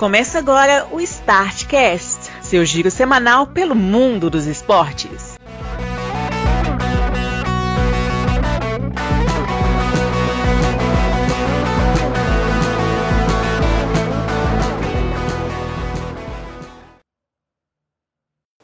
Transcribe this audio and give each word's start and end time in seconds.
Começa 0.00 0.38
agora 0.38 0.86
o 0.90 0.98
Startcast, 0.98 2.30
seu 2.40 2.64
giro 2.64 2.90
semanal 2.90 3.48
pelo 3.48 3.74
mundo 3.74 4.30
dos 4.30 4.46
esportes. 4.46 5.36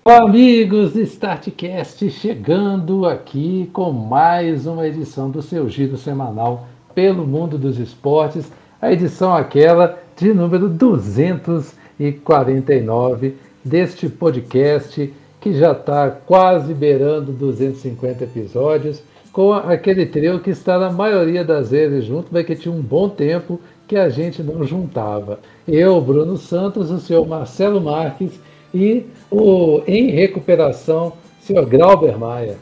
Olá, 0.02 0.22
amigos 0.22 0.94
do 0.94 1.02
Startcast, 1.02 2.08
chegando 2.12 3.04
aqui 3.04 3.68
com 3.74 3.92
mais 3.92 4.66
uma 4.66 4.86
edição 4.86 5.30
do 5.30 5.42
seu 5.42 5.68
giro 5.68 5.98
semanal 5.98 6.66
pelo 6.94 7.26
mundo 7.26 7.58
dos 7.58 7.78
esportes, 7.78 8.50
a 8.80 8.90
edição 8.90 9.34
aquela 9.34 10.05
de 10.16 10.32
número 10.32 10.68
249 10.68 13.34
deste 13.64 14.08
podcast 14.08 15.12
que 15.40 15.52
já 15.52 15.72
está 15.72 16.08
quase 16.10 16.72
beirando 16.74 17.32
250 17.32 18.24
episódios, 18.24 19.02
com 19.30 19.52
aquele 19.52 20.06
trio 20.06 20.40
que 20.40 20.50
está 20.50 20.78
na 20.78 20.90
maioria 20.90 21.44
das 21.44 21.70
vezes 21.70 22.04
junto, 22.04 22.28
mas 22.32 22.44
que 22.44 22.56
tinha 22.56 22.74
um 22.74 22.82
bom 22.82 23.08
tempo 23.08 23.60
que 23.86 23.94
a 23.96 24.08
gente 24.08 24.42
não 24.42 24.64
juntava. 24.64 25.38
Eu, 25.68 26.00
Bruno 26.00 26.36
Santos, 26.36 26.90
o 26.90 26.98
senhor 26.98 27.28
Marcelo 27.28 27.80
Marques 27.80 28.40
e 28.74 29.06
o 29.30 29.82
em 29.86 30.10
recuperação, 30.10 31.12
senhor 31.40 31.64
Grauber 31.66 32.18
Maia. 32.18 32.56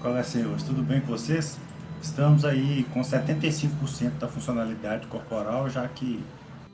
Qual 0.00 0.16
é, 0.16 0.22
senhores? 0.22 0.64
Tudo 0.64 0.82
bem 0.82 1.00
com 1.00 1.08
vocês? 1.08 1.69
Estamos 2.02 2.44
aí 2.46 2.86
com 2.94 3.00
75% 3.00 4.18
da 4.18 4.26
funcionalidade 4.26 5.06
corporal, 5.06 5.68
já 5.68 5.86
que 5.86 6.20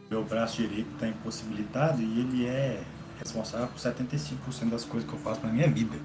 meu 0.09 0.23
braço 0.23 0.63
direito 0.63 0.87
está 0.95 1.09
impossibilitado 1.09 2.01
e 2.01 2.21
ele 2.21 2.47
é 2.47 2.79
responsável 3.19 3.67
por 3.67 3.79
75% 3.79 4.71
das 4.71 4.85
coisas 4.85 5.09
que 5.09 5.17
eu 5.17 5.21
faço 5.21 5.41
na 5.45 5.53
minha 5.53 5.69
vida. 5.69 5.97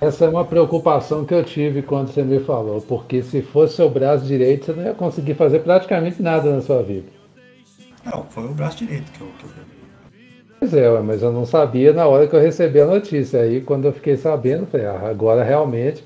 Essa 0.00 0.24
é 0.24 0.28
uma 0.28 0.44
preocupação 0.44 1.24
que 1.24 1.34
eu 1.34 1.44
tive 1.44 1.82
quando 1.82 2.08
você 2.08 2.22
me 2.22 2.40
falou, 2.40 2.80
porque 2.80 3.22
se 3.22 3.42
fosse 3.42 3.76
seu 3.76 3.88
braço 3.88 4.24
direito, 4.24 4.66
você 4.66 4.72
não 4.72 4.84
ia 4.84 4.94
conseguir 4.94 5.34
fazer 5.34 5.60
praticamente 5.60 6.20
nada 6.20 6.52
na 6.52 6.60
sua 6.60 6.82
vida. 6.82 7.06
Não, 8.04 8.24
foi 8.24 8.44
o 8.44 8.54
braço 8.54 8.78
direito 8.78 9.10
que 9.12 9.20
eu, 9.20 9.28
que 9.38 9.44
eu 9.44 9.50
Pois 10.58 10.74
é, 10.74 11.00
mas 11.00 11.22
eu 11.22 11.32
não 11.32 11.46
sabia 11.46 11.92
na 11.92 12.06
hora 12.06 12.26
que 12.26 12.34
eu 12.34 12.40
recebi 12.40 12.80
a 12.80 12.86
notícia. 12.86 13.40
Aí 13.40 13.60
quando 13.60 13.84
eu 13.84 13.92
fiquei 13.92 14.16
sabendo, 14.16 14.66
falei, 14.66 14.86
ah, 14.86 15.08
agora 15.08 15.44
realmente 15.44 16.02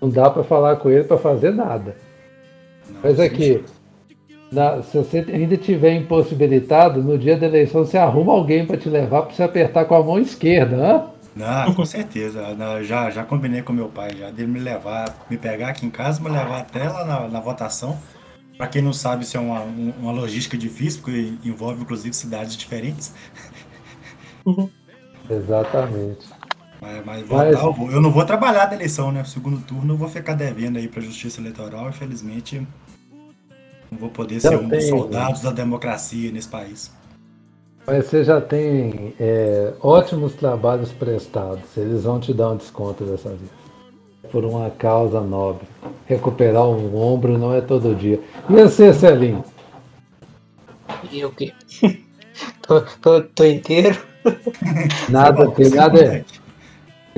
não 0.00 0.08
dá 0.08 0.30
para 0.30 0.44
falar 0.44 0.76
com 0.76 0.90
ele 0.90 1.04
para 1.04 1.18
fazer 1.18 1.52
nada. 1.52 1.96
Não, 2.88 3.00
mas 3.02 3.18
aqui, 3.18 3.64
na, 4.52 4.82
se 4.82 4.96
você 4.96 5.24
ainda 5.32 5.56
tiver 5.56 5.94
impossibilitado, 5.94 7.02
no 7.02 7.18
dia 7.18 7.36
da 7.36 7.46
eleição 7.46 7.84
você 7.84 7.98
arruma 7.98 8.32
alguém 8.32 8.66
para 8.66 8.76
te 8.76 8.88
levar 8.88 9.22
para 9.22 9.34
você 9.34 9.42
apertar 9.42 9.84
com 9.86 9.94
a 9.94 10.02
mão 10.02 10.18
esquerda, 10.18 10.76
né? 10.76 11.04
Não, 11.34 11.74
com 11.74 11.84
certeza. 11.84 12.40
já, 12.84 13.10
já 13.10 13.24
combinei 13.24 13.62
com 13.62 13.72
meu 13.72 13.88
pai, 13.88 14.10
já 14.16 14.30
dele 14.30 14.52
me 14.52 14.60
levar, 14.60 15.26
me 15.28 15.36
pegar 15.36 15.70
aqui 15.70 15.84
em 15.84 15.90
casa, 15.90 16.22
me 16.22 16.28
levar 16.28 16.60
até 16.60 16.88
lá 16.88 17.04
na, 17.04 17.28
na 17.28 17.40
votação. 17.40 17.98
Para 18.56 18.68
quem 18.68 18.80
não 18.80 18.92
sabe, 18.92 19.24
isso 19.24 19.36
é 19.36 19.40
uma, 19.40 19.62
uma 19.62 20.12
logística 20.12 20.56
difícil, 20.56 21.00
porque 21.02 21.34
envolve 21.44 21.82
inclusive 21.82 22.14
cidades 22.14 22.56
diferentes. 22.56 23.12
Exatamente. 25.28 26.28
Mas, 26.84 27.02
mas, 27.06 27.26
votar, 27.26 27.46
mas... 27.46 27.62
Eu, 27.62 27.90
eu 27.92 28.00
não 28.00 28.10
vou 28.10 28.26
trabalhar 28.26 28.68
na 28.68 28.74
eleição, 28.74 29.10
né? 29.10 29.24
Segundo 29.24 29.58
turno 29.64 29.94
eu 29.94 29.96
vou 29.96 30.08
ficar 30.08 30.34
devendo 30.34 30.76
aí 30.76 30.86
para 30.86 31.00
a 31.00 31.04
Justiça 31.04 31.40
Eleitoral. 31.40 31.88
Infelizmente, 31.88 32.66
não 33.90 33.98
vou 33.98 34.10
poder 34.10 34.38
ser 34.38 34.58
um 34.58 34.68
dos 34.68 34.86
soldados 34.86 35.40
da 35.40 35.50
democracia 35.50 36.30
nesse 36.30 36.48
país. 36.48 36.92
Mas 37.86 38.06
você 38.06 38.22
já 38.22 38.38
tem 38.38 39.14
é, 39.18 39.72
ótimos 39.80 40.34
trabalhos 40.34 40.92
prestados. 40.92 41.64
Eles 41.74 42.04
vão 42.04 42.20
te 42.20 42.34
dar 42.34 42.50
um 42.50 42.56
desconto 42.56 43.04
dessa 43.04 43.30
vez. 43.30 43.50
Por 44.30 44.44
uma 44.44 44.68
causa 44.68 45.22
nobre. 45.22 45.66
Recuperar 46.06 46.66
um 46.66 46.96
ombro 46.96 47.38
não 47.38 47.54
é 47.54 47.62
todo 47.62 47.94
dia. 47.94 48.20
E 48.50 48.52
você, 48.52 48.92
Celinho? 48.92 49.42
E 51.10 51.24
o 51.24 51.30
quê? 51.30 51.52
tô, 52.60 52.82
tô, 53.00 53.22
tô 53.22 53.44
inteiro? 53.44 53.98
Nada, 55.08 55.50
tem 55.50 55.70
nada, 55.70 55.98
tem 55.98 56.43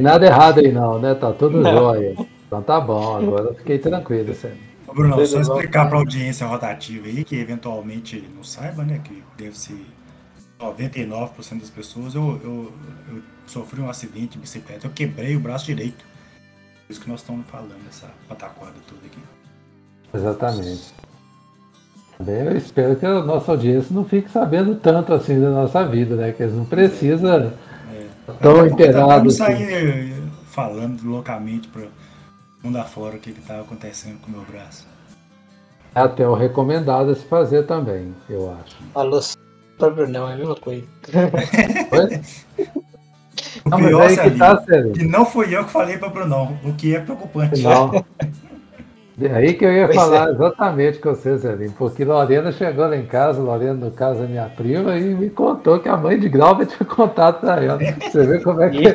nada 0.03 0.27
errado 0.27 0.61
aí 0.61 0.73
não, 0.73 0.99
né? 0.99 1.15
Tá 1.15 1.33
tudo 1.33 1.61
não. 1.61 1.73
jóia. 1.73 2.15
Então 2.47 2.63
tá 2.63 2.81
bom, 2.81 3.17
agora 3.17 3.55
fiquei 3.55 3.79
tranquilo, 3.79 4.35
sério. 4.35 4.59
Bruno, 4.95 5.27
só 5.27 5.41
explicar 5.41 5.87
para 5.89 5.97
a 5.97 6.01
audiência 6.01 6.47
rotativa 6.47 7.07
aí, 7.07 7.23
que 7.23 7.37
eventualmente 7.37 8.25
não 8.35 8.43
saiba, 8.43 8.83
né? 8.83 9.01
Que 9.05 9.23
deve 9.37 9.59
ser 9.59 9.77
99% 10.59 11.61
das 11.61 11.71
pessoas, 11.71 12.15
eu, 12.15 12.41
eu, 12.43 12.73
eu, 13.13 13.23
sofri 13.47 13.81
um 13.81 13.91
acidente 13.91 14.33
de 14.33 14.39
bicicleta, 14.39 14.87
eu 14.87 14.91
quebrei 14.91 15.37
o 15.37 15.41
braço 15.41 15.67
direito. 15.67 16.05
Por 16.87 16.93
isso 16.93 17.01
que 17.01 17.11
nós 17.11 17.21
estamos 17.21 17.47
falando, 17.47 17.77
essa 17.89 18.09
pataquada 18.29 18.75
toda 18.89 19.01
aqui. 19.05 19.19
Exatamente. 20.15 20.95
Bem, 22.19 22.47
eu 22.47 22.57
espero 22.57 22.97
que 22.97 23.05
a 23.05 23.23
nossa 23.23 23.53
audiência 23.53 23.95
não 23.95 24.05
fique 24.05 24.31
sabendo 24.31 24.77
tanto 24.77 25.13
assim 25.13 25.39
da 25.39 25.51
nossa 25.51 25.85
vida, 25.87 26.17
né? 26.17 26.33
Que 26.33 26.45
eles 26.45 26.55
não 26.55 26.65
precisam 26.65 27.53
é. 28.29 28.33
tão 28.41 28.67
inteirados. 28.67 29.39
Não 29.39 29.47
sair 29.47 29.73
eh, 29.73 30.23
falando 30.47 31.03
loucamente 31.03 31.69
para 31.69 31.87
mundo 32.67 32.79
afora 32.79 33.17
o 33.17 33.19
que 33.19 33.31
estava 33.31 33.63
acontecendo 33.63 34.19
com 34.21 34.29
o 34.29 34.31
meu 34.31 34.43
braço. 34.43 34.87
É 35.95 36.01
até 36.01 36.29
o 36.29 36.35
recomendado 36.35 37.11
a 37.11 37.15
se 37.15 37.25
fazer 37.25 37.65
também, 37.67 38.15
eu 38.29 38.53
acho. 38.53 38.77
Falou 38.93 39.21
para 39.79 39.91
Brunão, 39.91 40.29
é 40.29 40.35
a 40.35 40.37
mesma 40.37 40.57
coisa. 40.57 40.85
o 43.65 43.71
não, 43.71 43.79
pior, 43.79 44.11
é 44.11 44.17
que, 44.17 44.31
tá, 44.39 44.65
que 44.95 45.05
não 45.05 45.25
fui 45.25 45.57
eu 45.57 45.65
que 45.65 45.71
falei 45.71 45.97
para 45.97 46.09
Brunão, 46.09 46.59
o 46.65 46.73
que 46.73 46.95
é 46.95 47.01
preocupante. 47.01 47.63
Não. 47.63 47.93
É 49.19 49.33
aí 49.33 49.55
que 49.55 49.65
eu 49.65 49.73
ia 49.73 49.87
pois 49.87 49.97
falar 49.97 50.29
é. 50.29 50.33
exatamente 50.33 50.99
com 50.99 51.15
você, 51.15 51.39
Zelinho, 51.39 51.73
porque 51.79 52.05
Lorena 52.05 52.53
chegou 52.53 52.87
lá 52.87 52.97
em 52.97 53.07
casa, 53.07 53.41
Lorena, 53.41 53.73
no 53.73 53.91
caso, 53.91 54.23
é 54.23 54.27
minha 54.27 54.45
prima, 54.45 54.95
e 54.99 55.15
me 55.15 55.31
contou 55.31 55.81
que 55.81 55.89
a 55.89 55.97
mãe 55.97 56.19
de 56.19 56.29
Glauber 56.29 56.67
tinha 56.67 56.87
contato 56.87 57.41
para 57.41 57.65
ela. 57.65 57.79
Você 57.79 58.27
vê 58.27 58.41
como 58.41 58.61
é 58.61 58.69
que. 58.69 58.95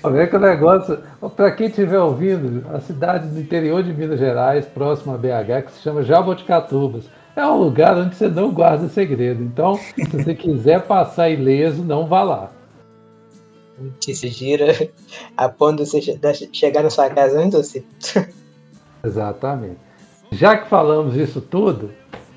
Como 0.00 0.16
é 0.16 0.26
que 0.28 0.36
o 0.36 0.38
negócio. 0.38 0.98
Para 1.34 1.50
quem 1.50 1.66
estiver 1.66 1.98
ouvindo, 1.98 2.64
a 2.72 2.80
cidade 2.80 3.26
do 3.26 3.40
interior 3.40 3.82
de 3.82 3.92
Minas 3.92 4.20
Gerais, 4.20 4.64
próximo 4.64 5.14
a 5.14 5.18
BH, 5.18 5.66
que 5.66 5.72
se 5.72 5.82
chama 5.82 6.04
Jaboticatubas, 6.04 7.10
é 7.34 7.44
um 7.44 7.56
lugar 7.56 7.96
onde 7.96 8.14
você 8.14 8.28
não 8.28 8.52
guarda 8.52 8.88
segredo. 8.88 9.42
Então, 9.42 9.74
se 9.74 10.04
você 10.04 10.36
quiser 10.36 10.82
passar 10.82 11.28
ileso, 11.30 11.82
não 11.82 12.06
vá 12.06 12.22
lá. 12.22 12.52
Notícia 13.76 14.30
gira 14.30 14.88
a 15.36 15.48
ponto 15.48 15.82
de 15.82 15.90
você 15.90 16.48
chegar 16.52 16.84
na 16.84 16.90
sua 16.90 17.10
casa 17.10 17.40
antes 17.40 17.58
você. 17.58 17.84
Exatamente. 19.06 19.78
Já 20.30 20.56
que 20.56 20.68
falamos 20.68 21.16
isso 21.16 21.40
tudo, 21.40 21.90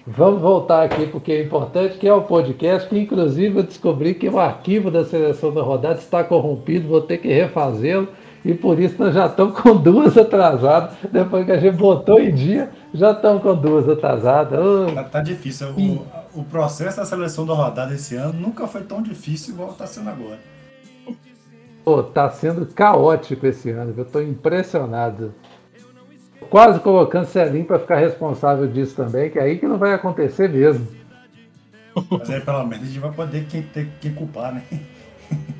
vamos 0.06 0.42
voltar 0.42 0.84
aqui 0.84 1.08
porque 1.08 1.32
é 1.32 1.44
importante, 1.44 1.98
que 1.98 2.08
é 2.08 2.14
o 2.14 2.22
podcast, 2.22 2.88
que 2.88 3.00
inclusive 3.00 3.60
eu 3.60 3.64
descobri 3.64 4.14
que 4.14 4.30
o 4.30 4.40
arquivo 4.40 4.92
da 4.92 5.04
seleção 5.04 5.54
da 5.54 5.62
rodada 5.62 6.00
está 6.00 6.24
corrompido, 6.24 6.88
vou 6.88 7.02
ter 7.02 7.18
que 7.18 7.28
refazê-lo, 7.28 8.08
e 8.46 8.54
por 8.54 8.80
isso 8.80 8.96
nós 9.00 9.14
já 9.14 9.26
estamos 9.26 9.60
com 9.60 9.76
duas 9.76 10.18
atrasadas. 10.18 10.92
Depois 11.12 11.46
que 11.46 11.52
a 11.52 11.58
gente 11.58 11.76
botou 11.76 12.22
em 12.22 12.34
dia, 12.34 12.70
já 12.94 13.12
estamos 13.12 13.42
com 13.42 13.56
duas 13.56 13.90
atrasadas. 13.90 14.60
Oh. 14.60 14.94
Tá, 14.94 15.04
tá, 15.04 15.22
difícil. 15.22 15.70
O, 15.70 16.40
o 16.40 16.44
processo 16.46 16.98
da 16.98 17.06
seleção 17.06 17.46
da 17.46 17.54
rodada 17.54 17.94
esse 17.94 18.16
ano 18.16 18.40
nunca 18.40 18.66
foi 18.68 18.84
tão 18.84 19.02
difícil 19.02 19.56
igual 19.56 19.72
está 19.72 19.86
sendo 19.86 20.10
agora. 20.10 20.40
Pô, 21.84 22.04
tá 22.04 22.30
sendo 22.30 22.66
caótico 22.68 23.48
esse 23.48 23.72
ano, 23.72 23.94
eu 23.98 24.04
estou 24.04 24.22
impressionado 24.22 25.34
quase 26.50 26.80
colocando 26.80 27.26
Celinho 27.26 27.66
para 27.66 27.80
ficar 27.80 27.98
responsável 27.98 28.68
disso 28.68 28.96
também, 28.96 29.30
que 29.30 29.40
é 29.40 29.44
aí 29.44 29.58
que 29.58 29.68
não 29.68 29.78
vai 29.78 29.94
acontecer 29.94 30.50
mesmo. 30.50 30.88
Mas 32.10 32.30
aí 32.30 32.42
pelo 32.42 32.66
menos 32.66 32.84
a 32.84 32.88
gente 32.88 33.00
vai 33.00 33.12
poder 33.12 33.46
quem, 33.46 33.62
ter 33.64 33.90
que 34.00 34.10
culpar, 34.12 34.54
né? 34.54 34.64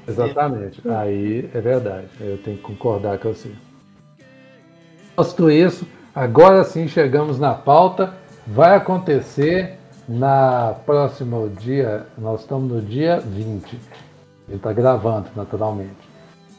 Exatamente. 0.08 0.82
Aí 0.88 1.50
é 1.54 1.62
verdade. 1.62 2.08
Eu 2.20 2.38
tenho 2.40 2.58
que 2.58 2.64
concordar 2.64 3.18
com 3.20 3.30
você. 3.30 3.52
Posto 5.16 5.52
isso, 5.52 5.86
agora 6.16 6.64
sim 6.64 6.88
chegamos 6.88 7.40
na 7.40 7.54
pauta. 7.54 8.14
Vai 8.48 8.76
acontecer 8.76 9.78
na 10.08 10.76
próximo 10.86 11.50
dia. 11.60 12.08
Nós 12.18 12.42
estamos 12.42 12.72
no 12.72 12.82
dia 12.82 13.20
20. 13.20 13.78
Ele 14.48 14.58
está 14.58 14.74
gravando, 14.74 15.28
naturalmente. 15.36 16.10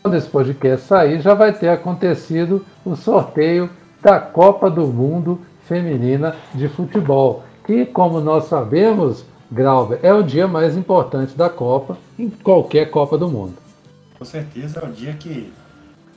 Quando 0.03 0.17
esse 0.17 0.29
podcast 0.29 0.87
sair, 0.87 1.21
já 1.21 1.35
vai 1.35 1.53
ter 1.53 1.69
acontecido 1.69 2.65
o 2.85 2.94
sorteio 2.94 3.69
da 4.02 4.19
Copa 4.20 4.70
do 4.70 4.87
Mundo 4.87 5.41
Feminina 5.67 6.37
de 6.55 6.69
Futebol, 6.69 7.44
que, 7.64 7.85
como 7.87 8.20
nós 8.20 8.44
sabemos, 8.44 9.25
Grauber, 9.50 10.00
é 10.02 10.12
o 10.12 10.23
dia 10.23 10.49
mais 10.49 10.76
importante 10.76 11.37
da 11.37 11.49
Copa 11.49 11.99
em 12.19 12.31
qualquer 12.31 12.91
Copa 12.91 13.19
do 13.19 13.29
Mundo. 13.29 13.55
Com 14.19 14.25
certeza 14.25 14.81
é 14.81 14.87
o 14.87 14.93
dia 14.93 15.12
que, 15.14 15.52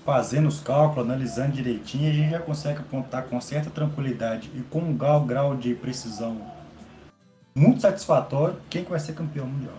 fazendo 0.06 0.48
os 0.48 0.60
cálculos, 0.60 1.10
analisando 1.10 1.54
direitinho, 1.54 2.10
a 2.10 2.14
gente 2.14 2.32
já 2.32 2.40
consegue 2.40 2.80
apontar 2.80 3.24
com 3.24 3.40
certa 3.40 3.70
tranquilidade 3.70 4.52
e 4.56 4.62
com 4.62 4.80
um 4.80 4.96
grau, 4.96 5.22
grau 5.22 5.56
de 5.56 5.74
precisão 5.74 6.38
muito 7.56 7.82
satisfatório 7.82 8.56
quem 8.70 8.84
vai 8.84 9.00
ser 9.00 9.14
campeão 9.14 9.46
mundial. 9.46 9.76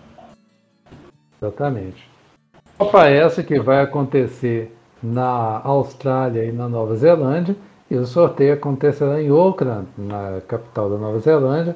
Exatamente. 1.41 2.09
Copa 2.77 3.07
essa 3.07 3.43
que 3.43 3.59
vai 3.59 3.81
acontecer 3.81 4.75
na 5.01 5.61
Austrália 5.63 6.45
e 6.45 6.51
na 6.51 6.67
Nova 6.67 6.95
Zelândia, 6.95 7.55
e 7.95 7.97
o 7.97 8.05
sorteio 8.05 8.53
acontecerá 8.53 9.21
em 9.21 9.29
Auckland, 9.29 9.87
na 9.97 10.41
capital 10.47 10.89
da 10.89 10.97
Nova 10.97 11.19
Zelândia, 11.19 11.75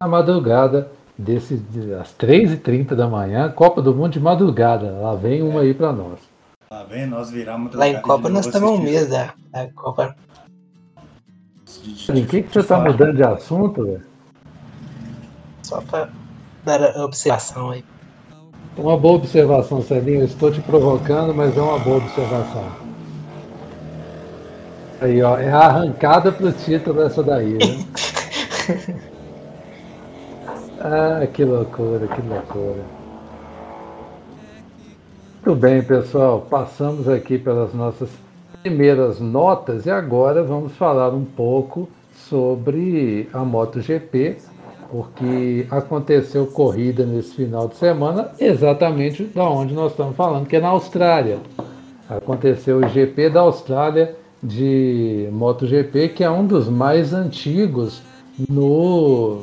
na 0.00 0.08
madrugada 0.08 0.90
desse, 1.16 1.62
às 2.00 2.12
3h30 2.14 2.94
da 2.94 3.06
manhã, 3.06 3.48
Copa 3.50 3.80
do 3.80 3.94
Mundo 3.94 4.12
de 4.12 4.20
madrugada. 4.20 4.90
Lá 4.90 5.14
vem 5.14 5.42
uma 5.42 5.60
aí 5.60 5.72
para 5.72 5.92
nós. 5.92 6.18
Lá 6.70 6.82
vem, 6.84 7.06
nós 7.06 7.30
viramos 7.30 7.74
Lá 7.74 7.86
em 7.86 8.00
Copa 8.00 8.28
nós 8.28 8.46
estamos 8.46 8.70
um 8.70 8.82
mês 8.82 9.08
da, 9.08 9.34
da 9.52 9.68
Copa. 9.72 10.16
Em 12.08 12.26
que, 12.26 12.42
que 12.42 12.52
você 12.52 12.60
está 12.60 12.80
mudando 12.80 13.14
de 13.14 13.22
assunto, 13.22 13.84
velho? 13.84 14.02
Só 15.62 15.80
para 15.80 16.08
dar 16.64 16.96
observação 16.96 17.70
aí. 17.70 17.84
Uma 18.76 18.96
boa 18.96 19.14
observação, 19.14 19.80
Celinho. 19.82 20.20
Eu 20.20 20.24
estou 20.24 20.50
te 20.50 20.60
provocando, 20.60 21.32
mas 21.34 21.56
é 21.56 21.60
uma 21.60 21.78
boa 21.78 21.98
observação. 21.98 22.81
Aí, 25.02 25.20
ó, 25.20 25.36
é 25.36 25.50
a 25.50 25.58
arrancada 25.58 26.30
pro 26.30 26.52
título 26.52 27.02
essa 27.02 27.24
daí, 27.24 27.54
né? 27.54 27.84
ah, 30.80 31.26
que 31.26 31.44
loucura, 31.44 32.06
que 32.06 32.22
loucura. 32.22 32.84
Muito 35.44 35.60
bem, 35.60 35.82
pessoal. 35.82 36.46
Passamos 36.48 37.08
aqui 37.08 37.36
pelas 37.36 37.74
nossas 37.74 38.10
primeiras 38.62 39.18
notas 39.18 39.86
e 39.86 39.90
agora 39.90 40.40
vamos 40.44 40.70
falar 40.76 41.08
um 41.08 41.24
pouco 41.24 41.88
sobre 42.14 43.28
a 43.32 43.40
MotoGP, 43.40 44.36
porque 44.88 45.66
aconteceu 45.68 46.46
corrida 46.46 47.04
nesse 47.04 47.34
final 47.34 47.66
de 47.66 47.74
semana 47.74 48.30
exatamente 48.38 49.24
da 49.24 49.50
onde 49.50 49.74
nós 49.74 49.90
estamos 49.90 50.14
falando, 50.14 50.46
que 50.46 50.54
é 50.54 50.60
na 50.60 50.68
Austrália. 50.68 51.38
Aconteceu 52.08 52.78
o 52.78 52.88
GP 52.88 53.30
da 53.30 53.40
Austrália 53.40 54.21
de 54.42 55.28
MotoGP, 55.32 56.08
que 56.08 56.24
é 56.24 56.30
um 56.30 56.46
dos 56.46 56.68
mais 56.68 57.12
antigos 57.12 58.02
no 58.48 59.42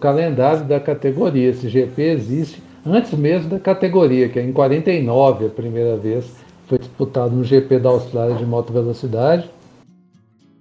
calendário 0.00 0.64
da 0.64 0.80
categoria. 0.80 1.50
Esse 1.50 1.68
GP 1.68 2.02
existe 2.02 2.62
antes 2.84 3.12
mesmo 3.12 3.50
da 3.50 3.58
categoria, 3.58 4.28
que 4.28 4.38
é 4.38 4.42
em 4.42 4.52
49 4.52 5.46
a 5.46 5.50
primeira 5.50 5.96
vez 5.96 6.48
foi 6.68 6.78
disputado 6.78 7.34
no 7.34 7.42
GP 7.42 7.78
da 7.78 7.88
Austrália 7.88 8.36
de 8.36 8.44
moto 8.44 8.72
velocidade. 8.72 9.50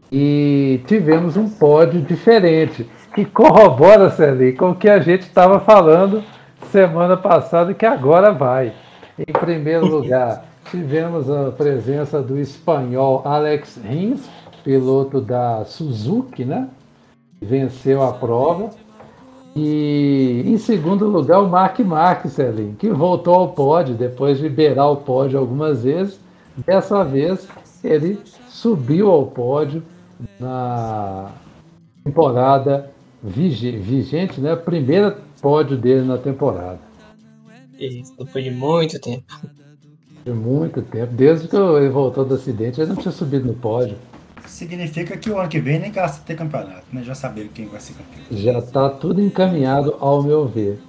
E 0.09 0.79
tivemos 0.87 1.35
um 1.35 1.49
pódio 1.49 2.01
diferente 2.01 2.87
que 3.13 3.25
corrobora, 3.25 4.09
Celi, 4.09 4.53
com 4.53 4.69
o 4.69 4.75
que 4.75 4.87
a 4.87 4.99
gente 4.99 5.23
estava 5.23 5.59
falando 5.59 6.23
semana 6.71 7.17
passada 7.17 7.73
que 7.73 7.85
agora 7.85 8.31
vai. 8.31 8.71
Em 9.19 9.33
primeiro 9.33 9.85
lugar, 9.85 10.45
tivemos 10.69 11.29
a 11.29 11.51
presença 11.51 12.21
do 12.21 12.37
espanhol 12.39 13.21
Alex 13.25 13.77
Rins, 13.77 14.27
piloto 14.63 15.21
da 15.21 15.63
Suzuki, 15.65 16.45
né? 16.45 16.69
Venceu 17.41 18.03
a 18.03 18.13
prova. 18.13 18.69
E 19.55 20.43
em 20.45 20.57
segundo 20.57 21.07
lugar, 21.07 21.41
o 21.41 21.49
Mark 21.49 21.79
Marques, 21.79 22.35
que 22.77 22.89
voltou 22.89 23.33
ao 23.33 23.49
pódio 23.49 23.95
depois 23.95 24.37
de 24.37 24.47
beirar 24.47 24.91
o 24.91 24.97
pódio 24.97 25.39
algumas 25.39 25.83
vezes. 25.83 26.19
Dessa 26.65 27.03
vez, 27.03 27.47
ele 27.83 28.19
subiu 28.47 29.09
ao 29.09 29.25
pódio 29.25 29.81
na 30.39 31.31
temporada 32.03 32.91
vigente, 33.23 34.39
né? 34.39 34.55
Primeira 34.55 35.17
pódio 35.41 35.77
dele 35.77 36.05
na 36.05 36.17
temporada. 36.17 36.79
Isso, 37.79 38.13
depois 38.17 38.43
de 38.43 38.51
muito 38.51 38.99
tempo. 38.99 39.25
De 40.27 40.33
muito 40.33 40.81
tempo. 40.81 41.13
Desde 41.13 41.47
que 41.47 41.55
ele 41.55 41.87
voltou 41.87 42.25
do 42.25 42.35
acidente, 42.35 42.81
ele 42.81 42.89
não 42.89 42.97
tinha 42.97 43.13
subido 43.13 43.47
no 43.47 43.53
pódio. 43.53 43.95
Significa 44.45 45.15
que 45.15 45.29
o 45.29 45.39
ano 45.39 45.47
que 45.47 45.57
vem 45.57 45.79
nem 45.79 45.89
gasta 45.89 46.21
ter 46.25 46.35
campeonato, 46.35 46.83
né? 46.91 47.01
Já 47.01 47.15
sabendo 47.15 47.47
quem 47.53 47.65
vai 47.67 47.79
ser 47.79 47.93
campeão. 47.93 48.25
Já 48.29 48.59
está 48.59 48.89
tudo 48.89 49.21
encaminhado, 49.21 49.95
ao 50.01 50.21
meu 50.21 50.45
ver. 50.45 50.81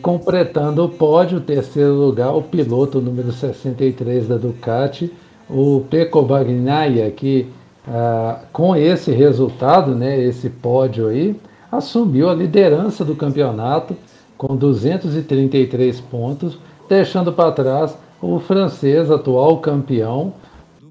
Completando 0.00 0.82
o 0.82 0.88
pódio, 0.88 1.36
o 1.36 1.40
terceiro 1.42 1.92
lugar, 1.92 2.34
o 2.34 2.40
piloto 2.40 3.02
número 3.02 3.30
63 3.30 4.26
da 4.26 4.38
Ducati, 4.38 5.12
o 5.46 5.84
Pecco 5.90 6.22
Bagnaia, 6.22 7.10
que 7.10 7.48
ah, 7.86 8.40
com 8.50 8.74
esse 8.74 9.10
resultado, 9.10 9.94
né, 9.94 10.18
esse 10.18 10.48
pódio 10.48 11.08
aí, 11.08 11.38
assumiu 11.70 12.30
a 12.30 12.34
liderança 12.34 13.04
do 13.04 13.14
campeonato 13.14 13.94
com 14.38 14.56
233 14.56 16.00
pontos, 16.00 16.58
deixando 16.88 17.30
para 17.30 17.52
trás 17.52 17.94
o 18.20 18.38
francês 18.38 19.10
atual 19.10 19.58
campeão, 19.58 20.34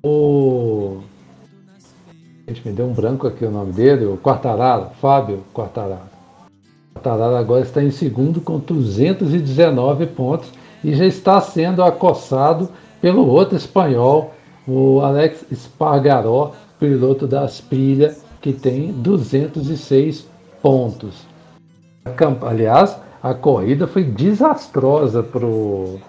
o 0.03 1.01
gente 2.49 2.67
me 2.67 2.73
deu 2.73 2.87
um 2.87 2.93
branco 2.93 3.27
aqui 3.27 3.45
o 3.45 3.51
nome 3.51 3.71
dele, 3.71 4.05
o 4.05 4.17
Quartararo, 4.17 4.87
Fábio 4.99 5.43
Quartararo. 5.53 6.09
Quartararo 6.93 7.35
agora 7.35 7.61
está 7.61 7.83
em 7.83 7.91
segundo 7.91 8.41
com 8.41 8.57
219 8.57 10.07
pontos 10.07 10.51
e 10.83 10.93
já 10.93 11.05
está 11.05 11.39
sendo 11.41 11.83
acossado 11.83 12.69
pelo 13.01 13.27
outro 13.27 13.55
espanhol, 13.55 14.33
o 14.67 14.99
Alex 15.01 15.45
Spargaró, 15.53 16.53
piloto 16.79 17.27
da 17.27 17.41
Asprilha, 17.41 18.15
que 18.41 18.51
tem 18.51 18.91
206 18.91 20.27
pontos. 20.61 21.27
Aliás, 22.41 22.97
a 23.21 23.33
corrida 23.33 23.85
foi 23.85 24.03
desastrosa 24.03 25.21
para 25.21 25.45
o 25.45 25.99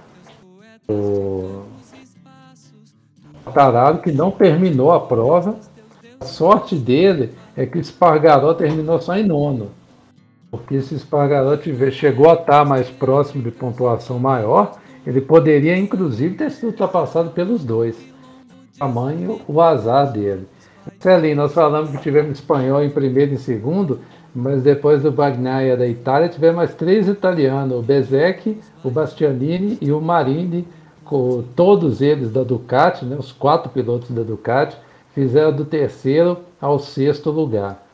Tarado, 3.52 4.00
que 4.00 4.12
não 4.12 4.30
terminou 4.30 4.92
a 4.92 5.00
prova. 5.00 5.56
A 6.20 6.24
sorte 6.24 6.76
dele 6.76 7.32
é 7.56 7.66
que 7.66 7.78
o 7.78 7.80
Espargaró 7.80 8.54
terminou 8.54 9.00
só 9.00 9.16
em 9.16 9.26
nono. 9.26 9.70
Porque 10.50 10.80
se 10.80 10.94
o 10.94 10.96
Espargaró 10.96 11.56
tiver, 11.56 11.90
chegou 11.90 12.30
a 12.30 12.34
estar 12.34 12.64
mais 12.64 12.88
próximo 12.88 13.42
de 13.42 13.50
pontuação 13.50 14.18
maior, 14.18 14.78
ele 15.06 15.20
poderia 15.20 15.76
inclusive 15.76 16.34
ter 16.34 16.50
sido 16.50 16.68
ultrapassado 16.68 17.30
pelos 17.30 17.64
dois. 17.64 17.96
Tamanho 18.78 19.40
o 19.46 19.60
azar 19.60 20.10
dele. 20.12 20.46
Celinho, 20.98 21.36
nós 21.36 21.52
falamos 21.52 21.90
que 21.90 21.98
tivemos 21.98 22.38
espanhol 22.38 22.82
em 22.82 22.90
primeiro 22.90 23.34
e 23.34 23.38
segundo, 23.38 24.00
mas 24.34 24.62
depois 24.62 25.02
do 25.02 25.12
Bagnaia 25.12 25.76
da 25.76 25.86
Itália, 25.86 26.28
tivemos 26.28 26.56
mais 26.56 26.74
três 26.74 27.08
italianos, 27.08 27.78
o 27.78 27.82
Bezek, 27.82 28.58
o 28.82 28.90
Bastianini 28.90 29.78
e 29.80 29.92
o 29.92 30.00
Marini, 30.00 30.66
todos 31.56 32.00
eles 32.00 32.30
da 32.30 32.42
Ducati, 32.42 33.04
né, 33.04 33.16
os 33.18 33.32
quatro 33.32 33.70
pilotos 33.70 34.10
da 34.10 34.22
Ducati, 34.22 34.76
fizeram 35.14 35.52
do 35.52 35.64
terceiro 35.64 36.38
ao 36.60 36.78
sexto 36.78 37.30
lugar. 37.30 37.84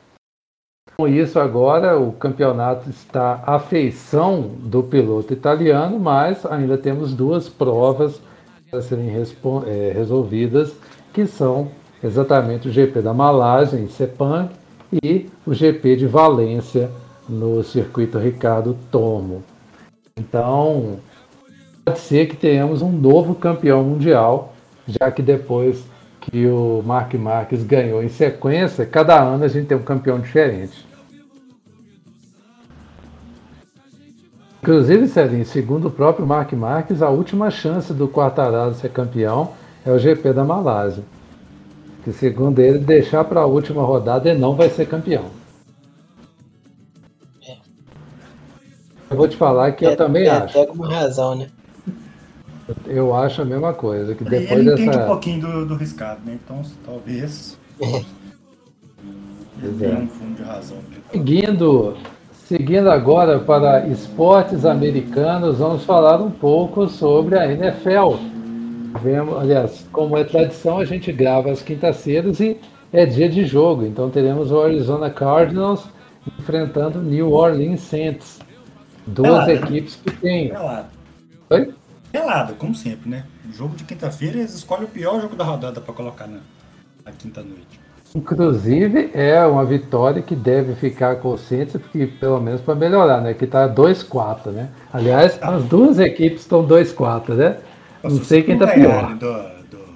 Com 0.97 1.07
isso, 1.07 1.39
agora 1.39 1.99
o 1.99 2.13
campeonato 2.13 2.89
está 2.89 3.43
à 3.47 3.59
feição 3.59 4.51
do 4.59 4.83
piloto 4.83 5.33
italiano, 5.33 5.99
mas 5.99 6.47
ainda 6.47 6.79
temos 6.79 7.13
duas 7.13 7.49
provas 7.49 8.21
a 8.73 8.81
serem 8.81 9.11
é, 9.67 9.93
resolvidas, 9.95 10.75
que 11.13 11.27
são 11.27 11.69
exatamente 12.03 12.69
o 12.69 12.73
GP 12.73 13.01
da 13.01 13.13
Malásia, 13.13 13.79
em 13.79 13.89
Sepang, 13.89 14.51
e 15.03 15.29
o 15.47 15.53
GP 15.53 15.97
de 15.97 16.07
Valência, 16.07 16.91
no 17.29 17.63
circuito 17.63 18.19
Ricardo 18.19 18.77
Tomo. 18.91 19.43
Então, 20.19 20.99
pode 21.87 22.01
ser 22.01 22.27
que 22.27 22.37
tenhamos 22.37 22.83
um 22.83 22.93
novo 22.93 23.35
campeão 23.35 23.83
mundial, 23.83 24.53
já 24.87 25.11
que 25.11 25.23
depois 25.23 25.83
que 26.21 26.47
o 26.47 26.83
Mark 26.85 27.15
Marques 27.15 27.63
ganhou 27.63 28.03
em 28.03 28.09
sequência, 28.09 28.85
cada 28.85 29.19
ano 29.23 29.45
a 29.45 29.49
gente 29.49 29.69
tem 29.69 29.77
um 29.77 29.83
campeão 29.83 30.19
diferente. 30.19 30.85
Inclusive, 34.63 35.07
Celinho, 35.07 35.47
segundo 35.47 35.87
o 35.87 35.91
próprio 35.91 36.27
Mark 36.27 36.53
Marques, 36.53 37.01
a 37.01 37.09
última 37.09 37.51
chance 37.51 37.95
do 37.95 38.09
Quartararo 38.09 38.75
ser 38.75 38.91
campeão 38.91 39.53
é 39.85 39.91
o 39.91 39.99
GP 39.99 40.33
da 40.33 40.45
Malásia 40.45 41.05
que 42.07 42.13
segundo 42.13 42.61
ele, 42.61 42.79
deixar 42.79 43.25
para 43.25 43.41
a 43.41 43.47
última 43.47 43.83
rodada 43.83 44.31
ele 44.31 44.39
não 44.39 44.55
vai 44.55 44.71
ser 44.71 44.87
campeão. 44.87 45.25
É. 47.45 47.57
Eu 49.11 49.17
vou 49.17 49.27
te 49.27 49.37
falar 49.37 49.73
que 49.73 49.85
é, 49.85 49.91
eu 49.91 49.97
também 49.97 50.29
é, 50.29 50.31
acho. 50.31 50.57
Até 50.57 50.73
com 50.73 50.85
razão, 50.85 51.35
né? 51.35 51.49
Eu 52.87 53.15
acho 53.15 53.43
a 53.43 53.45
mesma 53.45 53.73
coisa. 53.73 54.15
Que 54.15 54.25
depois 54.25 54.51
ele 54.51 54.71
dessa... 54.71 54.83
entende 54.83 54.99
um 54.99 55.07
pouquinho 55.07 55.41
do, 55.41 55.67
do 55.67 55.77
riscado, 55.77 56.21
né? 56.25 56.39
Então 56.45 56.63
talvez. 56.85 57.59
É. 59.59 59.89
um 59.97 60.07
fundo 60.09 60.37
de 60.37 60.43
razão. 60.43 60.77
Seguindo, 61.11 61.97
seguindo 62.47 62.91
agora 62.91 63.39
para 63.39 63.87
esportes 63.87 64.67
americanos, 64.67 65.61
vamos 65.61 65.83
falar 65.83 66.21
um 66.21 66.31
pouco 66.31 66.87
sobre 66.89 67.39
a 67.39 67.51
NFL 67.51 68.17
Vemos, 69.03 69.39
aliás, 69.39 69.87
como 69.93 70.17
é 70.17 70.25
tradição, 70.25 70.79
a 70.79 70.85
gente 70.85 71.13
grava 71.13 71.51
às 71.51 71.63
quintas-feiras 71.63 72.41
e 72.41 72.59
é 72.93 73.05
dia 73.05 73.29
de 73.29 73.45
jogo. 73.45 73.85
Então 73.85 74.11
teremos 74.11 74.51
o 74.51 74.61
Arizona 74.61 75.11
Cardinals 75.11 75.85
enfrentando 76.39 77.01
New 77.01 77.33
Orleans 77.33 77.81
Saints. 77.81 78.41
Duas 79.07 79.47
né? 79.47 79.55
equipes 79.55 79.97
que 79.97 80.11
têm. 80.11 80.49
Pelado. 80.49 80.89
Oi? 81.51 81.75
Pelado, 82.17 82.55
como 82.55 82.75
sempre, 82.75 83.11
né? 83.11 83.27
No 83.45 83.53
jogo 83.53 83.77
de 83.77 83.85
quinta-feira 83.85 84.39
eles 84.39 84.55
escolhem 84.55 84.85
o 84.85 84.89
pior 84.89 85.21
jogo 85.21 85.37
da 85.37 85.45
rodada 85.45 85.81
pra 85.83 85.93
colocar 85.93 86.27
na, 86.27 86.39
na 87.05 87.13
quinta-noite. 87.13 87.79
Inclusive, 88.15 89.11
é 89.13 89.45
uma 89.45 89.67
vitória 89.67 90.23
que 90.23 90.35
deve 90.35 90.75
ficar 90.77 91.17
com 91.17 91.33
o 91.33 91.37
Saints, 91.39 91.75
porque 91.77 92.07
pelo 92.07 92.41
menos 92.41 92.63
para 92.63 92.75
melhorar, 92.75 93.21
né? 93.21 93.35
Que 93.35 93.47
tá 93.47 93.69
2-4, 93.69 94.47
né? 94.51 94.71
Aliás, 94.91 95.39
as 95.43 95.63
duas 95.65 95.99
equipes 95.99 96.41
estão 96.41 96.67
2-4, 96.67 97.35
né? 97.35 97.59
Não 98.03 98.11
Nossa, 98.13 98.25
sei 98.25 98.41
se 98.41 98.47
quem 98.47 98.59
tá 98.59 98.67
pior. 98.69 99.15
Do, 99.17 99.33
do- 99.71 99.87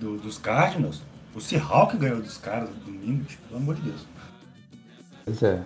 do- 0.00 0.16
dos 0.18 0.38
Cardinals, 0.38 1.02
o 1.34 1.40
Seahawk 1.40 1.96
ganhou 1.96 2.20
dos 2.20 2.36
caras 2.36 2.68
domingo, 2.84 3.22
tipo, 3.24 3.46
pelo 3.46 3.60
amor 3.60 3.76
de 3.76 3.82
Deus. 3.82 4.06
Pois 5.24 5.42
é. 5.44 5.60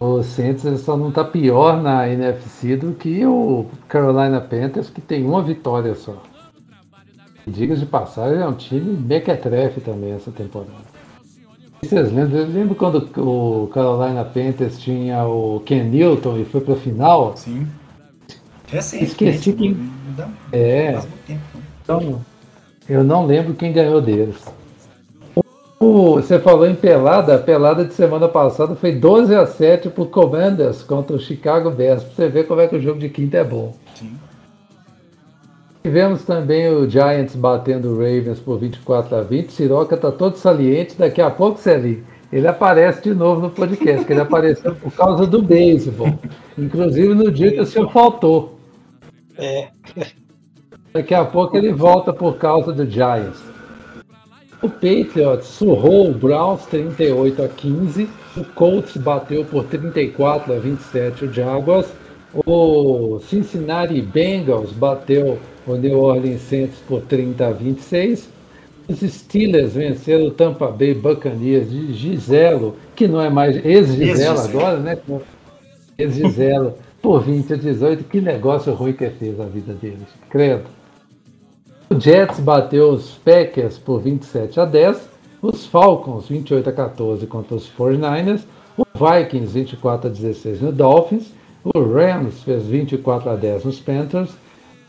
O 0.00 0.22
Saints 0.22 0.62
só 0.82 0.96
não 0.96 1.10
tá 1.10 1.24
pior 1.24 1.82
na 1.82 2.08
NFC 2.08 2.76
do 2.76 2.92
que 2.92 3.26
o 3.26 3.66
Carolina 3.88 4.40
Panthers, 4.40 4.88
que 4.90 5.00
tem 5.00 5.24
uma 5.24 5.42
vitória 5.42 5.94
só. 5.96 6.22
E 7.46 7.50
diga 7.50 7.74
de 7.74 7.84
passagem, 7.84 8.40
é 8.40 8.46
um 8.46 8.52
time 8.52 8.96
mequetrefe 8.96 9.80
também 9.80 10.12
essa 10.12 10.30
temporada. 10.30 10.86
Vocês 11.82 12.12
lembram? 12.12 12.40
Eu 12.40 12.46
lembro 12.46 12.74
quando 12.74 13.08
o 13.20 13.66
Carolina 13.68 14.24
Panthers 14.24 14.78
tinha 14.78 15.24
o 15.26 15.60
Ken 15.64 15.84
Newton 15.84 16.38
e 16.38 16.44
foi 16.44 16.60
pra 16.60 16.76
final? 16.76 17.36
Sim. 17.36 17.66
Recente. 18.68 19.04
Esqueci 19.04 19.52
quem- 19.52 19.74
Não 19.74 20.14
dá 20.16 20.28
É. 20.52 20.92
tempo. 21.26 21.40
não. 21.56 22.00
Então, 22.00 22.20
eu 22.88 23.02
não 23.02 23.26
lembro 23.26 23.54
quem 23.54 23.72
ganhou 23.72 24.00
deles. 24.00 24.44
O- 25.80 26.14
você 26.14 26.38
falou 26.40 26.66
em 26.66 26.74
pelada, 26.74 27.36
a 27.36 27.38
pelada 27.38 27.84
de 27.84 27.94
semana 27.94 28.28
passada 28.28 28.74
foi 28.74 28.92
12 28.92 29.34
a 29.34 29.46
7 29.46 29.88
pro 29.88 30.06
Commanders 30.06 30.82
contra 30.82 31.14
o 31.14 31.20
Chicago 31.20 31.70
Bears. 31.70 32.02
Pra 32.02 32.12
você 32.14 32.28
ver 32.28 32.46
como 32.46 32.60
é 32.60 32.66
que 32.66 32.76
o 32.76 32.80
jogo 32.80 32.98
de 32.98 33.08
quinta 33.08 33.36
é 33.38 33.44
bom. 33.44 33.74
Sim. 33.94 34.12
Tivemos 35.82 36.24
também 36.24 36.68
o 36.68 36.88
Giants 36.90 37.36
batendo 37.36 37.90
o 37.90 37.94
Ravens 37.98 38.40
por 38.40 38.58
24 38.58 39.16
a 39.16 39.22
20. 39.22 39.52
Siroca 39.52 39.96
tá 39.96 40.10
todo 40.10 40.36
saliente. 40.36 40.96
Daqui 40.98 41.20
a 41.22 41.30
pouco, 41.30 41.58
Celinho, 41.60 42.02
ele 42.32 42.48
aparece 42.48 43.02
de 43.04 43.14
novo 43.14 43.40
no 43.42 43.50
podcast, 43.50 44.04
que 44.04 44.12
ele 44.12 44.20
apareceu 44.20 44.74
por 44.74 44.92
causa 44.92 45.26
do 45.26 45.40
beisebol. 45.40 46.12
Inclusive 46.58 47.14
no 47.14 47.30
dia 47.30 47.52
que 47.52 47.60
o 47.60 47.66
senhor 47.66 47.90
faltou. 47.92 48.58
É, 49.38 49.68
Daqui 50.92 51.14
a 51.14 51.24
pouco 51.24 51.56
ele 51.56 51.72
volta 51.72 52.12
por 52.12 52.36
causa 52.36 52.72
do 52.72 52.84
Giants. 52.84 53.40
O 54.60 54.68
Patriots 54.68 55.46
surrou 55.46 56.10
o 56.10 56.14
Browns 56.14 56.66
38 56.66 57.42
a 57.42 57.48
15. 57.48 58.08
O 58.36 58.44
Colts 58.54 58.96
bateu 58.96 59.44
por 59.44 59.64
34 59.64 60.52
a 60.52 60.58
27 60.58 61.24
o 61.26 61.32
Jaguars. 61.32 61.86
O 62.44 63.20
Cincinnati 63.20 64.00
Bengals 64.02 64.72
bateu 64.72 65.38
o 65.66 65.76
New 65.76 65.98
Orleans 66.00 66.40
Saints 66.42 66.78
por 66.88 67.02
30 67.02 67.46
a 67.46 67.52
26. 67.52 68.28
Os 68.88 69.00
Steelers 69.00 69.74
venceram 69.74 70.26
o 70.26 70.30
Tampa 70.30 70.68
Bay 70.68 70.94
Buccaneers 70.94 71.70
de 71.70 71.92
Giselo, 71.92 72.74
que 72.96 73.06
não 73.06 73.20
é 73.20 73.28
mais 73.28 73.64
ex-Giselo 73.64 74.40
agora, 74.40 74.78
né? 74.78 74.98
Ex-Giselo, 75.98 76.74
por 77.00 77.20
20 77.22 77.52
a 77.52 77.56
18. 77.56 78.04
Que 78.04 78.20
negócio 78.20 78.72
ruim 78.72 78.92
que 78.92 79.08
fez 79.10 79.38
a 79.38 79.44
vida 79.44 79.72
deles. 79.74 80.08
Credo. 80.30 80.77
O 81.90 81.98
Jets 81.98 82.38
bateu 82.38 82.90
os 82.90 83.12
Packers 83.24 83.78
por 83.78 84.00
27 84.00 84.60
a 84.60 84.66
10, 84.66 85.08
os 85.40 85.64
Falcons 85.64 86.28
28 86.28 86.68
a 86.68 86.72
14 86.72 87.26
contra 87.26 87.54
os 87.54 87.66
49ers, 87.66 88.42
o 88.76 88.84
Vikings 88.94 89.54
24 89.54 90.08
a 90.08 90.12
16 90.12 90.60
no 90.60 90.70
Dolphins, 90.70 91.32
o 91.64 91.80
Rams 91.80 92.42
fez 92.42 92.66
24 92.66 93.30
a 93.30 93.36
10 93.36 93.64
nos 93.64 93.80
Panthers, 93.80 94.30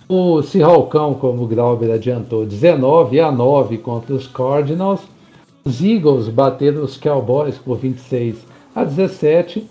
o 0.09 0.41
Seahawkão, 0.41 1.13
como 1.13 1.43
o 1.43 1.47
Glauber 1.47 1.89
adiantou, 1.89 2.45
19 2.45 3.21
a 3.21 3.31
9 3.31 3.77
contra 3.77 4.13
os 4.13 4.27
Cardinals, 4.27 4.99
os 5.63 5.81
Eagles 5.81 6.27
bateram 6.27 6.83
os 6.83 6.97
Cowboys 6.97 7.57
por 7.57 7.77
26 7.77 8.45
a 8.75 8.83
17 8.83 9.65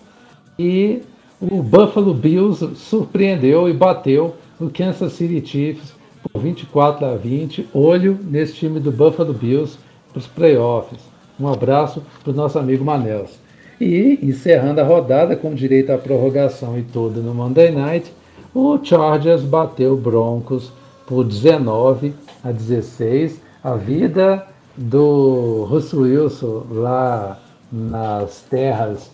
e 0.59 1.03
o 1.39 1.63
Buffalo 1.63 2.15
Bills 2.15 2.75
surpreendeu 2.75 3.69
e 3.69 3.75
bateu 3.75 4.35
o 4.59 4.71
Kansas 4.71 5.13
City 5.13 5.47
Chiefs 5.47 5.98
por 6.33 6.43
24 6.43 7.05
a 7.05 7.15
20. 7.17 7.69
Olho 7.73 8.19
nesse 8.23 8.55
time 8.55 8.81
do 8.81 8.93
Buffalo 8.93 9.33
Bills 9.33 9.79
para 10.11 10.19
os 10.19 10.27
playoffs. 10.27 11.01
Um 11.39 11.49
abraço 11.49 12.03
para 12.23 12.33
o 12.33 12.35
nosso 12.35 12.59
amigo 12.59 12.85
Manels. 12.85 13.39
E 13.81 14.19
encerrando 14.23 14.81
a 14.81 14.85
rodada 14.85 15.37
com 15.37 15.55
direito 15.55 15.91
à 15.91 15.99
prorrogação 15.99 16.79
e 16.79 16.83
tudo 16.83 17.23
no 17.23 17.33
Monday 17.33 17.71
Night, 17.71 18.13
o 18.55 18.79
Chargers 18.83 19.43
bateu 19.43 19.97
Broncos 19.97 20.73
por 21.07 21.25
19 21.25 22.13
a 22.43 22.51
16. 22.51 23.41
A 23.63 23.75
vida 23.75 24.47
do 24.77 25.65
Russell 25.69 26.01
Wilson 26.01 26.67
lá 26.71 27.39
nas 27.71 28.43
terras 28.43 29.11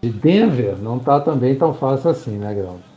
de 0.00 0.10
Denver 0.10 0.76
não 0.80 0.96
está 0.98 1.20
também 1.20 1.54
tão 1.54 1.74
fácil 1.74 2.10
assim, 2.10 2.36
né, 2.38 2.54
Grão? 2.54 2.87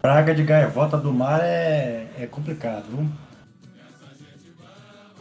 Praga 0.00 0.34
de 0.34 0.42
gaivota 0.44 0.96
do 0.96 1.12
mar 1.12 1.40
é, 1.42 2.06
é 2.18 2.26
complicado, 2.26 2.84
viu? 2.90 3.06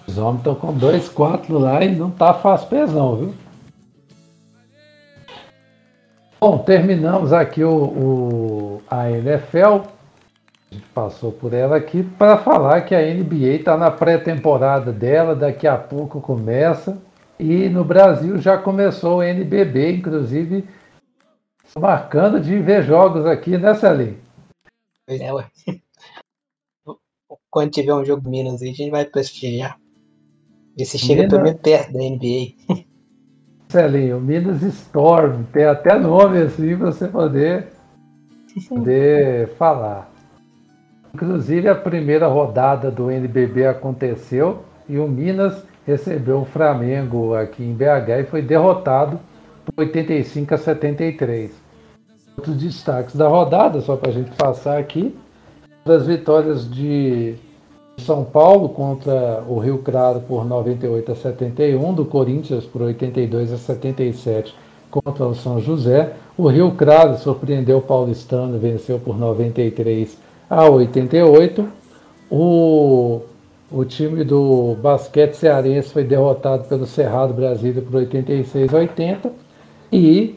Os 0.07 0.17
homens 0.17 0.37
estão 0.39 0.55
com 0.55 0.77
2-4 0.77 1.57
lá 1.57 1.83
e 1.83 1.95
não 1.95 2.11
tá 2.11 2.33
fácil 2.33 2.67
pesão, 2.69 3.15
viu? 3.15 3.35
Bom, 6.39 6.59
terminamos 6.59 7.33
aqui 7.33 7.63
o, 7.63 7.71
o- 7.73 8.81
a 8.89 9.09
NFL. 9.09 9.81
A 10.71 10.75
gente 10.75 10.85
passou 10.93 11.31
por 11.31 11.53
ela 11.53 11.77
aqui 11.77 12.03
para 12.03 12.37
falar 12.37 12.81
que 12.81 12.93
a 12.93 13.01
NBA 13.01 13.55
está 13.55 13.75
na 13.77 13.89
pré-temporada 13.89 14.91
dela, 14.91 15.33
daqui 15.35 15.65
a 15.65 15.77
pouco 15.77 16.21
começa. 16.21 16.97
E 17.39 17.67
no 17.67 17.83
Brasil 17.83 18.37
já 18.37 18.57
começou 18.57 19.17
o 19.17 19.23
NBB, 19.23 19.93
inclusive 19.97 20.65
marcando 21.77 22.39
de 22.39 22.57
ver 22.59 22.83
jogos 22.83 23.25
aqui, 23.25 23.57
né, 23.57 23.73
Celinho? 23.73 24.17
É, 25.07 25.33
ué. 25.33 25.49
Quando 27.49 27.71
tiver 27.71 27.93
um 27.93 28.03
jogo 28.03 28.29
Minas 28.29 28.61
aí, 28.61 28.69
a 28.69 28.73
gente 28.73 28.91
vai 28.91 29.05
prestigiar. 29.05 29.79
Ver 30.77 30.85
se 30.85 30.97
chega 30.97 31.21
Minas- 31.23 31.31
pelo 31.31 31.43
menos 31.43 31.61
perto 31.61 31.93
da 31.93 31.99
NBA. 31.99 32.85
Celinho, 33.69 34.19
Minas 34.21 34.61
Storm, 34.61 35.43
tem 35.53 35.65
até 35.65 35.97
nome 35.97 36.39
assim 36.39 36.77
para 36.77 36.91
você 36.91 37.07
poder, 37.07 37.67
poder 38.67 39.47
falar. 39.55 40.11
Inclusive 41.13 41.69
a 41.69 41.75
primeira 41.75 42.27
rodada 42.27 42.91
do 42.91 43.09
NBB 43.09 43.67
aconteceu 43.67 44.65
e 44.87 44.97
o 44.97 45.07
Minas 45.07 45.63
recebeu 45.87 46.41
o 46.41 46.45
Flamengo 46.45 47.33
aqui 47.33 47.63
em 47.63 47.73
BH 47.73 48.19
e 48.19 48.23
foi 48.25 48.41
derrotado 48.41 49.19
por 49.65 49.81
85 49.81 50.53
a 50.53 50.57
73. 50.57 51.64
Outros 52.37 52.57
destaques 52.57 53.15
da 53.15 53.27
rodada, 53.27 53.79
só 53.81 53.95
para 53.95 54.09
a 54.09 54.13
gente 54.13 54.31
passar 54.35 54.77
aqui, 54.77 55.15
das 55.85 56.05
vitórias 56.05 56.69
de 56.69 57.35
São 57.97 58.23
Paulo 58.23 58.69
contra 58.69 59.43
o 59.47 59.57
Rio 59.59 59.77
Claro 59.77 60.19
por 60.21 60.43
98 60.43 61.11
a 61.11 61.15
71, 61.15 61.93
do 61.93 62.03
Corinthians 62.03 62.65
por 62.65 62.81
82 62.81 63.53
a 63.53 63.57
77 63.57 64.53
contra 64.91 65.25
o 65.25 65.35
São 65.35 65.61
José. 65.61 66.13
O 66.37 66.47
Rio 66.47 66.71
Claro 66.71 67.17
surpreendeu 67.17 67.77
o 67.77 67.81
Paulistano, 67.81 68.59
venceu 68.59 68.99
por 68.99 69.17
93 69.17 70.17
a 70.49 70.67
88. 70.67 71.67
O, 72.29 73.21
o 73.71 73.85
time 73.85 74.23
do 74.23 74.75
basquete 74.81 75.35
cearense 75.35 75.89
foi 75.89 76.03
derrotado 76.03 76.65
pelo 76.65 76.85
Cerrado 76.85 77.33
Brasília 77.33 77.81
por 77.81 77.95
86 77.95 78.73
a 78.73 78.77
80. 78.77 79.31
E 79.91 80.35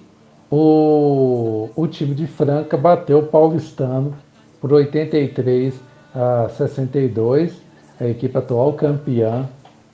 o, 0.51 1.69
o 1.77 1.87
time 1.87 2.15
de 2.15 2.27
Franca 2.27 2.77
bateu 2.77 3.19
o 3.19 3.27
Paulistano 3.27 4.15
por 4.61 4.73
83 4.73 5.75
a 6.15 6.49
62, 6.49 7.61
a 8.01 8.07
equipe 8.07 8.37
atual 8.37 8.73
campeã 8.73 9.47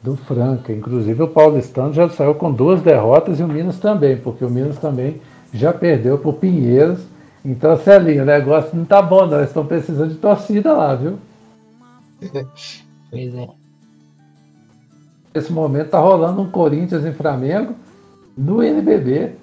do 0.03 0.17
Franca. 0.17 0.73
Inclusive 0.73 1.23
o 1.23 1.29
Paulistano 1.29 1.93
já 1.93 2.09
saiu 2.09 2.35
com 2.35 2.53
duas 2.53 2.83
derrotas 2.83 3.41
e 3.41 3.43
o 3.43 3.49
Minas 3.49 3.79
também, 3.79 4.17
porque 4.17 4.45
o 4.45 4.51
Minas 4.51 4.79
também 4.79 5.21
já 5.53 5.73
perdeu 5.73 6.19
para 6.19 6.31
o 6.31 6.35
Pinheiros. 6.35 7.01
Então, 7.45 7.77
Celinho, 7.77 8.23
o 8.23 8.27
negócio 8.27 8.77
não 8.77 8.85
tá 8.85 9.03
bom, 9.03 9.27
não. 9.27 9.39
Eles 9.39 9.49
estão 9.49 9.67
precisando 9.67 10.11
de 10.11 10.17
torcida 10.17 10.73
lá, 10.73 10.95
viu? 10.95 11.19
Pois 13.11 13.33
é. 13.33 13.49
Nesse 15.33 15.53
momento 15.53 15.91
tá 15.91 16.01
rolando 16.01 16.43
um 16.43 16.51
Corinthians 16.51 17.05
e 17.05 17.13
Flamengo 17.13 17.77
no 18.37 18.61
NBB, 18.61 19.37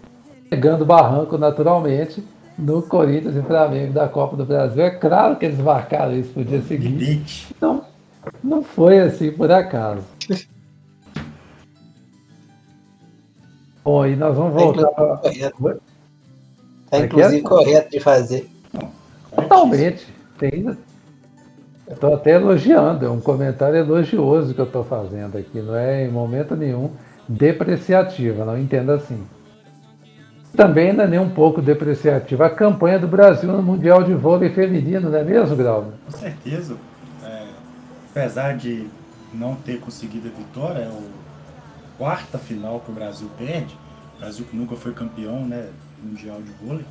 pegando 0.51 0.85
barranco 0.85 1.37
naturalmente 1.37 2.21
no 2.59 2.81
Corinthians 2.81 3.37
e 3.37 3.41
Flamengo 3.41 3.93
da 3.93 4.09
Copa 4.09 4.35
do 4.35 4.43
Brasil. 4.45 4.83
É 4.83 4.89
claro 4.89 5.37
que 5.37 5.45
eles 5.45 5.59
marcaram 5.59 6.13
isso 6.13 6.33
pro 6.33 6.43
dia 6.43 6.61
seguinte. 6.63 7.47
Então, 7.55 7.85
não 8.43 8.61
foi 8.61 8.99
assim 8.99 9.31
por 9.31 9.49
acaso. 9.49 10.03
Bom, 13.81 14.05
e 14.05 14.17
nós 14.17 14.35
vamos 14.35 14.53
voltar. 14.53 14.89
Tá, 14.89 15.21
tá 16.89 16.99
inclusive 16.99 17.41
correto 17.43 17.89
de 17.89 18.01
fazer. 18.01 18.49
Totalmente. 19.33 20.05
Tem, 20.37 20.77
Estou 21.89 22.13
até 22.13 22.31
elogiando, 22.35 23.05
é 23.05 23.09
um 23.09 23.19
comentário 23.19 23.77
elogioso 23.77 24.53
que 24.53 24.59
eu 24.59 24.65
estou 24.65 24.83
fazendo 24.83 25.37
aqui, 25.37 25.59
não 25.59 25.75
é 25.75 26.05
em 26.05 26.09
momento 26.09 26.55
nenhum 26.55 26.91
depreciativa, 27.27 28.45
não 28.45 28.57
entenda 28.57 28.95
assim. 28.95 29.21
Também 30.55 30.91
não 30.91 31.05
é 31.05 31.07
nem 31.07 31.19
um 31.19 31.29
pouco 31.29 31.61
depreciativa 31.61 32.45
a 32.45 32.49
campanha 32.49 32.99
do 32.99 33.07
Brasil 33.07 33.51
no 33.51 33.63
Mundial 33.63 34.03
de 34.03 34.13
Vôlei 34.13 34.49
Feminino, 34.49 35.09
não 35.09 35.17
é 35.17 35.23
mesmo, 35.23 35.55
Grau? 35.55 35.93
Com 36.05 36.17
certeza. 36.17 36.75
É, 37.23 37.47
apesar 38.09 38.57
de 38.57 38.87
não 39.33 39.55
ter 39.55 39.79
conseguido 39.79 40.27
a 40.27 40.37
vitória, 40.37 40.79
é 40.81 40.87
a 40.87 41.01
quarta 41.97 42.37
final 42.37 42.81
que 42.81 42.91
o 42.91 42.93
Brasil 42.93 43.29
perde, 43.37 43.77
o 44.17 44.19
Brasil 44.19 44.45
que 44.45 44.57
nunca 44.57 44.75
foi 44.75 44.93
campeão 44.93 45.45
né, 45.45 45.69
mundial 46.03 46.41
de 46.41 46.51
vôlei. 46.51 46.85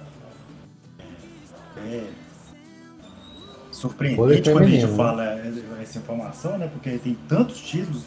É, 0.99 1.97
é 1.97 2.05
surpreendente 3.71 4.51
quando 4.51 4.65
a 4.65 4.69
gente 4.69 4.87
né? 4.87 4.97
fala 4.97 5.25
essa 5.83 5.99
informação, 5.99 6.59
né? 6.59 6.69
Porque 6.73 6.99
tem 6.99 7.17
tantos 7.29 7.61
títulos 7.61 8.05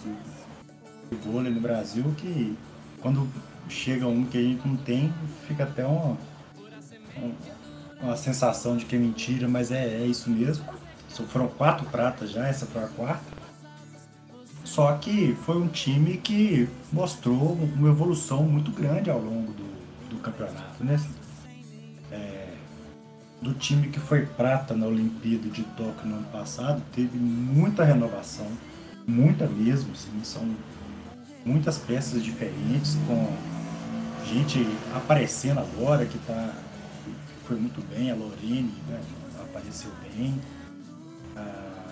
de 1.12 1.18
vôlei 1.18 1.52
no 1.52 1.62
Brasil 1.62 2.06
que 2.18 2.58
quando 3.02 3.28
chega 3.74 4.08
um 4.08 4.26
que 4.26 4.38
a 4.38 4.42
gente 4.42 4.68
não 4.68 4.78
tem, 4.78 5.14
fica 5.48 5.64
até 5.64 5.86
uma, 5.86 6.18
uma 8.02 8.16
sensação 8.16 8.78
de 8.78 8.86
que 8.86 8.96
é 8.96 9.00
mentira, 9.00 9.48
mas 9.48 9.72
é, 9.72 9.84
é 9.84 10.06
isso 10.06 10.30
mesmo. 10.30 10.66
Foram 11.28 11.48
quatro 11.48 11.86
pratas 11.88 12.32
já, 12.32 12.48
essa 12.48 12.66
foi 12.66 12.84
a 12.84 12.88
quarta. 12.88 13.44
Só 14.64 14.92
que 14.98 15.36
foi 15.44 15.58
um 15.58 15.68
time 15.68 16.18
que 16.18 16.68
mostrou 16.92 17.54
uma 17.54 17.90
evolução 17.90 18.44
muito 18.44 18.72
grande 18.72 19.10
ao 19.10 19.20
longo 19.20 19.52
do, 19.52 20.10
do 20.10 20.18
campeonato, 20.18 20.84
né? 20.84 20.98
do 23.44 23.54
time 23.54 23.90
que 23.90 24.00
foi 24.00 24.26
prata 24.26 24.74
na 24.74 24.88
Olimpíada 24.88 25.50
de 25.50 25.64
Tóquio 25.64 26.08
no 26.08 26.16
ano 26.16 26.28
passado, 26.32 26.82
teve 26.96 27.18
muita 27.18 27.84
renovação, 27.84 28.48
muita 29.06 29.46
mesmo, 29.46 29.92
assim, 29.92 30.24
são 30.24 30.50
muitas 31.46 31.78
peças 31.78 32.24
diferentes, 32.24 32.98
com 33.06 33.28
gente 34.26 34.68
aparecendo 34.96 35.60
agora 35.60 36.06
que 36.06 36.18
tá, 36.20 36.54
foi 37.46 37.58
muito 37.58 37.82
bem, 37.88 38.12
a 38.12 38.16
Lorene 38.16 38.74
né, 38.88 39.02
apareceu 39.42 39.92
bem, 40.02 40.40
a, 41.36 41.90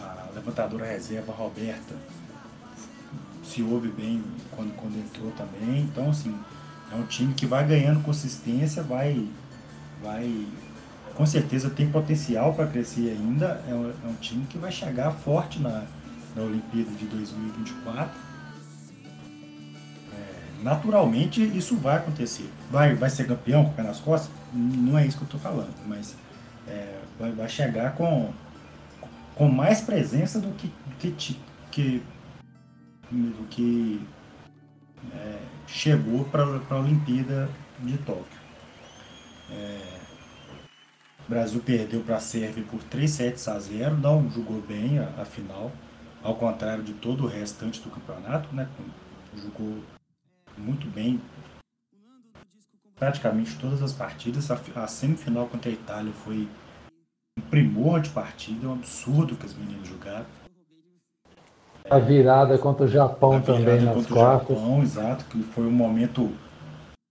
a 0.00 0.30
levantadora 0.34 0.86
reserva 0.86 1.32
Roberta 1.32 1.94
se 3.42 3.62
ouve 3.62 3.88
bem 3.88 4.22
quando, 4.50 4.74
quando 4.76 4.98
entrou 4.98 5.30
também, 5.32 5.80
então 5.82 6.10
assim, 6.10 6.38
é 6.92 6.94
um 6.94 7.06
time 7.06 7.34
que 7.34 7.46
vai 7.46 7.66
ganhando 7.66 8.02
consistência, 8.02 8.82
vai 8.82 9.28
vai 10.02 10.46
com 11.18 11.26
certeza 11.26 11.68
tem 11.68 11.90
potencial 11.90 12.54
para 12.54 12.68
crescer 12.68 13.10
ainda. 13.10 13.60
É 13.68 13.74
um, 13.74 13.90
é 13.90 14.08
um, 14.08 14.14
time 14.20 14.46
que 14.46 14.56
vai 14.56 14.70
chegar 14.70 15.10
forte 15.10 15.58
na, 15.58 15.82
na 16.36 16.42
Olimpíada 16.42 16.92
de 16.92 17.06
2024. 17.06 18.27
Naturalmente 20.62 21.42
isso 21.56 21.76
vai 21.76 21.96
acontecer. 21.96 22.50
Vai, 22.70 22.94
vai 22.94 23.10
ser 23.10 23.26
campeão 23.26 23.64
com 23.64 23.70
o 23.70 23.74
pé 23.74 23.82
nas 23.82 24.00
costas? 24.00 24.30
Não 24.52 24.98
é 24.98 25.06
isso 25.06 25.16
que 25.16 25.22
eu 25.22 25.26
estou 25.26 25.40
falando, 25.40 25.74
mas 25.86 26.16
é, 26.66 26.98
vai, 27.18 27.32
vai 27.32 27.48
chegar 27.48 27.94
com, 27.94 28.32
com 29.34 29.48
mais 29.48 29.80
presença 29.80 30.40
do 30.40 30.52
que, 30.52 30.72
que, 30.98 31.36
que, 31.70 32.02
do 33.10 33.46
que 33.48 34.06
é, 35.14 35.38
chegou 35.66 36.24
para 36.24 36.42
a 36.42 36.74
Olimpíada 36.76 37.48
de 37.80 37.96
Tóquio. 37.98 38.38
É, 39.50 39.98
o 41.26 41.30
Brasil 41.30 41.60
perdeu 41.60 42.00
para 42.00 42.16
a 42.16 42.20
Sérvia 42.20 42.64
por 42.70 42.82
3 42.84 43.10
sets 43.10 43.48
a 43.48 43.58
0, 43.58 43.96
não 43.96 44.30
jogou 44.30 44.60
bem 44.62 44.98
a, 44.98 45.22
a, 45.22 45.24
final, 45.24 45.70
ao 46.22 46.34
contrário 46.34 46.82
de 46.82 46.94
todo 46.94 47.24
o 47.24 47.26
restante 47.26 47.80
do 47.80 47.90
campeonato, 47.90 48.54
né? 48.54 48.68
Jogou 49.36 49.82
muito 50.58 50.86
bem 50.88 51.20
praticamente 52.98 53.56
todas 53.58 53.82
as 53.82 53.92
partidas. 53.92 54.50
A, 54.50 54.86
semifinal 54.86 55.46
contra 55.46 55.70
a 55.70 55.74
Itália 55.74 56.12
foi 56.24 56.48
um 57.38 57.42
primor 57.42 58.00
de 58.00 58.10
partida, 58.10 58.66
é 58.66 58.68
um 58.68 58.74
absurdo 58.74 59.36
que 59.36 59.46
as 59.46 59.54
meninas 59.54 59.86
jogaram. 59.86 60.26
A 61.88 61.98
virada 61.98 62.58
contra 62.58 62.84
o 62.84 62.88
Japão 62.88 63.40
também 63.40 63.80
nas 63.80 64.06
quartas. 64.06 64.48
Japão, 64.48 64.82
exato, 64.82 65.24
que 65.26 65.42
foi 65.42 65.64
um 65.64 65.72
momento 65.72 66.30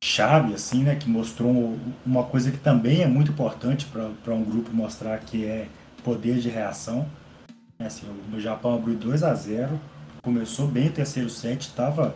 chave, 0.03 0.53
assim, 0.53 0.83
né, 0.83 0.95
que 0.95 1.09
mostrou 1.09 1.77
uma 2.05 2.23
coisa 2.23 2.51
que 2.51 2.57
também 2.57 3.01
é 3.01 3.07
muito 3.07 3.31
importante 3.31 3.87
para 4.23 4.33
um 4.33 4.43
grupo 4.43 4.69
mostrar 4.71 5.17
que 5.19 5.45
é 5.45 5.67
poder 6.03 6.37
de 6.37 6.49
reação. 6.49 7.07
Assim, 7.79 8.05
o 8.31 8.39
Japão 8.39 8.75
abriu 8.75 8.95
2 8.95 9.23
a 9.23 9.33
0 9.33 9.79
começou 10.23 10.67
bem 10.67 10.87
o 10.87 10.91
terceiro 10.91 11.29
set, 11.29 11.61
estava 11.61 12.13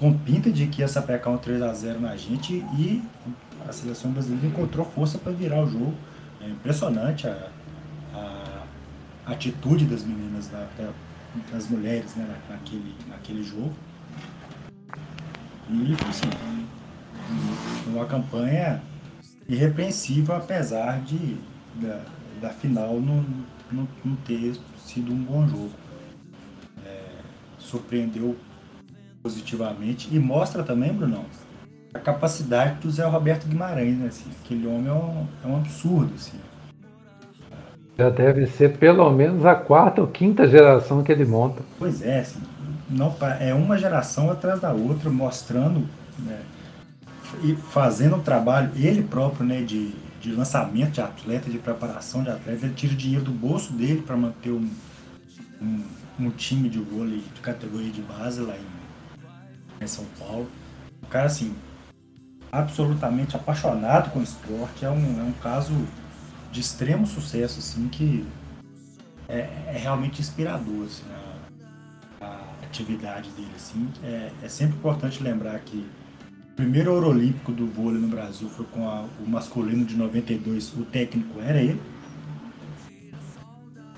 com 0.00 0.16
pinta 0.16 0.50
de 0.50 0.66
que 0.66 0.80
ia 0.80 0.88
sapecar 0.88 1.30
um 1.30 1.36
3 1.36 1.60
a 1.60 1.74
0 1.74 2.00
na 2.00 2.16
gente 2.16 2.54
e 2.54 3.02
a 3.68 3.70
seleção 3.70 4.10
brasileira 4.10 4.46
encontrou 4.46 4.86
força 4.86 5.18
para 5.18 5.30
virar 5.30 5.62
o 5.62 5.70
jogo. 5.70 5.92
É 6.40 6.48
impressionante 6.48 7.28
a, 7.28 7.50
a 8.14 8.62
atitude 9.26 9.84
das 9.84 10.02
meninas, 10.02 10.48
da, 10.48 10.66
das 11.52 11.68
mulheres 11.68 12.14
né, 12.16 12.34
naquele, 12.48 12.94
naquele 13.10 13.42
jogo. 13.42 13.74
E 15.68 15.94
assim, 16.08 16.30
uma 17.86 18.06
campanha 18.06 18.80
irrepreensível, 19.46 20.34
apesar 20.34 21.02
de 21.02 21.36
da, 21.74 22.00
da 22.40 22.48
final 22.48 22.98
não, 22.98 23.22
não, 23.70 23.86
não, 24.02 24.16
ter 24.24 24.58
sido 24.78 25.12
um 25.12 25.22
bom 25.22 25.46
jogo. 25.46 25.70
É, 26.86 27.04
surpreendeu 27.58 28.34
positivamente 29.22 30.08
e 30.12 30.18
mostra 30.18 30.62
também, 30.62 30.92
Brunão, 30.92 31.24
a 31.92 31.98
capacidade 31.98 32.80
do 32.80 32.90
Zé 32.90 33.04
Roberto 33.04 33.46
Guimarães, 33.46 33.96
né? 33.96 34.06
Assim, 34.08 34.30
aquele 34.44 34.66
homem 34.66 34.88
é 34.88 34.92
um, 34.92 35.26
é 35.44 35.46
um 35.46 35.56
absurdo. 35.56 36.12
Assim. 36.14 36.38
Já 37.98 38.08
deve 38.08 38.46
ser 38.46 38.78
pelo 38.78 39.10
menos 39.10 39.44
a 39.44 39.54
quarta 39.54 40.00
ou 40.00 40.06
quinta 40.06 40.48
geração 40.48 41.02
que 41.02 41.12
ele 41.12 41.24
monta. 41.24 41.62
Pois 41.78 42.00
é, 42.02 42.20
assim, 42.20 42.40
não, 42.88 43.14
é 43.38 43.52
uma 43.52 43.76
geração 43.76 44.30
atrás 44.30 44.60
da 44.60 44.72
outra, 44.72 45.10
mostrando 45.10 45.86
né, 46.18 46.40
e 47.42 47.54
fazendo 47.54 48.16
um 48.16 48.20
trabalho, 48.20 48.70
ele 48.74 49.02
próprio, 49.02 49.44
né, 49.44 49.62
de, 49.62 49.92
de 50.20 50.32
lançamento 50.32 50.92
de 50.92 51.00
atleta, 51.00 51.50
de 51.50 51.58
preparação 51.58 52.22
de 52.22 52.30
atleta, 52.30 52.66
ele 52.66 52.74
tira 52.74 52.94
dinheiro 52.94 53.24
do 53.24 53.32
bolso 53.32 53.72
dele 53.72 54.02
para 54.02 54.16
manter 54.16 54.50
um, 54.50 54.68
um, 55.60 55.84
um, 56.18 56.30
time 56.30 56.68
de 56.68 56.78
vôlei 56.78 57.22
de 57.34 57.40
categoria 57.40 57.90
de 57.90 58.02
base 58.02 58.40
lá 58.40 58.54
em, 58.54 58.79
em 59.80 59.86
São 59.86 60.04
Paulo. 60.18 60.48
O 61.02 61.06
cara, 61.06 61.26
assim, 61.26 61.54
absolutamente 62.52 63.36
apaixonado 63.36 64.10
com 64.10 64.20
o 64.20 64.22
esporte, 64.22 64.84
é 64.84 64.90
um, 64.90 65.20
é 65.20 65.22
um 65.22 65.32
caso 65.32 65.74
de 66.50 66.60
extremo 66.60 67.06
sucesso, 67.06 67.58
assim, 67.58 67.88
que 67.88 68.26
é, 69.28 69.48
é 69.68 69.78
realmente 69.78 70.20
inspirador, 70.20 70.86
assim, 70.86 71.04
a, 72.20 72.24
a, 72.24 72.40
atividade 72.64 73.30
dele, 73.30 73.52
assim. 73.56 73.88
É, 74.02 74.30
é 74.42 74.48
sempre 74.48 74.76
importante 74.76 75.22
lembrar 75.22 75.58
que 75.60 75.86
primeiro 76.56 76.92
ouro 76.92 77.08
olímpico 77.08 77.52
do 77.52 77.66
vôlei 77.66 78.00
no 78.00 78.08
Brasil 78.08 78.48
foi 78.48 78.66
com 78.66 78.88
a, 78.88 79.06
o 79.24 79.28
masculino 79.28 79.84
de 79.84 79.96
92, 79.96 80.74
o 80.74 80.84
técnico 80.84 81.40
era 81.40 81.60
ele. 81.62 81.80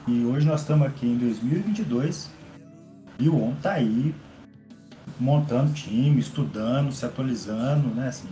E 0.07 0.25
hoje 0.25 0.47
nós 0.47 0.61
estamos 0.61 0.87
aqui 0.87 1.07
em 1.07 1.17
2022 1.17 2.29
e 3.19 3.29
o 3.29 3.41
homem 3.41 3.57
tá 3.63 3.73
aí 3.73 4.15
montando 5.19 5.73
time, 5.73 6.21
estudando, 6.21 6.93
se 6.93 7.05
atualizando, 7.05 7.89
né? 7.89 8.09
Assim, 8.09 8.29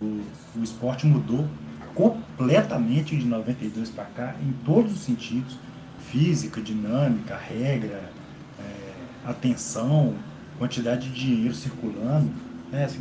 o, 0.00 0.22
o 0.56 0.62
esporte 0.62 1.06
mudou 1.06 1.46
completamente 1.94 3.16
de 3.16 3.26
92 3.26 3.90
para 3.90 4.04
cá, 4.04 4.34
em 4.42 4.52
todos 4.64 4.92
os 4.92 5.00
sentidos: 5.00 5.56
física, 5.98 6.60
dinâmica, 6.60 7.36
regra, 7.36 8.10
é, 8.58 9.30
atenção, 9.30 10.14
quantidade 10.58 11.08
de 11.08 11.20
dinheiro 11.20 11.54
circulando. 11.54 12.30
Né? 12.70 12.84
Assim, 12.84 13.00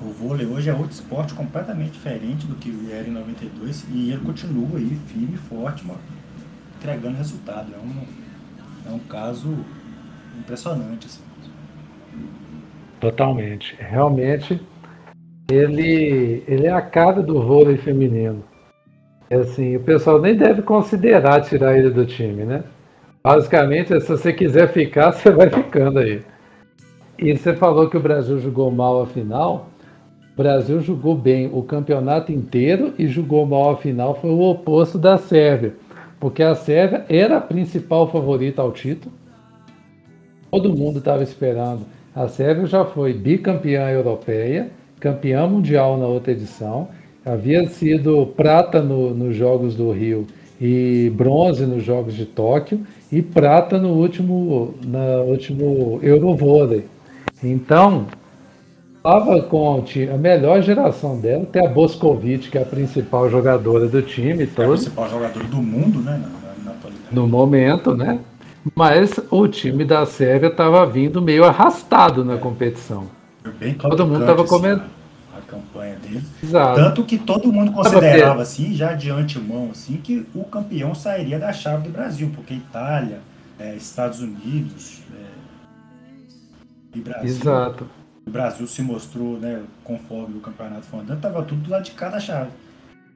o 0.00 0.10
vôlei 0.10 0.46
hoje 0.46 0.68
é 0.68 0.74
outro 0.74 0.92
esporte 0.92 1.34
completamente 1.34 1.92
diferente 1.92 2.46
do 2.46 2.54
que 2.56 2.90
era 2.90 3.08
em 3.08 3.12
92 3.12 3.86
e 3.90 4.10
ele 4.10 4.22
continua 4.22 4.78
aí 4.78 5.00
firme 5.06 5.36
forte, 5.36 5.84
mano, 5.86 6.00
entregando 6.76 7.16
resultado. 7.16 7.72
É 7.74 7.78
um, 7.78 8.92
é 8.92 8.94
um 8.94 8.98
caso 8.98 9.64
impressionante. 10.38 11.06
Assim. 11.06 11.20
Totalmente. 13.00 13.76
Realmente, 13.78 14.60
ele, 15.50 16.42
ele 16.46 16.66
é 16.66 16.72
a 16.72 16.82
cara 16.82 17.22
do 17.22 17.42
vôlei 17.42 17.76
feminino. 17.76 18.42
É 19.28 19.36
assim, 19.36 19.76
o 19.76 19.80
pessoal 19.80 20.20
nem 20.20 20.34
deve 20.34 20.62
considerar 20.62 21.42
tirar 21.42 21.76
ele 21.76 21.90
do 21.90 22.06
time, 22.06 22.44
né? 22.44 22.64
Basicamente, 23.22 23.98
se 24.00 24.08
você 24.08 24.32
quiser 24.32 24.72
ficar, 24.72 25.12
você 25.12 25.30
vai 25.30 25.48
ficando 25.50 25.98
aí. 25.98 26.22
e 27.18 27.36
você 27.36 27.54
falou 27.54 27.88
que 27.88 27.96
o 27.96 28.02
Brasil 28.02 28.38
jogou 28.38 28.70
mal 28.70 29.02
a 29.02 29.06
final. 29.06 29.68
O 30.34 30.36
Brasil 30.36 30.80
jogou 30.80 31.14
bem 31.14 31.48
o 31.52 31.62
campeonato 31.62 32.32
inteiro 32.32 32.92
e 32.98 33.06
jogou 33.06 33.46
mal 33.46 33.70
a 33.70 33.76
final. 33.76 34.14
Foi 34.14 34.30
o 34.30 34.40
oposto 34.40 34.98
da 34.98 35.16
Sérvia. 35.16 35.74
Porque 36.18 36.42
a 36.42 36.54
Sérvia 36.54 37.04
era 37.08 37.36
a 37.36 37.40
principal 37.40 38.10
favorita 38.10 38.60
ao 38.60 38.72
título. 38.72 39.14
Todo 40.54 40.72
mundo 40.72 41.00
estava 41.00 41.20
esperando. 41.20 41.80
A 42.14 42.28
Sérvia 42.28 42.64
já 42.66 42.84
foi 42.84 43.12
bicampeã 43.12 43.90
europeia, 43.90 44.70
campeã 45.00 45.48
mundial 45.48 45.98
na 45.98 46.06
outra 46.06 46.30
edição, 46.30 46.86
havia 47.26 47.68
sido 47.68 48.24
prata 48.36 48.80
no, 48.80 49.12
nos 49.12 49.34
Jogos 49.34 49.74
do 49.74 49.90
Rio 49.90 50.28
e 50.60 51.10
bronze 51.12 51.66
nos 51.66 51.82
Jogos 51.82 52.14
de 52.14 52.24
Tóquio 52.24 52.86
e 53.10 53.20
prata 53.20 53.80
no 53.80 53.94
último, 53.94 54.74
na 54.86 55.22
último 55.22 55.98
Eurovôlei. 56.00 56.84
Então, 57.42 58.06
estava 58.96 59.42
com 59.42 59.82
a 60.12 60.16
melhor 60.16 60.62
geração 60.62 61.18
dela, 61.18 61.44
tem 61.46 61.66
a 61.66 61.68
Boscovic, 61.68 62.48
que 62.48 62.58
é 62.58 62.62
a 62.62 62.64
principal 62.64 63.28
jogadora 63.28 63.88
do 63.88 64.00
time. 64.02 64.46
Todo. 64.46 64.62
É 64.62 64.66
a 64.66 64.68
principal 64.68 65.10
jogadora 65.10 65.46
do 65.48 65.56
mundo, 65.56 65.98
né? 65.98 66.22
Na, 66.64 66.70
na, 66.70 66.76
no 67.10 67.26
momento, 67.26 67.92
né? 67.96 68.20
Mas 68.74 69.20
o 69.30 69.46
time 69.48 69.84
da 69.84 70.06
Sérvia 70.06 70.48
estava 70.48 70.86
vindo 70.86 71.20
meio 71.20 71.44
arrastado 71.44 72.24
na 72.24 72.38
competição. 72.38 73.08
Bem 73.58 73.74
todo 73.74 74.06
mundo 74.06 74.20
estava 74.20 74.44
comentando 74.44 74.90
a 75.36 75.40
campanha 75.42 75.96
dele. 75.96 76.22
Exato. 76.42 76.76
Tanto 76.76 77.04
que 77.04 77.18
todo 77.18 77.52
mundo 77.52 77.72
considerava 77.72 78.42
assim, 78.42 78.74
já 78.74 78.92
de 78.92 79.10
antemão, 79.10 79.70
assim, 79.72 79.96
que 79.96 80.26
o 80.34 80.44
campeão 80.44 80.94
sairia 80.94 81.38
da 81.38 81.52
chave 81.52 81.88
do 81.88 81.90
Brasil, 81.90 82.30
porque 82.34 82.54
Itália, 82.54 83.20
é, 83.58 83.74
Estados 83.74 84.20
Unidos 84.20 85.02
é, 85.12 86.98
e 86.98 87.00
Brasil. 87.00 87.28
Exato. 87.28 87.86
O 88.26 88.30
Brasil 88.30 88.66
se 88.66 88.80
mostrou, 88.80 89.38
né, 89.38 89.62
conforme 89.82 90.38
o 90.38 90.40
campeonato 90.40 90.82
foi 90.86 91.00
andando, 91.00 91.16
estava 91.16 91.42
tudo 91.42 91.62
do 91.62 91.70
lado 91.70 91.84
de 91.84 91.90
cada 91.90 92.18
chave. 92.18 92.50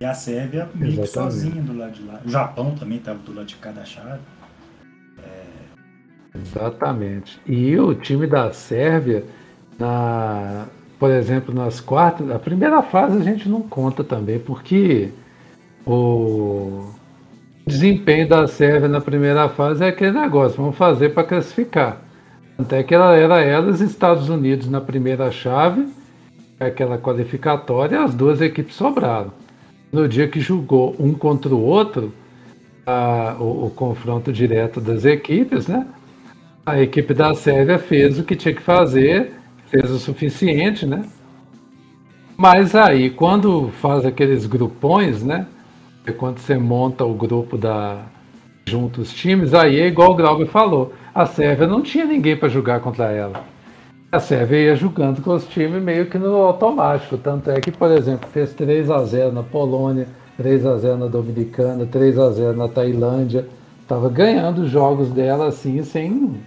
E 0.01 0.05
a 0.05 0.15
Sérvia 0.15 0.69
meio 0.75 1.01
que 1.01 1.07
sozinha 1.07 1.63
do 1.63 1.77
lado 1.77 1.93
de 1.93 2.03
lá. 2.03 2.21
O 2.25 2.29
Japão 2.29 2.75
também 2.75 2.99
estava 2.99 3.19
do 3.19 3.35
lado 3.35 3.47
de 3.47 3.57
cada 3.57 3.85
chave. 3.85 4.21
Exatamente. 6.35 7.41
E 7.47 7.79
o 7.79 7.95
time 7.95 8.27
da 8.27 8.53
Sérvia, 8.53 9.25
na, 9.79 10.67
por 10.99 11.11
exemplo, 11.11 11.55
nas 11.55 11.81
quartas, 11.81 12.31
a 12.31 12.39
primeira 12.39 12.83
fase 12.83 13.19
a 13.19 13.23
gente 13.23 13.49
não 13.49 13.63
conta 13.63 14.05
também, 14.05 14.39
porque 14.39 15.11
o 15.87 16.91
desempenho 17.67 18.29
da 18.29 18.47
Sérvia 18.47 18.89
na 18.89 19.01
primeira 19.01 19.49
fase 19.49 19.85
é 19.85 19.89
aquele 19.89 20.13
negócio, 20.13 20.61
vamos 20.61 20.77
fazer 20.77 21.11
para 21.11 21.25
classificar. 21.25 22.03
Até 22.59 22.83
que 22.83 22.95
ela 22.95 23.15
era 23.15 23.41
elas 23.41 23.81
Estados 23.81 24.29
Unidos 24.29 24.69
na 24.69 24.81
primeira 24.81 25.31
chave, 25.31 25.87
aquela 26.59 26.99
qualificatória, 26.99 28.03
as 28.03 28.15
duas 28.15 28.41
equipes 28.41 28.75
sobraram. 28.75 29.33
No 29.93 30.09
dia 30.09 30.29
que 30.29 30.41
jogou 30.41 30.95
um 30.99 31.15
contra 31.15 31.55
o 31.55 31.63
outro, 31.63 32.13
a, 32.85 33.37
o, 33.39 33.67
o, 33.67 33.71
confronto 33.71 34.33
direto 34.33 34.81
das 34.81 35.05
equipes, 35.05 35.69
né? 35.69 35.87
A 36.69 36.83
equipe 36.83 37.15
da 37.15 37.35
Sérvia 37.35 37.79
fez 37.79 38.19
o 38.19 38.25
que 38.25 38.37
tinha 38.37 38.55
que 38.55 38.63
fazer, 38.63 39.33
fez 39.67 39.91
o 39.91 39.99
suficiente, 39.99 40.85
né? 40.87 41.05
Mas 42.37 42.75
aí, 42.75 43.11
quando 43.11 43.71
faz 43.81 44.05
aqueles 44.05 44.47
grupões, 44.47 45.23
né? 45.23 45.47
É 46.07 46.13
quando 46.13 46.39
você 46.39 46.57
monta 46.57 47.05
o 47.05 47.15
grupo 47.15 47.57
da 47.57 48.03
junto 48.67 49.01
os 49.01 49.13
times, 49.13 49.55
aí 49.55 49.81
é 49.81 49.87
igual 49.87 50.13
o 50.13 50.15
Glauber 50.15 50.47
falou 50.47 50.93
a 51.19 51.27
Sérvia 51.27 51.67
não 51.67 51.83
tinha 51.83 52.05
ninguém 52.05 52.37
para 52.37 52.49
jogar 52.49 52.79
contra 52.79 53.07
ela. 53.07 53.43
A 54.13 54.21
Sérvia 54.21 54.59
ia 54.59 54.77
jogando 54.77 55.21
com 55.21 55.35
os 55.35 55.45
times 55.49 55.83
meio 55.83 56.07
que 56.07 56.17
no 56.17 56.33
automático. 56.37 57.19
Tanto 57.19 57.51
é 57.51 57.61
que, 57.61 57.73
por 57.73 57.91
exemplo, 57.91 58.29
fez 58.29 58.55
3 58.55 58.89
a 58.89 59.03
0 59.05 59.33
na 59.33 59.43
Polônia, 59.43 60.07
3 60.37 60.65
a 60.65 60.77
0 60.77 60.97
na 60.97 61.07
Dominicana, 61.09 61.85
3 61.87 62.19
a 62.21 62.31
0 62.31 62.57
na 62.57 62.69
Tailândia. 62.69 63.49
Estava 63.83 64.09
ganhando 64.09 64.63
os 64.63 64.71
jogos 64.71 65.11
dela 65.11 65.49
assim, 65.49 65.83
sem 65.83 66.39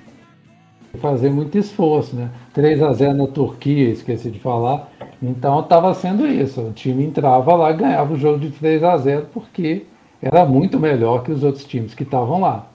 fazer 1.00 1.30
muito 1.30 1.58
esforço, 1.58 2.16
né? 2.16 2.30
3 2.54 2.82
a 2.82 2.94
0 2.94 3.14
na 3.14 3.28
Turquia, 3.28 3.90
esqueci 3.90 4.30
de 4.30 4.40
falar. 4.40 4.90
Então 5.22 5.60
estava 5.60 5.94
sendo 5.94 6.28
isso. 6.28 6.62
O 6.62 6.72
time 6.72 7.06
entrava 7.06 7.56
lá, 7.56 7.72
ganhava 7.72 8.14
o 8.14 8.18
jogo 8.18 8.40
de 8.40 8.52
3 8.52 8.84
a 8.84 8.98
0 8.98 9.28
porque 9.34 9.86
era 10.22 10.46
muito 10.46 10.80
melhor 10.80 11.24
que 11.24 11.32
os 11.32 11.44
outros 11.44 11.66
times 11.66 11.94
que 11.94 12.04
estavam 12.04 12.42
lá. 12.42 12.68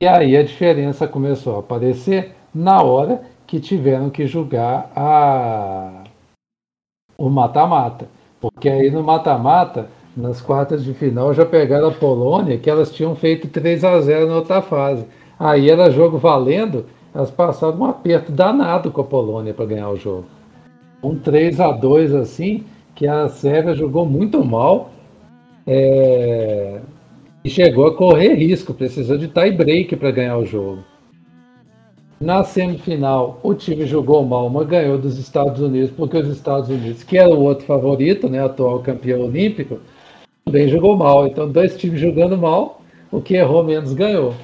E 0.00 0.06
aí 0.06 0.36
a 0.36 0.42
diferença 0.42 1.06
começou 1.06 1.56
a 1.56 1.60
aparecer 1.60 2.34
na 2.54 2.82
hora 2.82 3.22
que 3.46 3.60
tiveram 3.60 4.10
que 4.10 4.26
julgar 4.26 4.90
a... 4.96 6.04
o 7.16 7.28
mata-mata. 7.28 8.08
Porque 8.40 8.68
aí 8.68 8.90
no 8.90 9.02
mata-mata, 9.02 9.88
nas 10.16 10.40
quartas 10.40 10.82
de 10.84 10.92
final, 10.94 11.32
já 11.32 11.46
pegaram 11.46 11.88
a 11.88 11.92
Polônia, 11.92 12.58
que 12.58 12.68
elas 12.68 12.90
tinham 12.90 13.14
feito 13.14 13.46
3 13.48 13.84
a 13.84 14.00
0 14.00 14.26
na 14.26 14.36
outra 14.36 14.60
fase. 14.60 15.06
Aí 15.42 15.68
era 15.68 15.90
jogo 15.90 16.18
valendo, 16.18 16.86
elas 17.12 17.30
passaram 17.30 17.78
um 17.78 17.84
aperto 17.84 18.30
danado 18.30 18.92
com 18.92 19.00
a 19.00 19.04
Polônia 19.04 19.52
para 19.52 19.66
ganhar 19.66 19.90
o 19.90 19.96
jogo. 19.96 20.26
Um 21.02 21.16
3 21.16 21.58
a 21.58 21.72
2 21.72 22.14
assim, 22.14 22.64
que 22.94 23.08
a 23.08 23.28
Sérvia 23.28 23.74
jogou 23.74 24.06
muito 24.06 24.44
mal. 24.44 24.90
É 25.66 26.80
e 27.44 27.50
chegou 27.50 27.86
a 27.86 27.94
correr 27.96 28.34
risco, 28.34 28.72
precisou 28.72 29.18
de 29.18 29.26
tie 29.26 29.50
break 29.50 29.96
para 29.96 30.12
ganhar 30.12 30.38
o 30.38 30.46
jogo. 30.46 30.78
Na 32.20 32.44
semifinal, 32.44 33.40
o 33.42 33.52
time 33.52 33.84
jogou 33.84 34.24
mal, 34.24 34.48
mas 34.48 34.68
ganhou 34.68 34.96
dos 34.96 35.18
Estados 35.18 35.60
Unidos, 35.60 35.90
porque 35.90 36.16
os 36.16 36.28
Estados 36.28 36.68
Unidos, 36.68 37.02
que 37.02 37.18
era 37.18 37.34
o 37.34 37.42
outro 37.42 37.66
favorito, 37.66 38.28
né, 38.28 38.44
atual 38.44 38.78
campeão 38.78 39.22
olímpico, 39.22 39.80
também 40.44 40.68
jogou 40.68 40.96
mal. 40.96 41.26
Então, 41.26 41.50
dois 41.50 41.76
times 41.76 42.00
jogando 42.00 42.38
mal, 42.38 42.80
o 43.10 43.20
que 43.20 43.34
errou 43.34 43.64
menos 43.64 43.92
ganhou. 43.92 44.34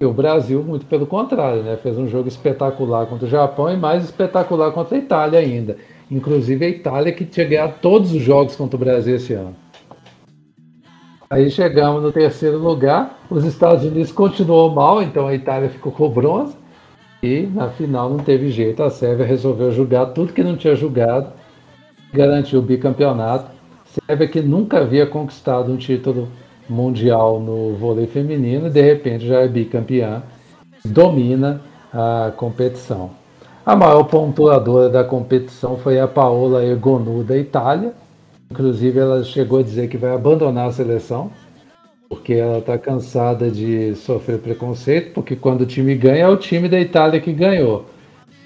E 0.00 0.04
o 0.06 0.14
Brasil, 0.14 0.64
muito 0.64 0.86
pelo 0.86 1.06
contrário, 1.06 1.62
né, 1.62 1.76
fez 1.76 1.98
um 1.98 2.08
jogo 2.08 2.26
espetacular 2.26 3.04
contra 3.04 3.26
o 3.26 3.30
Japão 3.30 3.70
e 3.70 3.76
mais 3.76 4.02
espetacular 4.02 4.72
contra 4.72 4.96
a 4.96 4.98
Itália 4.98 5.38
ainda. 5.38 5.76
Inclusive 6.10 6.64
a 6.64 6.68
Itália 6.70 7.12
que 7.12 7.26
tinha 7.26 7.46
ganhado 7.46 7.74
todos 7.82 8.10
os 8.14 8.22
jogos 8.22 8.56
contra 8.56 8.76
o 8.76 8.80
Brasil 8.80 9.16
esse 9.16 9.34
ano. 9.34 9.54
Aí 11.28 11.50
chegamos 11.50 12.02
no 12.02 12.10
terceiro 12.10 12.56
lugar, 12.56 13.20
os 13.28 13.44
Estados 13.44 13.84
Unidos 13.84 14.10
continuou 14.10 14.70
mal, 14.70 15.02
então 15.02 15.26
a 15.26 15.34
Itália 15.34 15.68
ficou 15.68 15.92
com 15.92 16.08
bronze. 16.08 16.56
E 17.22 17.42
na 17.42 17.68
final 17.68 18.08
não 18.08 18.20
teve 18.20 18.48
jeito, 18.50 18.82
a 18.82 18.88
Sérvia 18.88 19.26
resolveu 19.26 19.70
jogar 19.70 20.06
tudo 20.06 20.32
que 20.32 20.42
não 20.42 20.56
tinha 20.56 20.74
jogado, 20.74 21.30
garantiu 22.10 22.60
o 22.60 22.62
bicampeonato. 22.62 23.50
Sérvia 23.84 24.26
que 24.26 24.40
nunca 24.40 24.78
havia 24.78 25.06
conquistado 25.06 25.70
um 25.70 25.76
título 25.76 26.26
mundial 26.70 27.40
no 27.40 27.74
vôlei 27.74 28.06
feminino, 28.06 28.70
de 28.70 28.80
repente 28.80 29.26
já 29.26 29.40
é 29.40 29.48
bicampeã, 29.48 30.22
domina 30.84 31.60
a 31.92 32.32
competição. 32.36 33.10
A 33.66 33.76
maior 33.76 34.04
pontuadora 34.04 34.88
da 34.88 35.04
competição 35.04 35.76
foi 35.76 36.00
a 36.00 36.08
Paola 36.08 36.64
Egonu 36.64 37.22
da 37.22 37.36
Itália, 37.36 37.92
Inclusive, 38.52 38.98
ela 38.98 39.22
chegou 39.22 39.60
a 39.60 39.62
dizer 39.62 39.88
que 39.88 39.96
vai 39.96 40.12
abandonar 40.12 40.66
a 40.66 40.72
seleção, 40.72 41.30
porque 42.08 42.34
ela 42.34 42.58
está 42.58 42.76
cansada 42.76 43.48
de 43.48 43.94
sofrer 43.94 44.40
preconceito, 44.40 45.12
porque 45.12 45.36
quando 45.36 45.60
o 45.60 45.66
time 45.66 45.94
ganha 45.94 46.24
é 46.24 46.28
o 46.28 46.36
time 46.36 46.68
da 46.68 46.80
Itália 46.80 47.20
que 47.20 47.32
ganhou. 47.32 47.84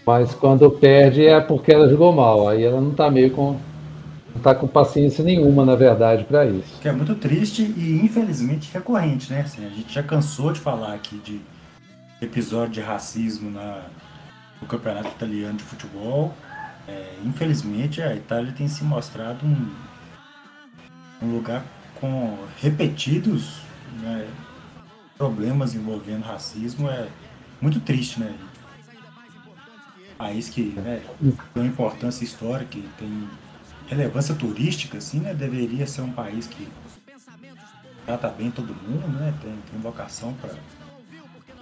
Mas 0.07 0.35
quando 0.35 0.71
perde 0.71 1.25
é 1.25 1.41
porque 1.41 1.73
ela 1.73 1.89
jogou 1.89 2.13
mal. 2.13 2.47
Aí 2.47 2.63
ela 2.65 2.83
não 2.83 2.91
está 2.91 3.11
meio 3.11 3.31
com. 3.31 3.57
Não 4.35 4.39
está 4.39 4.55
com 4.55 4.67
paciência 4.67 5.23
nenhuma, 5.23 5.65
na 5.65 5.77
verdade, 5.77 6.25
para 6.25 6.45
isso. 6.45 6.81
Que 6.81 6.89
é 6.89 6.93
muito 6.93 7.15
triste 7.15 7.63
e 7.63 8.01
infelizmente 8.03 8.69
recorrente, 8.73 9.33
né? 9.33 9.43
Assim, 9.43 9.65
a 9.65 9.69
gente 9.69 9.95
já 9.95 10.03
cansou 10.03 10.53
de 10.53 10.59
falar 10.59 10.93
aqui 10.95 11.17
de 11.19 11.41
episódio 12.21 12.73
de 12.75 12.81
racismo 12.81 13.49
na, 13.49 13.85
no 14.61 14.67
campeonato 14.67 15.09
italiano 15.09 15.57
de 15.57 15.63
futebol. 15.63 16.35
É, 16.89 17.15
infelizmente 17.25 18.03
a 18.03 18.15
Itália 18.15 18.53
tem 18.53 18.67
se 18.69 18.83
mostrado 18.83 19.47
um, 19.47 19.71
um 21.23 21.33
lugar 21.33 21.65
com 22.01 22.37
repetidos 22.61 23.61
né, 24.03 24.27
problemas 25.17 25.75
envolvendo 25.75 26.25
racismo 26.25 26.91
é 26.91 27.09
muito 27.61 27.81
triste, 27.81 28.21
né? 28.21 28.35
País 30.19 30.49
que 30.49 30.63
né, 30.77 31.03
tem 31.55 31.63
uma 31.63 31.67
importância 31.67 32.25
histórica, 32.25 32.71
que 32.73 32.89
tem 32.99 33.29
relevância 33.87 34.35
turística, 34.35 34.99
assim, 34.99 35.21
né? 35.21 35.35
Deveria 35.35 35.87
ser 35.87 36.03
um 36.03 36.13
país 36.13 36.47
que 36.47 36.69
trata 38.07 38.29
bem 38.29 38.51
todo 38.51 38.75
mundo, 38.75 39.09
né? 39.09 39.35
Tem, 39.43 39.55
tem 39.71 39.81
vocação 39.81 40.33
para 40.35 40.55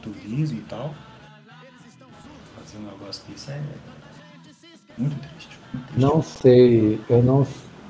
turismo 0.01 0.59
e 0.59 0.63
tal. 0.63 0.95
Fazer 2.57 2.79
um 2.79 2.91
negócio 2.91 3.23
desse 3.29 3.51
é 3.51 3.61
muito 4.99 5.17
triste. 5.17 5.59
Muito 5.73 5.89
triste. 5.89 6.01
Não 6.01 6.23
sei, 6.23 7.01
eu 7.09 7.23
não 7.23 7.47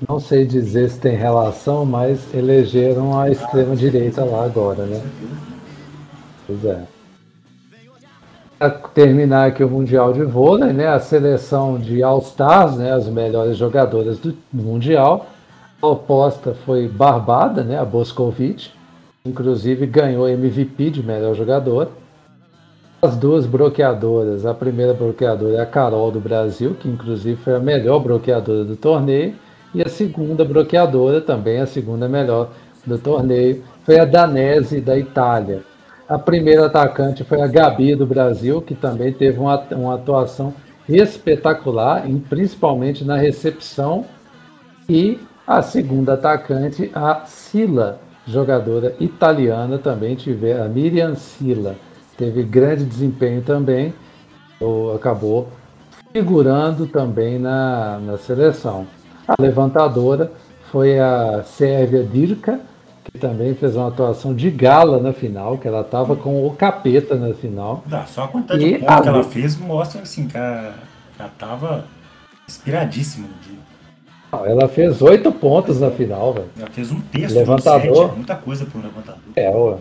não 0.08 0.18
sei 0.18 0.44
dizer 0.44 0.90
se 0.90 0.98
tem 0.98 1.16
relação, 1.16 1.84
mas 1.84 2.34
elegeram 2.34 3.18
a 3.18 3.30
extrema-direita 3.30 4.24
lá 4.24 4.44
agora, 4.44 4.84
né? 4.84 5.00
Pois 6.46 6.64
é. 6.64 6.84
Terminar 8.70 9.48
aqui 9.48 9.64
o 9.64 9.68
Mundial 9.68 10.12
de 10.12 10.22
Vôlei, 10.22 10.72
né, 10.72 10.86
a 10.86 11.00
seleção 11.00 11.78
de 11.78 12.02
All-Stars, 12.02 12.76
né, 12.76 12.92
as 12.92 13.08
melhores 13.08 13.56
jogadoras 13.56 14.18
do, 14.18 14.36
do 14.52 14.62
Mundial. 14.62 15.26
A 15.80 15.86
oposta 15.88 16.54
foi 16.64 16.86
Barbada, 16.86 17.64
né, 17.64 17.78
a 17.78 17.84
Boscovic, 17.84 18.70
inclusive 19.24 19.84
ganhou 19.86 20.28
MVP 20.28 20.90
de 20.90 21.02
melhor 21.02 21.34
jogador. 21.34 21.88
As 23.00 23.16
duas 23.16 23.46
bloqueadoras, 23.46 24.46
a 24.46 24.54
primeira 24.54 24.94
bloqueadora 24.94 25.56
é 25.56 25.60
a 25.60 25.66
Carol 25.66 26.12
do 26.12 26.20
Brasil, 26.20 26.76
que 26.78 26.88
inclusive 26.88 27.34
foi 27.42 27.56
a 27.56 27.58
melhor 27.58 27.98
bloqueadora 27.98 28.64
do 28.64 28.76
torneio, 28.76 29.34
e 29.74 29.82
a 29.82 29.88
segunda 29.88 30.44
bloqueadora, 30.44 31.20
também 31.20 31.58
a 31.58 31.66
segunda 31.66 32.08
melhor 32.08 32.50
do 32.86 32.96
torneio, 32.96 33.64
foi 33.84 33.98
a 33.98 34.04
Danese 34.04 34.80
da 34.80 34.96
Itália. 34.96 35.71
A 36.08 36.18
primeira 36.18 36.66
atacante 36.66 37.24
foi 37.24 37.40
a 37.40 37.46
Gabi 37.46 37.94
do 37.94 38.06
Brasil, 38.06 38.60
que 38.60 38.74
também 38.74 39.12
teve 39.12 39.38
uma, 39.38 39.58
uma 39.72 39.94
atuação 39.94 40.52
espetacular, 40.88 42.04
principalmente 42.28 43.04
na 43.04 43.16
recepção. 43.16 44.04
E 44.88 45.18
a 45.46 45.62
segunda 45.62 46.14
atacante, 46.14 46.90
a 46.94 47.24
Sila, 47.24 48.00
jogadora 48.26 48.94
italiana, 49.00 49.78
também 49.78 50.14
tiver 50.14 50.60
a 50.60 50.68
Miriam 50.68 51.14
Sila. 51.14 51.76
Teve 52.16 52.42
grande 52.42 52.84
desempenho 52.84 53.42
também, 53.42 53.94
ou 54.60 54.94
acabou 54.94 55.48
figurando 56.12 56.86
também 56.86 57.38
na, 57.38 57.98
na 57.98 58.18
seleção. 58.18 58.86
A 59.26 59.40
levantadora 59.40 60.30
foi 60.70 60.98
a 60.98 61.42
Sérvia 61.44 62.02
Dirka, 62.02 62.60
que 63.04 63.18
também 63.18 63.54
fez 63.54 63.74
uma 63.76 63.88
atuação 63.88 64.34
de 64.34 64.50
gala 64.50 65.00
na 65.00 65.12
final, 65.12 65.58
que 65.58 65.66
ela 65.66 65.80
estava 65.80 66.14
com 66.14 66.46
o 66.46 66.50
capeta 66.54 67.16
na 67.16 67.34
final. 67.34 67.82
Dá, 67.86 68.04
só 68.04 68.24
a 68.24 68.28
quantidade 68.28 68.64
e 68.64 68.72
de 68.74 68.78
pontos 68.78 68.96
a... 68.96 69.02
que 69.02 69.08
ela 69.08 69.24
fez 69.24 69.56
mostra 69.56 70.02
assim, 70.02 70.28
que 70.28 70.36
ela, 70.36 70.74
estava 71.18 71.84
inspiradíssima 72.48 73.28
no 73.28 73.34
dia. 73.42 74.50
ela 74.50 74.68
fez 74.68 75.02
oito 75.02 75.32
pontos 75.32 75.80
na 75.80 75.90
final, 75.90 76.34
velho. 76.34 76.48
Ela 76.58 76.70
fez 76.70 76.92
um 76.92 77.00
terço, 77.00 77.34
levantador. 77.34 78.06
Sete, 78.06 78.16
muita 78.16 78.36
coisa 78.36 78.64
para 78.64 78.78
um 78.78 78.82
levantador. 78.82 79.22
É, 79.34 79.50
ó. 79.50 79.78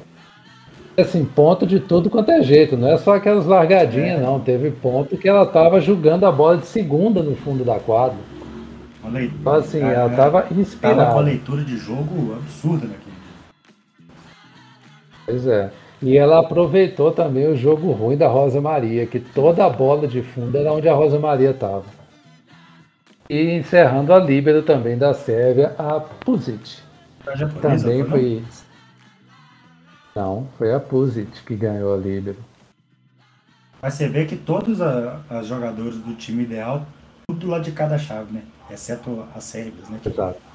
Assim, 0.98 1.24
ponto 1.24 1.66
de 1.66 1.80
tudo 1.80 2.10
quanto 2.10 2.32
é 2.32 2.42
jeito, 2.42 2.76
não 2.76 2.90
é 2.90 2.98
só 2.98 3.16
aquelas 3.16 3.46
largadinhas, 3.46 4.20
é. 4.20 4.24
não. 4.24 4.40
Teve 4.40 4.72
ponto 4.72 5.16
que 5.18 5.28
ela 5.28 5.44
estava 5.44 5.80
jogando 5.80 6.26
a 6.26 6.32
bola 6.32 6.58
de 6.58 6.66
segunda 6.66 7.24
no 7.24 7.36
fundo 7.36 7.64
da 7.64 7.80
quadra. 7.80 8.18
Leitura, 9.10 9.36
então, 9.40 9.54
assim, 9.54 9.80
ela 9.80 10.12
estava 10.12 10.48
inspirada. 10.52 10.98
Tava 10.98 11.12
com 11.12 11.18
uma 11.18 11.26
leitura 11.26 11.64
de 11.64 11.78
jogo 11.78 12.36
absurda 12.36 12.88
naquele 12.88 13.01
Pois 15.32 15.48
é. 15.48 15.72
E 16.02 16.18
ela 16.18 16.40
aproveitou 16.40 17.12
também 17.12 17.48
o 17.48 17.56
jogo 17.56 17.92
ruim 17.92 18.18
da 18.18 18.28
Rosa 18.28 18.60
Maria, 18.60 19.06
que 19.06 19.20
toda 19.20 19.66
a 19.66 19.70
bola 19.70 20.08
de 20.08 20.24
fundo 20.24 20.58
era 20.58 20.74
onde 20.74 20.90
a 20.90 20.94
Rosa 20.94 21.20
Maria 21.20 21.52
estava. 21.52 21.86
E 23.30 23.52
encerrando 23.52 24.12
a 24.12 24.20
líbero 24.20 24.64
também 24.64 24.98
da 24.98 25.14
Sérvia, 25.14 25.76
a 25.78 26.00
Puzic. 26.00 26.80
também 27.62 28.04
foi. 28.04 28.44
Não, 30.16 30.48
foi 30.58 30.74
a 30.74 30.80
Puzic 30.80 31.44
que 31.46 31.56
ganhou 31.56 31.94
a 31.94 31.98
líbero. 31.98 32.38
Mas 33.82 33.94
você 33.94 34.10
vê 34.10 34.26
que 34.26 34.36
todos 34.36 34.82
a, 34.82 35.22
as 35.30 35.48
jogadores 35.48 35.98
do 35.98 36.16
time 36.16 36.44
ideal, 36.44 36.86
tudo 37.28 37.48
lá 37.48 37.60
de 37.60 37.72
cada 37.72 37.98
chave, 37.98 38.34
né? 38.34 38.42
Exceto 38.70 39.26
as 39.36 39.44
sérvias, 39.44 39.88
né? 39.88 40.00
Exato. 40.06 40.51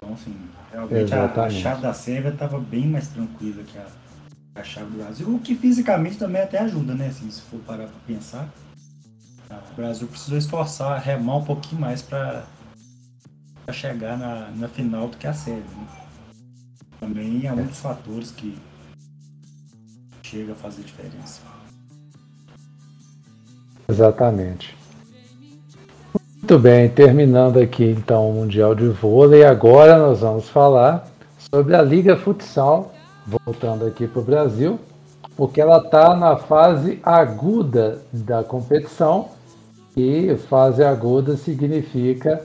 Então, 0.00 0.14
assim, 0.14 0.34
realmente 0.72 1.12
a, 1.12 1.24
a, 1.26 1.50
chave 1.50 1.82
da 1.82 1.92
Sérvia 1.92 2.30
estava 2.30 2.58
bem 2.58 2.86
mais 2.86 3.08
tranquila 3.08 3.62
que 3.62 3.76
a, 3.76 3.86
a, 4.54 4.64
chave 4.64 4.90
do 4.90 4.96
Brasil, 4.96 5.34
o 5.34 5.38
que 5.38 5.54
fisicamente 5.54 6.16
também 6.16 6.40
até 6.40 6.58
ajuda, 6.58 6.94
né? 6.94 7.08
Assim, 7.08 7.30
se 7.30 7.42
for 7.42 7.60
parar 7.60 7.86
para 7.86 8.00
pensar. 8.06 8.48
O 9.72 9.74
Brasil 9.74 10.08
precisou 10.08 10.38
esforçar, 10.38 11.02
remar 11.02 11.36
um 11.36 11.44
pouquinho 11.44 11.80
mais 11.80 12.00
para 12.00 12.46
chegar 13.72 14.16
na, 14.16 14.50
na 14.52 14.68
final 14.68 15.08
do 15.08 15.16
que 15.16 15.26
a 15.26 15.34
Sérvia. 15.34 15.62
Né? 15.62 15.86
Também 16.98 17.46
há 17.46 17.54
muitos 17.54 17.80
fatores 17.80 18.30
que 18.30 18.56
chega 20.22 20.52
a 20.52 20.54
fazer 20.54 20.82
diferença. 20.82 21.40
Exatamente. 23.88 24.76
Muito 26.40 26.58
bem, 26.58 26.88
terminando 26.88 27.58
aqui 27.58 27.84
então 27.84 28.30
o 28.30 28.32
Mundial 28.32 28.74
de 28.74 28.88
Vôlei, 28.88 29.44
agora 29.44 29.98
nós 29.98 30.20
vamos 30.20 30.48
falar 30.48 31.06
sobre 31.52 31.76
a 31.76 31.82
Liga 31.82 32.16
Futsal, 32.16 32.92
voltando 33.26 33.86
aqui 33.86 34.08
para 34.08 34.20
o 34.20 34.24
Brasil, 34.24 34.80
porque 35.36 35.60
ela 35.60 35.76
está 35.76 36.16
na 36.16 36.36
fase 36.36 36.98
aguda 37.04 37.98
da 38.10 38.42
competição, 38.42 39.28
e 39.94 40.34
fase 40.48 40.82
aguda 40.82 41.36
significa 41.36 42.42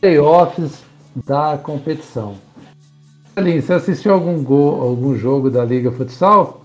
playoffs 0.00 0.82
da 1.14 1.58
competição. 1.62 2.36
Aline, 3.36 3.60
você 3.60 3.74
assistiu 3.74 4.14
algum, 4.14 4.42
gol, 4.42 4.80
algum 4.80 5.14
jogo 5.14 5.50
da 5.50 5.62
Liga 5.62 5.92
Futsal? 5.92 6.62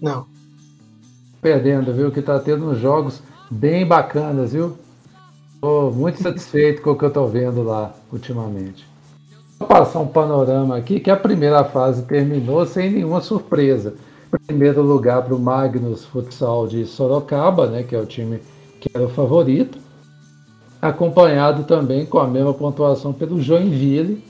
Não. 0.00 0.26
Perdendo, 1.42 1.92
viu? 1.92 2.12
Que 2.12 2.20
está 2.20 2.38
tendo 2.38 2.70
uns 2.70 2.78
jogos 2.78 3.20
bem 3.50 3.84
bacanas, 3.84 4.52
viu? 4.52 4.83
Estou 5.64 5.90
muito 5.90 6.22
satisfeito 6.22 6.82
com 6.82 6.90
o 6.90 6.94
que 6.94 7.06
eu 7.06 7.08
estou 7.08 7.26
vendo 7.26 7.62
lá 7.62 7.94
ultimamente. 8.12 8.86
Vou 9.58 9.66
passar 9.66 9.98
um 10.00 10.06
panorama 10.06 10.76
aqui 10.76 11.00
que 11.00 11.10
a 11.10 11.16
primeira 11.16 11.64
fase 11.64 12.02
terminou 12.02 12.66
sem 12.66 12.90
nenhuma 12.90 13.22
surpresa. 13.22 13.94
Primeiro 14.46 14.82
lugar 14.82 15.22
para 15.22 15.34
o 15.34 15.38
Magnus 15.38 16.04
Futsal 16.04 16.66
de 16.66 16.84
Sorocaba, 16.84 17.66
né, 17.66 17.82
que 17.82 17.96
é 17.96 17.98
o 17.98 18.04
time 18.04 18.40
que 18.78 18.90
era 18.94 19.06
o 19.06 19.08
favorito, 19.08 19.78
acompanhado 20.82 21.64
também 21.64 22.04
com 22.04 22.18
a 22.18 22.26
mesma 22.26 22.52
pontuação 22.52 23.14
pelo 23.14 23.40
Joinville, 23.40 24.22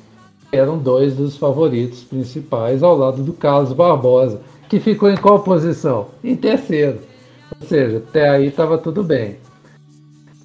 que 0.53 0.57
eram 0.57 0.79
dois 0.79 1.17
dos 1.17 1.37
favoritos 1.37 2.05
principais, 2.05 2.81
ao 2.81 2.97
lado 2.97 3.25
do 3.25 3.33
Carlos 3.33 3.73
Barbosa, 3.73 4.41
que 4.69 4.79
ficou 4.79 5.11
em 5.11 5.17
qual 5.17 5.41
posição? 5.41 6.07
Em 6.23 6.37
terceiro. 6.37 7.01
Ou 7.61 7.67
seja, 7.67 7.97
até 7.97 8.29
aí 8.29 8.47
estava 8.47 8.79
tudo 8.79 9.03
bem. 9.03 9.39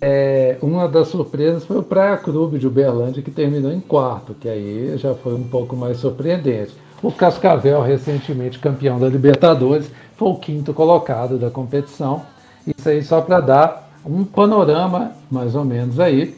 É, 0.01 0.57
uma 0.61 0.87
das 0.87 1.09
surpresas 1.09 1.65
foi 1.65 1.77
o 1.77 1.83
Praia 1.83 2.15
Clube 2.17 2.57
de 2.57 2.67
Uberlândia, 2.67 3.21
que 3.21 3.31
terminou 3.31 3.71
em 3.71 3.81
quarto, 3.81 4.33
que 4.33 4.47
aí 4.47 4.97
já 4.97 5.13
foi 5.13 5.33
um 5.33 5.43
pouco 5.43 5.75
mais 5.75 5.97
surpreendente. 5.97 6.73
O 7.03 7.11
Cascavel, 7.11 7.81
recentemente 7.81 8.59
campeão 8.59 8.99
da 8.99 9.07
Libertadores, 9.07 9.91
foi 10.15 10.29
o 10.29 10.35
quinto 10.35 10.73
colocado 10.73 11.37
da 11.37 11.49
competição. 11.49 12.21
Isso 12.65 12.87
aí 12.87 13.03
só 13.03 13.21
para 13.21 13.41
dar 13.41 13.89
um 14.05 14.23
panorama, 14.23 15.11
mais 15.29 15.55
ou 15.55 15.65
menos 15.65 15.99
aí, 15.99 16.37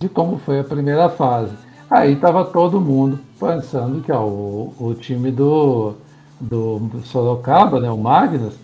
de 0.00 0.08
como 0.08 0.38
foi 0.38 0.60
a 0.60 0.64
primeira 0.64 1.08
fase. 1.08 1.52
Aí 1.90 2.14
estava 2.14 2.44
todo 2.44 2.80
mundo 2.80 3.18
pensando 3.38 4.00
que 4.00 4.12
ó, 4.12 4.22
o, 4.22 4.74
o 4.78 4.94
time 4.94 5.30
do, 5.30 5.94
do 6.40 7.00
Sorocaba, 7.04 7.80
né, 7.80 7.90
o 7.90 7.98
Magnus, 7.98 8.54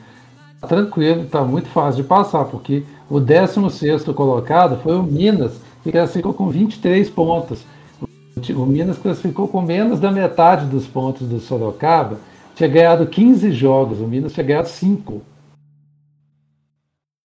tá 0.60 0.66
tranquilo, 0.66 1.22
está 1.22 1.42
muito 1.42 1.68
fácil 1.68 2.02
de 2.02 2.08
passar, 2.08 2.44
porque 2.46 2.84
o 3.08 3.18
16 3.18 4.04
colocado 4.04 4.80
foi 4.82 4.96
o 4.96 5.02
Minas, 5.02 5.60
que 5.82 5.90
classificou 5.90 6.34
com 6.34 6.48
23 6.48 7.08
pontos. 7.10 7.64
O 8.54 8.66
Minas 8.66 8.98
classificou 8.98 9.48
com 9.48 9.60
menos 9.62 9.98
da 9.98 10.10
metade 10.10 10.66
dos 10.66 10.86
pontos 10.86 11.26
do 11.26 11.40
Sorocaba, 11.40 12.18
tinha 12.54 12.68
ganhado 12.68 13.06
15 13.06 13.52
jogos, 13.52 14.00
o 14.00 14.06
Minas 14.06 14.32
tinha 14.32 14.44
ganhado 14.44 14.68
5. 14.68 15.22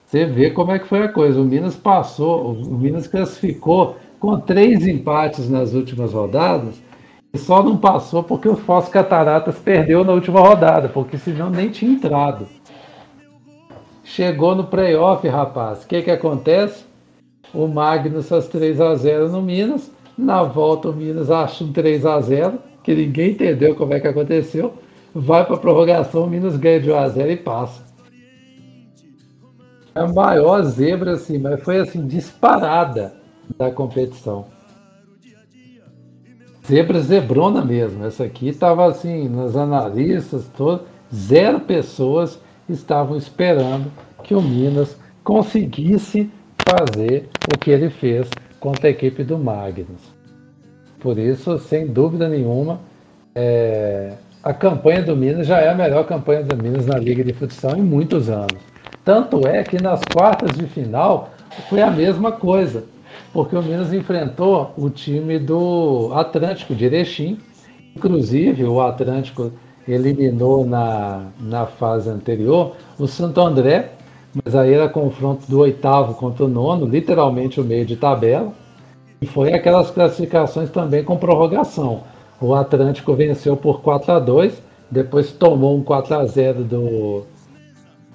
Você 0.06 0.26
vê 0.26 0.52
como 0.52 0.72
é 0.72 0.78
que 0.78 0.88
foi 0.88 1.04
a 1.04 1.10
coisa. 1.10 1.41
O 1.41 1.43
Minas 1.43 1.76
passou, 1.76 2.54
o 2.54 2.78
Minas 2.78 3.08
classificou 3.08 3.98
com 4.19 4.39
três 4.39 4.88
empates 4.88 5.50
nas 5.50 5.74
últimas 5.74 6.13
rodadas 6.13 6.76
e 7.34 7.38
só 7.39 7.63
não 7.63 7.76
passou 7.76 8.22
porque 8.22 8.48
o 8.48 8.56
Foz 8.56 8.88
Cataratas 8.88 9.58
perdeu 9.58 10.04
na 10.04 10.13
última 10.13 10.39
rodada, 10.39 10.88
porque 10.88 11.17
senão 11.17 11.50
nem 11.50 11.69
tinha 11.69 11.91
entrado. 11.91 12.48
Chegou 14.13 14.54
no 14.54 14.65
playoff, 14.65 15.28
rapaz. 15.28 15.84
O 15.84 15.88
que, 15.88 16.04
que 16.04 16.12
acontece? 16.12 16.86
O 17.52 17.67
Magnus 17.67 18.30
faz 18.30 18.47
3 18.47 18.80
a 18.80 18.93
0 18.93 19.30
no 19.30 19.41
Minas. 19.41 19.89
Na 20.15 20.43
volta, 20.43 20.89
o 20.89 20.93
Minas 20.93 21.32
acha 21.32 21.63
um 21.63 21.73
3 21.73 22.06
a 22.06 22.21
0 22.21 22.60
que 22.84 22.93
ninguém 22.93 23.32
entendeu 23.32 23.76
como 23.76 23.91
é 23.91 23.99
que 23.99 24.08
aconteceu. 24.08 24.76
Vai 25.15 25.43
para 25.43 25.56
a 25.56 25.60
prorrogação, 25.60 26.26
o 26.26 26.30
Minas 26.30 26.56
ganha 26.58 26.80
de 26.80 26.91
1 26.91 26.95
a 26.95 27.10
0 27.10 27.32
e 27.32 27.38
passa. 27.38 27.82
É 29.95 30.02
a 30.02 30.08
maior 30.08 30.62
zebra, 30.62 31.13
assim, 31.13 31.39
mas 31.39 31.63
foi 31.63 31.80
assim, 31.80 32.06
disparada 32.06 33.15
da 33.58 33.71
competição. 33.71 34.45
Zebra 36.67 36.99
zebrona 36.99 37.65
mesmo. 37.65 38.06
Essa 38.06 38.26
aqui 38.26 38.49
estava 38.49 38.86
assim, 38.86 39.28
nos 39.28 39.58
analistas, 39.58 40.47
todo, 40.56 40.84
zero 41.12 41.62
pessoas 41.62 42.39
estavam 42.69 43.17
esperando 43.17 43.91
que 44.23 44.34
o 44.34 44.41
Minas 44.41 44.97
conseguisse 45.23 46.30
fazer 46.67 47.30
o 47.54 47.58
que 47.58 47.71
ele 47.71 47.89
fez 47.89 48.30
contra 48.60 48.88
a 48.88 48.91
equipe 48.91 49.23
do 49.23 49.38
Magnus. 49.38 50.13
Por 50.99 51.17
isso, 51.17 51.60
sem 51.60 51.88
dúvida 51.88 52.30
nenhuma, 52.30 52.80
é, 53.36 54.13
a 54.41 54.54
campanha 54.54 55.04
do 55.04 55.15
Minas 55.15 55.47
já 55.47 55.60
é 55.60 55.69
a 55.69 55.76
melhor 55.76 56.06
campanha 56.06 56.43
do 56.43 56.62
Minas 56.62 56.86
na 56.86 56.97
Liga 56.97 57.23
de 57.23 57.34
Futsal 57.34 57.76
em 57.78 57.82
muitos 57.82 58.30
anos. 58.30 58.62
Tanto 59.04 59.45
é 59.45 59.63
que 59.63 59.82
nas 59.82 60.02
quartas 60.04 60.58
de 60.58 60.65
final 60.65 61.32
foi 61.69 61.82
a 61.82 61.91
mesma 61.91 62.32
coisa, 62.32 62.86
porque 63.34 63.56
o 63.56 63.62
Minas 63.62 63.91
enfrentou 63.91 64.73
o 64.78 64.89
time 64.89 65.38
do 65.39 66.12
Atlântico 66.13 66.73
de 66.73 66.86
Erechim. 66.86 67.38
Inclusive, 67.95 68.63
o 68.63 68.80
Atlântico 68.82 69.52
eliminou 69.88 70.65
na, 70.65 71.28
na 71.39 71.65
fase 71.65 72.10
anterior 72.10 72.76
o 72.98 73.08
Santo 73.08 73.41
André, 73.41 73.91
mas 74.43 74.56
aí 74.56 74.74
era 74.74 74.89
confronto 74.89 75.50
do 75.50 75.60
oitavo 75.60 76.15
contra 76.15 76.46
o 76.46 76.48
nono, 76.48 76.86
literalmente 76.86 77.60
o 77.60 77.63
meio 77.63 77.86
de 77.86 77.96
tabela. 77.96 78.52
E 79.22 79.26
foi 79.26 79.54
aquelas 79.54 79.89
classificações 79.91 80.69
também 80.69 81.04
com 81.04 81.15
prorrogação. 81.17 82.04
O 82.41 82.54
Atlântico 82.54 83.13
venceu 83.13 83.56
por 83.56 83.82
4 83.82 84.12
a 84.12 84.19
2 84.19 84.74
depois 84.93 85.32
tomou 85.32 85.76
um 85.76 85.82
4 85.82 86.13
a 86.13 86.26
0 86.26 86.63
do, 86.63 87.24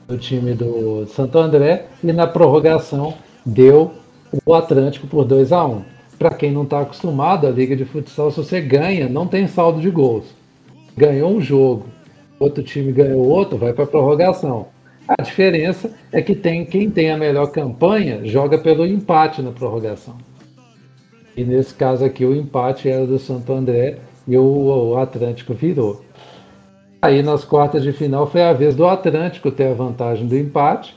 do 0.06 0.16
time 0.16 0.54
do 0.54 1.06
Santo 1.06 1.36
André 1.36 1.86
e 2.04 2.12
na 2.12 2.24
prorrogação 2.24 3.14
deu 3.44 3.90
o 4.46 4.54
Atlântico 4.54 5.08
por 5.08 5.24
2 5.24 5.50
a 5.52 5.66
1 5.66 5.82
Para 6.16 6.30
quem 6.30 6.52
não 6.52 6.62
está 6.62 6.80
acostumado, 6.80 7.48
a 7.48 7.50
Liga 7.50 7.74
de 7.74 7.84
Futsal, 7.84 8.30
se 8.30 8.36
você 8.36 8.60
ganha, 8.60 9.08
não 9.08 9.26
tem 9.26 9.48
saldo 9.48 9.80
de 9.80 9.90
gols. 9.90 10.37
Ganhou 10.98 11.30
um 11.30 11.40
jogo, 11.40 11.86
outro 12.40 12.60
time 12.60 12.90
ganhou 12.90 13.24
outro, 13.24 13.56
vai 13.56 13.72
para 13.72 13.86
prorrogação. 13.86 14.66
A 15.06 15.22
diferença 15.22 15.92
é 16.10 16.20
que 16.20 16.34
tem 16.34 16.64
quem 16.64 16.90
tem 16.90 17.12
a 17.12 17.16
melhor 17.16 17.52
campanha 17.52 18.24
joga 18.24 18.58
pelo 18.58 18.84
empate 18.84 19.40
na 19.40 19.52
prorrogação. 19.52 20.16
E 21.36 21.44
nesse 21.44 21.72
caso 21.72 22.04
aqui 22.04 22.24
o 22.24 22.34
empate 22.34 22.88
era 22.88 23.06
do 23.06 23.16
Santo 23.16 23.52
André 23.52 23.98
e 24.26 24.36
o, 24.36 24.42
o 24.42 24.96
Atlântico 24.96 25.54
virou. 25.54 26.02
Aí 27.00 27.22
nas 27.22 27.44
quartas 27.44 27.84
de 27.84 27.92
final 27.92 28.26
foi 28.26 28.42
a 28.42 28.52
vez 28.52 28.74
do 28.74 28.84
Atlântico 28.84 29.52
ter 29.52 29.68
a 29.68 29.74
vantagem 29.74 30.26
do 30.26 30.36
empate. 30.36 30.96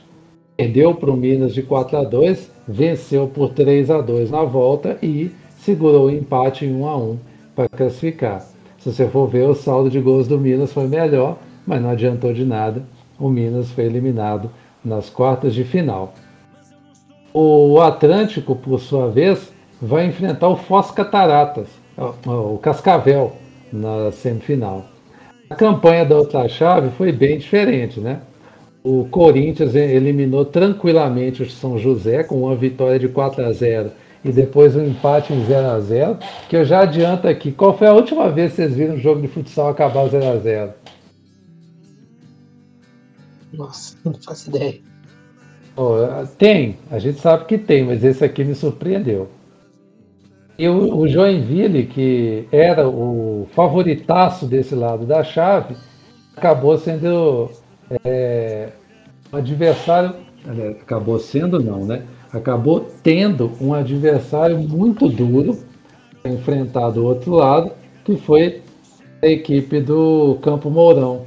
Perdeu 0.56 0.96
para 0.96 1.12
o 1.12 1.16
Minas 1.16 1.54
de 1.54 1.62
4 1.62 1.96
a 1.96 2.02
2, 2.02 2.50
venceu 2.66 3.28
por 3.28 3.50
3 3.52 3.88
a 3.88 4.00
2 4.00 4.32
na 4.32 4.42
volta 4.42 4.98
e 5.00 5.30
segurou 5.60 6.06
o 6.06 6.10
empate 6.10 6.66
em 6.66 6.74
1 6.74 6.88
a 6.88 6.96
1 6.96 7.18
para 7.54 7.68
classificar. 7.68 8.51
Se 8.82 8.92
você 8.92 9.06
for 9.06 9.28
ver, 9.28 9.48
o 9.48 9.54
saldo 9.54 9.88
de 9.88 10.00
gols 10.00 10.26
do 10.26 10.36
Minas 10.40 10.72
foi 10.72 10.88
melhor, 10.88 11.38
mas 11.64 11.80
não 11.80 11.90
adiantou 11.90 12.32
de 12.32 12.44
nada. 12.44 12.82
O 13.16 13.28
Minas 13.28 13.70
foi 13.70 13.84
eliminado 13.84 14.50
nas 14.84 15.08
quartas 15.08 15.54
de 15.54 15.62
final. 15.62 16.14
O 17.32 17.80
Atlântico, 17.80 18.56
por 18.56 18.80
sua 18.80 19.08
vez, 19.08 19.52
vai 19.80 20.06
enfrentar 20.06 20.48
o 20.48 20.56
Foz 20.56 20.90
Cataratas, 20.90 21.68
o 22.26 22.58
Cascavel, 22.58 23.32
na 23.72 24.10
semifinal. 24.10 24.84
A 25.48 25.54
campanha 25.54 26.04
da 26.04 26.16
outra 26.16 26.48
chave 26.48 26.90
foi 26.90 27.12
bem 27.12 27.38
diferente, 27.38 28.00
né? 28.00 28.20
O 28.82 29.06
Corinthians 29.08 29.76
eliminou 29.76 30.44
tranquilamente 30.44 31.44
o 31.44 31.48
São 31.48 31.78
José 31.78 32.24
com 32.24 32.42
uma 32.42 32.56
vitória 32.56 32.98
de 32.98 33.06
4 33.06 33.44
a 33.44 33.52
0 33.52 33.92
e 34.24 34.30
depois 34.30 34.76
um 34.76 34.86
empate 34.86 35.32
em 35.32 35.44
0 35.44 35.68
a 35.68 35.80
0 35.80 36.18
que 36.48 36.56
eu 36.56 36.64
já 36.64 36.80
adianto 36.80 37.26
aqui. 37.26 37.50
Qual 37.52 37.76
foi 37.76 37.88
a 37.88 37.92
última 37.92 38.30
vez 38.30 38.52
que 38.52 38.56
vocês 38.56 38.74
viram 38.74 38.94
um 38.94 38.98
jogo 38.98 39.20
de 39.20 39.28
futsal 39.28 39.68
acabar 39.68 40.08
0 40.08 40.28
a 40.28 40.36
0 40.36 40.72
Nossa, 43.52 43.96
não 44.04 44.14
faço 44.14 44.48
ideia. 44.50 44.80
Oh, 45.76 46.26
tem, 46.36 46.76
a 46.90 46.98
gente 46.98 47.18
sabe 47.18 47.46
que 47.46 47.56
tem, 47.56 47.84
mas 47.84 48.04
esse 48.04 48.22
aqui 48.24 48.44
me 48.44 48.54
surpreendeu. 48.54 49.28
E 50.58 50.68
o, 50.68 50.98
o 50.98 51.08
Joinville, 51.08 51.86
que 51.86 52.46
era 52.52 52.86
o 52.86 53.48
favoritaço 53.52 54.46
desse 54.46 54.74
lado 54.74 55.06
da 55.06 55.24
chave, 55.24 55.74
acabou 56.36 56.76
sendo 56.76 57.50
é, 58.04 58.68
um 59.32 59.36
adversário. 59.38 60.14
Acabou 60.82 61.18
sendo, 61.18 61.60
não, 61.60 61.86
né? 61.86 62.02
Acabou 62.32 62.88
tendo 63.02 63.52
um 63.60 63.74
adversário 63.74 64.58
muito 64.58 65.08
duro 65.08 65.58
enfrentar 66.24 66.90
do 66.90 67.04
outro 67.04 67.32
lado, 67.32 67.72
que 68.04 68.16
foi 68.16 68.62
a 69.22 69.26
equipe 69.26 69.80
do 69.80 70.38
Campo 70.40 70.70
Mourão. 70.70 71.26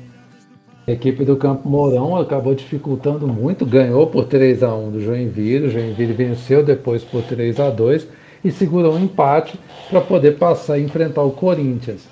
A 0.87 0.91
equipe 0.91 1.25
do 1.25 1.35
Campo 1.35 1.67
Mourão 1.69 2.15
acabou 2.15 2.53
dificultando 2.53 3.27
muito, 3.27 3.65
ganhou 3.65 4.07
por 4.07 4.25
3 4.25 4.63
a 4.63 4.73
1 4.73 4.91
do 4.91 5.01
Joinville, 5.01 5.67
o 5.67 5.69
Joinville 5.69 6.13
venceu 6.13 6.63
depois 6.63 7.03
por 7.03 7.23
3 7.23 7.59
a 7.59 7.69
2 7.69 8.07
e 8.43 8.51
segurou 8.51 8.93
um 8.93 9.03
empate 9.03 9.59
para 9.89 10.01
poder 10.01 10.37
passar 10.37 10.77
e 10.77 10.83
enfrentar 10.83 11.23
o 11.23 11.31
Corinthians. 11.31 12.07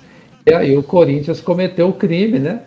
E 0.46 0.52
aí 0.52 0.76
o 0.76 0.82
Corinthians 0.82 1.40
cometeu 1.40 1.88
o 1.88 1.92
crime, 1.92 2.38
né? 2.38 2.62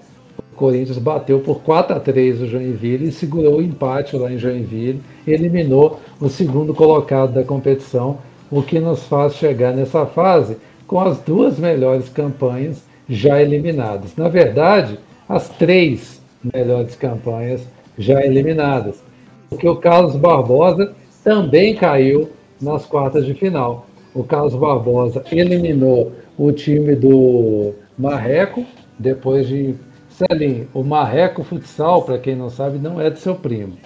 Corinthians 0.57 0.97
bateu 0.97 1.39
por 1.39 1.61
4 1.61 1.95
a 1.95 1.99
3 1.99 2.41
o 2.41 2.47
Joinville 2.47 3.07
e 3.07 3.11
segurou 3.11 3.57
o 3.57 3.61
empate 3.61 4.17
lá 4.17 4.31
em 4.31 4.37
Joinville, 4.37 5.01
eliminou 5.25 5.99
o 6.19 6.27
segundo 6.27 6.73
colocado 6.73 7.31
da 7.31 7.43
competição, 7.43 8.17
o 8.51 8.61
que 8.61 8.79
nos 8.79 9.03
faz 9.03 9.35
chegar 9.35 9.73
nessa 9.73 10.05
fase 10.05 10.57
com 10.87 10.99
as 10.99 11.19
duas 11.19 11.59
melhores 11.59 12.09
campanhas 12.09 12.83
já 13.07 13.41
eliminadas. 13.41 14.15
Na 14.17 14.27
verdade, 14.27 14.97
as 15.29 15.47
três 15.47 16.21
melhores 16.53 16.95
campanhas 16.95 17.61
já 17.97 18.25
eliminadas, 18.25 19.01
porque 19.49 19.67
o 19.67 19.75
Carlos 19.75 20.15
Barbosa 20.15 20.93
também 21.23 21.75
caiu 21.75 22.29
nas 22.59 22.85
quartas 22.85 23.25
de 23.25 23.33
final. 23.33 23.85
O 24.13 24.23
Carlos 24.23 24.55
Barbosa 24.55 25.23
eliminou 25.31 26.13
o 26.37 26.51
time 26.51 26.95
do 26.95 27.73
Marreco, 27.97 28.65
depois 28.97 29.47
de. 29.47 29.75
Celim, 30.17 30.67
o 30.73 30.83
Marreco 30.83 31.43
Futsal, 31.43 32.01
para 32.01 32.17
quem 32.17 32.35
não 32.35 32.49
sabe, 32.49 32.79
não 32.79 32.99
é 32.99 33.09
do 33.09 33.19
seu 33.19 33.35
primo. 33.35 33.77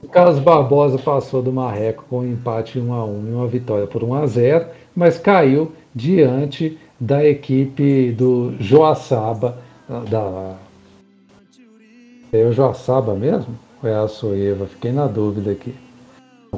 O 0.00 0.08
Carlos 0.08 0.38
Barbosa 0.38 0.98
passou 0.98 1.42
do 1.42 1.52
Marreco 1.52 2.04
com 2.08 2.20
um 2.20 2.26
empate 2.26 2.78
1 2.78 2.92
a 2.92 3.04
1 3.04 3.28
e 3.28 3.32
uma 3.32 3.46
vitória 3.48 3.86
por 3.86 4.04
1 4.04 4.14
a 4.14 4.26
0, 4.26 4.66
mas 4.94 5.18
caiu 5.18 5.72
diante 5.94 6.78
da 6.98 7.24
equipe 7.24 8.12
do 8.12 8.54
Joaçaba, 8.60 9.58
da 10.08 10.56
é 12.32 12.46
o 12.46 12.52
Joaçaba 12.52 13.14
mesmo? 13.14 13.58
Ou 13.82 13.90
é 13.90 13.94
a 13.94 14.08
Soeva? 14.08 14.66
Fiquei 14.66 14.90
na 14.90 15.06
dúvida 15.06 15.50
aqui. 15.50 15.74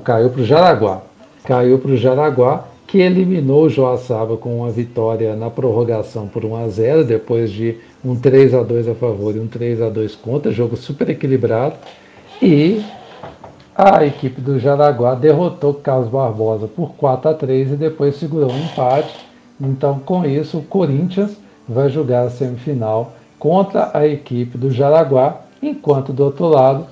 Caiu 0.04 0.30
para 0.30 0.40
o 0.40 0.44
Jaraguá. 0.44 1.02
Caiu 1.42 1.80
para 1.80 1.90
o 1.90 1.96
Jaraguá, 1.96 2.64
que 2.94 3.00
eliminou 3.00 3.64
o 3.64 3.68
Joaçaba 3.68 4.36
com 4.36 4.58
uma 4.58 4.70
vitória 4.70 5.34
na 5.34 5.50
prorrogação 5.50 6.28
por 6.28 6.44
1 6.44 6.54
a 6.54 6.68
0 6.68 7.04
depois 7.04 7.50
de 7.50 7.76
um 8.04 8.14
3 8.14 8.54
a 8.54 8.62
2 8.62 8.86
a 8.86 8.94
favor 8.94 9.34
e 9.34 9.40
um 9.40 9.48
3 9.48 9.82
a 9.82 9.88
2 9.88 10.14
contra, 10.14 10.52
jogo 10.52 10.76
super 10.76 11.10
equilibrado. 11.10 11.74
E 12.40 12.84
a 13.74 14.06
equipe 14.06 14.40
do 14.40 14.60
Jaraguá 14.60 15.16
derrotou 15.16 15.74
Carlos 15.74 16.08
Barbosa 16.08 16.68
por 16.68 16.94
4 16.94 17.30
a 17.30 17.34
3 17.34 17.72
e 17.72 17.74
depois 17.74 18.14
segurou 18.14 18.52
um 18.52 18.58
empate. 18.60 19.26
Então, 19.60 19.98
com 19.98 20.24
isso, 20.24 20.58
o 20.58 20.62
Corinthians 20.62 21.36
vai 21.68 21.88
jogar 21.88 22.22
a 22.22 22.30
semifinal 22.30 23.12
contra 23.40 23.90
a 23.92 24.06
equipe 24.06 24.56
do 24.56 24.70
Jaraguá, 24.70 25.40
enquanto 25.60 26.12
do 26.12 26.22
outro 26.22 26.46
lado, 26.46 26.86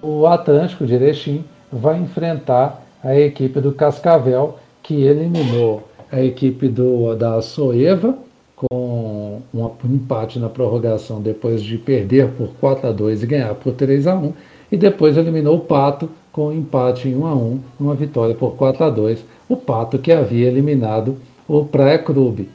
o 0.00 0.28
Atlântico 0.28 0.86
de 0.86 0.94
Erechim 0.94 1.44
vai 1.72 1.98
enfrentar 1.98 2.84
a 3.02 3.18
equipe 3.18 3.60
do 3.60 3.72
Cascavel, 3.72 4.60
que 4.84 5.02
eliminou 5.02 5.82
a 6.12 6.22
equipe 6.22 6.68
do, 6.68 7.16
da 7.16 7.42
Soeva 7.42 8.16
com 8.54 9.40
um 9.52 9.70
empate 9.86 10.38
na 10.38 10.48
prorrogação 10.48 11.20
depois 11.20 11.62
de 11.62 11.76
perder 11.78 12.28
por 12.32 12.50
4 12.60 12.88
a 12.88 12.92
2 12.92 13.22
e 13.22 13.26
ganhar 13.26 13.54
por 13.54 13.72
3 13.72 14.06
a 14.06 14.14
1 14.14 14.32
e 14.70 14.76
depois 14.76 15.16
eliminou 15.16 15.56
o 15.56 15.60
Pato 15.60 16.08
com 16.30 16.48
um 16.48 16.52
empate 16.52 17.08
em 17.08 17.16
1 17.16 17.26
a 17.26 17.34
1 17.34 17.60
uma 17.80 17.94
vitória 17.94 18.34
por 18.34 18.54
4 18.56 18.84
a 18.84 18.90
2 18.90 19.24
o 19.48 19.56
Pato 19.56 19.98
que 19.98 20.12
havia 20.12 20.46
eliminado 20.46 21.16
o 21.48 21.64
Praia 21.64 21.98
Clube. 21.98 22.48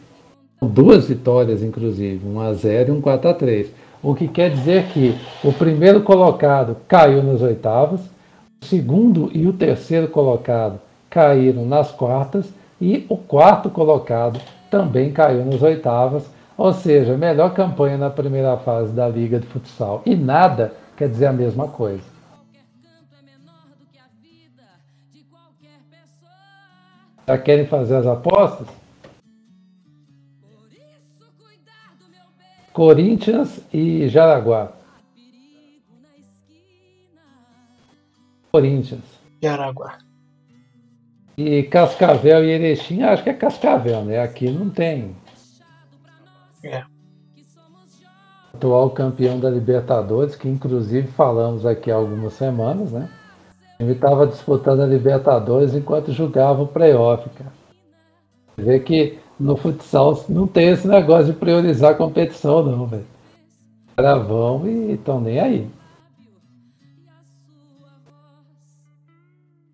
Duas 0.61 1.07
vitórias, 1.07 1.63
inclusive, 1.63 2.27
1 2.27 2.39
a 2.39 2.53
0 2.53 2.89
e 2.89 2.97
um 2.97 3.01
4 3.01 3.29
a 3.29 3.33
3 3.33 3.71
o 4.01 4.15
que 4.15 4.27
quer 4.27 4.51
dizer 4.51 4.85
que 4.93 5.15
o 5.43 5.51
primeiro 5.51 6.01
colocado 6.01 6.77
caiu 6.87 7.21
nas 7.21 7.41
oitavas, 7.41 7.99
o 8.61 8.65
segundo 8.65 9.29
e 9.33 9.45
o 9.45 9.53
terceiro 9.53 10.07
colocado 10.07 10.79
caíram 11.09 11.65
nas 11.65 11.91
quartas 11.91 12.51
e 12.79 13.05
o 13.09 13.17
quarto 13.17 13.69
colocado 13.69 14.39
também 14.69 15.11
caiu 15.11 15.43
nas 15.45 15.61
oitavas, 15.61 16.29
ou 16.57 16.71
seja, 16.73 17.17
melhor 17.17 17.53
campanha 17.53 17.97
na 17.97 18.09
primeira 18.09 18.57
fase 18.57 18.93
da 18.93 19.07
Liga 19.07 19.39
de 19.39 19.47
Futsal. 19.47 20.01
E 20.05 20.15
nada 20.15 20.73
quer 20.95 21.09
dizer 21.09 21.27
a 21.27 21.33
mesma 21.33 21.67
coisa. 21.67 22.03
Já 27.27 27.37
querem 27.37 27.65
fazer 27.65 27.97
as 27.97 28.07
apostas? 28.07 28.67
Corinthians 32.73 33.59
e 33.73 34.07
Jaraguá. 34.07 34.71
Corinthians. 38.51 39.03
Jaraguá. 39.41 40.08
E 41.41 41.63
Cascavel 41.63 42.43
e 42.43 42.49
Erechim, 42.49 43.01
acho 43.01 43.23
que 43.23 43.29
é 43.29 43.33
Cascavel, 43.33 44.03
né? 44.03 44.21
Aqui 44.21 44.51
não 44.51 44.69
tem. 44.69 45.15
É. 46.61 46.83
atual 48.53 48.89
campeão 48.89 49.39
da 49.39 49.49
Libertadores, 49.49 50.35
que 50.35 50.49
inclusive 50.49 51.07
falamos 51.07 51.65
aqui 51.65 51.89
há 51.89 51.95
algumas 51.95 52.33
semanas, 52.33 52.91
né? 52.91 53.07
Ele 53.79 53.93
estava 53.93 54.27
disputando 54.27 54.81
a 54.81 54.85
Libertadores 54.85 55.73
enquanto 55.73 56.11
jogava 56.11 56.63
o 56.63 56.67
playoff, 56.67 57.29
cara. 57.29 57.53
Você 58.57 58.61
vê 58.61 58.79
que 58.81 59.17
no 59.39 59.55
futsal 59.55 60.21
não 60.27 60.45
tem 60.45 60.67
esse 60.67 60.85
negócio 60.85 61.27
de 61.27 61.39
priorizar 61.39 61.91
a 61.91 61.95
competição, 61.95 62.61
não, 62.61 62.85
velho. 62.85 63.07
Os 63.87 63.95
caras 63.95 64.27
vão 64.27 64.67
e 64.67 64.91
estão 64.95 65.21
nem 65.21 65.39
aí. 65.39 65.69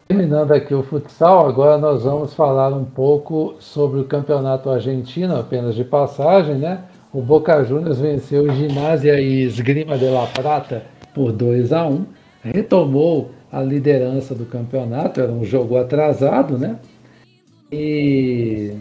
Terminando 0.08 0.51
aqui 0.51 0.74
o 0.74 0.84
futsal, 0.84 1.47
agora 1.47 1.80
nós 1.80 2.03
vamos 2.03 2.34
falar 2.36 2.72
um 2.72 2.86
pouco 2.86 3.56
sobre 3.60 3.99
o 3.99 4.06
campeonato 4.06 4.70
argentino, 4.70 5.36
apenas 5.36 5.74
de 5.74 5.84
passagem, 5.84 6.56
né? 6.56 6.84
O 7.12 7.22
Boca 7.22 7.64
Juniors 7.64 7.99
venceu 7.99 8.43
o 8.43 8.53
Ginásia 8.53 9.20
e 9.20 9.41
Esgrima 9.41 9.97
de 9.97 10.06
La 10.06 10.28
Prata 10.28 10.84
por 11.14 11.32
2 11.32 11.74
a 11.74 11.88
1 11.88 12.06
retomou 12.43 13.32
a 13.51 13.62
liderança 13.64 14.36
do 14.36 14.45
campeonato, 14.45 15.20
era 15.20 15.32
um 15.32 15.43
jogo 15.43 15.76
atrasado, 15.76 16.56
né? 16.56 16.76
E 17.72 18.74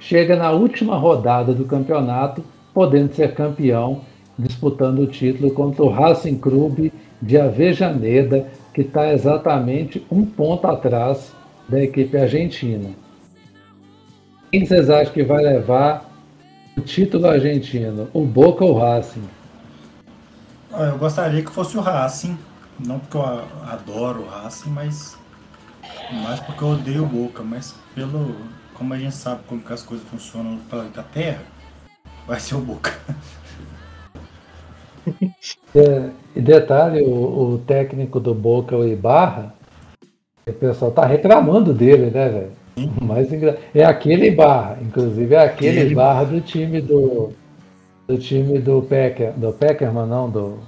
chega 0.00 0.34
na 0.34 0.50
última 0.50 0.96
rodada 0.96 1.52
do 1.52 1.66
campeonato, 1.66 2.42
podendo 2.72 3.12
ser 3.12 3.34
campeão, 3.34 4.00
disputando 4.38 5.00
o 5.00 5.06
título 5.06 5.50
contra 5.50 5.82
o 5.82 5.90
Racing 5.90 6.38
Clube 6.38 6.90
de 7.20 7.36
Avejaneda, 7.38 8.46
que 8.74 8.80
está 8.80 9.12
exatamente 9.12 10.04
um 10.10 10.26
ponto 10.26 10.66
atrás 10.66 11.32
da 11.68 11.80
equipe 11.80 12.18
argentina. 12.18 12.90
Quem 14.50 14.66
vocês 14.66 14.90
acham 14.90 15.14
que 15.14 15.22
vai 15.22 15.42
levar 15.42 16.10
o 16.76 16.80
título 16.80 17.28
argentino? 17.28 18.08
O 18.12 18.26
Boca 18.26 18.64
ou 18.64 18.74
o 18.74 18.78
Racing? 18.78 19.22
Eu 20.72 20.98
gostaria 20.98 21.42
que 21.42 21.50
fosse 21.50 21.76
o 21.78 21.80
Racing, 21.80 22.36
não 22.84 22.98
porque 22.98 23.16
eu 23.16 23.24
adoro 23.64 24.22
o 24.22 24.28
Racing, 24.28 24.70
mas 24.70 25.16
mais 26.24 26.40
porque 26.40 26.62
eu 26.62 26.68
odeio 26.68 27.04
o 27.04 27.06
Boca, 27.06 27.44
mas 27.44 27.74
pelo 27.94 28.34
como 28.74 28.92
a 28.92 28.98
gente 28.98 29.14
sabe 29.14 29.42
como 29.46 29.60
que 29.60 29.72
as 29.72 29.82
coisas 29.82 30.06
funcionam 30.08 30.52
no 30.52 30.60
planeta 30.62 31.04
Terra, 31.12 31.42
vai 32.26 32.40
ser 32.40 32.56
o 32.56 32.60
Boca. 32.60 32.92
É, 35.76 36.10
e 36.36 36.40
detalhe, 36.40 37.02
o, 37.02 37.54
o, 37.54 37.58
técnico 37.58 38.20
do 38.20 38.32
Boca, 38.32 38.76
o 38.76 38.86
Ibarra, 38.86 39.52
o 40.46 40.52
pessoal 40.52 40.92
tá 40.92 41.04
reclamando 41.04 41.74
dele, 41.74 42.12
né, 42.12 42.28
velho? 42.28 42.90
Mas 43.02 43.28
é 43.74 43.84
aquele 43.84 44.28
Ibarra, 44.28 44.78
inclusive 44.80 45.34
é 45.34 45.44
aquele 45.44 45.80
Ele... 45.80 45.90
Ibarra 45.90 46.26
do 46.26 46.40
time 46.40 46.80
do 46.80 47.32
do 48.06 48.18
time 48.18 48.60
do 48.60 48.82
Pecker, 48.82 49.32
do 49.32 49.52
Peckerman, 49.52 50.06
não, 50.06 50.30
do 50.30 50.58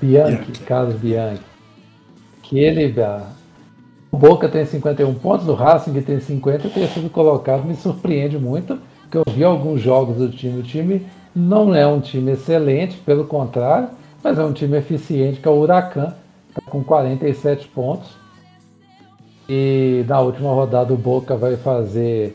Bianchi. 0.00 0.52
Carlos 0.64 0.94
Bianchi. 0.94 1.42
Que 2.42 2.60
ele 2.60 2.94
o 4.12 4.16
Boca 4.16 4.48
tem 4.48 4.64
51 4.64 5.14
pontos, 5.14 5.48
o 5.48 5.54
Racing 5.54 6.00
tem 6.00 6.20
50, 6.20 6.68
ter 6.68 6.88
sido 6.88 7.10
colocado 7.10 7.64
me 7.64 7.74
surpreende 7.74 8.38
muito, 8.38 8.78
porque 9.02 9.18
eu 9.18 9.24
vi 9.34 9.42
alguns 9.42 9.80
jogos 9.80 10.16
do 10.16 10.30
time, 10.30 10.60
o 10.60 10.62
time 10.62 11.06
não 11.36 11.74
é 11.74 11.86
um 11.86 12.00
time 12.00 12.32
excelente, 12.32 12.96
pelo 12.96 13.26
contrário, 13.26 13.90
mas 14.24 14.38
é 14.38 14.42
um 14.42 14.54
time 14.54 14.78
eficiente, 14.78 15.38
que 15.38 15.46
é 15.46 15.50
o 15.50 15.60
Huracan, 15.60 16.14
está 16.48 16.62
com 16.70 16.82
47 16.82 17.68
pontos. 17.68 18.16
E 19.46 20.02
na 20.08 20.18
última 20.18 20.50
rodada 20.50 20.94
o 20.94 20.96
Boca 20.96 21.36
vai 21.36 21.56
fazer 21.56 22.34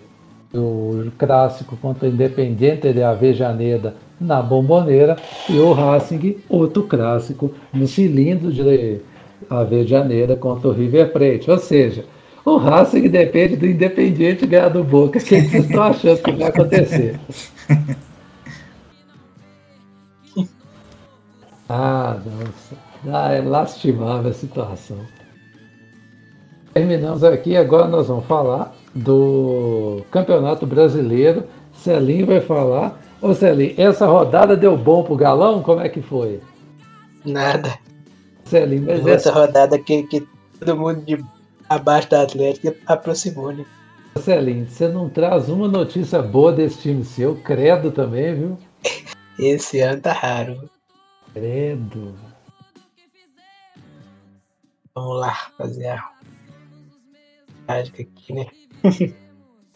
o 0.54 1.12
clássico 1.18 1.76
contra 1.78 2.08
o 2.08 2.12
Independiente 2.12 2.94
de 2.94 3.02
Avejaneda 3.02 3.96
na 4.20 4.40
Bomboneira 4.40 5.18
e 5.50 5.58
o 5.58 5.74
Racing, 5.74 6.38
outro 6.48 6.84
clássico, 6.84 7.52
no 7.74 7.88
cilindro 7.88 8.52
de 8.52 9.02
Avejaneda 9.50 10.36
contra 10.36 10.70
o 10.70 10.74
River 10.74 11.12
Plate. 11.12 11.50
Ou 11.50 11.58
seja, 11.58 12.06
o 12.46 12.58
Racing 12.58 13.10
depende 13.10 13.56
do 13.56 13.66
Independiente 13.66 14.46
ganhar 14.46 14.70
do 14.70 14.84
Boca. 14.84 15.18
O 15.18 15.22
que 15.22 15.28
vocês 15.28 15.52
estão 15.54 15.84
achando 15.84 16.22
que 16.22 16.32
vai 16.34 16.50
acontecer? 16.50 17.20
Ah, 21.74 22.20
nossa. 22.26 22.76
Ah, 23.10 23.32
é 23.32 23.42
lastimável 23.42 24.30
a 24.30 24.34
situação. 24.34 24.98
Terminamos 26.74 27.24
aqui, 27.24 27.56
agora 27.56 27.88
nós 27.88 28.10
vamos 28.10 28.26
falar 28.26 28.76
do 28.94 30.02
Campeonato 30.12 30.66
Brasileiro. 30.66 31.46
Celinho 31.74 32.26
vai 32.26 32.42
falar. 32.42 33.00
Ô 33.22 33.34
Celinho, 33.34 33.74
essa 33.78 34.06
rodada 34.06 34.58
deu 34.58 34.76
bom 34.76 35.02
pro 35.02 35.16
Galão? 35.16 35.64
Como 35.64 35.80
é 35.80 35.88
que 35.88 36.02
foi? 36.02 36.42
Nada. 37.24 37.80
Celinho, 38.44 38.88
mas 38.88 39.00
essa, 39.00 39.30
essa 39.30 39.32
rodada 39.32 39.80
que, 39.80 40.04
que 40.04 40.28
todo 40.60 40.76
mundo 40.76 41.00
de 41.06 41.24
abaixo 41.70 42.10
da 42.10 42.24
Atlética 42.24 42.76
aproximou, 42.86 43.54
né? 43.54 43.66
Celinho, 44.18 44.68
você 44.68 44.90
não 44.90 45.08
traz 45.08 45.48
uma 45.48 45.70
notícia 45.70 46.22
boa 46.22 46.52
desse 46.52 46.80
time 46.80 47.06
seu, 47.06 47.34
credo 47.38 47.92
também, 47.92 48.36
viu? 48.36 48.58
Esse 49.40 49.80
ano 49.80 50.02
tá 50.02 50.12
raro. 50.12 50.70
Credo. 51.34 52.16
Vamos 54.94 55.20
lá 55.20 55.34
fazer 55.58 55.88
a 55.88 56.12
mágica 57.68 58.02
aqui, 58.02 58.34
né? 58.34 58.46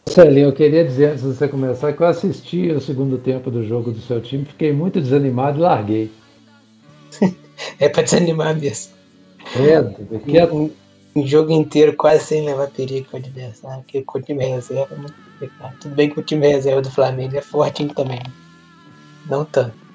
Celinho, 0.08 0.48
eu 0.48 0.52
queria 0.52 0.84
dizer 0.84 1.10
antes 1.10 1.22
de 1.22 1.28
você 1.34 1.48
começar 1.48 1.92
que 1.92 2.00
eu 2.00 2.06
assisti 2.06 2.70
o 2.70 2.80
segundo 2.80 3.18
tempo 3.18 3.50
do 3.50 3.64
jogo 3.64 3.90
do 3.90 4.00
seu 4.00 4.20
time, 4.20 4.44
fiquei 4.44 4.72
muito 4.72 5.00
desanimado 5.00 5.58
e 5.58 5.62
larguei. 5.62 6.12
é 7.80 7.88
pra 7.88 8.02
desanimar 8.02 8.56
mesmo. 8.56 8.92
Credo, 9.52 10.06
porque 10.06 10.38
é... 10.38 10.52
um, 10.52 10.70
um 11.16 11.26
jogo 11.26 11.50
inteiro 11.50 11.96
quase 11.96 12.24
sem 12.24 12.44
levar 12.44 12.70
perigo 12.70 13.08
para 13.08 13.16
o 13.16 13.22
adversário, 13.22 13.82
porque 13.82 14.02
com 14.02 14.18
o 14.18 14.22
time 14.22 14.44
reserva 14.44 14.94
é 14.94 14.98
muito 14.98 15.14
complicado. 15.14 15.76
Tudo 15.80 15.94
bem 15.94 16.10
que 16.10 16.20
o 16.20 16.22
time 16.22 16.46
reserva 16.46 16.82
do 16.82 16.90
Flamengo 16.90 17.36
é 17.36 17.42
forte 17.42 17.86
também. 17.86 18.20
Não 19.28 19.44
tanto. 19.44 19.85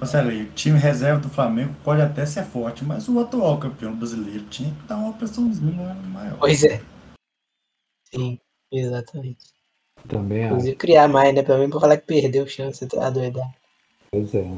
Marcelo, 0.00 0.30
o 0.30 0.46
time 0.52 0.78
reserva 0.78 1.20
do 1.20 1.28
Flamengo 1.28 1.74
pode 1.84 2.00
até 2.00 2.24
ser 2.24 2.42
forte, 2.44 2.82
mas 2.82 3.06
o 3.06 3.20
atual 3.20 3.58
campeão 3.58 3.94
brasileiro 3.94 4.44
tinha 4.46 4.72
que 4.72 4.88
dar 4.88 4.96
uma 4.96 5.12
pressãozinha 5.12 5.94
maior. 6.10 6.38
Pois 6.38 6.64
é. 6.64 6.80
Sim, 8.10 8.40
exatamente. 8.72 9.44
Também 10.08 10.46
Inclusive 10.46 10.76
criar 10.76 11.06
mais, 11.06 11.34
né? 11.34 11.42
Pelo 11.42 11.58
menos 11.58 11.72
pra 11.72 11.80
falar 11.80 11.98
que 11.98 12.06
perdeu 12.06 12.46
chance 12.46 12.86
de 12.86 12.98
adoidar. 12.98 13.46
Pois 14.10 14.34
é. 14.34 14.50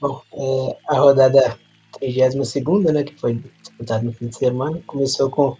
Bom, 0.00 0.22
é, 0.32 0.78
a 0.88 0.98
rodada 0.98 1.58
32 2.00 2.94
né, 2.94 3.04
que 3.04 3.14
foi 3.20 3.34
disputada 3.60 4.02
no 4.02 4.12
fim 4.14 4.28
de 4.28 4.36
semana, 4.36 4.82
começou 4.86 5.28
com 5.28 5.54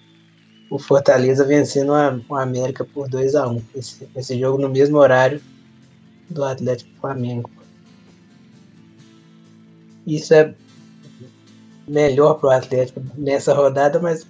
o 0.70 0.78
Fortaleza 0.78 1.44
vencendo 1.44 1.92
o 1.92 2.34
América 2.34 2.82
por 2.82 3.10
2 3.10 3.34
a 3.34 3.46
1 3.46 3.62
esse, 3.74 4.08
esse 4.16 4.40
jogo 4.40 4.56
no 4.58 4.70
mesmo 4.70 4.96
horário 4.96 5.40
do 6.30 6.44
Atlético 6.44 6.90
Flamengo. 7.00 7.50
Isso 10.06 10.34
é 10.34 10.54
melhor 11.88 12.34
para 12.34 12.48
o 12.48 12.52
Atlético 12.52 13.02
nessa 13.16 13.54
rodada, 13.54 14.00
mas 14.00 14.26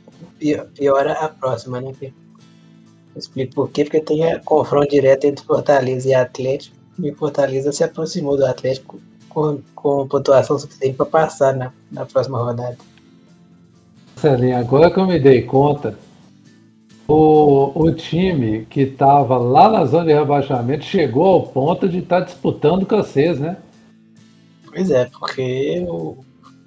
piora 0.74 1.12
a 1.12 1.28
próxima, 1.28 1.80
né? 1.80 1.92
Explico 3.16 3.54
por 3.54 3.70
quê, 3.70 3.84
porque 3.84 4.00
tem 4.00 4.32
a 4.32 4.40
confronto 4.40 4.88
direto 4.88 5.24
entre 5.24 5.44
Fortaleza 5.44 6.08
e 6.08 6.14
Atlético, 6.14 6.76
e 6.98 7.12
Fortaleza 7.12 7.72
se 7.72 7.84
aproximou 7.84 8.36
do 8.36 8.44
Atlético 8.44 9.00
com, 9.28 9.60
com 9.74 10.06
pontuação 10.08 10.58
suficiente 10.58 10.96
para 10.96 11.06
passar 11.06 11.54
na, 11.54 11.72
na 11.90 12.06
próxima 12.06 12.38
rodada. 12.38 12.76
Celinho, 14.16 14.56
agora 14.56 14.90
que 14.90 14.98
eu 14.98 15.06
me 15.06 15.18
dei 15.18 15.42
conta, 15.42 15.98
o, 17.06 17.72
o 17.74 17.92
time 17.92 18.66
que 18.66 18.80
estava 18.80 19.36
lá 19.36 19.70
na 19.70 19.84
zona 19.84 20.06
de 20.06 20.14
rebaixamento 20.14 20.84
chegou 20.84 21.26
ao 21.26 21.42
ponto 21.46 21.88
de 21.88 21.98
estar 21.98 22.20
tá 22.20 22.26
disputando 22.26 22.86
com 22.86 22.96
vocês, 22.96 23.38
né? 23.38 23.56
Pois 24.66 24.90
é, 24.90 25.04
porque 25.06 25.84
o, 25.86 26.16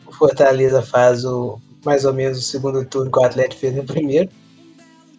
o 0.05 0.11
Fortaleza 0.11 0.81
faz 0.81 1.25
o, 1.25 1.59
mais 1.83 2.05
ou 2.05 2.13
menos 2.13 2.38
o 2.38 2.41
segundo 2.41 2.85
turno 2.85 3.11
que 3.11 3.19
o 3.19 3.23
Atlético 3.23 3.61
fez 3.61 3.75
no 3.75 3.83
primeiro. 3.83 4.29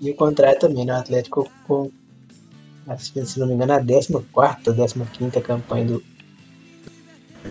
E 0.01 0.11
o 0.11 0.15
contrário 0.15 0.61
também, 0.61 0.85
né? 0.85 0.93
O 0.93 0.97
Atlético 0.97 1.51
com, 1.67 1.91
se 2.99 3.41
não 3.41 3.49
me 3.49 3.55
engano, 3.55 3.73
a 3.73 4.55
14 4.55 4.95
15 4.95 5.41
campanha 5.41 5.85
do. 5.85 6.05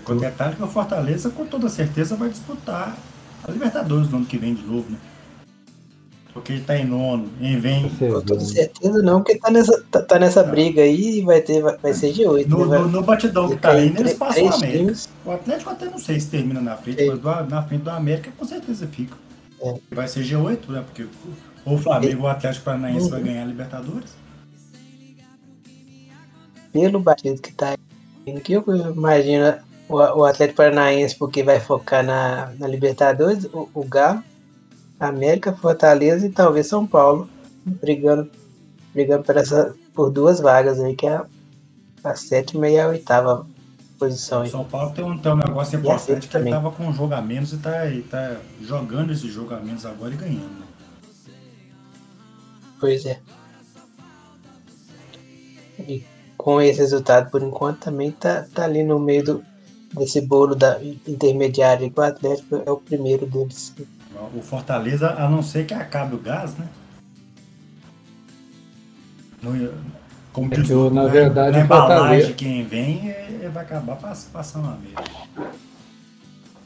Com 0.06 0.16
detalhe 0.18 0.56
que 0.56 0.64
o 0.64 0.68
Fortaleza, 0.68 1.30
com 1.30 1.46
toda 1.46 1.68
certeza, 1.68 2.16
vai 2.16 2.30
disputar 2.30 2.98
a 3.44 3.52
Libertadores 3.52 4.10
no 4.10 4.18
ano 4.18 4.26
que 4.26 4.38
vem 4.38 4.54
de 4.54 4.64
novo, 4.64 4.90
né? 4.90 4.98
Porque 6.38 6.54
ele 6.54 6.62
tá 6.62 6.78
em 6.78 6.86
nono 6.86 7.30
e 7.42 7.56
vem. 7.58 7.90
Com 7.90 8.22
toda 8.22 8.40
certeza 8.40 9.02
não, 9.02 9.22
porque 9.22 9.40
tá 9.40 9.50
nessa, 9.50 9.84
tá, 9.92 10.02
tá 10.02 10.20
nessa 10.20 10.44
briga 10.44 10.84
aí 10.84 11.20
e 11.20 11.22
vai, 11.22 11.42
ter, 11.42 11.62
vai, 11.62 11.76
vai 11.78 11.94
ser 11.94 12.14
de 12.14 12.26
8. 12.26 12.48
No, 12.48 12.66
né? 12.68 12.78
no, 12.78 12.88
no 12.88 13.02
batidão 13.02 13.50
que 13.50 13.56
tá 13.56 13.72
aí, 13.72 13.88
eles 13.98 14.14
passam 14.14 14.46
o 14.46 14.54
América. 14.54 14.78
Times. 14.78 15.10
O 15.26 15.32
Atlético 15.32 15.70
até 15.72 15.86
não 15.86 15.98
sei 15.98 16.20
se 16.20 16.28
termina 16.28 16.62
na 16.62 16.78
frente, 16.78 17.02
Sim. 17.02 17.10
mas 17.10 17.20
do, 17.20 17.50
na 17.50 17.64
frente 17.64 17.82
do 17.82 17.90
América 17.90 18.32
com 18.38 18.46
certeza 18.46 18.88
fica. 18.88 19.16
É. 19.62 19.76
Vai 19.92 20.08
ser 20.08 20.24
G8, 20.24 20.70
né? 20.70 20.84
Porque 20.86 21.08
ou 21.66 21.76
o 21.76 21.78
Flamengo 21.78 22.22
ou 22.22 22.28
o 22.28 22.32
Atlético 22.32 22.66
Paranaense 22.66 23.06
uhum. 23.06 23.12
vai 23.12 23.24
ganhar 23.24 23.42
a 23.42 23.46
Libertadores. 23.46 24.12
pelo 26.72 27.00
batido 27.00 27.42
que 27.42 27.52
tá 27.52 27.76
indo, 28.26 28.40
que 28.40 28.54
eu 28.54 28.64
imagino 28.96 29.56
o, 29.90 29.96
o 29.96 30.24
Atlético 30.24 30.58
Paranaense, 30.58 31.16
porque 31.16 31.42
vai 31.42 31.60
focar 31.60 32.06
na, 32.06 32.54
na 32.60 32.68
Libertadores, 32.68 33.46
o, 33.46 33.68
o 33.74 33.84
Galo, 33.84 34.24
América, 35.00 35.54
Fortaleza 35.54 36.26
e 36.26 36.32
talvez 36.32 36.68
São 36.68 36.86
Paulo, 36.86 37.30
brigando, 37.66 38.30
brigando 38.94 39.24
por, 39.24 39.38
essa, 39.38 39.76
por 39.94 40.10
duas 40.10 40.40
vagas 40.40 40.80
aí, 40.80 40.96
que 40.96 41.06
é 41.06 41.16
a, 41.16 41.26
a 42.04 42.16
sétima 42.16 42.68
e 42.68 42.80
a 42.80 42.88
oitava 42.88 43.46
posição. 43.98 44.42
Aí. 44.42 44.50
São 44.50 44.64
Paulo 44.64 44.92
tem 44.92 45.04
um, 45.04 45.18
tem 45.18 45.32
um 45.32 45.38
negócio 45.38 45.78
importante 45.78 46.28
que 46.28 46.38
ele 46.38 46.50
tava 46.50 46.72
com 46.72 46.88
um 46.88 46.94
jogo 46.94 47.14
a 47.14 47.22
menos 47.22 47.54
e 47.54 47.58
tá, 47.58 47.88
e 47.88 48.02
tá 48.02 48.38
jogando 48.62 49.12
esse 49.12 49.30
jogo 49.30 49.54
a 49.54 49.60
menos 49.60 49.86
agora 49.86 50.14
e 50.14 50.18
ganhando. 50.18 50.60
Né? 50.60 50.68
Pois 52.80 53.06
é. 53.06 53.20
E 55.80 56.04
com 56.38 56.62
esse 56.62 56.80
resultado, 56.80 57.30
por 57.30 57.42
enquanto, 57.42 57.80
também 57.80 58.12
tá, 58.12 58.46
tá 58.54 58.64
ali 58.64 58.84
no 58.84 59.00
meio 59.00 59.24
do, 59.24 59.46
desse 59.94 60.22
bolo 60.22 60.56
da 60.56 60.80
intermediário 61.08 61.90
que 61.90 62.00
o 62.00 62.04
Atlético 62.04 62.64
é 62.66 62.72
o 62.72 62.78
primeiro 62.78 63.26
deles. 63.26 63.74
O 64.34 64.42
Fortaleza, 64.42 65.12
a 65.12 65.30
não 65.30 65.42
ser 65.42 65.66
que 65.66 65.74
acabe 65.74 66.16
o 66.16 66.20
gás, 66.20 66.56
né? 66.56 66.68
No, 69.42 69.72
como 70.34 70.54
é 70.54 70.62
que 70.62 70.70
eu, 70.70 70.92
na 70.92 71.08
verdade, 71.08 71.58
na 71.58 71.64
embalagem 71.64 72.34
quem 72.34 72.64
vem 72.64 73.10
é, 73.10 73.50
vai 73.52 73.64
acabar 73.64 73.98
passando 74.32 74.68
a 74.68 74.78
mesma. 74.78 75.52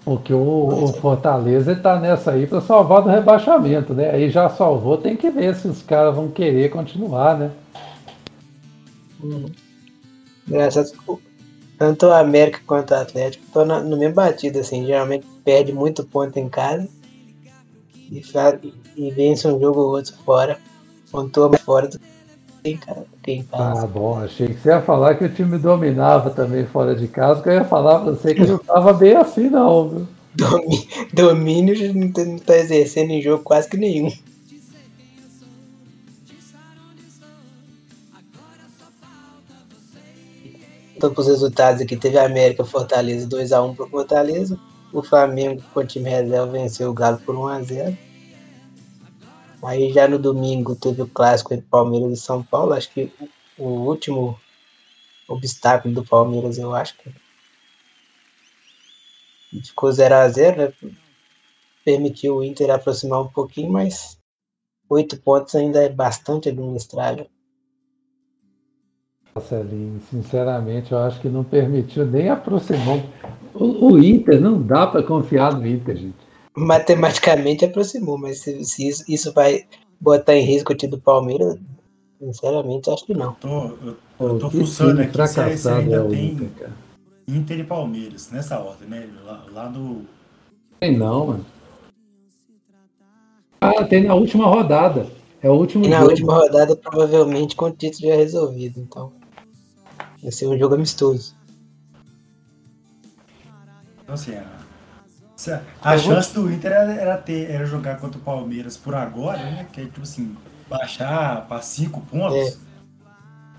Porque 0.03 0.33
o, 0.33 0.83
o 0.83 0.87
Fortaleza 0.93 1.71
está 1.73 1.99
nessa 1.99 2.31
aí 2.31 2.47
para 2.47 2.59
salvar 2.59 3.01
do 3.01 3.09
rebaixamento, 3.09 3.93
né? 3.93 4.09
Aí 4.09 4.29
já 4.29 4.49
salvou, 4.49 4.97
tem 4.97 5.15
que 5.15 5.29
ver 5.29 5.55
se 5.55 5.67
os 5.67 5.81
caras 5.81 6.15
vão 6.15 6.27
querer 6.27 6.69
continuar, 6.69 7.37
né? 7.37 7.51
Hum. 9.23 9.45
Graças 10.47 10.91
tanto 11.77 12.07
o 12.07 12.13
América 12.13 12.59
quanto 12.67 12.91
o 12.91 12.95
Atlético 12.95 13.43
estão 13.45 13.65
no 13.65 13.97
mesmo 13.97 14.15
batido, 14.15 14.59
assim, 14.59 14.85
geralmente 14.85 15.25
perde 15.45 15.71
muito 15.71 16.03
ponto 16.03 16.37
em 16.37 16.49
casa 16.49 16.87
e, 18.11 18.21
e 18.97 19.11
vence 19.11 19.47
um 19.47 19.59
jogo 19.59 19.79
ou 19.79 19.91
outro 19.91 20.13
fora, 20.25 20.59
pontua 21.09 21.49
mais 21.49 21.61
fora 21.61 21.87
do 21.87 21.99
que 22.61 23.31
em 23.31 23.43
casa. 23.43 23.83
Ah, 23.83 23.87
bom, 23.87 24.19
achei 24.19 24.47
que 24.47 24.59
você 24.59 24.69
ia 24.69 24.81
falar 24.81 25.15
que 25.15 25.23
o 25.23 25.33
time 25.33 25.57
dominava 25.57 26.29
também 26.29 26.65
fora 26.65 26.93
de 26.93 27.07
casa, 27.07 27.41
que 27.41 27.49
eu 27.49 27.53
ia 27.53 27.63
falar 27.65 28.01
pra 28.01 28.11
você 28.11 28.35
que 28.35 28.45
não 28.45 28.57
estava 28.57 28.93
bem 28.93 29.15
assim 29.15 29.49
não, 29.49 29.89
viu? 29.89 30.07
Domínio 31.13 31.93
não 31.93 32.35
está 32.35 32.55
exercendo 32.55 33.11
em 33.11 33.21
jogo 33.21 33.43
quase 33.43 33.67
que 33.67 33.77
nenhum. 33.77 34.11
Então, 40.95 41.11
os 41.17 41.27
resultados 41.27 41.81
aqui, 41.81 41.97
teve 41.97 42.19
a 42.19 42.25
América 42.25 42.63
Fortaleza 42.63 43.27
2x1 43.27 43.75
para 43.75 43.87
Fortaleza. 43.87 44.59
O 44.93 45.01
Flamengo, 45.01 45.61
com 45.73 45.79
o 45.79 45.85
time 45.85 46.09
reserva, 46.09 46.51
venceu 46.51 46.89
o 46.89 46.93
Galo 46.93 47.17
por 47.19 47.35
1x0. 47.35 47.97
Aí 49.63 49.93
já 49.93 50.07
no 50.07 50.17
domingo 50.17 50.75
teve 50.75 51.01
o 51.01 51.07
clássico 51.07 51.53
entre 51.53 51.65
Palmeiras 51.67 52.11
e 52.11 52.21
São 52.21 52.43
Paulo. 52.43 52.73
Acho 52.73 52.91
que 52.91 53.11
o 53.57 53.67
último 53.67 54.39
obstáculo 55.27 55.93
do 55.93 56.03
Palmeiras, 56.03 56.57
eu 56.57 56.73
acho 56.75 56.97
que 56.97 57.13
ficou 59.63 59.89
0x0, 59.89 60.57
né? 60.57 60.73
Permitiu 61.85 62.37
o 62.37 62.43
Inter 62.43 62.69
aproximar 62.71 63.21
um 63.21 63.27
pouquinho, 63.27 63.71
mas 63.71 64.17
oito 64.89 65.17
pontos 65.17 65.55
ainda 65.55 65.81
é 65.83 65.89
bastante 65.89 66.49
administrável. 66.49 67.27
Marcelinho, 69.33 70.01
sinceramente, 70.09 70.91
eu 70.91 70.99
acho 70.99 71.21
que 71.21 71.29
não 71.29 71.43
permitiu 71.43 72.05
nem 72.05 72.29
aproximar. 72.29 72.99
O, 73.53 73.91
o 73.91 74.03
Inter, 74.03 74.39
não 74.39 74.61
dá 74.61 74.87
para 74.87 75.03
confiar 75.03 75.57
no 75.57 75.67
Inter, 75.67 75.97
gente. 75.97 76.15
Matematicamente 76.55 77.65
aproximou, 77.65 78.17
mas 78.17 78.39
se, 78.39 78.63
se 78.63 78.87
isso, 78.87 79.03
isso, 79.07 79.33
vai 79.33 79.65
botar 79.99 80.35
em 80.35 80.43
risco 80.43 80.73
o 80.73 80.75
time 80.75 80.91
do 80.91 80.99
Palmeiras, 80.99 81.57
sinceramente, 82.19 82.89
acho 82.89 83.05
que 83.05 83.13
não. 83.13 83.27
Eu 83.27 83.35
tô, 83.39 83.49
eu, 83.85 83.97
eu 84.19 84.39
tô 84.39 84.49
fuçando 84.49 85.01
aqui 85.01 85.27
se, 85.27 85.57
se 85.57 85.69
ainda 85.69 85.95
é 85.95 86.07
tem 86.07 86.25
Inter, 86.25 86.49
cara. 86.59 86.73
Inter 87.27 87.59
e 87.59 87.63
Palmeiras, 87.63 88.29
nessa 88.31 88.59
ordem, 88.59 88.89
né? 88.89 89.07
Lá, 89.23 89.45
lá 89.51 89.69
no. 89.69 90.05
Tem 90.79 90.97
não, 90.97 91.27
mano. 91.27 91.45
Ah, 93.61 93.83
tem 93.85 94.03
na 94.03 94.15
última 94.15 94.45
rodada. 94.47 95.07
É 95.41 95.49
o 95.49 95.53
último 95.53 95.85
e 95.85 95.87
na 95.89 95.99
jogo. 95.99 96.09
última 96.09 96.33
rodada, 96.35 96.75
provavelmente, 96.75 97.55
com 97.55 97.65
o 97.65 97.71
título 97.71 98.09
já 98.09 98.15
resolvido, 98.15 98.79
então. 98.79 99.13
Vai 100.21 100.31
ser 100.31 100.47
um 100.47 100.57
jogo 100.57 100.75
amistoso. 100.75 101.35
Então, 104.11 104.15
assim, 104.15 105.51
a, 105.51 105.91
a 105.93 105.97
chance 105.97 106.33
do 106.33 106.51
Inter 106.51 106.73
era, 106.73 106.93
era, 106.93 107.17
ter, 107.17 107.49
era 107.49 107.65
jogar 107.65 107.97
contra 107.97 108.19
o 108.19 108.21
Palmeiras 108.21 108.75
por 108.75 108.93
agora, 108.93 109.37
né? 109.37 109.67
Que 109.71 109.81
é 109.81 109.85
tipo 109.85 110.01
assim, 110.01 110.35
baixar 110.69 111.47
para 111.47 111.61
cinco 111.61 112.01
pontos. 112.01 112.59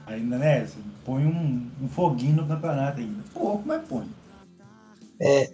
É. 0.06 0.12
Ainda, 0.14 0.36
né? 0.36 0.68
Põe 1.06 1.24
um, 1.24 1.70
um 1.80 1.88
foguinho 1.88 2.36
no 2.36 2.46
campeonato 2.46 3.00
ainda. 3.00 3.22
Pouco, 3.32 3.62
mas 3.66 3.82
põe. 3.88 4.06
É, 5.18 5.50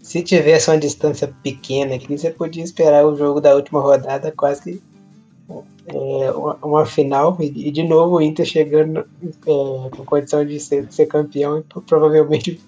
se 0.00 0.22
tivesse 0.22 0.70
uma 0.70 0.78
distância 0.78 1.32
pequena 1.42 1.94
aqui, 1.94 2.18
você 2.18 2.30
podia 2.30 2.64
esperar 2.64 3.06
o 3.06 3.16
jogo 3.16 3.40
da 3.40 3.54
última 3.54 3.80
rodada 3.80 4.32
quase 4.32 4.62
que 4.62 4.82
é, 5.86 6.30
uma, 6.32 6.54
uma, 6.62 6.86
final 6.86 7.36
e, 7.40 7.70
de 7.70 7.82
novo 7.82 8.16
o 8.16 8.22
Inter 8.22 8.46
chegando 8.46 9.00
é, 9.00 9.04
com 9.44 10.04
condição 10.06 10.44
de 10.44 10.58
ser, 10.58 10.90
ser 10.90 11.06
campeão 11.06 11.58
e 11.58 11.62
provavelmente 11.82 12.58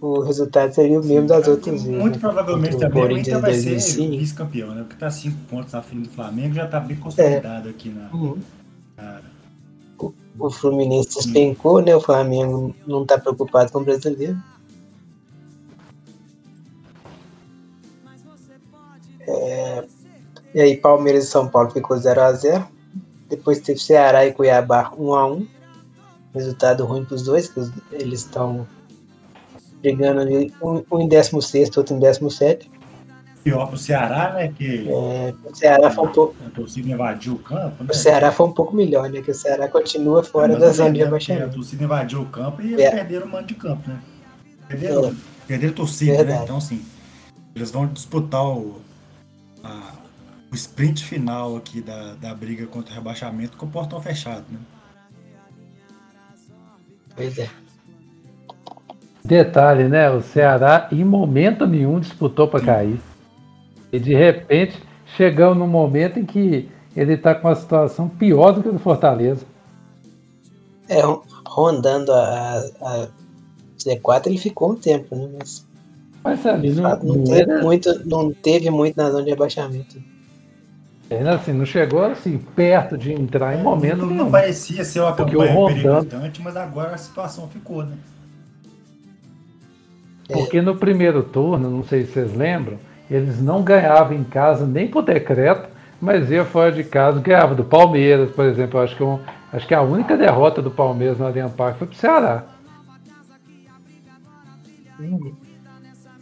o 0.00 0.20
resultado 0.20 0.74
seria 0.74 1.00
o 1.00 1.04
mesmo 1.04 1.26
das 1.26 1.48
outras 1.48 1.82
vezes. 1.82 1.98
Muito 1.98 2.14
né? 2.14 2.20
provavelmente 2.20 2.76
também 2.76 3.04
o 3.04 3.18
Inter 3.18 3.40
vai 3.40 3.54
ser 3.54 3.76
vice-campeão, 3.76 4.74
né? 4.74 4.82
Porque 4.82 4.96
tá 4.96 5.10
cinco 5.10 5.38
pontos 5.48 5.72
na 5.72 5.82
frente 5.82 6.08
do 6.08 6.14
Flamengo, 6.14 6.54
já 6.54 6.66
tá 6.66 6.80
bem 6.80 6.96
consolidado 6.96 7.68
é. 7.68 7.70
aqui 7.70 7.88
na. 7.88 8.10
Uhum. 8.12 8.38
na... 8.96 9.20
O, 9.98 10.12
o 10.38 10.50
Fluminense 10.50 11.14
despencou, 11.16 11.80
né? 11.80 11.94
O 11.96 12.00
Flamengo 12.00 12.74
não 12.86 13.06
tá 13.06 13.18
preocupado 13.18 13.72
com 13.72 13.78
o 13.78 13.84
brasileiro. 13.84 14.36
É, 19.26 19.84
e 20.54 20.60
aí 20.60 20.76
Palmeiras 20.76 21.24
e 21.24 21.28
São 21.28 21.48
Paulo 21.48 21.70
ficou 21.70 21.96
0x0. 21.96 22.66
Depois 23.28 23.60
teve 23.60 23.80
Ceará 23.80 24.26
e 24.26 24.32
Cuiabá 24.32 24.90
1x1. 24.90 25.46
Resultado 26.34 26.84
ruim 26.84 27.04
para 27.04 27.14
os 27.14 27.22
dois, 27.22 27.48
que 27.48 27.60
eles 27.92 28.20
estão 28.20 28.66
brigando 29.82 30.20
ali, 30.20 30.52
um, 30.62 30.82
um 30.90 31.00
em 31.00 31.08
16, 31.08 31.76
outro 31.76 31.94
em 31.94 31.98
17. 31.98 32.70
Pior 33.42 33.66
para 33.66 33.74
o 33.74 33.78
Ceará, 33.78 34.32
né? 34.34 34.52
Que 34.56 34.88
é, 34.88 35.34
o 35.44 35.54
Ceará 35.54 35.90
foi 35.90 36.04
um 36.04 36.12
pouco. 36.12 36.36
A 36.46 36.50
torcida 36.50 36.88
invadiu 36.88 37.34
o 37.34 37.38
campo. 37.40 37.82
Né? 37.82 37.90
O 37.90 37.94
Ceará 37.94 38.30
foi 38.30 38.46
um 38.46 38.52
pouco 38.52 38.74
melhor, 38.74 39.10
né? 39.10 39.20
Que 39.20 39.32
o 39.32 39.34
Ceará 39.34 39.68
continua 39.68 40.22
fora 40.22 40.56
da 40.56 40.70
zona 40.70 40.92
de 40.92 41.02
abaixamento. 41.02 41.46
A 41.46 41.48
torcida 41.48 41.82
invadiu 41.82 42.22
o 42.22 42.26
campo 42.26 42.62
e 42.62 42.74
eles 42.74 42.84
é. 42.84 42.90
perderam 42.92 43.26
o 43.26 43.30
mando 43.30 43.48
de 43.48 43.54
campo, 43.54 43.88
né? 43.88 44.00
Perderam, 44.68 45.06
é. 45.06 45.12
perderam 45.48 45.72
a 45.72 45.76
torcida, 45.76 46.12
né? 46.12 46.18
Verdade. 46.18 46.38
né? 46.38 46.44
Então, 46.44 46.56
assim, 46.56 46.84
eles 47.56 47.70
vão 47.72 47.86
disputar 47.88 48.46
o, 48.46 48.80
a, 49.64 49.92
o 50.52 50.54
sprint 50.54 51.04
final 51.04 51.56
aqui 51.56 51.80
da, 51.80 52.14
da 52.14 52.32
briga 52.32 52.64
contra 52.66 52.92
o 52.92 52.94
rebaixamento 52.94 53.56
com 53.56 53.66
o 53.66 53.70
portão 53.70 54.00
fechado, 54.00 54.44
né? 54.52 54.58
Pois 57.16 57.38
é. 57.38 57.50
Detalhe, 59.24 59.84
né? 59.84 60.10
O 60.10 60.20
Ceará 60.20 60.88
em 60.90 61.04
momento 61.04 61.66
nenhum 61.66 62.00
disputou 62.00 62.48
para 62.48 62.64
cair. 62.64 63.00
E 63.92 63.98
de 63.98 64.14
repente 64.14 64.82
chegamos 65.16 65.56
num 65.56 65.66
momento 65.66 66.18
em 66.18 66.24
que 66.24 66.68
ele 66.96 67.14
está 67.14 67.34
com 67.34 67.48
uma 67.48 67.54
situação 67.54 68.08
pior 68.08 68.52
do 68.52 68.62
que 68.62 68.68
o 68.68 68.72
do 68.72 68.78
Fortaleza. 68.78 69.46
É, 70.88 71.00
rondando 71.46 72.12
a, 72.12 72.58
a 72.80 73.08
Z4 73.78 74.26
ele 74.26 74.38
ficou 74.38 74.72
um 74.72 74.76
tempo, 74.76 75.14
né? 75.14 75.28
Mas, 75.38 75.66
Mas 76.24 76.46
ali 76.46 76.72
não, 76.72 76.82
não, 76.82 76.98
não, 76.98 77.24
teve 77.24 77.52
era... 77.52 77.62
muito, 77.62 78.08
não 78.08 78.32
teve 78.32 78.70
muito 78.70 78.96
na 78.96 79.10
zona 79.10 79.24
de 79.24 79.32
abaixamento. 79.32 80.02
É, 81.08 81.20
assim, 81.28 81.52
não 81.52 81.66
chegou 81.66 82.02
assim 82.04 82.38
perto 82.38 82.96
de 82.96 83.12
entrar 83.12 83.58
em 83.58 83.62
momento 83.62 83.98
não, 83.98 84.06
nenhum. 84.06 84.24
Não 84.24 84.30
parecia 84.30 84.84
ser 84.84 85.00
uma 85.00 85.14
campanha 85.14 85.52
rondando... 85.52 86.08
mas 86.42 86.56
agora 86.56 86.94
a 86.94 86.98
situação 86.98 87.48
ficou, 87.48 87.84
né? 87.84 87.96
Porque 90.32 90.60
no 90.62 90.76
primeiro 90.76 91.22
turno, 91.22 91.70
não 91.70 91.84
sei 91.84 92.04
se 92.04 92.12
vocês 92.12 92.34
lembram, 92.34 92.78
eles 93.10 93.40
não 93.42 93.62
ganhavam 93.62 94.16
em 94.16 94.24
casa 94.24 94.66
nem 94.66 94.88
por 94.88 95.02
decreto, 95.02 95.68
mas 96.00 96.30
ia 96.30 96.44
fora 96.44 96.72
de 96.72 96.82
casa, 96.82 97.20
ganhava 97.20 97.54
do 97.54 97.64
Palmeiras, 97.64 98.30
por 98.30 98.44
exemplo. 98.44 98.80
acho 98.80 98.96
que, 98.96 99.02
um, 99.02 99.18
acho 99.52 99.66
que 99.66 99.74
a 99.74 99.82
única 99.82 100.16
derrota 100.16 100.62
do 100.62 100.70
Palmeiras 100.70 101.18
no 101.18 101.26
Allianz 101.26 101.52
Parque 101.52 101.78
foi 101.78 101.86
pro 101.86 101.96
Ceará. 101.96 102.44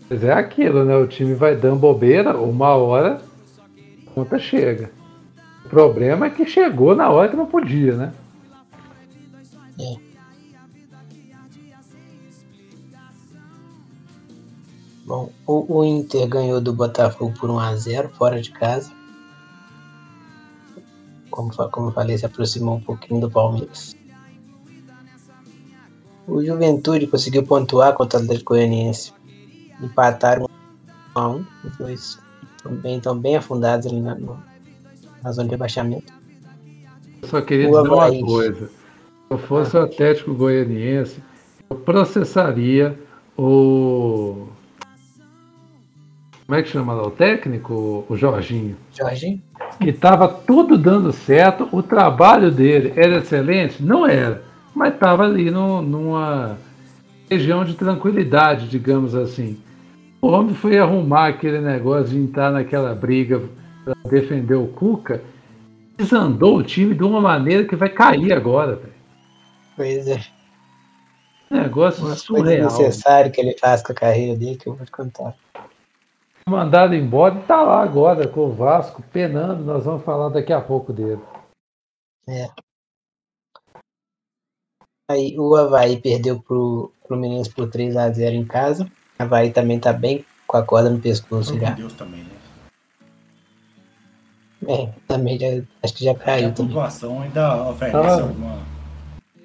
Mas 0.09 0.25
é 0.25 0.33
aquilo, 0.33 0.85
né? 0.85 0.97
O 0.97 1.07
time 1.07 1.35
vai 1.35 1.55
dando 1.55 1.77
bobeira, 1.77 2.37
uma 2.37 2.75
hora 2.75 3.21
a 4.07 4.11
conta 4.11 4.39
chega. 4.39 4.91
O 5.65 5.69
problema 5.69 6.27
é 6.27 6.31
que 6.31 6.45
chegou 6.45 6.97
na 6.97 7.09
hora 7.11 7.29
que 7.29 7.37
não 7.37 7.47
podia, 7.47 7.95
né? 7.95 8.13
É. 9.79 10.10
Bom, 15.11 15.29
o, 15.45 15.85
Inter 15.85 16.29
ganhou 16.29 16.61
do 16.61 16.73
Botafogo 16.73 17.35
por 17.37 17.51
1x0 17.51 18.11
fora 18.11 18.41
de 18.41 18.53
casa. 18.53 18.93
Como, 21.29 21.51
como 21.51 21.89
eu 21.89 21.93
falei, 21.93 22.17
se 22.17 22.25
aproximou 22.25 22.77
um 22.77 22.81
pouquinho 22.81 23.21
do 23.21 23.29
Palmeiras. 23.29 23.97
O 26.29 26.41
Juventude 26.45 27.09
conseguiu 27.09 27.43
pontuar 27.43 27.95
contra 27.95 28.21
o 28.21 28.23
Atlético 28.23 28.55
Goianiense. 28.55 29.13
Empataram 29.83 30.47
1 31.17 31.19
a 31.19 31.29
1 31.29 31.47
os 31.65 31.77
dois 31.77 32.19
estão 32.57 32.73
bem, 32.77 32.99
estão 32.99 33.19
bem 33.19 33.35
afundados 33.35 33.89
ali 33.89 34.01
na, 34.01 34.17
na 35.25 35.33
zona 35.33 35.49
de 35.49 35.55
rebaixamento. 35.55 36.13
Eu 37.21 37.29
só 37.29 37.41
queria 37.43 37.69
O 37.69 37.83
dizer 37.83 37.93
uma 37.93 38.05
Avaí. 38.05 38.21
coisa. 38.23 38.69
Se 38.69 38.73
eu 39.29 39.39
fosse 39.39 39.77
o 39.77 39.81
Atlético 39.81 40.35
Goianiense, 40.35 41.21
eu 41.69 41.75
processaria 41.79 42.97
o. 43.37 44.47
Como 46.51 46.59
é 46.59 46.65
que 46.65 46.69
chama 46.71 46.93
lá? 46.95 47.07
O 47.07 47.13
técnico? 47.13 48.05
O 48.09 48.17
Jorginho. 48.17 48.77
Jorginho? 48.93 49.41
que 49.81 49.91
estava 49.91 50.27
tudo 50.27 50.77
dando 50.77 51.13
certo, 51.13 51.69
o 51.71 51.81
trabalho 51.81 52.51
dele 52.51 52.93
era 52.97 53.19
excelente? 53.19 53.81
Não 53.81 54.05
era, 54.05 54.43
mas 54.75 54.93
estava 54.93 55.23
ali 55.23 55.49
no- 55.49 55.81
numa 55.81 56.59
região 57.31 57.65
de 57.65 57.75
tranquilidade, 57.75 58.67
digamos 58.67 59.15
assim. 59.15 59.61
O 60.21 60.27
homem 60.27 60.53
foi 60.53 60.77
arrumar 60.77 61.29
aquele 61.29 61.61
negócio 61.61 62.09
de 62.09 62.19
entrar 62.19 62.51
naquela 62.51 62.97
briga 62.97 63.41
para 63.85 63.95
defender 64.11 64.57
o 64.57 64.67
Cuca, 64.67 65.23
desandou 65.97 66.57
o 66.57 66.65
time 66.65 66.97
de 66.97 67.05
uma 67.05 67.21
maneira 67.21 67.63
que 67.65 67.77
vai 67.77 67.91
cair 67.91 68.33
agora, 68.33 68.75
velho. 68.75 68.93
Pois 69.77 70.09
é. 70.09 70.21
Negócio 71.49 72.01
coisas 72.03 72.23
surreal. 72.23 72.65
necessárias 72.65 73.33
que 73.33 73.41
ele 73.41 73.57
faz 73.57 73.83
com 73.83 73.93
a 73.93 73.95
carreira 73.95 74.37
dele 74.37 74.57
que 74.57 74.67
eu 74.69 74.75
vou 74.75 74.85
te 74.85 74.91
contar. 74.91 75.33
Mandado 76.51 76.97
embora 76.97 77.37
e 77.39 77.43
tá 77.45 77.63
lá 77.63 77.81
agora 77.81 78.27
com 78.27 78.41
o 78.47 78.53
Vasco, 78.53 79.01
penando. 79.13 79.63
Nós 79.63 79.85
vamos 79.85 80.03
falar 80.03 80.31
daqui 80.31 80.53
a 80.53 80.61
pouco 80.61 80.93
dele. 80.93 81.23
Aí 85.09 85.39
o 85.39 85.55
Havaí 85.55 86.01
perdeu 86.01 86.41
pro 86.41 86.93
Fluminense 87.07 87.51
por 87.51 87.69
3x0 87.71 88.33
em 88.35 88.45
casa. 88.45 88.85
O 89.19 89.23
Havaí 89.23 89.53
também 89.53 89.79
tá 89.79 89.93
bem 89.93 90.25
com 90.45 90.57
a 90.57 90.63
corda 90.65 90.91
no 90.91 90.99
pescoço 91.01 91.57
já. 91.59 91.71
Deus 91.71 91.93
também, 91.93 92.25
né? 92.25 92.31
É, 94.67 94.93
também 95.07 95.39
já, 95.39 95.47
acho 95.83 95.95
que 95.95 96.05
já 96.05 96.11
a 96.11 96.15
caiu 96.17 96.53
também. 96.53 96.73
pontuação 96.75 97.23
ainda 97.23 97.71
oferece 97.71 97.93
Tava- 97.97 98.23
alguma, 98.23 98.59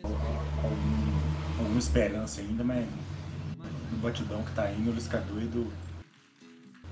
algum- 0.03 1.60
alguma 1.60 1.80
esperança 1.80 2.41
ainda, 2.41 2.64
mas 2.64 2.86
no 3.91 3.97
batidão 3.99 4.41
que 4.43 4.51
tá 4.53 4.70
indo, 4.72 4.89
o 4.89 4.93
Lisca 4.93 5.20
doido 5.20 5.72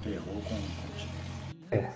ferrou 0.04 0.41
com, 0.47 0.56
o 0.56 1.78
time. 1.78 1.88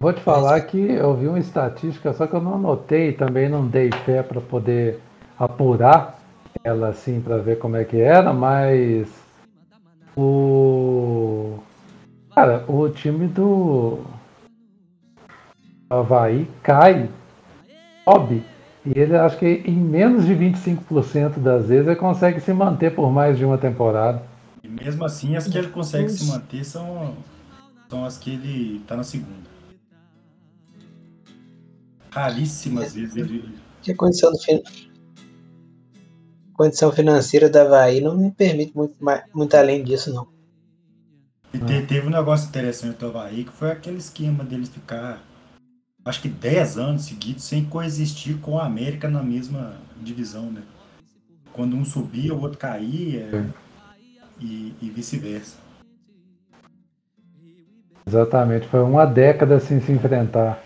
Vou 0.00 0.12
te 0.12 0.20
falar 0.20 0.60
que 0.62 0.78
eu 0.78 1.14
vi 1.16 1.26
uma 1.26 1.38
estatística, 1.38 2.12
só 2.12 2.26
que 2.26 2.34
eu 2.34 2.40
não 2.40 2.54
anotei, 2.54 3.12
também 3.12 3.48
não 3.48 3.66
dei 3.66 3.90
fé 4.04 4.22
para 4.22 4.40
poder 4.40 5.00
apurar 5.38 6.18
ela 6.64 6.88
assim 6.88 7.20
para 7.20 7.38
ver 7.38 7.58
como 7.58 7.76
é 7.76 7.84
que 7.84 8.00
era, 8.00 8.32
mas 8.32 9.08
o 10.16 11.58
cara, 12.34 12.64
o 12.68 12.88
time 12.88 13.26
do 13.26 14.00
Havaí 15.90 16.48
cai, 16.62 17.08
sobe, 18.04 18.44
e 18.84 18.98
ele 18.98 19.16
acho 19.16 19.38
que 19.38 19.62
em 19.66 19.76
menos 19.76 20.26
de 20.26 20.34
25% 20.34 21.38
das 21.38 21.68
vezes 21.68 21.86
ele 21.86 21.96
consegue 21.96 22.40
se 22.40 22.52
manter 22.52 22.94
por 22.94 23.10
mais 23.10 23.36
de 23.36 23.44
uma 23.44 23.58
temporada. 23.58 24.22
E 24.62 24.68
mesmo 24.68 25.04
assim, 25.04 25.36
as 25.36 25.46
que 25.46 25.56
ele 25.56 25.68
consegue 25.68 26.08
se 26.08 26.24
manter 26.24 26.64
são, 26.64 27.16
são 27.88 28.04
as 28.04 28.18
que 28.18 28.30
ele 28.30 28.80
tá 28.86 28.96
na 28.96 29.04
segunda. 29.04 29.48
Raríssimas 32.10 32.94
vezes 32.94 33.16
ele. 33.16 33.54
Que 33.82 33.92
a 33.92 33.96
condição, 33.96 34.32
do 34.32 34.38
fin- 34.38 34.62
condição 36.54 36.90
financeira 36.90 37.48
da 37.48 37.62
Havaí 37.62 38.00
não 38.00 38.16
me 38.16 38.30
permite 38.30 38.76
muito, 38.76 38.94
mais, 39.02 39.22
muito 39.32 39.54
além 39.56 39.84
disso, 39.84 40.12
não. 40.12 40.26
E 41.54 41.58
te- 41.58 41.86
teve 41.86 42.06
um 42.06 42.10
negócio 42.10 42.48
interessante 42.48 42.98
do 42.98 43.06
Havaí, 43.06 43.44
que 43.44 43.52
foi 43.52 43.70
aquele 43.70 43.98
esquema 43.98 44.42
dele 44.44 44.66
ficar, 44.66 45.22
acho 46.04 46.20
que 46.20 46.28
10 46.28 46.76
anos 46.76 47.04
seguidos, 47.04 47.44
sem 47.44 47.64
coexistir 47.64 48.38
com 48.40 48.58
a 48.58 48.66
América 48.66 49.08
na 49.08 49.22
mesma 49.22 49.76
divisão, 50.02 50.50
né? 50.50 50.62
Quando 51.52 51.76
um 51.76 51.84
subia, 51.84 52.34
o 52.34 52.40
outro 52.40 52.58
caía, 52.58 53.52
e, 54.40 54.74
e 54.80 54.90
vice-versa. 54.90 55.56
Exatamente, 58.06 58.66
foi 58.68 58.80
uma 58.80 59.04
década 59.04 59.60
sem 59.60 59.80
se 59.80 59.92
enfrentar. 59.92 60.62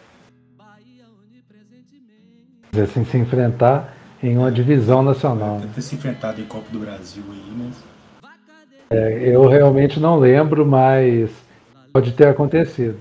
Sem 2.93 3.05
se 3.05 3.19
enfrentar 3.19 3.95
em 4.23 4.39
uma 4.39 4.51
divisão 4.51 5.03
nacional. 5.03 5.59
Deve 5.59 5.75
ter 5.75 5.83
se 5.83 5.95
enfrentado 5.95 6.41
em 6.41 6.47
Copa 6.47 6.71
do 6.71 6.79
Brasil 6.79 7.25
aí, 7.31 7.53
mas. 7.57 7.93
É, 8.89 9.29
eu 9.29 9.47
realmente 9.47 9.99
não 9.99 10.19
lembro, 10.19 10.65
mas 10.65 11.31
pode 11.93 12.13
ter 12.13 12.29
acontecido. 12.29 12.99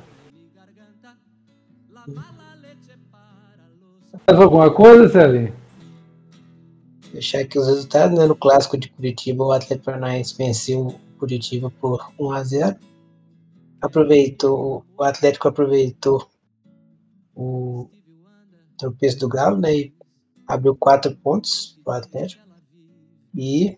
Mais 4.27 4.39
alguma 4.39 4.71
coisa, 4.71 5.09
Celinho? 5.09 5.60
Deixar 7.13 7.39
aqui 7.39 7.59
os 7.59 7.67
resultados, 7.67 8.17
né? 8.17 8.25
No 8.25 8.35
clássico 8.35 8.77
de 8.77 8.89
Curitiba, 8.89 9.43
o 9.43 9.51
Atlético 9.51 9.85
Paranaense 9.85 10.35
venceu 10.37 10.87
o 10.87 10.99
Curitiba 11.19 11.71
por 11.81 12.11
1x0. 12.19 12.77
Aproveitou, 13.81 14.85
o 14.97 15.03
Atlético 15.03 15.47
aproveitou 15.47 16.27
o 17.35 17.89
tropeço 18.77 19.19
do 19.19 19.27
Galo, 19.27 19.57
né? 19.57 19.75
E 19.75 19.93
abriu 20.47 20.75
quatro 20.75 21.15
pontos 21.17 21.79
o 21.85 21.91
Atlético. 21.91 22.41
E 23.35 23.77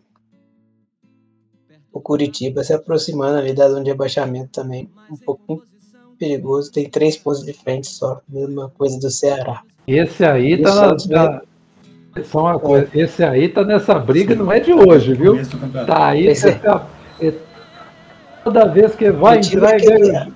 o 1.92 2.02
Curitiba 2.02 2.64
se 2.64 2.74
aproximando 2.74 3.38
ali 3.38 3.54
da 3.54 3.70
zona 3.70 3.84
de 3.84 3.92
abaixamento 3.92 4.52
também. 4.52 4.90
Um 5.10 5.18
pouquinho 5.18 5.62
perigoso, 6.18 6.72
tem 6.72 6.90
três 6.90 7.18
pontos 7.18 7.44
de 7.44 7.54
frente 7.54 7.88
só. 7.88 8.22
Mesma 8.28 8.70
coisa 8.72 9.00
do 9.00 9.10
Ceará. 9.10 9.64
Esse 9.88 10.24
aí 10.24 10.54
E 10.54 10.62
tá 10.62 10.74
na, 10.76 10.90
Santos, 10.90 11.06
na- 11.08 11.42
só 12.24 12.42
uma 12.42 12.60
coisa, 12.60 12.88
esse 12.94 13.24
aí 13.24 13.50
tá 13.50 13.64
nessa 13.64 13.98
briga, 13.98 14.36
não 14.36 14.52
é 14.52 14.60
de 14.60 14.72
hoje, 14.74 15.14
viu? 15.14 15.36
Do 15.42 15.58
campeonato. 15.58 15.88
Tá 15.88 16.08
aí, 16.08 16.28
Esse 16.28 16.50
é- 16.50 16.52
essa- 16.52 16.88
é- 17.20 17.34
toda 18.44 18.68
vez 18.68 18.94
que 18.96 19.10
vai 19.12 19.38
entrar 19.40 19.70
aquele- 19.76 20.12
ganha. 20.12 20.32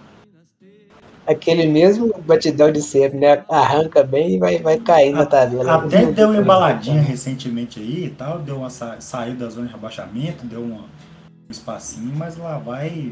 Aquele 1.28 1.67
mesmo 1.67 2.13
batidão 2.25 2.71
de 2.71 2.82
sempre, 2.82 3.19
né? 3.19 3.43
Arranca 3.49 4.01
bem 4.01 4.36
e 4.36 4.39
vai, 4.39 4.59
vai 4.59 4.78
cair 4.80 5.11
na 5.11 5.25
tabela. 5.25 5.75
Até 5.84 6.05
deu 6.05 6.30
uma 6.30 6.38
embaladinha 6.41 7.01
recentemente 7.01 7.82
aí 7.82 8.05
e 8.05 8.09
tal, 8.09 8.39
deu 8.39 8.55
uma 8.59 8.69
sa... 8.69 8.95
saiu 9.01 9.36
da 9.36 9.49
zona 9.49 9.67
de 9.67 9.73
rebaixamento, 9.73 10.45
deu 10.45 10.61
uma- 10.63 10.84
um 10.86 11.51
espacinho, 11.51 12.13
mas 12.15 12.38
lá 12.38 12.57
vai 12.57 13.11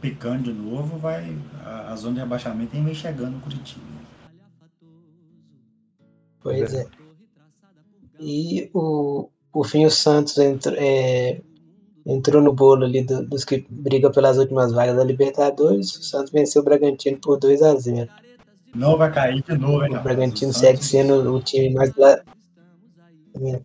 picando 0.00 0.44
de 0.44 0.52
novo, 0.52 0.96
vai 0.98 1.30
a, 1.64 1.92
a 1.92 1.96
zona 1.96 2.14
de 2.14 2.20
rebaixamento 2.20 2.70
vem 2.82 2.94
chegando 2.94 3.32
no 3.32 3.40
Curitiba. 3.40 3.84
Pois 6.42 6.72
é. 6.72 6.86
E 8.20 8.70
o, 8.74 9.28
por 9.52 9.66
fim 9.66 9.84
o 9.86 9.90
Santos 9.90 10.36
entrou, 10.38 10.74
é, 10.78 11.40
entrou 12.06 12.42
no 12.42 12.52
bolo 12.52 12.84
ali 12.84 13.02
do- 13.02 13.24
dos 13.26 13.44
que 13.44 13.66
brigam 13.70 14.10
pelas 14.10 14.38
últimas 14.38 14.72
vagas 14.72 14.96
da 14.96 15.04
Libertadores. 15.04 15.94
O 15.96 16.02
Santos 16.02 16.32
venceu 16.32 16.62
o 16.62 16.64
Bragantino 16.64 17.18
por 17.18 17.38
2 17.38 17.62
a 17.62 17.74
0 17.76 18.08
Não 18.74 18.96
vai 18.96 19.12
cair 19.12 19.42
de 19.42 19.56
novo, 19.56 19.84
hein, 19.84 19.96
O? 19.96 20.02
Bragantino 20.02 20.50
O 20.50 20.54
segue 20.54 20.84
sendo 20.84 21.34
o 21.34 21.40
time 21.40 21.74
mais 21.74 21.94
lá. 21.96 22.20
É. 23.40 23.60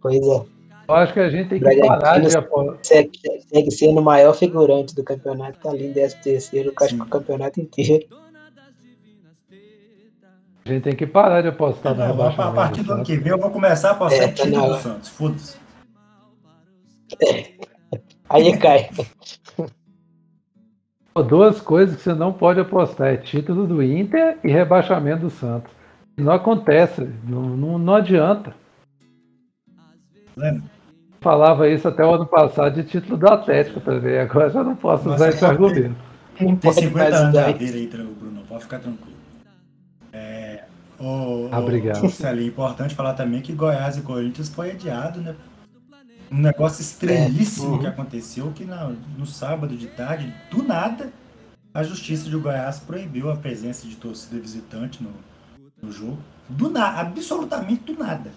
Pois 0.00 0.16
é. 0.26 0.44
Eu 0.88 0.94
acho 0.94 1.12
que 1.14 1.20
a 1.20 1.28
gente 1.28 1.48
tem 1.48 1.58
que 1.58 1.64
Bragantino- 1.64 1.98
parar 1.98 2.18
de. 2.20 2.28
Segue, 2.86 3.18
segue 3.52 3.70
sendo 3.72 4.00
o 4.00 4.04
maior 4.04 4.34
figurante 4.34 4.94
do 4.94 5.02
campeonato. 5.02 5.58
Tá 5.60 5.70
ali 5.70 5.86
em 5.86 5.92
13 5.92 6.16
terceiro, 6.22 6.72
acho 6.80 6.94
que 6.96 7.02
o 7.02 7.06
campeonato 7.06 7.60
inteiro. 7.60 8.06
A 10.66 10.68
gente 10.68 10.82
tem 10.82 10.96
que 10.96 11.06
parar 11.06 11.42
de 11.42 11.48
apostar 11.48 11.92
no 11.92 11.98
Não, 11.98 12.04
a 12.04 12.08
rebaixamento. 12.08 12.54
partir 12.56 12.82
do 12.82 12.92
ano 12.92 13.04
que 13.04 13.16
vem 13.16 13.30
eu 13.30 13.38
vou 13.38 13.50
começar 13.50 13.90
a 13.90 13.92
apostar 13.92 14.22
É, 14.22 14.30
em 14.30 14.32
título 14.34 14.66
do. 14.68 14.76
Santos. 14.78 15.08
Foda-se. 15.10 15.56
Aí 18.28 18.58
cai. 18.58 18.90
Duas 21.28 21.60
coisas 21.60 21.96
que 21.96 22.02
você 22.02 22.14
não 22.14 22.32
pode 22.32 22.58
apostar: 22.58 23.08
é 23.14 23.16
título 23.16 23.64
do 23.64 23.80
Inter 23.80 24.38
e 24.42 24.48
rebaixamento 24.50 25.20
do 25.22 25.30
Santos. 25.30 25.70
Não 26.16 26.32
acontece, 26.32 27.08
não, 27.24 27.42
não, 27.42 27.78
não 27.78 27.94
adianta. 27.94 28.52
Lembra? 30.36 30.64
Falava 31.20 31.68
isso 31.68 31.86
até 31.86 32.04
o 32.04 32.12
ano 32.14 32.26
passado 32.26 32.74
de 32.74 32.82
título 32.88 33.16
do 33.16 33.28
Atlético 33.28 33.80
também. 33.80 34.18
Agora 34.18 34.50
já 34.50 34.64
não 34.64 34.74
posso 34.74 35.08
usar 35.08 35.26
Nossa, 35.26 35.28
esse 35.28 35.44
argumento. 35.44 35.94
Tem 36.36 36.56
pode 36.56 36.74
50 36.74 36.98
mais 36.98 37.14
anos 37.14 37.36
a 37.36 37.50
isso. 37.50 37.58
ver 37.58 37.74
aí, 37.74 37.86
Bruno, 37.86 38.42
pode 38.48 38.62
ficar 38.64 38.78
tranquilo. 38.80 39.15
Oh, 40.98 41.48
ah, 41.52 41.60
obrigado. 41.60 42.04
é 42.04 42.42
importante 42.42 42.94
falar 42.94 43.14
também 43.14 43.42
que 43.42 43.52
Goiás 43.52 43.96
e 43.96 44.02
Corinthians 44.02 44.48
foi 44.48 44.70
adiado, 44.70 45.20
né? 45.20 45.36
Um 46.30 46.38
negócio 46.38 46.80
estranhíssimo 46.80 47.76
é. 47.76 47.78
que 47.80 47.86
aconteceu 47.86 48.50
que 48.52 48.64
no, 48.64 48.96
no 49.16 49.26
sábado 49.26 49.76
de 49.76 49.86
tarde, 49.86 50.34
do 50.50 50.62
nada, 50.62 51.12
a 51.72 51.82
justiça 51.82 52.28
de 52.28 52.36
Goiás 52.36 52.80
proibiu 52.80 53.30
a 53.30 53.36
presença 53.36 53.86
de 53.86 53.96
torcida 53.96 54.40
visitante 54.40 55.02
no, 55.02 55.12
no 55.80 55.92
jogo. 55.92 56.18
Do 56.48 56.70
nada, 56.70 57.00
absolutamente 57.00 57.84
do 57.84 57.98
nada. 57.98 58.32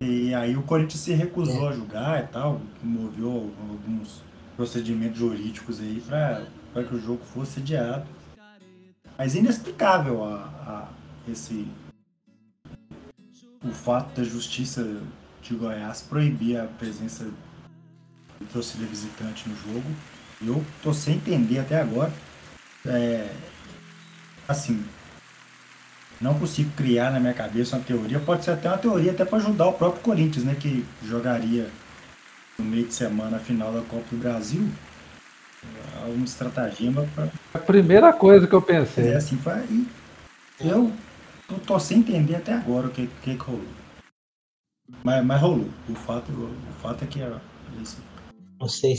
E 0.00 0.32
aí 0.32 0.56
o 0.56 0.62
Corinthians 0.62 1.00
se 1.00 1.12
recusou 1.12 1.66
é. 1.66 1.68
a 1.70 1.72
julgar 1.72 2.24
e 2.24 2.26
tal, 2.28 2.60
moveu 2.82 3.52
alguns 3.68 4.22
procedimentos 4.56 5.18
jurídicos 5.18 5.80
aí 5.80 6.02
para 6.72 6.84
que 6.84 6.94
o 6.94 7.00
jogo 7.00 7.24
fosse 7.24 7.60
adiado. 7.60 8.06
Mas 9.18 9.34
é 9.34 9.40
inexplicável 9.40 10.24
a, 10.24 10.36
a, 10.64 10.88
esse 11.28 11.66
o 13.64 13.72
fato 13.72 14.16
da 14.16 14.22
justiça 14.22 15.02
de 15.42 15.54
Goiás 15.56 16.02
proibir 16.02 16.56
a 16.56 16.66
presença 16.66 17.28
de 18.40 18.46
torcida 18.52 18.86
visitante 18.86 19.48
no 19.48 19.56
jogo. 19.56 19.90
Eu 20.40 20.64
tô 20.84 20.94
sem 20.94 21.16
entender 21.16 21.58
até 21.58 21.80
agora. 21.80 22.12
É, 22.86 23.34
assim, 24.46 24.84
não 26.20 26.38
consigo 26.38 26.70
criar 26.76 27.10
na 27.10 27.18
minha 27.18 27.34
cabeça 27.34 27.76
uma 27.76 27.84
teoria. 27.84 28.20
Pode 28.20 28.44
ser 28.44 28.52
até 28.52 28.68
uma 28.68 28.78
teoria 28.78 29.10
até 29.10 29.24
para 29.24 29.38
ajudar 29.38 29.66
o 29.66 29.72
próprio 29.72 30.00
Corinthians, 30.00 30.44
né? 30.44 30.54
Que 30.54 30.86
jogaria 31.04 31.68
no 32.56 32.64
meio 32.64 32.86
de 32.86 32.94
semana 32.94 33.38
a 33.38 33.40
final 33.40 33.72
da 33.72 33.80
Copa 33.80 34.06
do 34.12 34.16
Brasil. 34.16 34.70
Alguma 36.02 36.24
estratagema 36.24 37.06
para. 37.14 37.30
A 37.54 37.58
primeira 37.58 38.12
coisa 38.12 38.46
que 38.46 38.54
eu 38.54 38.62
pensei. 38.62 39.08
É 39.08 39.16
assim, 39.16 39.36
vai. 39.36 39.66
Eu, 40.60 40.90
eu 41.50 41.58
tô 41.60 41.78
sem 41.78 41.98
entender 41.98 42.36
até 42.36 42.52
agora 42.52 42.86
o 42.86 42.90
que, 42.90 43.08
que, 43.22 43.36
que 43.36 43.44
rolou. 43.44 43.62
Mas, 45.04 45.24
mas 45.24 45.40
rolou. 45.40 45.68
O 45.88 45.94
fato, 45.94 46.32
o, 46.32 46.72
fato 46.80 47.04
é 47.04 47.06
que 47.06 47.20
é 47.20 47.30
isso. 47.80 47.98
Não 48.60 48.68
sei, 48.68 48.94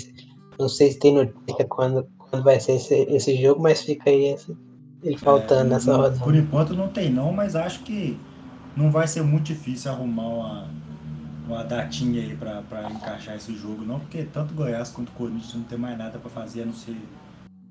não 0.59 0.69
sei 0.69 0.91
se 0.91 0.99
tem 0.99 1.13
notícia 1.13 1.65
quando, 1.67 2.07
quando 2.17 2.43
vai 2.43 2.59
ser 2.59 2.73
esse, 2.73 2.95
esse 3.09 3.41
jogo, 3.41 3.61
mas 3.61 3.81
fica 3.81 4.09
aí 4.09 4.33
esse, 4.33 4.55
ele 5.03 5.17
faltando 5.17 5.71
é, 5.71 5.73
nessa 5.73 5.95
rodada. 5.95 6.23
Por 6.23 6.35
enquanto 6.35 6.73
não 6.73 6.89
tem 6.89 7.11
não, 7.11 7.33
mas 7.33 7.55
acho 7.55 7.81
que 7.83 8.17
não 8.75 8.91
vai 8.91 9.07
ser 9.07 9.21
muito 9.23 9.45
difícil 9.45 9.91
arrumar 9.91 10.27
uma, 10.27 10.69
uma 11.49 11.63
datinha 11.63 12.21
aí 12.21 12.35
pra, 12.35 12.61
pra 12.61 12.89
encaixar 12.89 13.35
esse 13.35 13.55
jogo, 13.55 13.83
não, 13.83 13.99
porque 13.99 14.23
tanto 14.23 14.53
Goiás 14.53 14.91
quanto 14.91 15.11
Corinthians 15.13 15.55
não 15.55 15.63
tem 15.63 15.77
mais 15.77 15.97
nada 15.97 16.19
pra 16.19 16.29
fazer 16.29 16.61
a 16.61 16.65
não 16.65 16.73
ser 16.73 16.95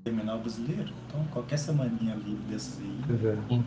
terminar 0.03 0.35
o 0.37 0.41
brasileiro. 0.41 0.91
Então 1.07 1.25
qualquer 1.33 1.59
semaninha 1.59 2.15
livre 2.15 2.43
dessas 2.51 2.81
aí. 2.81 3.01
É. 3.25 3.63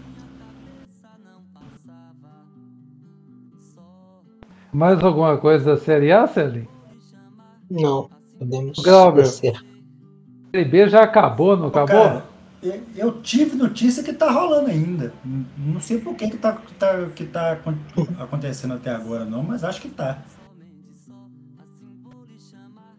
Mais 4.73 5.03
alguma 5.03 5.37
coisa 5.37 5.75
da 5.75 5.77
Série 5.77 6.11
A, 6.11 6.27
Celine? 6.27 6.67
Não, 7.69 8.09
podemos 8.37 8.79
Glauber, 8.79 9.25
Série 9.25 9.55
B 10.65 10.89
já 10.89 11.03
acabou, 11.03 11.55
não 11.55 11.67
acabou? 11.67 11.87
Cara, 11.87 12.23
eu 12.95 13.21
tive 13.21 13.55
notícia 13.55 14.03
que 14.03 14.13
tá 14.13 14.29
rolando 14.29 14.69
ainda. 14.69 15.11
Não 15.57 15.81
sei 15.81 15.99
por 15.99 16.15
que 16.15 16.29
que 16.29 16.37
tá, 16.37 16.53
que 16.53 16.73
tá, 16.75 17.05
que 17.15 17.25
tá 17.25 17.57
acontecendo 18.19 18.75
até 18.75 18.91
agora 18.91 19.25
não, 19.25 19.41
mas 19.41 19.63
acho 19.63 19.81
que 19.81 19.89
tá. 19.89 20.21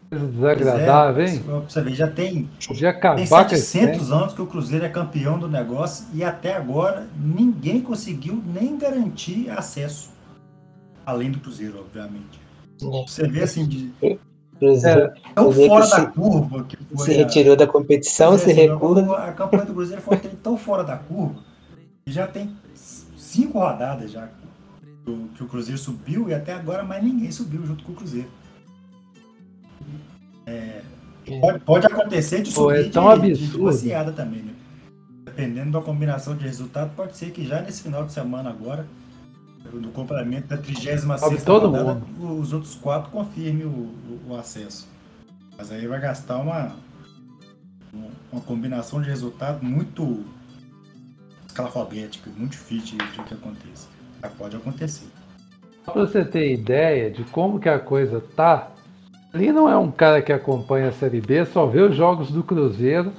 Desagradável, 0.09 1.23
é, 1.23 1.29
hein? 1.29 1.43
Você 1.67 1.81
ver, 1.81 1.95
já 1.95 2.07
tem, 2.07 2.49
já 2.59 2.93
tem 2.93 3.25
700 3.25 4.11
anos 4.11 4.33
que 4.33 4.41
o 4.41 4.47
Cruzeiro 4.47 4.85
é 4.85 4.89
campeão 4.89 5.39
do 5.39 5.47
negócio 5.47 6.05
e 6.13 6.23
até 6.23 6.55
agora 6.55 7.07
ninguém 7.17 7.81
conseguiu 7.81 8.43
nem 8.45 8.77
garantir 8.77 9.49
acesso. 9.49 10.11
Além 11.05 11.31
do 11.31 11.39
Cruzeiro, 11.39 11.79
obviamente. 11.79 12.39
Você 12.79 13.27
vê 13.27 13.43
assim, 13.43 13.67
de, 13.67 13.91
Cruzeiro. 14.63 15.01
É, 15.01 15.13
tão 15.35 15.51
fora 15.51 15.87
da 15.87 16.05
curva 16.05 16.63
que 16.63 16.77
foi. 16.77 17.05
Se 17.05 17.13
retirou 17.13 17.53
a, 17.53 17.57
da 17.57 17.67
competição, 17.67 18.37
se 18.37 18.51
recua. 18.51 19.17
A 19.17 19.31
campanha 19.33 19.65
do 19.65 19.73
Cruzeiro 19.73 20.01
foi 20.01 20.17
tão 20.17 20.57
fora 20.57 20.83
da 20.83 20.97
curva 20.97 21.35
que 22.05 22.11
já 22.11 22.27
tem 22.27 22.55
cinco 23.17 23.59
rodadas 23.59 24.11
já 24.11 24.29
que 25.35 25.43
o 25.43 25.47
Cruzeiro 25.47 25.77
subiu 25.77 26.29
e 26.29 26.33
até 26.33 26.53
agora 26.53 26.83
mais 26.83 27.03
ninguém 27.03 27.31
subiu 27.31 27.65
junto 27.65 27.83
com 27.83 27.91
o 27.91 27.95
Cruzeiro. 27.95 28.29
É, 30.45 30.81
é. 31.27 31.39
pode, 31.39 31.59
pode, 31.59 31.85
acontecer 31.87 32.41
de 32.41 32.51
subir 32.51 32.63
Pô, 32.63 32.71
é 32.71 32.83
tão 32.89 33.19
de, 33.19 33.31
absurdo. 33.31 33.77
de 33.77 34.11
também, 34.13 34.41
né? 34.41 34.53
Dependendo 35.25 35.71
da 35.71 35.81
combinação 35.81 36.35
de 36.35 36.45
resultado, 36.45 36.91
pode 36.95 37.17
ser 37.17 37.31
que 37.31 37.45
já 37.45 37.61
nesse 37.61 37.81
final 37.81 38.05
de 38.05 38.13
semana 38.13 38.49
agora 38.49 38.85
no 39.71 39.89
complemento 39.91 40.47
da 40.47 40.57
36 40.57 41.03
rodada, 41.03 41.93
mundo. 41.95 42.39
os 42.39 42.53
outros 42.53 42.75
quatro 42.75 43.11
confirmem 43.11 43.65
o, 43.65 43.69
o, 43.69 44.21
o, 44.29 44.35
acesso. 44.35 44.87
Mas 45.57 45.71
aí 45.71 45.87
vai 45.87 45.99
gastar 45.99 46.37
uma, 46.37 46.75
uma 48.31 48.41
combinação 48.41 49.01
de 49.01 49.09
resultado 49.09 49.63
muito 49.63 50.23
escalafobética, 51.47 52.29
muito 52.35 52.51
difícil 52.51 52.97
de, 52.97 53.23
que 53.23 53.33
aconteça. 53.33 53.87
Mas 54.21 54.33
pode 54.33 54.55
acontecer. 54.55 55.07
Para 55.85 55.93
você 55.93 56.23
ter 56.25 56.53
ideia 56.53 57.11
de 57.11 57.23
como 57.25 57.59
que 57.59 57.69
a 57.69 57.79
coisa 57.79 58.21
tá, 58.35 58.71
ali 59.33 59.51
não 59.51 59.69
é 59.69 59.77
um 59.77 59.91
cara 59.91 60.21
que 60.21 60.31
acompanha 60.31 60.89
a 60.89 60.91
Série 60.91 61.21
B, 61.21 61.45
só 61.45 61.65
vê 61.65 61.81
os 61.81 61.95
jogos 61.95 62.31
do 62.31 62.43
Cruzeiro 62.43 63.11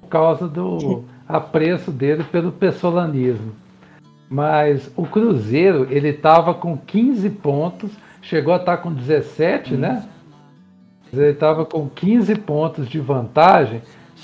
por 0.00 0.08
causa 0.08 0.48
do 0.48 1.04
apreço 1.28 1.90
dele 1.90 2.24
pelo 2.24 2.52
persolanismo. 2.52 3.52
Mas 4.28 4.90
o 4.96 5.04
Cruzeiro, 5.06 5.86
ele 5.90 6.08
estava 6.08 6.52
com 6.54 6.76
15 6.76 7.30
pontos, 7.30 7.90
chegou 8.20 8.52
a 8.52 8.56
estar 8.56 8.76
tá 8.76 8.82
com 8.82 8.92
17, 8.92 9.74
hum. 9.74 9.78
né? 9.78 10.04
Ele 11.12 11.30
estava 11.30 11.64
com 11.64 11.88
15 11.88 12.34
pontos 12.36 12.88
de 12.88 12.98
vantagem 12.98 13.82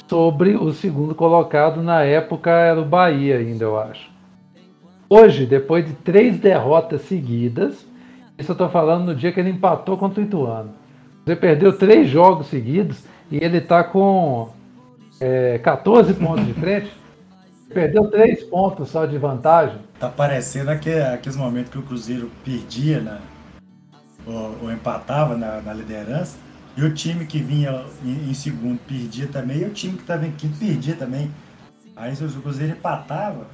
sobre 0.08 0.56
o 0.56 0.72
segundo 0.72 1.14
colocado, 1.14 1.82
na 1.82 2.02
época 2.02 2.50
era 2.50 2.80
o 2.80 2.84
Bahia 2.84 3.38
ainda, 3.38 3.64
eu 3.64 3.78
acho. 3.78 4.10
Hoje, 5.08 5.46
depois 5.46 5.84
de 5.86 5.92
três 5.92 6.38
derrotas 6.38 7.02
seguidas, 7.02 7.86
isso 8.38 8.50
eu 8.50 8.54
estou 8.54 8.68
falando 8.68 9.04
no 9.04 9.14
dia 9.14 9.30
que 9.30 9.38
ele 9.38 9.50
empatou 9.50 9.96
contra 9.96 10.20
o 10.20 10.24
Ituano. 10.24 10.70
Você 11.24 11.36
perdeu 11.36 11.76
três 11.76 12.08
jogos 12.08 12.46
seguidos 12.46 13.04
e 13.30 13.36
ele 13.36 13.58
está 13.58 13.84
com 13.84 14.48
é, 15.20 15.58
14 15.58 16.14
pontos 16.14 16.46
de 16.46 16.54
frente. 16.54 16.90
Perdeu 17.72 18.10
três 18.10 18.42
pontos 18.42 18.88
só 18.88 19.06
de 19.06 19.16
vantagem. 19.18 19.78
Tá 20.02 20.08
parecendo 20.08 20.68
aquele, 20.68 21.00
aqueles 21.00 21.36
momentos 21.36 21.70
que 21.70 21.78
o 21.78 21.82
Cruzeiro 21.82 22.28
perdia, 22.44 23.00
né? 23.00 23.20
Ou, 24.26 24.56
ou 24.62 24.72
empatava 24.72 25.36
na, 25.36 25.60
na, 25.60 25.72
liderança. 25.72 26.36
E 26.76 26.82
o 26.82 26.92
time 26.92 27.24
que 27.24 27.38
vinha 27.38 27.84
em, 28.04 28.28
em, 28.28 28.34
segundo 28.34 28.80
perdia 28.80 29.28
também. 29.28 29.58
E 29.58 29.64
o 29.64 29.70
time 29.70 29.94
que 29.94 30.00
estava 30.00 30.26
em 30.26 30.32
quinto 30.32 30.58
perdia 30.58 30.96
também. 30.96 31.30
Aí 31.94 32.16
se 32.16 32.24
o 32.24 32.42
Cruzeiro 32.42 32.72
empatava, 32.72 33.46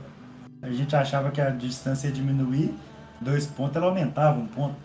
a 0.63 0.71
gente 0.71 0.97
achava 0.97 1.31
que 1.31 1.39
a 1.39 1.51
distância 1.51 2.09
ia 2.09 2.15
diminuir. 2.15 2.75
Dois 3.21 3.45
pontos, 3.45 3.77
ela 3.77 3.85
aumentava 3.85 4.41
um 4.41 4.47
ponto. 4.47 4.77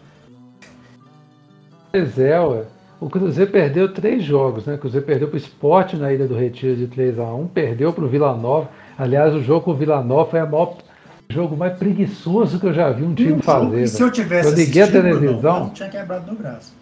Pois 1.94 2.20
é, 2.20 2.42
ué. 2.42 2.66
O 3.00 3.10
Cruzeiro 3.10 3.50
perdeu 3.50 3.94
três 3.94 4.22
jogos, 4.22 4.66
né? 4.66 4.76
O 4.76 4.80
Cruzeiro 4.80 5.06
perdeu 5.06 5.30
para 5.30 5.40
o 5.40 5.98
na 5.98 6.12
Ilha 6.12 6.28
do 6.28 6.36
Retiro 6.36 6.76
de 6.76 6.88
3 6.88 7.20
a 7.20 7.34
1 7.34 7.48
perdeu 7.48 7.94
para 7.94 8.04
o 8.04 8.10
Vila 8.10 8.36
Nova 8.36 8.70
Aliás, 8.98 9.34
o 9.34 9.42
jogo 9.42 9.62
com 9.62 9.72
o 9.72 9.76
Vila 9.76 10.04
Nova 10.04 10.30
foi 10.30 10.42
o 10.42 10.52
maior 10.52 10.78
jogo 11.34 11.58
mais 11.58 11.78
preguiçoso 11.78 12.60
que 12.60 12.68
eu 12.68 12.74
já 12.74 12.92
vi 12.92 13.04
um 13.04 13.14
time 13.14 13.42
fazer. 13.42 13.88
se 13.88 14.02
eu 14.02 14.12
tivesse 14.12 14.50
eu 14.50 14.56
liguei 14.56 14.84
a 14.84 14.88
televisão. 14.92 15.42
Não, 15.42 15.60
não 15.66 15.70
tinha 15.72 15.90
quebrado 15.90 16.32
no 16.32 16.38
braço. 16.38 16.74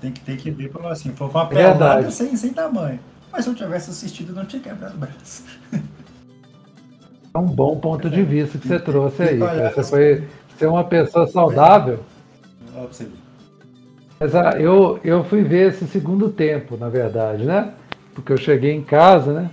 Tem 0.00 0.12
que 0.12 0.20
ter 0.20 0.36
que 0.36 0.50
ver 0.50 0.70
para 0.70 0.90
assim, 0.90 1.10
foi 1.14 1.28
uma 1.28 1.46
pelada 1.46 2.10
sem, 2.10 2.36
sem 2.36 2.52
tamanho. 2.52 3.00
Mas 3.32 3.44
se 3.44 3.50
eu 3.50 3.54
tivesse 3.54 3.90
assistido, 3.90 4.32
não 4.32 4.44
tinha 4.44 4.62
quebrado 4.62 4.94
o 4.94 4.98
braço. 4.98 5.44
É 7.34 7.38
um 7.38 7.46
bom 7.46 7.76
ponto 7.80 8.08
de 8.08 8.22
vista 8.22 8.58
que 8.58 8.68
você 8.68 8.78
trouxe 8.78 9.22
aí. 9.22 9.38
Você 9.38 9.82
foi 9.82 10.24
ser 10.56 10.66
uma 10.66 10.84
pessoa 10.84 11.26
saudável. 11.26 11.98
Mas 14.20 14.34
ah, 14.34 14.54
eu, 14.58 15.00
eu 15.02 15.24
fui 15.24 15.42
ver 15.42 15.70
esse 15.70 15.86
segundo 15.86 16.30
tempo, 16.30 16.76
na 16.76 16.88
verdade, 16.88 17.44
né? 17.44 17.72
Porque 18.14 18.32
eu 18.32 18.36
cheguei 18.36 18.72
em 18.72 18.82
casa, 18.82 19.32
né? 19.32 19.50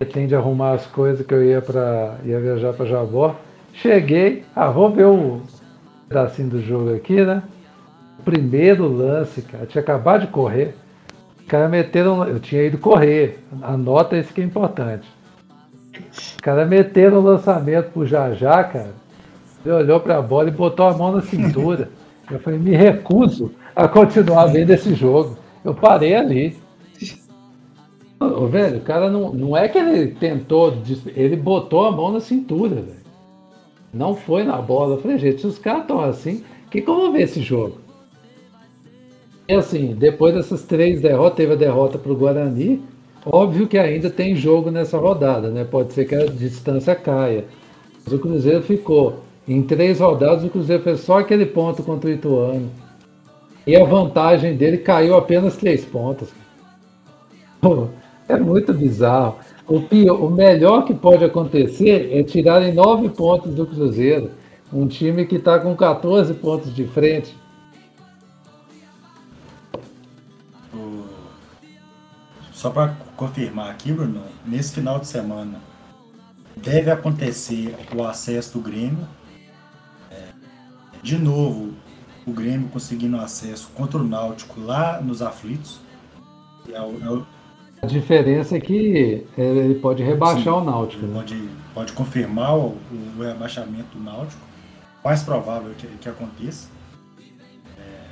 Pretende 0.00 0.34
arrumar 0.34 0.72
as 0.72 0.86
coisas 0.86 1.26
que 1.26 1.34
eu 1.34 1.44
ia 1.44 1.60
para 1.60 2.16
ia 2.24 2.40
viajar 2.40 2.72
para 2.72 2.86
Jabó. 2.86 3.36
Cheguei, 3.74 4.44
ah, 4.56 4.70
vou 4.70 4.90
ver 4.90 5.04
o 5.04 5.42
pedacinho 6.08 6.48
do 6.48 6.62
jogo 6.62 6.94
aqui, 6.94 7.22
né? 7.22 7.42
O 8.18 8.22
primeiro 8.22 8.88
lance, 8.88 9.42
cara, 9.42 9.66
tinha 9.66 9.82
acabado 9.82 10.22
de 10.22 10.28
correr. 10.28 10.74
Os 11.38 11.44
caras 11.46 11.70
meteram, 11.70 12.26
eu 12.26 12.40
tinha 12.40 12.62
ido 12.62 12.78
correr. 12.78 13.44
Anota 13.60 14.16
isso 14.16 14.32
que 14.32 14.40
é 14.40 14.44
importante. 14.44 15.06
Os 16.10 16.36
caras 16.40 16.66
meteram 16.66 17.18
o 17.18 17.22
lançamento 17.22 17.90
pro 17.90 18.06
Jajá, 18.06 18.64
cara. 18.64 18.94
Ele 19.62 19.74
olhou 19.74 20.00
para 20.00 20.16
a 20.16 20.22
bola 20.22 20.48
e 20.48 20.52
botou 20.52 20.86
a 20.86 20.96
mão 20.96 21.12
na 21.12 21.20
cintura. 21.20 21.90
Eu 22.30 22.38
falei, 22.38 22.58
me 22.60 22.70
recuso 22.70 23.52
a 23.74 23.88
continuar 23.88 24.46
vendo 24.46 24.70
esse 24.70 24.94
jogo. 24.94 25.36
Eu 25.62 25.74
parei 25.74 26.14
ali. 26.14 26.56
Ô, 28.20 28.46
velho, 28.46 28.76
o 28.76 28.82
cara 28.82 29.10
não, 29.10 29.32
não 29.32 29.56
é 29.56 29.66
que 29.66 29.78
ele 29.78 30.08
tentou, 30.08 30.76
ele 31.16 31.36
botou 31.36 31.86
a 31.86 31.90
mão 31.90 32.12
na 32.12 32.20
cintura, 32.20 32.74
velho. 32.74 33.00
Não 33.94 34.14
foi 34.14 34.44
na 34.44 34.60
bola. 34.60 34.96
Eu 34.96 35.00
falei, 35.00 35.18
gente, 35.18 35.40
se 35.40 35.46
os 35.46 35.58
caras 35.58 35.82
estão 35.82 36.00
assim, 36.00 36.44
que, 36.70 36.82
vou 36.82 37.10
ver 37.10 37.22
esse 37.22 37.40
jogo? 37.40 37.78
E 39.48 39.54
assim, 39.54 39.94
depois 39.98 40.34
dessas 40.34 40.62
três 40.62 41.00
derrotas, 41.00 41.36
teve 41.36 41.54
a 41.54 41.56
derrota 41.56 41.98
para 41.98 42.12
o 42.12 42.16
Guarani. 42.16 42.82
Óbvio 43.24 43.66
que 43.66 43.78
ainda 43.78 44.10
tem 44.10 44.36
jogo 44.36 44.70
nessa 44.70 44.98
rodada, 44.98 45.50
né? 45.50 45.64
Pode 45.64 45.92
ser 45.92 46.04
que 46.04 46.14
a 46.14 46.26
distância 46.26 46.94
caia. 46.94 47.46
Mas 48.04 48.12
o 48.12 48.18
Cruzeiro 48.18 48.62
ficou. 48.62 49.20
Em 49.48 49.62
três 49.62 49.98
rodadas, 49.98 50.44
o 50.44 50.50
Cruzeiro 50.50 50.82
fez 50.82 51.00
só 51.00 51.18
aquele 51.18 51.46
ponto 51.46 51.82
contra 51.82 52.08
o 52.08 52.12
Ituano. 52.12 52.70
E 53.66 53.74
a 53.74 53.84
vantagem 53.84 54.56
dele 54.56 54.78
caiu 54.78 55.16
apenas 55.16 55.56
três 55.56 55.84
pontos. 55.84 56.28
é 58.30 58.38
muito 58.38 58.72
bizarro. 58.72 59.36
O, 59.66 59.80
pior, 59.80 60.20
o 60.20 60.30
melhor 60.30 60.84
que 60.84 60.94
pode 60.94 61.24
acontecer 61.24 62.10
é 62.12 62.22
tirarem 62.22 62.74
nove 62.74 63.08
pontos 63.08 63.54
do 63.54 63.66
Cruzeiro. 63.66 64.30
Um 64.72 64.86
time 64.86 65.26
que 65.26 65.36
está 65.36 65.58
com 65.58 65.74
14 65.74 66.34
pontos 66.34 66.74
de 66.74 66.86
frente. 66.86 67.36
Só 72.52 72.68
para 72.68 72.94
confirmar 73.16 73.70
aqui, 73.70 73.90
Bruno, 73.90 74.22
nesse 74.44 74.74
final 74.74 74.98
de 74.98 75.06
semana 75.06 75.58
deve 76.54 76.90
acontecer 76.90 77.74
o 77.96 78.04
acesso 78.04 78.58
do 78.58 78.60
Grêmio. 78.60 79.08
É, 80.10 80.28
de 81.02 81.16
novo, 81.16 81.72
o 82.26 82.32
Grêmio 82.32 82.68
conseguindo 82.68 83.16
acesso 83.16 83.70
contra 83.74 83.98
o 83.98 84.04
Náutico 84.04 84.60
lá 84.60 85.00
nos 85.00 85.22
aflitos. 85.22 85.80
É 86.68 86.78
é. 86.78 87.39
A 87.82 87.86
diferença 87.86 88.56
é 88.56 88.60
que 88.60 89.26
é, 89.38 89.42
ele 89.42 89.74
pode 89.76 90.02
rebaixar 90.02 90.42
Sim, 90.42 90.50
o 90.50 90.64
Náutico. 90.64 91.06
Né? 91.06 91.14
Pode, 91.14 91.48
pode 91.74 91.92
confirmar 91.94 92.56
o, 92.56 92.76
o, 92.92 93.22
rebaixamento 93.22 93.96
do 93.96 94.04
Náutico. 94.04 94.40
Mais 95.02 95.22
provável 95.22 95.72
que, 95.74 95.86
que 95.86 96.08
aconteça. 96.08 96.68
É, 97.78 98.08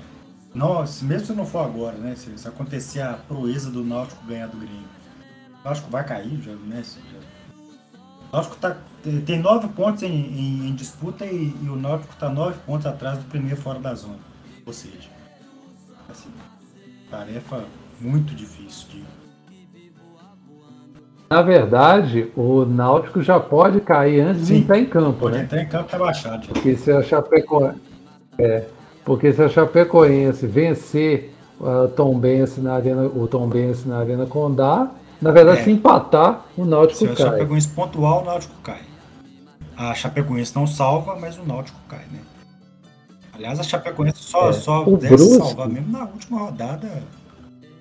não, 0.55 0.79
mesmo 1.03 1.27
se 1.27 1.33
não 1.35 1.45
for 1.45 1.66
agora, 1.66 1.99
né? 1.99 2.14
Se, 2.16 2.39
se, 2.39 2.49
acontecer 2.49 3.03
a 3.03 3.12
proeza 3.12 3.71
do 3.71 3.85
Náutico 3.85 4.25
ganhar 4.27 4.47
do 4.49 4.57
Grêmio, 4.57 4.89
o 5.61 5.64
Náutico 5.64 5.91
vai 5.91 6.05
cair, 6.05 6.41
já, 6.41 6.53
né? 6.53 6.83
Já, 6.83 7.19
o 8.31 8.33
Náutico 8.33 8.57
tá, 8.57 8.77
tem 9.27 9.39
nove 9.39 9.69
pontos 9.69 10.03
em, 10.03 10.09
em, 10.09 10.69
em 10.69 10.75
disputa 10.75 11.27
e, 11.27 11.55
e, 11.62 11.69
o 11.69 11.77
Náutico 11.77 12.12
está 12.12 12.31
nove 12.31 12.59
pontos 12.66 12.87
atrás 12.87 13.19
do 13.19 13.25
primeiro 13.25 13.61
fora 13.61 13.79
da 13.79 13.95
zona. 13.95 14.19
Ou 14.64 14.73
seja, 14.73 15.11
assim, 16.11 16.31
tarefa 17.11 17.64
muito 18.01 18.35
difícil 18.35 18.89
de. 18.89 19.18
Na 21.31 21.43
verdade, 21.43 22.33
o 22.35 22.64
Náutico 22.64 23.22
já 23.22 23.39
pode 23.39 23.81
cair 23.81 24.20
antes 24.20 24.47
Sim, 24.47 24.55
de 24.55 24.61
entrar 24.61 24.79
em 24.79 24.87
campo. 24.87 25.20
Pode 25.20 25.37
né? 25.37 25.45
entrar 25.45 25.62
em 25.62 25.68
campo 25.68 25.91
tá 25.91 25.99
baixado. 25.99 26.47
Já. 26.47 26.53
Porque 26.53 26.74
se 26.76 26.91
a 26.91 27.03
Chapecoense, 27.03 27.79
é, 28.39 28.64
porque 29.05 29.33
se 29.33 29.43
a 29.43 29.49
Chapecoense 29.49 30.47
vencer 30.47 31.35
uh, 31.61 31.89
Tom 31.89 32.18
Benz 32.18 32.57
na 32.57 32.74
arena, 32.74 33.03
o 33.03 33.26
Tom 33.26 33.47
Benz 33.47 33.85
na 33.85 33.99
Arena 33.99 34.24
Condá, 34.24 34.91
na 35.20 35.31
verdade, 35.31 35.61
é. 35.61 35.64
se 35.64 35.70
empatar, 35.70 36.47
o 36.57 36.64
Náutico 36.64 36.99
se 36.99 37.07
cai. 37.09 37.16
Se 37.16 37.22
a 37.22 37.26
Chapecoense 37.26 37.68
pontuar, 37.68 38.22
o 38.22 38.24
Náutico 38.24 38.55
cai. 38.62 38.81
A 39.76 39.95
Chapecoense 39.95 40.57
não 40.57 40.66
salva, 40.66 41.16
mas 41.20 41.37
o 41.37 41.45
Náutico 41.45 41.79
cai, 41.89 42.05
né? 42.11 42.20
Aliás, 43.35 43.61
a 43.61 43.62
Chapecoense 43.62 44.22
só, 44.22 44.49
é. 44.49 44.53
só 44.55 44.83
o 44.83 44.97
deve 44.97 45.14
Brusque. 45.14 45.37
salvar 45.37 45.68
mesmo 45.68 45.93
na 45.93 46.05
última 46.05 46.41
rodada, 46.41 47.03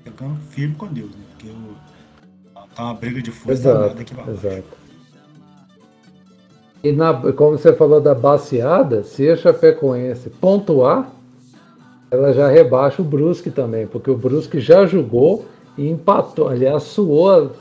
ficando 0.04 0.36
firme 0.50 0.76
com 0.76 0.88
Deus, 0.88 1.12
né? 1.12 1.24
Porque 1.32 1.48
o, 1.48 1.76
tá 2.78 2.84
uma 2.84 2.93
briga 2.93 3.21
de 3.21 3.32
força 3.32 3.69
exato, 3.69 4.01
aqui 4.01 4.13
pra 4.13 4.32
Exato. 4.32 4.88
E 6.84 6.91
na, 6.91 7.13
como 7.34 7.57
você 7.57 7.73
falou 7.73 7.99
da 7.99 8.13
baseada, 8.13 9.03
se 9.03 9.28
a 9.28 9.36
Chapecoense 9.36 10.30
pontuar, 10.30 11.11
ela 12.11 12.32
já 12.32 12.47
rebaixa 12.47 13.01
o 13.01 13.05
Brusque 13.05 13.49
também, 13.49 13.88
porque 13.88 14.11
o 14.11 14.15
Brusque 14.15 14.59
já 14.59 14.86
jogou 14.86 15.45
e 15.75 15.89
empatou. 15.89 16.47
Aliás, 16.47 16.84
suou, 16.84 17.51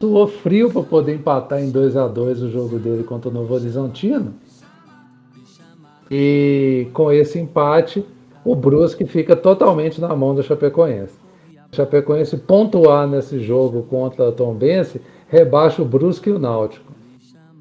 suou 0.00 0.26
frio 0.26 0.70
para 0.70 0.82
poder 0.82 1.14
empatar 1.14 1.62
em 1.62 1.70
2 1.70 1.96
a 1.96 2.08
2 2.08 2.42
o 2.42 2.50
jogo 2.50 2.78
dele 2.78 3.04
contra 3.04 3.30
o 3.30 3.32
Novo 3.32 3.54
Horizontino. 3.54 4.34
E 6.10 6.88
com 6.92 7.10
esse 7.12 7.38
empate, 7.38 8.04
o 8.44 8.54
Brusque 8.54 9.06
fica 9.06 9.34
totalmente 9.36 10.00
na 10.00 10.14
mão 10.14 10.34
do 10.34 10.42
Chapecoense. 10.42 11.23
Chapecoense 11.74 12.36
pontuar 12.36 13.06
nesse 13.06 13.40
jogo 13.40 13.82
contra 13.82 14.28
o 14.28 14.32
Tombense, 14.32 15.00
rebaixa 15.28 15.82
o 15.82 15.84
Brusque 15.84 16.30
e 16.30 16.32
o 16.32 16.38
Náutico. 16.38 16.92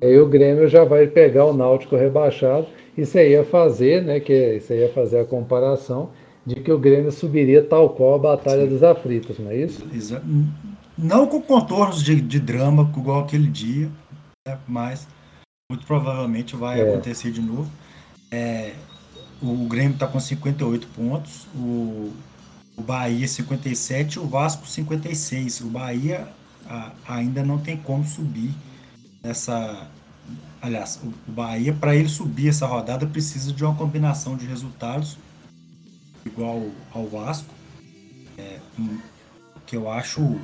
Aí 0.01 0.20
o 0.20 0.28
Grêmio 0.28 0.68
já 0.68 0.84
vai 0.84 1.07
pegar 1.07 1.45
o 1.45 1.53
Náutico 1.53 1.95
rebaixado. 1.95 2.68
Isso 2.97 3.18
aí 3.18 3.32
ia 3.32 3.43
fazer, 3.43 4.03
né? 4.03 4.20
Que 4.20 4.57
isso 4.57 4.74
aí 4.74 4.80
ia 4.80 4.89
fazer 4.89 5.20
a 5.20 5.26
comparação 5.26 6.09
de 6.45 6.55
que 6.55 6.72
o 6.72 6.78
Grêmio 6.78 7.11
subiria 7.11 7.64
tal 7.64 7.89
qual 7.89 8.16
a 8.16 8.20
Batalha 8.20 8.64
Sim. 8.64 8.70
dos 8.70 8.84
Aflitos, 8.84 9.39
não 9.39 9.49
é 9.49 9.57
isso? 9.57 9.86
Exato. 9.93 10.26
Não 10.97 11.26
com 11.26 11.41
contornos 11.41 12.03
de, 12.03 12.20
de 12.20 12.39
drama 12.39 12.91
igual 12.95 13.22
aquele 13.22 13.47
dia, 13.47 13.89
né? 14.47 14.57
mas 14.68 15.07
muito 15.72 15.86
provavelmente 15.88 16.55
vai 16.55 16.82
é. 16.82 16.89
acontecer 16.89 17.32
de 17.32 17.41
novo. 17.41 17.70
É, 18.30 18.74
o 19.41 19.68
Grêmio 19.68 19.93
está 19.93 20.07
com 20.07 20.20
58 20.20 20.88
pontos, 20.95 21.47
o, 21.55 22.11
o 22.76 22.82
Bahia 22.82 23.28
57 23.28 24.15
e 24.15 24.19
o 24.19 24.28
Vasco 24.28 24.67
56. 24.67 25.61
O 25.61 25.69
Bahia 25.69 26.28
a, 26.65 26.91
ainda 27.07 27.43
não 27.43 27.57
tem 27.59 27.78
como 27.78 28.05
subir 28.05 28.53
essa. 29.21 29.88
Aliás, 30.61 30.99
o, 31.03 31.07
o 31.30 31.32
Bahia, 31.32 31.74
para 31.74 31.95
ele 31.95 32.09
subir 32.09 32.49
essa 32.49 32.65
rodada, 32.65 33.05
precisa 33.05 33.51
de 33.51 33.63
uma 33.63 33.76
combinação 33.76 34.36
de 34.36 34.45
resultados 34.45 35.17
igual 36.26 36.69
ao 36.93 37.07
Vasco, 37.07 37.53
é, 38.38 38.59
que 39.65 39.76
eu 39.76 39.91
acho 39.91 40.39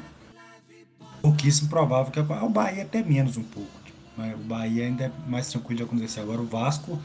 pouquíssimo 1.22 1.70
provável 1.70 2.12
que 2.12 2.20
o 2.20 2.50
Bahia 2.50 2.84
até 2.84 3.02
menos 3.02 3.38
um 3.38 3.44
pouco. 3.44 3.80
Mas 4.16 4.36
o 4.36 4.44
Bahia 4.44 4.86
ainda 4.86 5.06
é 5.06 5.12
mais 5.28 5.48
tranquilo 5.48 5.78
de 5.78 5.84
acontecer. 5.84 6.20
Agora 6.20 6.42
o 6.42 6.46
Vasco 6.46 7.00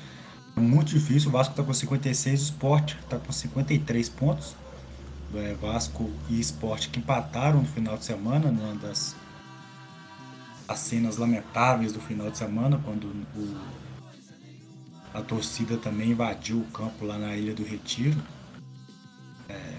é 0.57 0.61
muito 0.61 0.89
difícil. 0.89 1.29
O 1.29 1.33
Vasco 1.33 1.53
está 1.53 1.63
com 1.63 1.73
56, 1.73 2.41
o 2.41 2.45
Sport 2.45 2.95
está 2.95 3.19
com 3.19 3.33
53 3.33 4.09
pontos. 4.09 4.57
É, 5.37 5.55
Vasco 5.55 6.11
e 6.29 6.41
Sport 6.41 6.91
que 6.91 6.99
empataram 6.99 7.61
no 7.61 7.67
final 7.67 7.97
de 7.97 8.05
semana, 8.05 8.51
né, 8.51 8.79
das 8.81 9.17
as 10.67 10.79
cenas 10.79 11.19
lamentáveis 11.19 11.93
do 11.93 12.01
final 12.01 12.31
de 12.31 12.39
semana, 12.39 12.81
quando 12.83 13.05
o, 13.37 13.57
a 15.13 15.21
torcida 15.21 15.77
também 15.77 16.13
invadiu 16.13 16.59
o 16.59 16.65
campo 16.67 17.05
lá 17.05 17.19
na 17.19 17.37
Ilha 17.37 17.55
do 17.55 17.63
Retiro 17.63 18.17
é, 19.49 19.77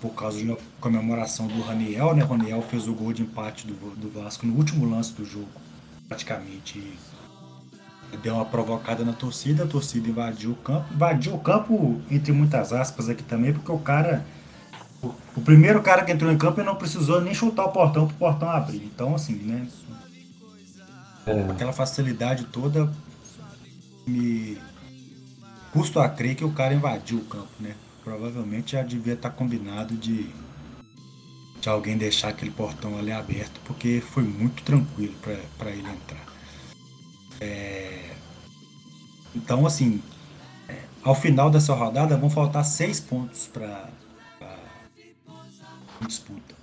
por 0.00 0.10
causa 0.10 0.38
de 0.38 0.44
uma 0.44 0.58
comemoração 0.80 1.46
do 1.46 1.62
Raniel, 1.62 2.14
né? 2.14 2.22
O 2.22 2.26
Raniel 2.26 2.62
fez 2.62 2.86
o 2.86 2.94
gol 2.94 3.12
de 3.12 3.22
empate 3.22 3.66
do, 3.66 3.96
do 3.96 4.10
Vasco 4.10 4.46
no 4.46 4.54
último 4.54 4.88
lance 4.88 5.12
do 5.14 5.24
jogo, 5.24 5.48
praticamente. 6.08 6.78
E 8.12 8.16
deu 8.18 8.34
uma 8.34 8.44
provocada 8.44 9.04
na 9.04 9.12
torcida, 9.12 9.64
a 9.64 9.66
torcida 9.66 10.08
invadiu 10.08 10.52
o 10.52 10.56
campo. 10.56 10.92
Invadiu 10.92 11.34
o 11.34 11.38
campo, 11.38 12.00
entre 12.10 12.32
muitas 12.32 12.72
aspas, 12.72 13.08
aqui 13.08 13.22
também, 13.22 13.52
porque 13.52 13.72
o 13.72 13.78
cara. 13.78 14.24
O, 15.36 15.40
primeiro 15.40 15.82
cara 15.82 16.04
que 16.04 16.12
entrou 16.12 16.30
em 16.30 16.38
campo 16.38 16.62
não 16.62 16.76
precisou 16.76 17.20
nem 17.20 17.34
chutar 17.34 17.64
o 17.64 17.72
portão 17.72 18.06
para 18.06 18.14
o 18.14 18.18
portão 18.18 18.50
abrir. 18.50 18.84
Então, 18.84 19.14
assim, 19.14 19.34
né? 19.34 19.66
É. 21.26 21.50
Aquela 21.50 21.72
facilidade 21.72 22.44
toda 22.44 22.92
me 24.06 24.58
custo 25.72 25.98
a 25.98 26.08
crer 26.08 26.36
que 26.36 26.44
o 26.44 26.52
cara 26.52 26.74
invadiu 26.74 27.18
o 27.18 27.24
campo, 27.24 27.48
né? 27.58 27.74
provavelmente 28.04 28.72
já 28.72 28.82
devia 28.82 29.14
estar 29.14 29.30
combinado 29.30 29.96
de, 29.96 30.28
de 31.58 31.68
alguém 31.68 31.96
deixar 31.96 32.28
aquele 32.28 32.50
portão 32.50 32.98
ali 32.98 33.10
aberto, 33.10 33.58
porque 33.64 34.02
foi 34.12 34.22
muito 34.22 34.62
tranquilo 34.62 35.14
para 35.58 35.70
ele 35.70 35.88
entrar. 35.88 36.24
É, 37.40 38.10
então, 39.34 39.66
assim, 39.66 40.02
é, 40.68 40.76
ao 41.02 41.14
final 41.14 41.50
dessa 41.50 41.74
rodada 41.74 42.16
vão 42.16 42.28
faltar 42.28 42.64
seis 42.64 43.00
pontos 43.00 43.48
para 43.48 43.88
disputa. 46.04 46.54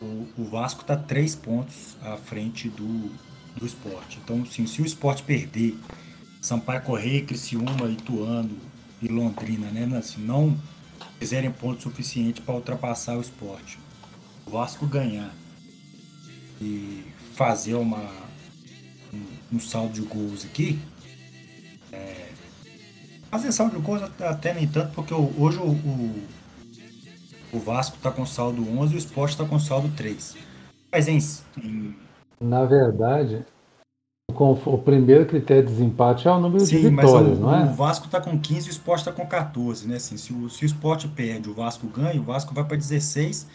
O, 0.00 0.28
o 0.38 0.44
Vasco 0.44 0.82
está 0.82 0.96
três 0.96 1.34
pontos 1.34 1.96
à 2.02 2.16
frente 2.16 2.68
do, 2.68 3.10
do 3.56 3.66
esporte. 3.66 4.18
Então, 4.22 4.42
assim, 4.42 4.66
se 4.66 4.82
o 4.82 4.86
esporte 4.86 5.22
perder, 5.22 5.78
Sampaio 6.40 6.82
Correia, 6.82 7.24
Criciúma, 7.24 7.88
Ituano, 7.88 8.56
e 9.00 9.08
Londrina, 9.08 9.70
né? 9.70 9.96
Assim, 9.96 10.20
não 10.20 10.56
fizerem 11.18 11.50
ponto 11.50 11.82
suficiente 11.82 12.40
para 12.40 12.54
ultrapassar 12.54 13.16
o 13.16 13.20
esporte. 13.20 13.78
O 14.46 14.50
Vasco 14.50 14.86
ganhar 14.86 15.34
e 16.60 17.04
fazer 17.34 17.74
uma, 17.74 18.10
um, 19.12 19.56
um 19.56 19.60
saldo 19.60 19.94
de 19.94 20.02
gols 20.02 20.44
aqui. 20.44 20.78
É, 21.92 22.30
fazer 23.30 23.52
saldo 23.52 23.76
de 23.76 23.82
gols 23.82 24.02
até 24.02 24.54
nem 24.54 24.66
tanto, 24.66 24.94
porque 24.94 25.12
hoje 25.12 25.58
o, 25.58 26.26
O 27.52 27.58
Vasco 27.58 27.96
está 27.96 28.10
com 28.10 28.26
saldo 28.26 28.62
11 28.78 28.94
e 28.94 28.96
o 28.96 28.98
Sport 28.98 29.30
está 29.30 29.44
com 29.44 29.58
saldo 29.58 29.88
3. 29.96 30.36
Mas 30.92 31.08
em, 31.08 31.18
em... 31.62 31.96
Na 32.40 32.64
verdade, 32.64 33.44
o 34.32 34.78
primeiro 34.78 35.24
critério 35.24 35.64
de 35.64 35.72
desempate 35.72 36.28
é 36.28 36.30
o 36.30 36.40
número 36.40 36.64
Sim, 36.64 36.80
de 36.80 36.90
vitórias, 36.90 37.38
o, 37.38 37.40
não 37.40 37.54
é? 37.54 37.64
O 37.64 37.74
Vasco 37.74 38.06
está 38.06 38.20
com 38.20 38.38
15 38.38 38.66
e 38.66 38.70
o 38.70 38.72
Sport 38.72 38.98
está 39.00 39.12
com 39.12 39.26
14, 39.26 39.88
né? 39.88 39.96
Assim, 39.96 40.16
se, 40.16 40.32
o, 40.32 40.50
se 40.50 40.64
o 40.64 40.66
Sport 40.66 41.06
perde, 41.14 41.48
o 41.48 41.54
Vasco 41.54 41.86
ganha, 41.86 42.20
o 42.20 42.24
Vasco 42.24 42.54
vai 42.54 42.64
para 42.64 42.76
16, 42.76 43.48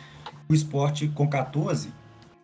o 0.50 0.54
Sport 0.54 1.10
com 1.14 1.28
14. 1.28 1.90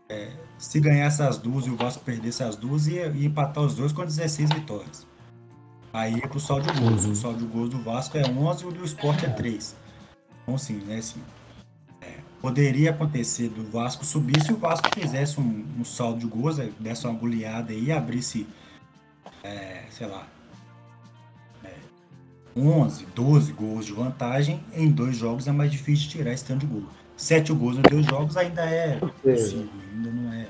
É, 0.10 0.30
se 0.58 0.80
ganhasse 0.80 1.22
as 1.22 1.38
duas 1.38 1.66
e 1.66 1.70
o 1.70 1.76
Vasco 1.76 2.04
perdesse 2.04 2.44
as 2.44 2.56
duas, 2.56 2.88
ia, 2.88 3.08
ia 3.08 3.28
empatar 3.28 3.64
os 3.64 3.76
dois 3.76 3.92
com 3.92 4.04
16 4.04 4.50
vitórias. 4.50 5.06
Aí 5.94 6.16
ia 6.16 6.28
pro 6.28 6.40
saldo 6.40 6.72
de 6.72 6.80
gols. 6.80 7.06
Uhum. 7.06 7.12
O 7.12 7.16
saldo 7.16 7.40
de 7.40 7.46
gols 7.46 7.70
do 7.70 7.80
Vasco 7.80 8.18
é 8.18 8.22
11 8.22 8.64
e 8.64 8.68
o 8.68 8.72
do 8.72 8.84
Sport 8.84 9.24
é 9.24 9.30
3. 9.30 9.76
Então, 10.44 10.56
assim, 10.56 10.76
né? 10.86 10.98
Assim, 10.98 11.20
é, 11.20 11.37
poderia 12.42 12.92
acontecer 12.92 13.50
do 13.50 13.64
Vasco 13.70 14.06
subir 14.06 14.42
se 14.42 14.54
o 14.54 14.58
Vasco 14.58 14.90
fizesse 14.94 15.40
um, 15.40 15.66
um 15.80 15.84
saldo 15.84 16.20
de 16.20 16.28
gols, 16.28 16.58
né, 16.58 16.70
desse 16.80 17.06
uma 17.08 17.18
goleada 17.18 17.74
e 17.74 17.92
abrisse, 17.92 18.48
é, 19.44 19.84
sei 19.90 20.08
lá, 20.08 20.28
é, 21.64 21.74
11, 22.56 23.06
12 23.16 23.54
gols 23.54 23.86
de 23.86 23.94
vantagem. 23.94 24.60
Em 24.74 24.90
dois 24.90 25.16
jogos 25.16 25.48
é 25.48 25.52
mais 25.52 25.72
difícil 25.72 26.10
tirar 26.10 26.32
esse 26.32 26.46
tanto 26.46 26.66
de 26.66 26.74
gol. 26.74 26.84
Sete 27.16 27.52
gols 27.52 27.78
em 27.78 27.82
dois 27.82 28.06
jogos 28.06 28.38
ainda 28.38 28.62
é 28.62 29.00
possível, 29.24 29.70
ainda 29.94 30.12
não 30.12 30.34
é 30.34 30.48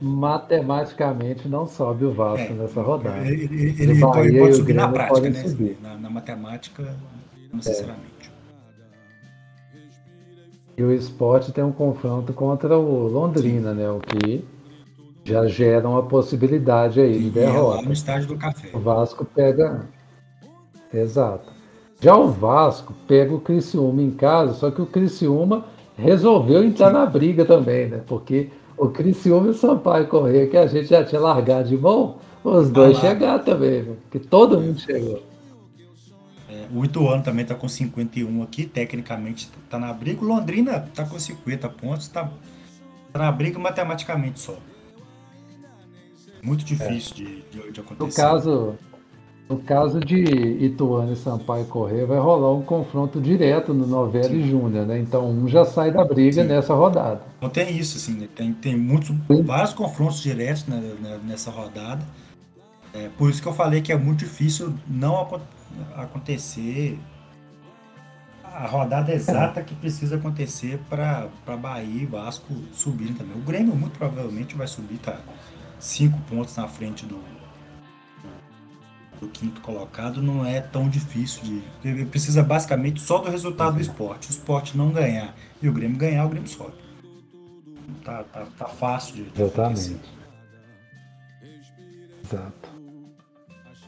matematicamente 0.00 1.48
não 1.48 1.66
sobe 1.66 2.04
o 2.04 2.12
Vasco 2.12 2.52
é, 2.52 2.54
nessa 2.54 2.80
rodada. 2.82 3.26
Ele, 3.26 3.44
ele, 3.44 3.82
ele 3.82 4.00
pode, 4.00 4.38
pode 4.38 4.56
subir 4.56 4.74
na 4.74 4.88
prática, 4.88 5.30
né? 5.30 5.42
Subir. 5.42 5.78
Na, 5.82 5.96
na, 5.96 6.10
matemática, 6.10 6.96
não 7.50 7.56
necessariamente. 7.56 8.17
E 10.78 10.82
o 10.84 10.92
esporte 10.92 11.50
tem 11.50 11.64
um 11.64 11.72
confronto 11.72 12.32
contra 12.32 12.78
o 12.78 13.08
Londrina, 13.08 13.74
né? 13.74 13.90
O 13.90 13.98
que 13.98 14.44
já 15.24 15.44
gera 15.48 15.88
uma 15.88 16.04
possibilidade 16.04 17.00
aí 17.00 17.18
de 17.18 17.30
derrota. 17.30 17.82
É 17.82 17.86
no 17.86 17.92
estádio 17.92 18.28
do 18.28 18.36
café. 18.36 18.70
O 18.72 18.78
Vasco 18.78 19.24
pega. 19.24 19.86
Exato. 20.94 21.52
Já 22.00 22.16
o 22.16 22.28
Vasco 22.28 22.94
pega 23.08 23.34
o 23.34 23.40
Criciúma 23.40 24.00
em 24.00 24.12
casa, 24.12 24.54
só 24.54 24.70
que 24.70 24.80
o 24.80 24.86
Criciúma 24.86 25.64
resolveu 25.96 26.62
entrar 26.62 26.92
na 26.92 27.04
briga 27.04 27.44
também, 27.44 27.88
né? 27.88 28.00
Porque 28.06 28.48
o 28.76 28.88
Criciúma 28.88 29.48
e 29.48 29.50
o 29.50 29.54
Sampaio 29.54 30.06
Correia, 30.06 30.46
que 30.46 30.56
a 30.56 30.68
gente 30.68 30.86
já 30.86 31.04
tinha 31.04 31.20
largado 31.20 31.68
de 31.68 31.76
mão, 31.76 32.18
os 32.44 32.70
dois 32.70 32.96
ah, 32.98 33.00
chegaram 33.00 33.42
também, 33.42 33.82
né? 33.82 33.96
que 34.12 34.20
todo 34.20 34.60
mundo 34.60 34.78
chegou. 34.78 35.20
O 36.72 36.84
Ituano 36.84 37.22
também 37.22 37.42
está 37.42 37.54
com 37.54 37.68
51 37.68 38.42
aqui, 38.42 38.64
tecnicamente 38.66 39.50
está 39.64 39.78
na 39.78 39.92
briga. 39.92 40.22
O 40.22 40.26
Londrina 40.26 40.84
está 40.88 41.04
com 41.04 41.18
50 41.18 41.68
pontos, 41.70 42.06
está 42.06 42.30
tá 43.12 43.18
na 43.18 43.32
briga 43.32 43.58
matematicamente 43.58 44.40
só. 44.40 44.56
Muito 46.42 46.64
difícil 46.64 47.14
é. 47.14 47.16
de, 47.16 47.42
de, 47.50 47.72
de, 47.72 47.80
acontecer. 47.80 48.22
No 48.22 48.28
caso, 48.28 48.74
no 49.48 49.58
caso 49.58 50.00
de 50.00 50.16
Ituano 50.64 51.12
e 51.12 51.16
Sampaio 51.16 51.64
Correia, 51.66 52.06
vai 52.06 52.18
rolar 52.18 52.52
um 52.52 52.62
confronto 52.62 53.20
direto 53.20 53.74
no 53.74 53.86
Novelli 53.86 54.48
Júnior, 54.48 54.86
né? 54.86 54.98
Então 54.98 55.28
um 55.28 55.48
já 55.48 55.64
sai 55.64 55.90
da 55.90 56.04
briga 56.04 56.42
Sim. 56.42 56.48
nessa 56.48 56.74
rodada. 56.74 57.22
Então 57.38 57.48
tem 57.48 57.76
isso, 57.76 57.96
assim, 57.96 58.20
né? 58.20 58.28
tem, 58.34 58.52
tem 58.52 58.76
muitos, 58.76 59.10
vários 59.44 59.72
confrontos 59.72 60.20
diretos 60.20 60.66
né, 60.66 60.80
né, 61.00 61.20
nessa 61.24 61.50
rodada. 61.50 62.04
É, 62.94 63.08
por 63.18 63.30
isso 63.30 63.42
que 63.42 63.48
eu 63.48 63.52
falei 63.52 63.80
que 63.80 63.92
é 63.92 63.96
muito 63.96 64.20
difícil 64.20 64.74
não 64.86 65.20
acontecer 65.20 65.57
a 68.44 68.66
rodada 68.66 69.12
exata 69.12 69.62
que 69.62 69.74
precisa 69.74 70.16
acontecer 70.16 70.80
para 70.88 71.28
Bahia 71.60 72.02
e 72.02 72.06
Vasco 72.06 72.52
subirem 72.72 73.14
também. 73.14 73.36
O 73.36 73.40
Grêmio 73.40 73.74
muito 73.74 73.98
provavelmente 73.98 74.54
vai 74.54 74.66
subir, 74.66 74.98
tá 74.98 75.18
cinco 75.78 76.18
pontos 76.22 76.56
na 76.56 76.66
frente 76.66 77.06
do, 77.06 77.22
do 79.20 79.28
quinto 79.28 79.60
colocado 79.60 80.22
não 80.22 80.44
é 80.44 80.60
tão 80.60 80.88
difícil 80.88 81.42
de. 81.42 81.62
Ele 81.84 82.04
precisa 82.04 82.42
basicamente 82.42 83.00
só 83.00 83.18
do 83.18 83.30
resultado 83.30 83.74
do 83.74 83.80
esporte. 83.80 84.28
O 84.28 84.30
esporte 84.30 84.76
não 84.76 84.90
ganhar 84.90 85.34
e 85.60 85.68
o 85.68 85.72
Grêmio 85.72 85.96
ganhar, 85.96 86.24
o 86.24 86.28
Grêmio 86.28 86.48
sobe. 86.48 86.74
Tá, 88.04 88.24
tá, 88.24 88.46
tá 88.58 88.66
fácil 88.66 89.24
de. 89.24 89.42
Exatamente. 89.42 90.00
Exato. 92.24 92.67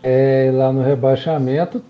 É, 0.02 0.50
lá 0.54 0.72
no 0.72 0.82
rebaixamento, 0.82 1.82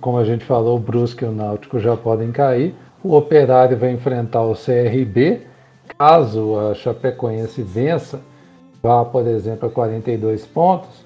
como 0.00 0.18
a 0.18 0.24
gente 0.24 0.44
falou, 0.44 0.76
o 0.76 0.80
Brusque 0.80 1.24
e 1.24 1.28
o 1.28 1.32
Náutico 1.32 1.78
já 1.78 1.96
podem 1.96 2.32
cair. 2.32 2.74
O 3.02 3.16
Operário 3.16 3.76
vai 3.76 3.92
enfrentar 3.92 4.42
o 4.42 4.54
CRB. 4.54 5.42
Caso 5.98 6.58
a 6.58 6.74
Chapecoense 6.74 7.62
vença, 7.62 8.20
vá, 8.82 9.04
por 9.04 9.26
exemplo, 9.26 9.68
a 9.68 9.70
42 9.70 10.46
pontos 10.46 11.04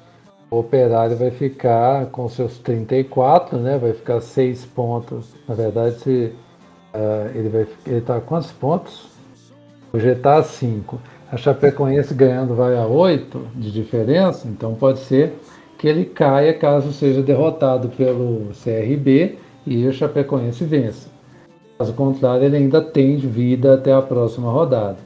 o 0.50 0.60
Operário 0.60 1.16
vai 1.16 1.30
ficar 1.30 2.06
com 2.06 2.28
seus 2.28 2.58
34, 2.58 3.58
né? 3.58 3.78
Vai 3.78 3.92
ficar 3.92 4.20
6 4.20 4.64
pontos. 4.66 5.34
Na 5.48 5.54
verdade, 5.54 5.98
se, 6.00 6.32
uh, 6.94 7.36
ele 7.36 7.48
vai 7.48 7.66
ele 7.86 8.00
tá 8.00 8.20
quantos 8.20 8.52
pontos? 8.52 9.08
Hoje 9.92 10.08
está 10.08 10.36
a 10.36 10.42
5. 10.42 11.00
A 11.32 11.36
Chapecoense 11.36 12.14
ganhando 12.14 12.54
vai 12.54 12.76
a 12.76 12.86
8 12.86 13.48
de 13.56 13.72
diferença, 13.72 14.46
então 14.46 14.74
pode 14.74 15.00
ser 15.00 15.36
que 15.78 15.86
ele 15.86 16.04
caia 16.04 16.54
caso 16.54 16.92
seja 16.92 17.22
derrotado 17.22 17.88
pelo 17.88 18.48
CRB 18.62 19.36
e 19.66 19.86
o 19.86 19.92
Chapecoense 19.92 20.64
vença. 20.64 21.08
Caso 21.78 21.92
contrário, 21.92 22.44
ele 22.44 22.56
ainda 22.56 22.80
tem 22.80 23.16
vida 23.16 23.74
até 23.74 23.92
a 23.92 24.00
próxima 24.00 24.50
rodada. 24.50 24.96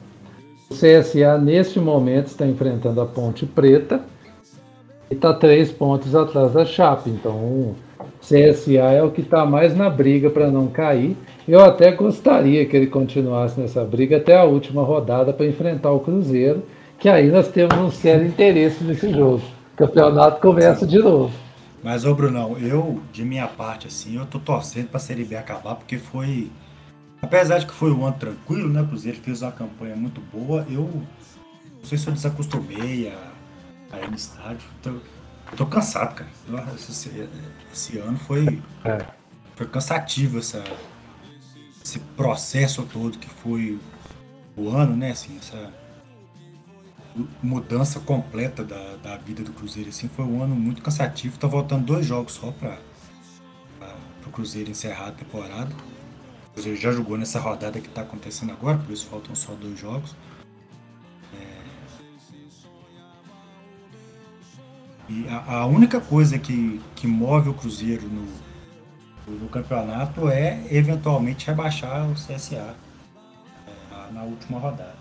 O 0.69 0.73
CSA, 0.73 1.37
neste 1.37 1.79
momento, 1.79 2.27
está 2.27 2.47
enfrentando 2.47 3.01
a 3.01 3.05
Ponte 3.05 3.45
Preta, 3.45 4.01
e 5.09 5.13
está 5.13 5.33
três 5.33 5.69
pontos 5.69 6.15
atrás 6.15 6.53
da 6.53 6.63
Chape. 6.63 7.09
Então, 7.09 7.35
o 7.35 7.75
CSA 8.21 8.91
é 8.93 9.03
o 9.03 9.11
que 9.11 9.19
está 9.19 9.45
mais 9.45 9.75
na 9.75 9.89
briga 9.89 10.29
para 10.29 10.49
não 10.49 10.67
cair. 10.67 11.17
Eu 11.45 11.59
até 11.59 11.91
gostaria 11.91 12.65
que 12.65 12.77
ele 12.77 12.87
continuasse 12.87 13.59
nessa 13.59 13.83
briga 13.83 14.15
até 14.15 14.37
a 14.37 14.45
última 14.45 14.81
rodada 14.81 15.33
para 15.33 15.45
enfrentar 15.45 15.91
o 15.91 15.99
Cruzeiro, 15.99 16.63
que 16.97 17.09
aí 17.09 17.29
nós 17.29 17.49
temos 17.49 17.77
um 17.77 17.91
sério 17.91 18.25
interesse 18.25 18.81
nesse 18.85 19.11
jogo. 19.11 19.41
Campeonato 19.75 20.41
começa 20.41 20.85
de 20.85 20.99
novo. 20.99 21.33
Mas, 21.83 22.05
ô 22.05 22.13
Brunão, 22.13 22.57
eu, 22.59 23.01
de 23.11 23.23
minha 23.23 23.47
parte, 23.47 23.87
assim, 23.87 24.17
eu 24.17 24.25
tô 24.25 24.39
torcendo 24.39 24.87
para 24.87 24.97
a 24.97 25.01
Série 25.01 25.23
B 25.23 25.35
acabar, 25.35 25.75
porque 25.75 25.97
foi. 25.97 26.51
Apesar 27.21 27.59
de 27.59 27.65
que 27.65 27.73
foi 27.73 27.91
um 27.91 28.05
ano 28.05 28.17
tranquilo, 28.17 28.69
né? 28.69 28.81
O 28.81 28.87
Cruzeiro 28.87 29.17
fez 29.19 29.41
uma 29.41 29.51
campanha 29.51 29.95
muito 29.95 30.21
boa. 30.21 30.65
Eu 30.69 30.83
não 30.83 31.83
sei 31.83 31.97
se 31.97 32.07
eu 32.07 32.13
desacostumei 32.13 33.09
a 33.09 33.31
aí 33.91 34.07
no 34.07 34.15
estádio. 34.15 34.67
Tô, 34.81 34.91
tô 35.55 35.65
cansado, 35.65 36.15
cara. 36.15 36.29
Esse, 36.75 37.29
esse 37.71 37.97
ano 37.99 38.17
foi, 38.17 38.61
é. 38.85 39.05
foi 39.55 39.67
cansativo 39.67 40.39
essa, 40.39 40.63
esse 41.83 41.99
processo 41.99 42.83
todo 42.83 43.17
que 43.17 43.29
foi 43.29 43.79
o 44.55 44.69
ano, 44.69 44.95
né? 44.95 45.11
Assim, 45.11 45.37
essa 45.37 45.71
mudança 47.41 47.99
completa 47.99 48.63
da, 48.63 48.95
da 48.97 49.17
vida 49.17 49.43
do 49.43 49.51
Cruzeiro. 49.51 49.89
Assim, 49.89 50.07
foi 50.07 50.25
um 50.25 50.41
ano 50.43 50.55
muito 50.55 50.81
cansativo. 50.81 51.37
Tá 51.37 51.47
voltando 51.47 51.85
dois 51.85 52.05
jogos 52.05 52.33
só 52.33 52.51
para 52.51 52.77
o 54.25 54.29
Cruzeiro 54.31 54.69
encerrar 54.69 55.07
a 55.07 55.11
temporada. 55.11 55.73
O 56.49 56.53
Cruzeiro 56.53 56.79
já 56.79 56.91
jogou 56.91 57.17
nessa 57.17 57.39
rodada 57.39 57.79
que 57.79 57.87
está 57.87 58.01
acontecendo 58.01 58.51
agora, 58.51 58.77
por 58.77 58.91
isso 58.91 59.05
faltam 59.07 59.35
só 59.35 59.53
dois 59.53 59.79
jogos. 59.79 60.15
E 65.11 65.27
a, 65.27 65.55
a, 65.55 65.65
única 65.65 65.99
coisa 65.99 66.39
que, 66.39 66.79
que 66.95 67.05
move 67.05 67.49
o 67.49 67.53
Cruzeiro 67.53 68.07
no, 68.07 68.25
no 69.27 69.49
campeonato 69.49 70.29
é 70.29 70.63
eventualmente 70.71 71.47
rebaixar 71.47 72.09
o 72.09 72.13
CSA 72.13 72.75
é, 73.67 74.13
na 74.13 74.23
última 74.23 74.57
rodada. 74.57 75.00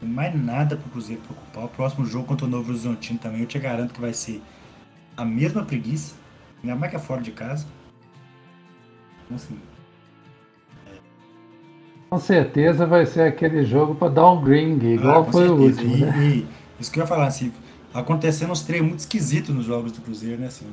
Não 0.00 0.08
mais 0.08 0.34
nada 0.34 0.76
para 0.76 0.86
o 0.86 0.90
Cruzeiro 0.90 1.22
preocupar. 1.22 1.64
O 1.64 1.68
próximo 1.68 2.06
jogo 2.06 2.26
contra 2.26 2.46
o 2.46 2.48
Novo 2.48 2.70
Horizontino 2.70 3.18
também 3.18 3.40
eu 3.40 3.46
te 3.46 3.58
garanto 3.58 3.94
que 3.94 4.00
vai 4.00 4.12
ser 4.12 4.42
a 5.16 5.24
mesma 5.24 5.64
preguiça, 5.64 6.14
ainda 6.62 6.76
mais 6.76 6.90
que 6.90 6.96
é 6.96 7.00
fora 7.00 7.20
de 7.20 7.32
casa. 7.32 7.66
Então, 9.24 9.36
assim, 9.36 9.58
é... 10.86 10.98
Com 12.10 12.18
certeza 12.18 12.86
vai 12.86 13.04
ser 13.04 13.22
aquele 13.22 13.64
jogo 13.64 13.94
para 13.94 14.12
dar 14.12 14.30
um 14.30 14.42
green, 14.42 14.78
igual 14.78 15.22
ah, 15.22 15.32
foi 15.32 15.48
certeza. 15.48 15.52
o 15.52 15.64
último. 15.64 15.96
E, 15.96 16.00
né? 16.00 16.26
e, 16.26 16.46
isso 16.80 16.92
que 16.92 17.00
eu 17.00 17.02
ia 17.02 17.08
falar, 17.08 17.26
assim, 17.26 17.52
acontecendo 17.92 18.52
uns 18.52 18.62
treinos 18.62 18.88
muito 18.88 19.00
esquisitos 19.00 19.52
nos 19.54 19.64
jogos 19.64 19.90
do 19.90 20.00
Cruzeiro, 20.00 20.40
né? 20.40 20.46
Assim, 20.46 20.64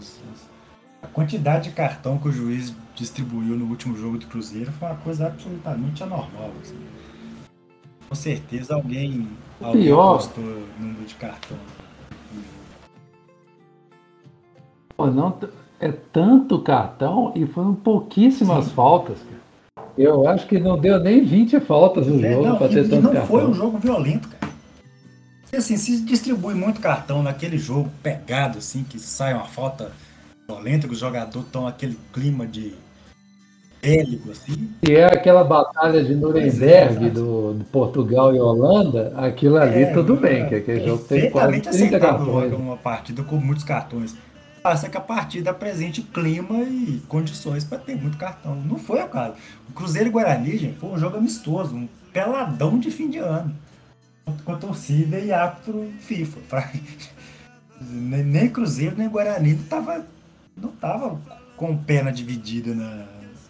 a 1.01 1.07
quantidade 1.07 1.69
de 1.69 1.75
cartão 1.75 2.17
que 2.17 2.27
o 2.27 2.31
juiz 2.31 2.73
distribuiu 2.95 3.55
no 3.55 3.65
último 3.65 3.97
jogo 3.97 4.17
do 4.17 4.27
Cruzeiro 4.27 4.71
foi 4.71 4.87
uma 4.87 4.97
coisa 4.97 5.27
absolutamente 5.27 6.03
anormal. 6.03 6.51
Assim. 6.61 6.75
Com 8.09 8.15
certeza 8.15 8.75
alguém, 8.75 9.27
alguém 9.61 9.83
Pior. 9.83 10.17
postou 10.17 10.43
número 10.79 11.05
de 11.05 11.15
cartão. 11.15 11.57
Pô, 14.95 15.07
não, 15.07 15.37
é 15.79 15.91
tanto 15.91 16.59
cartão 16.61 17.31
e 17.35 17.45
foram 17.45 17.73
pouquíssimas 17.75 18.65
Sim. 18.65 18.71
faltas. 18.71 19.17
Eu 19.97 20.27
acho 20.27 20.47
que 20.47 20.59
não 20.59 20.77
deu 20.77 20.99
nem 20.99 21.23
20 21.23 21.59
faltas 21.61 22.07
no 22.07 22.23
É, 22.23 22.33
jogo 22.33 22.47
não, 22.47 22.57
para 22.57 22.69
ter 22.69 22.85
e 22.85 22.89
tanto 22.89 23.03
não 23.03 23.11
cartão. 23.11 23.27
foi 23.27 23.45
um 23.45 23.53
jogo 23.53 23.77
violento, 23.77 24.27
cara. 24.29 24.53
Assim, 25.57 25.77
se 25.77 26.01
distribui 26.01 26.53
muito 26.53 26.81
cartão 26.81 27.23
naquele 27.23 27.57
jogo 27.57 27.89
pegado, 28.03 28.57
assim, 28.57 28.83
que 28.83 28.99
sai 28.99 29.33
uma 29.33 29.45
falta 29.45 29.91
violenta, 30.49 30.85
que 30.85 30.93
os 30.93 30.99
jogadores 30.99 31.45
estão 31.47 31.63
naquele 31.63 31.97
clima 32.11 32.45
de 32.45 32.73
bélico, 33.85 34.31
assim. 34.31 34.69
Se 34.83 34.95
é 34.95 35.05
aquela 35.05 35.43
batalha 35.43 36.03
de 36.03 36.15
Nuremberg 36.15 37.05
é, 37.05 37.09
do, 37.09 37.53
do 37.53 37.65
Portugal 37.65 38.35
e 38.35 38.39
Holanda, 38.39 39.13
aquilo 39.17 39.57
ali 39.57 39.83
É, 39.83 39.93
tudo 39.93 40.15
bem, 40.15 40.43
é 40.43 40.45
que 40.47 40.55
aquele 40.55 40.85
jogo 40.85 41.03
tem 41.03 41.29
quase 41.31 41.51
perfeitamente 41.61 41.69
30 41.69 41.97
aceitável 41.97 42.33
cartões. 42.33 42.53
uma 42.53 42.77
partida 42.77 43.23
com 43.23 43.35
muitos 43.37 43.63
cartões. 43.63 44.15
Passa 44.63 44.89
que 44.89 44.97
a 44.97 45.01
partida 45.01 45.51
apresente 45.51 46.01
clima 46.01 46.63
e 46.63 47.01
condições 47.07 47.63
para 47.63 47.77
ter 47.77 47.95
muito 47.95 48.17
cartão. 48.17 48.55
Não 48.55 48.79
foi 48.79 49.01
o 49.03 49.07
caso. 49.07 49.35
O 49.69 49.73
Cruzeiro 49.73 50.09
e 50.09 50.11
Guarani, 50.11 50.57
gente, 50.57 50.77
foi 50.79 50.89
um 50.89 50.97
jogo 50.97 51.17
amistoso, 51.17 51.75
um 51.75 51.87
peladão 52.11 52.79
de 52.79 52.89
fim 52.89 53.09
de 53.09 53.19
ano. 53.19 53.55
Com 54.43 54.55
torcida 54.57 55.19
e 55.19 55.31
árbitro 55.31 55.87
FIFA. 55.99 56.39
Pra- 56.49 56.71
Nem 57.79 58.23
nem 58.23 58.49
Cruzeiro 58.49 58.95
nem 58.97 59.07
Guarani 59.09 59.53
não 59.53 59.63
tava, 59.65 60.05
não 60.57 60.69
tava 60.69 61.19
com 61.57 61.77
pena 61.77 62.11
dividida 62.11 62.73
na- 62.73 63.05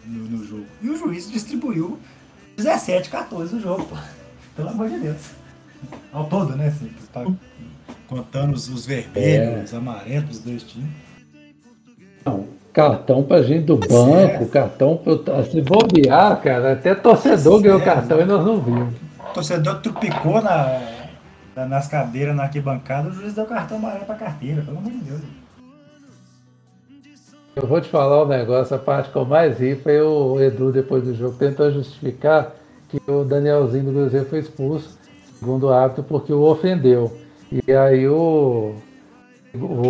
no, 0.06 0.24
no 0.38 0.44
jogo. 0.44 0.66
E 0.82 0.88
o 0.90 0.96
juiz 0.96 1.30
distribuiu 1.30 1.98
17 2.56 3.10
cartões 3.10 3.52
no 3.52 3.60
jogo, 3.60 3.84
pô. 3.84 3.96
Pelo 4.54 4.70
amor 4.70 4.88
de 4.88 4.98
Deus. 4.98 5.30
Ao 6.12 6.24
todo, 6.24 6.56
né? 6.56 6.68
Assim, 6.68 6.90
tá 7.12 7.24
contando 8.08 8.54
os, 8.54 8.68
os 8.68 8.86
vermelhos, 8.86 9.58
É. 9.58 9.62
os 9.64 9.74
amarelos 9.74 10.28
dos 10.30 10.38
dois 10.40 10.62
times. 10.62 10.88
Não, 12.24 12.46
cartão 12.72 13.22
pra 13.22 13.42
gente 13.42 13.64
do 13.66 13.76
Pois 13.78 13.92
banco, 13.92 14.44
é. 14.44 14.46
cartão 14.46 14.96
pra, 14.96 15.44
se 15.44 15.60
bobear, 15.60 16.40
cara, 16.40 16.72
até 16.72 16.94
torcedor 16.94 17.52
Pois 17.52 17.62
ganhou 17.62 17.80
é, 17.80 17.84
cartão 17.84 18.20
e 18.20 18.24
nós 18.24 18.44
não 18.44 18.60
vimos. 18.60 18.94
O 19.20 19.32
torcedor 19.34 19.80
trupicou 19.80 20.40
na- 20.42 20.96
nas 21.68 21.88
cadeiras, 21.88 22.34
na 22.36 22.44
arquibancada, 22.44 23.08
o 23.08 23.12
juiz 23.12 23.32
deu 23.34 23.46
cartão 23.46 23.76
amarelo 23.78 24.04
pra 24.06 24.14
carteira, 24.14 24.62
pelo 24.62 24.78
amor 24.78 24.90
de 24.92 24.98
Deus. 24.98 25.20
Eu 27.56 27.66
vou 27.66 27.80
te 27.80 27.88
falar 27.88 28.22
um 28.22 28.28
negócio, 28.28 28.76
a 28.76 28.78
parte 28.78 29.10
que 29.10 29.16
eu 29.16 29.24
mais 29.24 29.58
ri 29.58 29.74
foi 29.76 29.98
o 29.98 30.38
Edu 30.38 30.70
depois 30.70 31.02
do 31.02 31.14
jogo 31.14 31.38
tentou 31.38 31.70
justificar 31.70 32.54
que 32.86 33.00
o 33.10 33.24
Danielzinho 33.24 33.84
do 33.84 33.92
Cruzeiro 33.92 34.26
foi 34.26 34.40
expulso, 34.40 34.98
segundo 35.38 35.68
o 35.68 35.72
árbitro, 35.72 36.04
porque 36.04 36.32
o 36.34 36.42
ofendeu. 36.42 37.10
E 37.66 37.72
aí 37.72 38.06
o, 38.06 38.74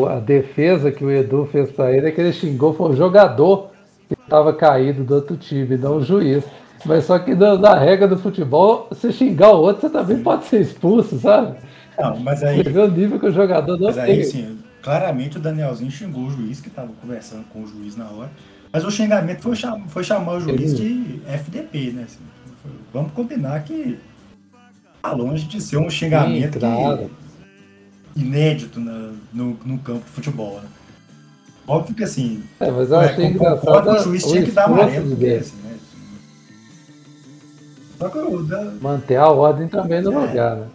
a 0.09 0.21
defesa 0.21 0.93
que 0.93 1.05
o 1.05 1.11
Edu 1.11 1.45
fez 1.47 1.71
pra 1.73 1.93
ele 1.93 2.07
é 2.07 2.12
que 2.12 2.21
ele 2.21 2.33
xingou 2.33 2.73
foi 2.73 2.91
o 2.93 2.97
jogador 2.97 3.71
que 4.09 4.14
estava 4.14 4.53
caído 4.55 5.03
do 5.03 5.17
outro 5.17 5.37
time, 5.37 5.77
não 5.77 5.97
o 5.97 6.05
juiz. 6.05 6.45
Mas 6.85 7.05
só 7.05 7.19
que 7.19 7.35
na, 7.35 7.59
na 7.59 7.75
regra 7.75 8.07
do 8.07 8.17
futebol, 8.17 8.89
se 8.93 9.12
xingar 9.12 9.51
o 9.51 9.61
outro, 9.62 9.83
você 9.83 9.91
também 9.91 10.23
pode 10.23 10.45
ser 10.45 10.61
expulso, 10.61 11.19
sabe? 11.19 11.57
Não, 11.99 12.17
mas 12.21 12.45
aí, 12.45 12.62
Você 12.62 12.71
vê 12.71 12.79
o 12.79 12.91
nível 12.91 13.19
que 13.19 13.27
o 13.27 13.33
jogador 13.33 13.77
não 13.77 13.89
mas 13.89 13.99
aí 13.99 14.23
tem. 14.23 14.23
sim, 14.23 14.59
claramente 14.91 15.37
o 15.37 15.41
Danielzinho 15.41 15.91
xingou 15.91 16.26
o 16.26 16.30
juiz, 16.30 16.61
que 16.61 16.70
tava 16.70 16.93
conversando 17.03 17.43
com 17.53 17.61
o 17.64 17.66
juiz 17.66 17.97
na 17.97 18.05
hora. 18.09 18.30
Mas 18.72 18.84
o 18.84 18.91
xingamento 18.91 19.43
foi, 19.43 19.57
cham- 19.57 19.82
foi 19.89 20.05
chamar 20.05 20.34
o 20.34 20.41
juiz 20.41 20.76
de 20.76 21.20
FDP, 21.26 21.91
né? 21.91 22.05
assim. 22.05 22.20
Foi- 22.62 22.70
vamos 22.93 23.11
combinar 23.12 23.64
que 23.64 23.99
tá 25.03 25.11
longe 25.12 25.45
de 25.47 25.61
ser 25.61 25.78
um 25.78 25.91
xingamento 25.91 26.53
Sim, 26.55 26.61
claro. 26.61 27.11
que- 28.14 28.20
inédito 28.20 28.78
na- 28.78 29.12
no, 29.34 29.59
no 29.64 29.78
campo 29.78 30.05
de 30.05 30.11
futebol. 30.12 30.61
Né? 30.61 30.68
Óbvio 31.66 31.97
que 31.97 32.05
assim, 32.05 32.45
É, 32.61 32.70
mas 32.70 32.89
eu 32.89 33.01
É, 33.01 33.07
achei 33.07 33.32
concordo, 33.32 33.57
engraçado 33.61 33.99
o 33.99 34.05
juiz 34.05 34.24
tinha 34.24 34.43
que 34.45 34.53
dar 34.53 34.66
amarelo 34.66 35.09
porque, 35.09 35.14
dele. 35.24 35.41
assim, 35.41 35.57
né? 35.64 35.76
Só 37.99 38.09
que 38.09 38.18
o 38.18 38.43
da- 38.45 38.72
Manter 38.80 39.16
a 39.16 39.28
ordem 39.30 39.66
também 39.66 40.01
no 40.01 40.12
É. 40.12 40.26
lugar, 40.28 40.57
né? 40.59 40.66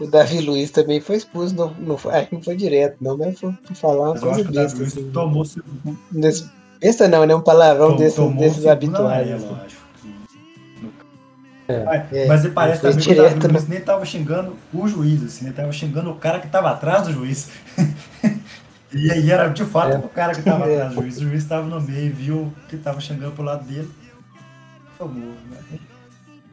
O 0.00 0.06
Davi 0.06 0.40
Luiz 0.40 0.70
também 0.70 1.00
foi 1.00 1.16
expulso, 1.16 1.54
não, 1.54 1.74
não, 1.78 1.98
foi, 1.98 2.14
acho 2.14 2.28
que 2.28 2.34
não 2.34 2.42
foi 2.42 2.56
direto, 2.56 2.96
não, 3.00 3.16
mas 3.18 3.38
foi 3.38 3.52
por 3.52 3.76
falar 3.76 4.10
uma 4.12 4.16
eu 4.16 4.20
coisa 4.20 4.44
besta. 4.44 4.52
Davi 4.52 4.78
Luiz 4.78 4.92
Assim, 4.96 5.10
tomou 5.10 5.44
seu- 5.44 5.62
desse, 6.10 6.50
besta 6.80 7.06
não, 7.08 7.26
né? 7.26 7.34
Um 7.34 7.40
palavrão 7.42 7.96
tom- 7.96 8.10
tomou 8.10 8.30
o 8.32 8.36
desses 8.38 8.54
segundo 8.56 8.70
habituais. 8.72 9.04
amarelo, 9.04 9.34
assim. 9.36 9.46
eu 9.48 9.56
acho. 9.66 9.80
É. 11.68 11.84
Mas- 11.84 12.12
É, 12.12 12.26
Mas 12.26 12.44
ele 12.44 12.54
parece 12.54 12.80
foi 12.80 12.90
também 12.90 13.04
que 13.06 13.12
o 13.12 13.16
Davi 13.16 13.28
direto, 13.34 13.52
Luiz 13.52 13.68
nem 13.68 13.80
tava 13.80 14.04
xingando 14.04 14.56
o 14.72 14.88
juiz, 14.88 15.22
assim, 15.22 15.44
ele 15.46 15.54
tava 15.54 15.70
xingando 15.72 16.10
o 16.10 16.16
cara 16.16 16.40
que 16.40 16.48
tava 16.48 16.70
atrás 16.70 17.06
do 17.06 17.12
juiz. 17.12 17.50
e 18.92 19.10
aí 19.12 19.30
era 19.30 19.48
de 19.48 19.64
fato 19.64 19.92
É. 19.94 19.98
o 19.98 20.08
cara 20.08 20.34
que 20.34 20.42
tava 20.42 20.68
É. 20.68 20.76
atrás 20.82 20.94
do 20.94 21.00
juiz. 21.02 21.16
O 21.18 21.28
juiz 21.28 21.44
tava 21.44 21.66
no 21.68 21.80
meio, 21.80 22.12
viu 22.12 22.52
que 22.68 22.76
tava 22.76 23.00
xingando 23.00 23.32
pro 23.32 23.44
lado 23.44 23.64
dele. 23.64 23.88
Tomou, 24.98 25.34
né? 25.50 25.78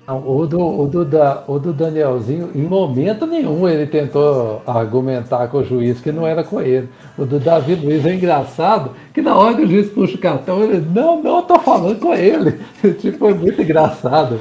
Não, 0.08 0.26
o, 0.26 0.48
do, 0.48 0.58
o, 0.62 0.88
do, 0.88 1.04
da- 1.04 1.44
o 1.48 1.60
do 1.60 1.74
Danielzinho, 1.74 2.50
em 2.56 2.62
momento 2.62 3.26
nenhum 3.28 3.68
ele 3.68 3.86
tentou 3.86 4.62
argumentar 4.66 5.50
com 5.50 5.58
o 5.58 5.64
juiz 5.66 6.00
que 6.00 6.14
não 6.14 6.26
era 6.26 6.46
com 6.46 6.62
ele. 6.62 6.88
O 7.18 7.26
do 7.26 7.38
Davi 7.40 7.76
Luiz 7.76 8.06
é 8.06 8.14
engraçado, 8.16 8.92
que 9.14 9.22
na 9.22 9.36
hora 9.36 9.56
que 9.58 9.64
o 9.64 9.68
juiz 9.68 9.90
puxa 9.90 10.16
o 10.16 10.20
cartão, 10.20 10.64
ele, 10.64 10.80
não, 10.94 11.22
não, 11.22 11.38
eu 11.38 11.42
tô 11.44 11.60
falando 11.60 12.00
com 12.00 12.14
ele. 12.14 12.58
tipo, 13.02 13.18
foi 13.18 13.34
muito 13.34 13.62
engraçado. 13.62 14.40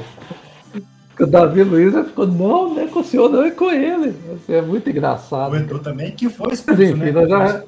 O 1.19 1.25
Davi 1.25 1.63
Luiz 1.63 1.93
ficou, 1.93 2.25
não, 2.27 2.73
não 2.75 2.79
é 2.81 2.87
com 2.87 2.99
o 3.01 3.03
senhor, 3.03 3.29
não 3.29 3.43
é 3.43 3.51
com 3.51 3.69
ele. 3.69 4.15
Assim, 4.35 4.53
é 4.53 4.61
muito 4.61 4.89
engraçado. 4.89 5.51
O 5.51 5.55
Edu 5.57 5.79
também, 5.79 6.11
que 6.11 6.29
foi 6.29 6.53
expulso, 6.53 6.79
Mas, 6.79 6.91
enfim, 6.91 7.11
né? 7.11 7.27
já-. 7.27 7.63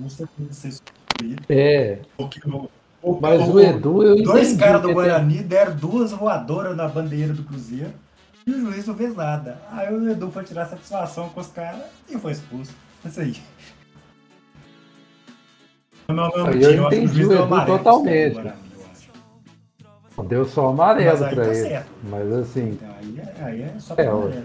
É, 1.49 1.97
Porque 2.15 2.39
o- 2.47 2.69
o- 3.01 3.19
mas 3.19 3.41
o 3.47 3.59
Edu, 3.59 4.03
eu 4.03 4.23
Dois 4.23 4.55
caras 4.57 4.81
do 4.81 4.93
Guarani 4.93 5.39
deram 5.43 5.75
duas 5.75 6.11
voadoras 6.11 6.75
na 6.75 6.87
bandeira 6.87 7.33
do 7.33 7.43
Cruzeiro 7.43 7.91
e 8.45 8.51
o 8.51 8.59
juiz 8.59 8.85
não 8.87 8.95
fez 8.95 9.15
nada. 9.15 9.59
Aí 9.71 9.93
o 9.93 10.09
Edu 10.09 10.29
foi 10.31 10.43
tirar 10.43 10.65
satisfação 10.65 11.29
com 11.29 11.39
os 11.39 11.47
caras 11.47 11.81
e 12.09 12.17
foi 12.17 12.31
expulso. 12.33 12.73
Isso 13.05 13.19
aí. 13.21 13.35
Não, 16.07 16.15
não, 16.15 16.51
eu 16.51 16.89
que 16.89 16.95
entendi 16.97 17.25
o 17.25 17.31
Edu 17.33 17.43
amarelo 17.43 17.77
totalmente. 17.77 18.33
Guarani, 18.33 18.57
eu. 20.17 20.23
Deu 20.25 20.45
só 20.45 20.69
amarelo 20.69 21.17
pra 21.17 21.29
tá 21.35 21.45
ele. 21.45 21.55
certo. 21.55 21.89
Mas 22.03 22.31
assim, 22.33 22.69
Então, 22.71 22.89
aí, 22.99 23.19
é, 23.19 23.43
aí 23.43 23.61
é 23.61 23.73
só 23.79 23.93
É, 23.95 24.07
amarelo. 24.07 24.43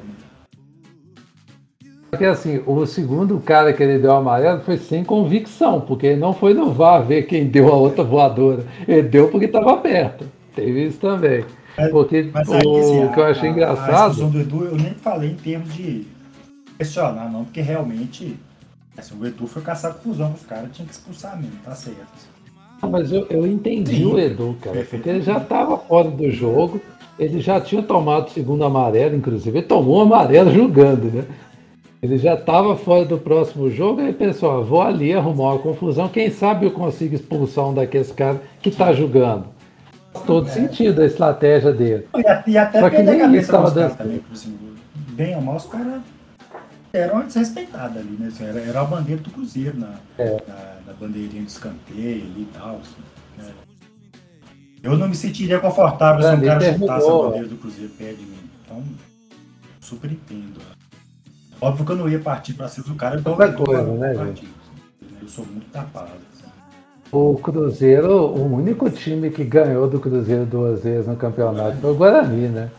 Porque 2.15 2.25
assim, 2.25 2.61
o 2.67 2.87
segundo 2.87 3.39
cara 3.41 3.73
que 3.73 3.83
ele 3.83 3.99
deu 3.99 4.12
amarelo 4.12 4.61
foi 4.61 4.77
sem 4.79 5.05
convicção, 5.05 5.81
porque 5.81 6.07
ele 6.07 6.21
não 6.21 6.33
foi 6.33 6.55
no 6.55 6.73
VAR 6.73 7.03
ver 7.05 7.23
quem 7.27 7.47
deu 7.47 7.69
a 7.69 7.77
outra 7.77 8.03
voadora. 8.05 8.65
Ele 8.87 9.03
deu 9.03 9.29
porque 9.29 9.47
estava 9.47 9.77
perto. 9.79 10.25
Teve 10.55 10.87
isso 10.87 10.99
também. 10.99 11.45
Mas- 11.77 11.91
Porque 11.91 12.31
Mas 12.33 12.49
o 12.49 12.53
aí, 12.53 12.61
assim, 12.81 13.09
que 13.12 13.19
eu 13.21 13.25
a- 13.25 13.29
achei 13.31 13.49
a- 13.49 13.53
A 13.53 13.55
engraçado. 13.55 14.11
expulsão 14.12 14.31
do 14.31 14.41
Edu, 14.41 14.65
eu 14.65 14.77
nem 14.77 14.95
falei 14.95 15.31
em 15.31 15.35
termos 15.35 15.74
de 15.74 16.07
questionar, 16.78 17.28
não, 17.31 17.45
porque 17.45 17.61
realmente 17.61 18.36
assim, 18.97 19.16
o 19.20 19.27
Edu 19.27 19.47
foi 19.49 19.61
caçar 19.61 19.93
confusão 19.95 20.28
com 20.28 20.35
os 20.36 20.45
caras, 20.47 20.69
tinha 20.73 20.86
que 20.86 20.95
expulsar 20.95 21.36
mesmo, 21.36 21.57
tá 21.65 21.74
certo. 21.74 21.99
Mas 22.89 23.11
eu, 23.11 23.27
eu 23.31 23.45
entendi 23.47 23.97
Sim. 23.97 24.05
o 24.12 24.19
Edu, 24.19 24.57
cara, 24.62 24.86
porque 24.89 25.09
ele 25.09 25.23
já 25.23 25.39
estava 25.39 25.77
fora 25.78 26.09
do 26.11 26.31
jogo, 26.31 26.81
ele 27.19 27.41
já 27.41 27.61
tinha 27.61 27.82
tomado 27.82 28.28
o 28.28 28.31
segundo 28.31 28.62
amarelo, 28.65 29.16
inclusive, 29.16 29.59
ele 29.59 29.66
tomou 29.66 29.99
um 29.99 30.03
amarelo 30.03 30.53
jogando, 30.53 31.12
né? 31.12 31.24
Ele 32.05 32.18
já 32.18 32.35
estava 32.35 32.76
fora 32.76 33.06
do 33.06 33.16
próximo 33.16 33.70
jogo, 33.70 34.02
aí 34.02 34.12
pensou, 34.12 34.51
ó, 34.51 34.60
vou 34.62 34.82
ali 34.82 35.14
arrumar 35.14 35.55
uma 35.55 35.59
confusão, 35.59 36.06
quem 36.06 36.31
sabe 36.31 36.66
eu 36.66 36.70
consigo 36.70 37.14
expulsar 37.14 37.70
um 37.70 37.72
daqueles 37.72 38.12
caras 38.12 38.43
que 38.60 38.68
está 38.68 38.93
jogando. 38.93 39.47
Faz 40.12 40.26
todo 40.26 40.47
sentido 40.51 41.01
a 41.01 41.06
estratégia 41.06 41.72
dele. 41.72 42.06
E, 42.14 42.26
a- 42.26 42.44
e 42.47 42.59
até 42.59 42.78
Só 42.81 42.90
que 42.90 42.97
perder 42.97 43.10
a 43.10 43.14
nem 43.14 43.20
cabeça 43.22 43.43
isso 43.43 43.52
tava 43.52 43.62
com 43.62 43.68
os 43.68 43.74
caras 43.74 43.97
dando 43.97 43.97
também, 43.97 44.22
bem 45.16 45.35
ou 45.36 45.40
mal, 45.40 45.56
os 45.56 45.64
caras 45.64 46.02
eram 46.93 47.20
desrespeitados 47.22 47.97
ali, 47.97 48.16
né? 48.20 48.31
Era, 48.39 48.60
era 48.60 48.81
a 48.82 48.85
bandeira 48.85 49.22
do 49.22 49.31
Cruzeiro 49.31 49.78
na, 49.78 49.94
É. 50.18 50.43
na, 50.47 50.76
na 50.86 50.93
bandeirinha 51.01 51.43
de 51.43 51.51
escanteio 51.51 52.22
ali 52.22 52.43
e 52.43 52.48
tal. 52.52 52.76
assim, 52.82 53.02
né? 53.39 53.51
Eu 54.82 54.98
não 54.98 55.09
me 55.09 55.16
sentiria 55.16 55.59
confortável 55.59 56.20
se 56.22 56.36
um 56.36 56.40
cara 56.43 56.60
chutasse 56.74 57.09
a 57.09 57.12
bandeira 57.12 57.48
do 57.48 57.56
Cruzeiro 57.56 57.90
perto 57.97 58.16
de 58.18 58.26
mim. 58.26 58.36
Então, 58.62 58.82
super 59.81 60.12
entendo. 60.12 60.60
Óbvio 61.60 61.86
que 61.86 61.93
eu 61.93 61.97
não 61.97 62.09
ia 62.09 62.18
partir 62.18 62.55
pra 62.55 62.68
cima 62.68 62.86
do 62.86 62.94
cara, 62.94 63.18
então 63.18 63.32
Outra 63.32 63.48
eu 63.48 63.55
coisa, 63.55 63.82
né, 63.82 64.14
parti, 64.14 64.48
Eu 65.22 65.28
sou 65.28 65.47
muito 65.47 65.70
tapado. 65.70 66.09
assim. 66.32 66.44
O 67.10 67.36
Cruzeiro, 67.39 68.26
o 68.26 68.55
único 68.56 68.90
time 68.90 69.31
que 69.31 69.44
ganhou 69.44 69.89
do 69.89 70.01
Cruzeiro 70.01 70.44
duas 70.44 70.82
vezes 70.82 71.06
no 71.06 71.16
campeonato 71.16 71.76
foi 71.78 71.90
o 71.90 71.94
Guarani, 71.94 72.48
né? 72.48 72.70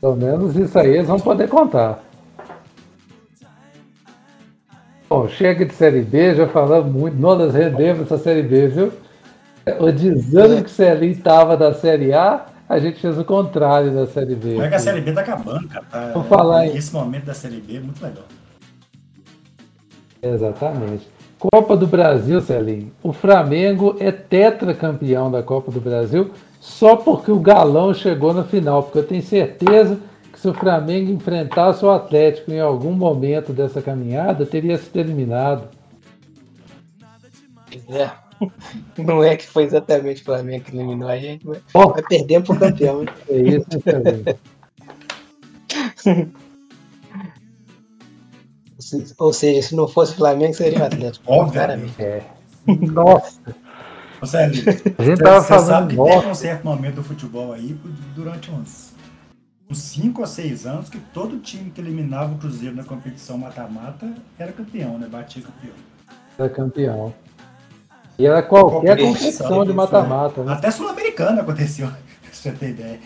Pelo 0.00 0.16
menos 0.16 0.56
isso 0.56 0.78
aí 0.78 0.94
eles 0.96 1.06
vão 1.06 1.18
poder 1.20 1.48
contar. 1.48 2.02
Bom, 5.08 5.28
chega 5.28 5.66
de 5.66 5.74
Série 5.74 6.00
B, 6.00 6.34
já 6.34 6.48
falamos 6.48 6.90
muito, 6.90 7.18
nós 7.18 7.52
rendemos 7.52 8.02
essa 8.06 8.16
Série 8.16 8.42
B, 8.42 8.68
viu? 8.68 8.92
O 9.78 9.92
desânimo 9.92 10.64
que 10.64 10.70
o 10.70 10.72
Celinho 10.72 11.12
estava 11.12 11.56
da 11.56 11.74
Série 11.74 12.12
A, 12.14 12.46
a 12.72 12.78
gente 12.78 13.00
fez 13.00 13.18
o 13.18 13.24
contrário 13.24 13.92
da 13.94 14.06
Série 14.06 14.34
B. 14.34 14.52
Como 14.54 14.62
é 14.64 14.68
que 14.70 14.74
a 14.74 14.78
Série 14.78 15.00
B 15.02 15.12
tá 15.12 15.20
acabando, 15.20 15.68
cara? 15.68 15.84
Tá, 15.90 16.12
Vou 16.14 16.24
falar 16.24 16.66
em- 16.66 16.76
Esse 16.76 16.92
momento 16.94 17.24
da 17.26 17.34
Série 17.34 17.60
B 17.60 17.76
é 17.76 17.80
muito 17.80 18.02
legal. 18.02 18.24
Exatamente. 20.22 21.06
Copa 21.38 21.76
do 21.76 21.86
Brasil, 21.86 22.40
Celinho. 22.40 22.92
O 23.02 23.12
Flamengo 23.12 23.96
é 23.98 24.10
tetracampeão 24.12 25.30
da 25.30 25.42
Copa 25.42 25.70
do 25.70 25.80
Brasil 25.80 26.30
só 26.60 26.96
porque 26.96 27.30
o 27.30 27.40
Galão 27.40 27.92
chegou 27.92 28.32
na 28.32 28.44
final, 28.44 28.84
porque 28.84 28.98
eu 29.00 29.06
tenho 29.06 29.22
certeza 29.22 29.98
que 30.32 30.38
se 30.40 30.48
o 30.48 30.54
Flamengo 30.54 31.10
enfrentasse 31.10 31.84
o 31.84 31.90
Atlético 31.90 32.52
em 32.52 32.60
algum 32.60 32.92
momento 32.92 33.52
dessa 33.52 33.82
caminhada, 33.82 34.46
teria 34.46 34.78
sido 34.78 34.96
eliminado. 34.98 35.68
É. 37.90 38.10
Não 38.98 39.22
é 39.22 39.36
que 39.36 39.46
foi 39.46 39.64
exatamente 39.64 40.22
o 40.22 40.24
Flamengo 40.24 40.64
que 40.64 40.76
eliminou 40.76 41.08
a 41.08 41.18
gente, 41.18 41.46
mas 41.46 41.58
oh. 41.74 41.88
vai 41.90 42.02
perder 42.02 42.42
pro 42.42 42.58
campeão. 42.58 43.04
É 43.28 43.36
isso 43.36 43.80
também. 43.80 44.24
Ou 49.18 49.32
seja, 49.32 49.68
se 49.68 49.74
não 49.74 49.88
fosse 49.88 50.12
o 50.12 50.16
Flamengo, 50.16 50.54
seria 50.54 50.80
o 50.80 50.84
Atlético. 50.84 51.24
Obviamente. 51.32 52.02
É. 52.02 52.22
Nossa. 52.66 53.40
Sérgio, 54.24 54.64
a 54.98 55.02
gente 55.02 55.20
tava 55.20 55.42
falando 55.42 55.66
sabe 55.66 55.96
que 55.96 56.02
teve 56.02 56.26
um 56.28 56.34
certo 56.34 56.64
momento 56.64 56.94
do 56.96 57.02
futebol 57.02 57.52
aí, 57.52 57.76
durante 58.14 58.52
uns, 58.52 58.94
uns 59.68 59.78
5 59.78 60.20
ou 60.20 60.26
6 60.26 60.66
anos, 60.66 60.88
que 60.88 60.98
todo 61.12 61.40
time 61.40 61.70
que 61.70 61.80
eliminava 61.80 62.32
o 62.32 62.38
Cruzeiro 62.38 62.76
na 62.76 62.84
competição 62.84 63.36
mata-mata 63.36 64.14
era 64.38 64.52
campeão, 64.52 64.96
né? 64.96 65.08
Batia 65.08 65.42
campeão. 65.42 65.74
Era 66.38 66.48
campeão. 66.48 67.12
E 68.22 68.26
era 68.26 68.40
qualquer, 68.40 68.70
qualquer 68.70 69.02
competição 69.02 69.64
de 69.64 69.72
mata-mata. 69.72 70.44
Né? 70.44 70.52
Até 70.52 70.70
Sul-Americana 70.70 71.42
aconteceu, 71.42 71.88
se 72.30 72.42
você 72.42 72.52
ter 72.52 72.70
ideia. 72.70 73.00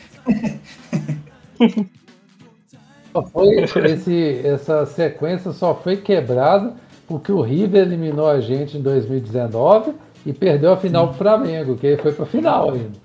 foi 3.33 3.65
esse, 3.91 4.41
essa 4.45 4.85
sequência 4.85 5.53
só 5.53 5.75
foi 5.75 5.97
quebrada 5.97 6.75
porque 7.09 7.33
o 7.33 7.41
River 7.41 7.87
eliminou 7.87 8.29
a 8.29 8.43
gente 8.43 8.77
em 8.77 8.83
2019 8.83 9.95
e 10.27 10.35
perdeu 10.35 10.75
a 10.75 10.77
final 10.77 11.09
pro 11.09 11.17
Flamengo, 11.17 11.79
que 11.79 11.97
foi 11.97 12.13
pra 12.13 12.27
final 12.27 12.73
ainda. 12.73 12.99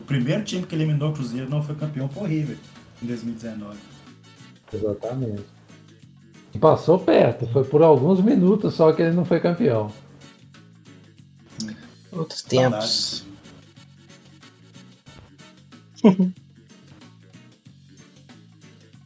O 0.00 0.04
primeiro 0.04 0.44
time 0.44 0.64
que 0.64 0.72
eliminou 0.72 1.10
o 1.10 1.12
Cruzeiro 1.14 1.50
não 1.50 1.64
foi 1.64 1.74
campeão 1.74 2.08
foi 2.08 2.22
o 2.22 2.26
River, 2.26 2.58
em 3.02 3.06
2019. 3.06 3.76
Exatamente. 4.72 5.42
Passou 6.60 6.96
perto, 7.00 7.44
foi 7.48 7.64
por 7.64 7.82
alguns 7.82 8.20
minutos 8.20 8.74
só 8.74 8.92
que 8.92 9.02
ele 9.02 9.16
não 9.16 9.24
foi 9.24 9.40
campeão. 9.40 9.90
Outros 12.16 12.42
tempos. 12.42 13.24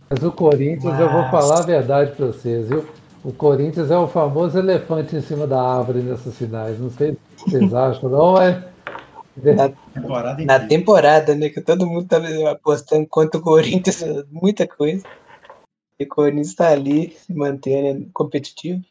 Mas 0.09 0.23
o 0.23 0.33
Corinthians, 0.33 0.93
Mas... 0.93 1.01
eu 1.01 1.11
vou 1.11 1.25
falar 1.31 1.61
a 1.61 1.63
verdade 1.63 2.13
para 2.13 2.27
vocês, 2.27 2.69
viu? 2.69 2.87
O 3.23 3.33
Corinthians 3.33 3.91
é 3.91 3.99
o 3.99 4.09
famoso 4.09 4.59
elefante 4.59 5.15
em 5.15 5.21
cima 5.21 5.47
da 5.47 5.61
árvore 5.61 6.01
nessas 6.01 6.37
finais. 6.37 6.79
Não 6.79 6.91
sei 6.91 7.17
que 7.37 7.51
vocês 7.51 7.75
acham, 7.75 8.09
não, 8.09 8.41
é. 8.41 8.69
Na 9.37 9.69
temporada, 9.69 10.45
na 10.45 10.61
temporada, 10.61 11.35
né? 11.35 11.49
Que 11.49 11.61
todo 11.61 11.87
mundo 11.87 12.07
tá 12.07 12.19
apostando 12.51 13.07
contra 13.07 13.39
o 13.39 13.43
Corinthians, 13.43 14.03
muita 14.31 14.67
coisa. 14.67 15.05
E 15.99 16.05
o 16.05 16.09
Corinthians 16.09 16.55
tá 16.55 16.71
ali 16.71 17.11
se 17.11 17.33
mantendo 17.33 18.09
competitivo. 18.13 18.83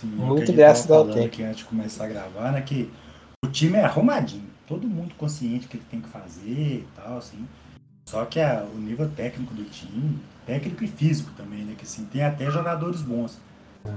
Sim, 0.00 0.06
Muito 0.06 0.52
graças 0.52 0.90
ao 0.90 1.06
tempo. 1.06 1.26
Aqui 1.26 1.42
antes 1.42 1.58
de 1.58 1.64
começar 1.64 2.04
a 2.04 2.08
gravar, 2.08 2.52
né? 2.52 2.62
Que 2.62 2.90
o 3.44 3.48
time 3.48 3.76
é 3.76 3.84
arrumadinho. 3.84 4.48
Todo 4.66 4.86
mundo 4.86 5.14
consciente 5.18 5.68
que 5.68 5.76
ele 5.76 5.84
tem 5.90 6.00
que 6.00 6.08
fazer 6.08 6.48
e 6.48 6.86
tal, 6.96 7.18
assim. 7.18 7.46
Só 8.08 8.24
que 8.24 8.40
a, 8.40 8.64
o 8.74 8.78
nível 8.78 9.08
técnico 9.10 9.52
do 9.52 9.64
time, 9.64 10.18
técnico 10.46 10.82
e 10.84 10.88
físico 10.88 11.30
também, 11.36 11.64
né? 11.64 11.74
Que 11.76 11.84
assim, 11.84 12.04
tem 12.06 12.22
até 12.22 12.50
jogadores 12.50 13.02
bons. 13.02 13.38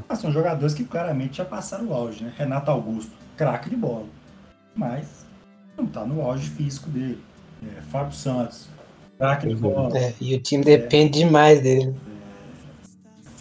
Mas 0.07 0.19
são 0.19 0.31
jogadores 0.31 0.73
que 0.73 0.83
claramente 0.83 1.37
já 1.37 1.45
passaram 1.45 1.87
o 1.87 1.93
auge, 1.93 2.23
né? 2.23 2.33
Renato 2.37 2.69
Augusto, 2.69 3.11
craque 3.37 3.69
de 3.69 3.75
bola. 3.75 4.05
Mas 4.75 5.25
não 5.77 5.85
tá 5.85 6.05
no 6.05 6.21
auge 6.21 6.49
físico 6.49 6.89
dele. 6.89 7.21
É, 7.63 7.81
Fábio 7.81 8.13
Santos, 8.13 8.67
craque 9.17 9.47
de 9.47 9.55
bola. 9.55 9.97
É, 9.97 10.13
e 10.19 10.35
o 10.35 10.39
time 10.41 10.63
depende 10.63 11.19
demais 11.19 11.61
dele. 11.61 11.95
É, 12.07 12.12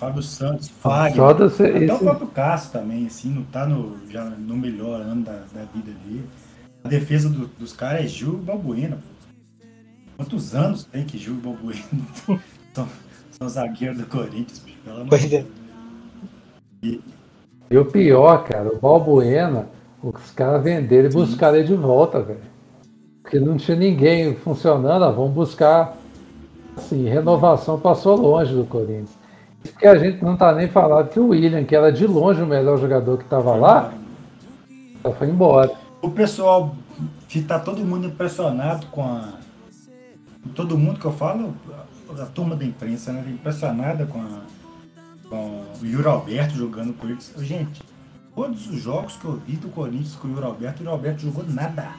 Fábio 0.02 0.20
Santos, 0.20 0.68
Fagner, 0.68 1.24
até 1.24 1.44
esse... 1.44 1.92
o 1.92 1.98
próprio 2.00 2.26
Cássio 2.26 2.72
também, 2.72 3.06
assim, 3.06 3.30
não 3.30 3.44
tá 3.44 3.64
no, 3.64 3.96
já 4.10 4.24
no 4.24 4.56
melhor 4.56 5.00
ano 5.00 5.22
da, 5.22 5.44
da 5.54 5.62
vida 5.72 5.92
dele. 6.04 6.28
A 6.82 6.88
defesa 6.88 7.28
do, 7.28 7.46
dos 7.46 7.72
caras 7.72 8.06
é 8.06 8.08
Gil 8.08 8.34
e 8.34 8.44
Balbuena, 8.44 8.96
pô. 8.96 9.62
Quantos 10.16 10.56
anos 10.56 10.84
tem 10.86 11.04
que 11.04 11.16
Gil 11.16 11.34
Balbuena 11.34 11.84
são, 12.74 12.88
são 13.30 13.48
zagueiros 13.48 13.98
do 13.98 14.06
Corinthians, 14.06 14.58
bicho, 14.58 14.78
pelo 14.84 15.02
amor 15.02 15.18
de 15.20 15.28
Deus. 15.28 15.46
E... 16.82 17.00
e 17.70 17.78
o 17.78 17.84
pior, 17.84 18.42
cara, 18.42 18.74
o 18.74 18.80
Balbuena, 18.80 19.68
os 20.02 20.32
caras 20.32 20.64
venderam 20.64 21.10
e 21.10 21.12
buscaram 21.12 21.58
ele 21.58 21.68
de 21.68 21.76
volta, 21.76 22.20
velho. 22.20 22.40
Porque 23.22 23.38
não 23.38 23.56
tinha 23.56 23.76
ninguém 23.76 24.34
funcionando, 24.34 25.04
ah, 25.04 25.12
vamos 25.12 25.32
buscar. 25.32 25.96
Assim, 26.76 27.08
renovação 27.08 27.78
passou 27.78 28.16
longe 28.16 28.52
do 28.52 28.64
Corinthians. 28.64 29.21
Porque 29.62 29.86
a 29.86 29.96
gente 29.96 30.22
não 30.22 30.36
tá 30.36 30.52
nem 30.54 30.68
falando 30.68 31.08
que 31.08 31.20
o 31.20 31.28
William, 31.28 31.64
que 31.64 31.74
era 31.74 31.92
de 31.92 32.06
longe 32.06 32.42
o 32.42 32.46
melhor 32.46 32.78
jogador 32.78 33.18
que 33.18 33.24
tava 33.24 33.54
lá, 33.54 33.92
já 35.04 35.10
foi 35.12 35.28
embora. 35.28 35.72
O 36.00 36.10
pessoal, 36.10 36.74
que 37.28 37.42
tá 37.42 37.58
todo 37.58 37.84
mundo 37.84 38.06
impressionado 38.06 38.86
com 38.86 39.02
a 39.02 39.42
todo 40.54 40.76
mundo 40.76 40.98
que 40.98 41.06
eu 41.06 41.12
falo, 41.12 41.54
a, 42.18 42.22
a 42.22 42.26
turma 42.26 42.56
da 42.56 42.64
imprensa, 42.64 43.12
né, 43.12 43.24
impressionada 43.28 44.06
com, 44.06 44.20
a, 44.20 44.40
com 45.28 45.62
o 45.80 45.86
Yuri 45.86 46.08
Alberto 46.08 46.54
jogando 46.54 46.92
com 46.94 47.08
eles. 47.08 47.32
Gente, 47.38 47.82
todos 48.34 48.68
os 48.68 48.80
jogos 48.80 49.16
que 49.16 49.24
eu 49.24 49.40
vi 49.46 49.56
do 49.56 49.68
Corinthians 49.68 50.16
com 50.16 50.28
o 50.28 50.32
Yuri 50.32 50.44
Alberto, 50.44 50.80
o 50.80 50.84
Yuri 50.84 50.96
Alberto 50.96 51.22
jogou 51.22 51.44
nada. 51.46 51.92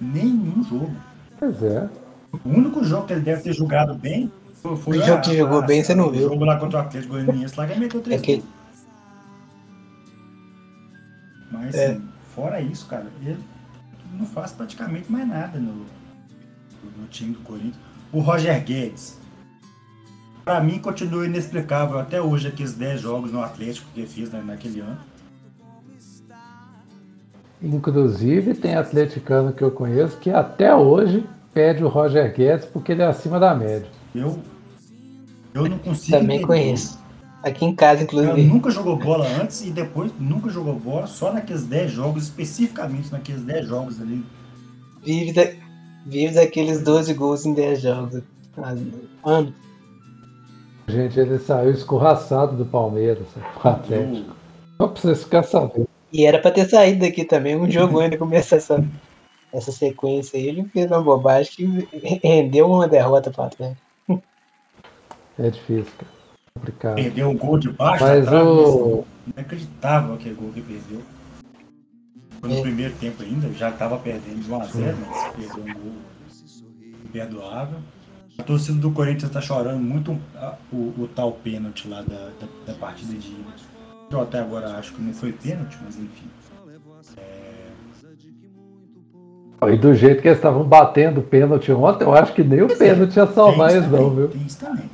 Nenhum 0.00 0.62
jogo. 0.64 0.92
Pois 1.38 1.62
é. 1.62 1.88
O 2.44 2.48
único 2.48 2.82
jogo 2.82 3.06
que 3.06 3.12
ele 3.12 3.20
deve 3.20 3.42
ter 3.42 3.52
jogado 3.52 3.94
bem 3.94 4.32
foi 4.62 4.98
o 4.98 5.04
jogo 5.04 5.22
que 5.22 5.36
jogou 5.36 5.62
bem, 5.62 5.82
você 5.82 5.94
não 5.94 6.10
viu. 6.10 6.26
O 6.26 6.30
jogo 6.30 6.44
lá 6.44 6.56
contra 6.56 6.78
o 6.78 6.82
Atlético 6.82 7.14
Goianiense 7.14 7.58
lá 7.58 7.66
que 7.66 7.72
ele 7.72 7.80
meteu 7.80 8.00
três 8.00 8.20
é 8.20 8.24
que... 8.24 8.44
Mas, 11.50 11.74
é. 11.74 11.86
assim, 11.86 12.08
fora 12.34 12.60
isso, 12.60 12.86
cara, 12.86 13.06
ele 13.20 13.38
não 14.14 14.24
faz 14.24 14.52
praticamente 14.52 15.10
mais 15.10 15.26
nada 15.26 15.58
no, 15.58 15.84
no 16.96 17.06
time 17.10 17.32
do 17.32 17.40
Corinthians. 17.40 17.76
O 18.12 18.20
Roger 18.20 18.62
Guedes. 18.64 19.20
Para 20.44 20.60
mim, 20.60 20.78
continua 20.78 21.26
inexplicável 21.26 21.98
até 21.98 22.20
hoje 22.20 22.48
aqueles 22.48 22.74
10 22.74 23.00
jogos 23.00 23.32
no 23.32 23.42
Atlético 23.42 23.88
que 23.92 24.00
ele 24.00 24.08
fez 24.08 24.30
né, 24.30 24.42
naquele 24.44 24.80
ano. 24.80 24.98
Inclusive, 27.60 28.54
tem 28.54 28.74
atleticano 28.74 29.52
que 29.52 29.62
eu 29.62 29.70
conheço 29.70 30.18
que 30.18 30.30
até 30.30 30.74
hoje 30.74 31.24
pede 31.54 31.84
o 31.84 31.88
Roger 31.88 32.34
Guedes 32.34 32.66
porque 32.66 32.92
ele 32.92 33.02
é 33.02 33.06
acima 33.06 33.38
da 33.38 33.54
média. 33.54 34.01
Eu, 34.14 34.38
eu 35.54 35.68
não 35.68 35.78
consigo. 35.78 36.18
Também 36.18 36.36
entender. 36.38 36.46
conheço. 36.46 37.02
Aqui 37.42 37.64
em 37.64 37.74
casa, 37.74 38.04
inclusive. 38.04 38.32
Ele 38.32 38.48
nunca 38.48 38.70
jogou 38.70 38.96
bola 38.96 39.26
antes 39.40 39.62
e 39.62 39.70
depois 39.70 40.12
nunca 40.18 40.48
jogou 40.48 40.78
bola, 40.78 41.06
só 41.08 41.32
naqueles 41.32 41.64
10 41.64 41.90
jogos, 41.90 42.24
especificamente 42.24 43.10
naqueles 43.10 43.42
10 43.42 43.66
jogos 43.66 44.00
ali. 44.00 44.24
Vive, 45.04 45.32
da, 45.32 45.42
Vive 46.06 46.34
daqueles 46.34 46.82
12 46.82 47.14
gols 47.14 47.44
em 47.44 47.52
10 47.52 47.80
jogos. 47.80 48.22
Ano. 49.24 49.54
Gente, 50.86 51.18
ele 51.18 51.38
saiu 51.38 51.70
escorraçado 51.70 52.56
do 52.56 52.64
Palmeiras, 52.64 53.26
pro 53.60 53.70
Atlético. 53.70 54.36
Só 54.76 54.88
pra 54.88 55.00
vocês 55.00 55.24
ficarem 55.24 55.48
sabendo. 55.48 55.88
E 56.12 56.26
era 56.26 56.38
pra 56.38 56.50
ter 56.50 56.68
saído 56.68 57.00
daqui 57.00 57.24
também, 57.24 57.56
um 57.56 57.70
jogo 57.70 57.98
ainda 57.98 58.18
começa 58.18 58.56
essa, 58.56 58.84
essa 59.52 59.72
sequência 59.72 60.38
aí. 60.38 60.46
Ele 60.46 60.64
fez 60.64 60.90
uma 60.90 61.02
bobagem 61.02 61.52
que 61.52 62.20
rendeu 62.22 62.70
uma 62.70 62.86
derrota 62.86 63.30
pro 63.30 63.44
Atlético. 63.44 63.81
É 65.38 65.50
difícil, 65.50 65.92
cara. 65.98 66.12
Complicado. 66.54 66.94
Perdeu 66.96 67.30
um 67.30 67.36
gol 67.36 67.58
de 67.58 67.70
baixo, 67.70 68.04
Mas 68.04 68.28
o... 68.28 69.04
Não 69.34 69.42
acreditava 69.42 70.14
aquele 70.14 70.34
gol 70.34 70.50
que 70.52 70.60
perdeu. 70.60 71.02
Foi 72.40 72.50
no 72.50 72.56
é. 72.56 72.60
primeiro 72.60 72.94
tempo 72.94 73.22
ainda, 73.22 73.52
já 73.52 73.70
estava 73.70 73.96
perdendo 73.98 74.42
de 74.42 74.50
1x0, 74.50 74.94
mas 75.06 75.32
perdeu 75.34 75.64
um 75.64 75.74
gol 75.74 75.92
imperdoável. 77.04 77.78
A 78.38 78.42
torcida 78.42 78.78
do 78.78 78.90
Corinthians 78.90 79.24
está 79.24 79.40
chorando 79.40 79.80
muito 79.80 80.18
o, 80.72 80.76
o, 80.76 81.08
tal 81.14 81.32
pênalti 81.32 81.86
lá 81.86 82.02
da, 82.02 82.30
da, 82.40 82.48
da, 82.66 82.74
partida 82.74 83.14
de. 83.14 83.36
Eu 84.10 84.20
até 84.20 84.40
agora 84.40 84.76
acho 84.76 84.92
que 84.92 85.00
não 85.00 85.12
foi 85.12 85.32
pênalti, 85.32 85.78
mas 85.84 85.96
enfim. 85.96 86.28
É... 87.16 87.70
E 89.72 89.76
do 89.76 89.94
jeito 89.94 90.20
que 90.20 90.28
eles 90.28 90.38
estavam 90.38 90.64
batendo 90.64 91.22
pênalti 91.22 91.70
ontem, 91.70 92.04
eu 92.04 92.14
acho 92.14 92.32
que 92.32 92.42
nem 92.42 92.62
o 92.62 92.76
pênalti 92.76 93.16
ia 93.16 93.26
salvar 93.28 93.70
eles, 93.70 93.88
não, 93.88 94.10
viu? 94.10 94.28
Tem 94.28 94.42
isso 94.42 94.58
também. 94.58 94.90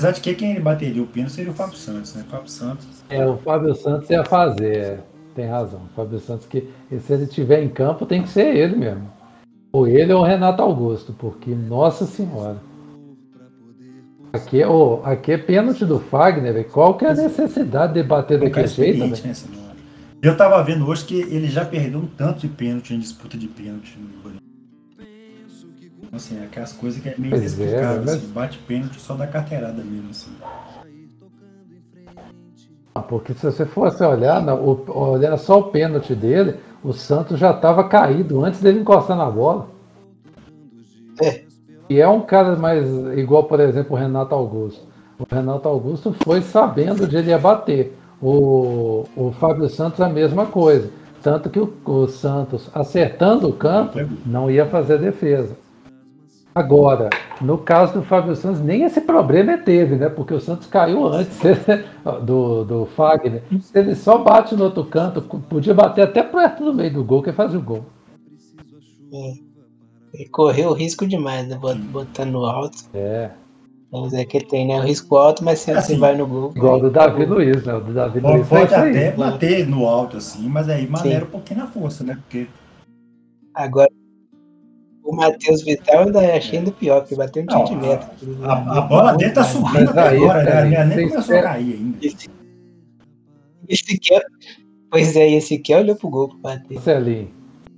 Apesar 0.00 0.12
de 0.12 0.20
que 0.20 0.34
quem 0.34 0.60
bateria 0.60 1.02
o 1.02 1.06
pênalti 1.06 1.32
seria 1.32 1.52
o 1.52 1.54
Fábio 1.54 1.76
Santos, 1.76 2.14
né? 2.14 2.24
O 2.26 2.30
Fábio 2.30 2.48
Santos. 2.48 2.86
É, 3.10 3.26
o 3.26 3.36
Fábio 3.36 3.74
Santos 3.74 4.08
ia 4.08 4.24
fazer. 4.24 4.76
É 4.76 4.98
tem 5.34 5.46
razão. 5.46 5.82
Fábio 5.94 6.18
Santos, 6.18 6.46
que 6.46 6.68
se 6.90 7.12
ele 7.12 7.24
estiver 7.24 7.62
em 7.62 7.68
campo, 7.68 8.06
tem 8.06 8.22
que 8.22 8.28
ser 8.28 8.54
ele 8.54 8.76
mesmo. 8.76 9.10
Ou 9.72 9.86
ele 9.86 10.12
ou 10.12 10.22
o 10.22 10.24
Renato 10.24 10.62
Augusto, 10.62 11.14
porque, 11.16 11.54
nossa 11.54 12.04
senhora. 12.04 12.58
Aqui, 14.32 14.64
oh, 14.64 15.00
aqui 15.04 15.32
é 15.32 15.38
pênalti 15.38 15.84
do 15.84 15.98
Fagner, 15.98 16.68
qual 16.70 16.94
que 16.94 17.04
é 17.04 17.10
a 17.10 17.14
necessidade 17.14 17.94
de 17.94 18.02
bater 18.02 18.38
daquele 18.38 18.66
jeito? 18.66 19.06
Né, 19.06 19.34
eu 20.22 20.36
tava 20.36 20.62
vendo 20.62 20.86
hoje 20.86 21.04
que 21.04 21.20
ele 21.20 21.48
já 21.48 21.64
perdeu 21.64 22.00
um 22.00 22.06
tanto 22.06 22.40
de 22.40 22.48
pênalti 22.48 22.94
em 22.94 22.98
disputa 22.98 23.36
de 23.36 23.48
pênalti. 23.48 23.98
Assim, 26.12 26.40
é 26.40 26.44
aquelas 26.44 26.72
coisas 26.72 27.00
que 27.00 27.08
é 27.08 27.14
meio 27.16 27.30
Pois 27.30 27.42
é, 27.58 27.62
inexplicável. 27.62 28.00
mas- 28.04 28.14
assim, 28.14 28.26
bate 28.32 28.58
pênalti 28.58 29.00
só 29.00 29.14
da 29.14 29.26
carteirada 29.26 29.82
mesmo, 29.82 30.10
assim. 30.10 30.30
Ah, 32.94 33.00
Porque 33.02 33.32
se 33.34 33.44
você 33.46 33.64
fosse 33.64 34.02
olhar, 34.02 34.42
na- 34.42 34.54
o- 34.54 34.84
olhar 34.88 35.36
só 35.36 35.60
o 35.60 35.64
pênalti 35.70 36.14
dele, 36.14 36.56
o 36.82 36.92
Santos 36.92 37.38
já 37.38 37.52
estava 37.52 37.84
caído 37.84 38.44
antes 38.44 38.60
dele 38.60 38.80
encostar 38.80 39.16
na 39.16 39.30
bola. 39.30 39.68
É. 41.22 41.42
E 41.88 42.00
é 42.00 42.08
um 42.08 42.20
cara 42.22 42.56
mais 42.56 42.86
igual, 43.16 43.44
por 43.44 43.60
exemplo, 43.60 43.94
o 43.96 43.98
Renato 43.98 44.34
Augusto. 44.34 44.84
O 45.18 45.26
Renato 45.32 45.68
Augusto 45.68 46.14
foi 46.24 46.40
sabendo 46.40 47.04
onde 47.04 47.16
ele 47.16 47.30
ia 47.30 47.38
bater. 47.38 47.96
O, 48.20 49.04
o 49.16 49.32
Fábio 49.38 49.68
Santos 49.68 50.00
a 50.00 50.08
mesma 50.08 50.46
coisa. 50.46 50.90
Tanto 51.22 51.50
que 51.50 51.58
o, 51.60 51.72
o 51.84 52.06
Santos, 52.08 52.68
acertando 52.74 53.48
o 53.48 53.52
canto, 53.52 53.98
não 54.26 54.50
ia 54.50 54.66
fazer 54.66 54.98
defesa. 54.98 55.56
Agora, 56.54 57.08
no 57.40 57.56
caso 57.58 57.94
do 57.94 58.02
Fábio 58.02 58.34
Santos, 58.34 58.60
nem 58.60 58.82
esse 58.82 59.00
problema 59.00 59.52
ele 59.52 59.62
teve, 59.62 59.94
né? 59.94 60.08
Porque 60.08 60.34
o 60.34 60.40
Santos 60.40 60.66
caiu 60.66 61.06
antes 61.06 61.38
do, 62.24 62.64
do 62.64 62.86
Fagner. 62.86 63.42
Ele 63.74 63.94
só 63.94 64.18
bate 64.18 64.56
no 64.56 64.64
outro 64.64 64.84
canto, 64.84 65.22
podia 65.22 65.72
bater 65.72 66.02
até 66.02 66.22
perto 66.22 66.64
do 66.64 66.74
meio 66.74 66.92
do 66.92 67.04
gol, 67.04 67.22
que 67.22 67.32
fazia 67.32 67.58
o 67.58 67.62
gol. 67.62 67.84
Ele 70.12 70.28
correu 70.30 70.70
o 70.70 70.74
risco 70.74 71.06
demais, 71.06 71.46
né? 71.48 71.56
bot- 71.56 71.78
Botando 71.78 72.32
no 72.32 72.44
alto. 72.44 72.78
É. 72.92 73.30
Vamos 73.92 74.10
dizer 74.10 74.24
que 74.26 74.40
tem, 74.44 74.66
né? 74.66 74.78
O 74.78 74.82
risco 74.82 75.16
alto, 75.16 75.44
mas 75.44 75.60
sempre 75.60 75.80
Assim, 75.80 75.94
você 75.94 76.00
vai 76.00 76.16
no 76.16 76.26
gol. 76.26 76.52
Igual 76.54 76.80
do 76.80 76.90
Davi 76.90 77.24
Luiz, 77.26 77.64
né? 77.64 77.74
O 77.74 77.80
do 77.80 77.92
Davi 77.92 78.20
Pode, 78.20 78.36
Luiz 78.38 78.48
pode 78.48 78.74
até 78.74 79.12
bater 79.12 79.66
no 79.68 79.86
alto, 79.86 80.16
assim, 80.16 80.48
mas 80.48 80.68
aí 80.68 80.86
maneira 80.88 81.24
um 81.24 81.28
pouquinho 81.28 81.60
na 81.60 81.66
força, 81.66 82.04
né? 82.04 82.14
Porque 82.14 82.46
Agora, 83.52 83.90
o 85.04 85.14
Matheus 85.14 85.62
Vital 85.62 86.04
ainda 86.04 86.36
achei 86.36 86.58
ainda 86.58 86.70
pior, 86.72 87.00
porque 87.00 87.14
bateu 87.16 87.42
um 87.42 87.46
Não, 87.46 87.64
tiro 87.64 87.80
de 87.80 87.86
meta. 87.86 88.10
a, 88.44 88.78
a 88.78 88.80
bola 88.82 89.16
dele 89.16 89.32
tá 89.32 89.44
subindo 89.44 89.90
até 89.90 90.08
aí, 90.08 90.16
agora, 90.18 90.42
né? 90.44 90.50
Felipe, 90.60 90.74
Ela 90.76 90.84
nem 90.84 91.08
começou 91.08 91.38
a 91.38 91.42
cair 91.42 91.74
ainda. 91.74 91.98
Esse, 92.06 92.28
esse 93.68 93.94
aqui, 93.94 94.14
é- 94.14 94.24
pois 94.90 95.16
é, 95.16 95.30
esse 95.30 95.54
aqui 95.54 95.74
olhou 95.74 95.96
pro 95.96 96.08
gol 96.10 96.28
pra 96.28 96.38
bater. 96.56 96.74
Marcelinho, 96.74 97.30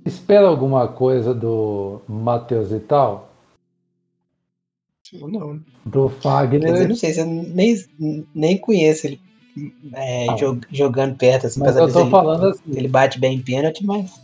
espera 0.05 0.47
alguma 0.47 0.87
coisa 0.87 1.33
do 1.33 2.01
Matheus 2.07 2.71
e 2.71 2.79
tal? 2.79 3.29
Ou 5.21 5.29
Não, 5.29 5.59
Do 5.85 6.09
Fagner. 6.09 6.87
não 6.89 6.95
sei, 6.95 7.13
se 7.13 7.19
eu 7.19 7.25
nem, 7.27 7.75
nem 8.33 8.57
conheço 8.57 9.05
ele 9.05 9.21
é, 9.93 10.25
Não. 10.25 10.37
jog- 10.37 10.65
jogando 10.71 11.15
perto, 11.15 11.45
assim, 11.45 11.59
Mas 11.59 11.75
eu 11.77 11.91
tô 11.91 11.99
ele, 11.99 12.09
falando 12.09 12.47
assim, 12.47 12.63
ele 12.73 12.87
bate 12.87 13.19
bem 13.19 13.35
em 13.37 13.41
pênalti, 13.41 13.85
mas 13.85 14.19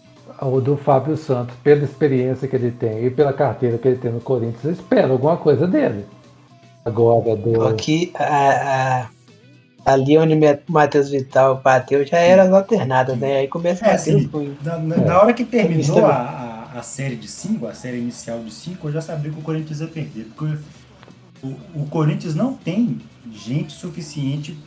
o 0.46 0.62
do 0.62 0.78
Fábio 0.78 1.16
Santos, 1.18 1.56
pela 1.64 1.84
experiência 1.84 2.48
que 2.48 2.56
ele 2.56 2.72
tem 2.72 3.06
e 3.06 3.10
pela 3.10 3.34
carteira 3.34 3.78
que 3.78 3.88
ele 3.88 3.98
tem 3.98 4.12
no 4.12 4.22
Corinthians, 4.22 4.64
eu 4.64 4.72
espero 4.72 5.14
alguma 5.14 5.38
coisa 5.38 5.68
dele. 5.68 6.06
Agora, 6.86 7.36
do. 7.36 7.68
aqui 7.68 8.12
a, 8.16 8.24
a- 9.06 9.10
ali 9.94 10.18
onde 10.18 10.34
o 10.36 10.72
Matheus 10.72 11.10
Vital 11.10 11.62
bateu 11.64 12.06
já 12.06 12.18
era 12.18 12.44
as 12.44 12.52
alternadas, 12.54 13.18
né? 13.18 13.38
Aí 13.40 13.48
começa 13.48 13.86
a 13.86 13.90
É, 13.90 13.98
bater. 13.98 14.30
Na, 14.64 14.78
na- 14.78 14.96
É. 14.96 15.00
na 15.06 15.22
hora 15.22 15.34
que 15.34 15.44
terminou 15.46 16.06
a, 16.06 16.68
a, 16.74 16.80
a 16.80 16.84
série 16.84 17.16
de 17.16 17.28
5, 17.28 17.68
a 17.68 17.74
série 17.74 17.98
inicial 17.98 18.40
de 18.40 18.52
5, 18.52 18.88
eu 18.88 18.92
já 18.94 19.02
sabia 19.02 19.32
que 19.32 19.40
o 19.40 19.42
Corinthians 19.44 19.82
ia 19.82 19.88
perder. 19.88 20.28
Porque 20.36 20.58
o, 21.44 21.48
o 21.76 21.86
Corinthians 21.90 22.36
não 22.36 22.54
tem 22.54 23.00
gente 23.32 23.74
suficiente 23.74 24.58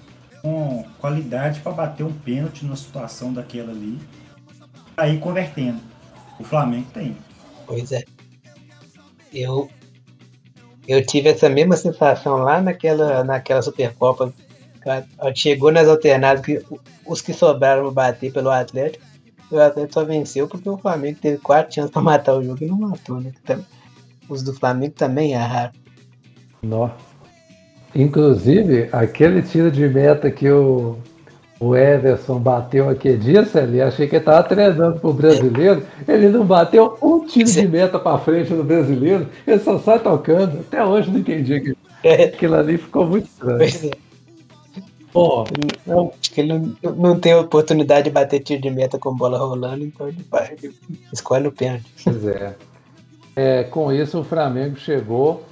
com 0.42 0.84
qualidade 0.98 1.60
para 1.60 1.72
bater 1.72 2.04
um 2.04 2.12
pênalti 2.12 2.64
numa 2.64 2.76
situação 2.76 3.32
daquela 3.32 3.70
ali, 3.70 3.98
aí 5.02 5.18
convertendo. 5.18 5.80
O 6.38 6.44
Flamengo 6.44 6.86
tem. 6.94 7.16
Pois 7.66 7.90
é. 7.92 8.04
Eu, 9.32 9.68
eu 10.86 11.04
tive 11.04 11.30
essa 11.30 11.48
mesma 11.48 11.76
sensação 11.76 12.36
lá 12.38 12.60
naquela, 12.60 13.24
naquela 13.24 13.62
Supercopa. 13.62 14.32
Chegou 15.34 15.70
nas 15.72 15.88
alternadas 15.88 16.44
que 16.44 16.62
os 17.06 17.20
que 17.20 17.32
sobraram 17.32 17.82
pra 17.92 18.10
bater 18.10 18.32
pelo 18.32 18.50
Atlético, 18.50 19.04
o 19.50 19.58
Atlético 19.58 19.94
só 19.94 20.04
venceu 20.04 20.48
porque 20.48 20.68
o 20.68 20.78
Flamengo 20.78 21.18
teve 21.20 21.38
quatro 21.38 21.74
chances 21.74 21.90
pra 21.90 22.02
matar 22.02 22.34
o 22.34 22.42
jogo 22.42 22.62
e 22.62 22.66
não 22.66 22.78
matou, 22.78 23.20
né? 23.20 23.32
Os 24.28 24.42
do 24.42 24.52
Flamengo 24.54 24.94
também 24.94 25.32
erraram. 25.32 25.72
Nó. 26.62 26.90
Inclusive, 27.94 28.88
aquele 28.92 29.42
tiro 29.42 29.70
de 29.70 29.86
meta 29.88 30.30
que 30.30 30.50
o, 30.50 30.98
o 31.62 31.76
Everson 31.76 32.38
bateu 32.40 32.88
aquele 32.88 33.18
dia, 33.18 33.44
Celi, 33.44 33.80
achei 33.80 34.08
que 34.08 34.16
ele 34.16 34.22
estava 34.22 34.42
treinando 34.42 34.98
pro 34.98 35.12
brasileiro. 35.12 35.84
Ele 36.08 36.28
não 36.28 36.44
bateu 36.44 36.98
um 37.00 37.24
tiro 37.24 37.50
de 37.50 37.68
meta 37.68 37.98
para 38.00 38.18
frente 38.18 38.52
no 38.52 38.64
brasileiro, 38.64 39.28
ele 39.46 39.60
só 39.60 39.78
sai 39.78 40.00
tocando. 40.00 40.58
Até 40.60 40.84
hoje 40.84 41.10
não 41.10 41.20
entendi 41.20 41.54
aquilo. 41.54 41.76
Aquilo 42.26 42.54
ali 42.56 42.78
ficou 42.78 43.06
muito 43.06 43.26
estranho. 43.26 43.58
Pois 43.58 43.84
é. 43.84 43.90
Pô, 45.12 45.42
Acho 45.44 46.32
que 46.32 46.40
ele 46.40 46.52
não, 46.82 46.92
não 46.96 47.20
tem 47.20 47.34
oportunidade 47.34 48.04
de 48.04 48.10
bater 48.10 48.40
tiro 48.40 48.62
de 48.62 48.70
meta 48.70 48.98
com 48.98 49.14
bola 49.14 49.38
rolando, 49.38 49.84
então 49.84 50.08
ele, 50.08 50.24
vai- 50.30 50.52
ele 50.60 50.74
escolhe 51.12 51.46
o 51.46 51.52
pênalti. 51.52 51.84
Pois 52.02 52.26
é. 52.26 52.56
É, 53.36 53.62
Com 53.64 53.92
isso, 53.92 54.18
o 54.20 54.24
Flamengo 54.24 54.76
chegou 54.76 55.44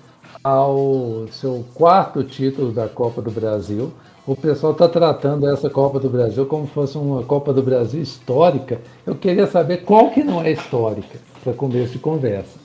ao 0.43 1.27
seu 1.31 1.65
quarto 1.75 2.25
título 2.25 2.73
da 2.73 2.89
Copa 2.89 3.21
do 3.23 3.31
Brasil. 3.31 3.93
O 4.31 4.37
pessoal 4.37 4.71
está 4.75 4.89
tratando 4.89 5.45
essa 5.49 5.69
Copa 5.69 5.99
do 5.99 6.09
Brasil 6.09 6.47
como 6.47 6.65
se 6.65 6.73
fosse 6.73 6.97
uma 6.97 7.25
Copa 7.25 7.53
do 7.53 7.65
Brasil 7.65 8.01
histórica. 8.01 8.81
Eu 9.05 9.17
queria 9.17 9.45
saber 9.49 9.79
qual 9.79 10.09
que 10.13 10.23
não 10.23 10.41
é 10.41 10.53
histórica, 10.53 11.19
para 11.43 11.53
começo 11.53 11.95
de 11.95 11.99
conversa. 11.99 12.57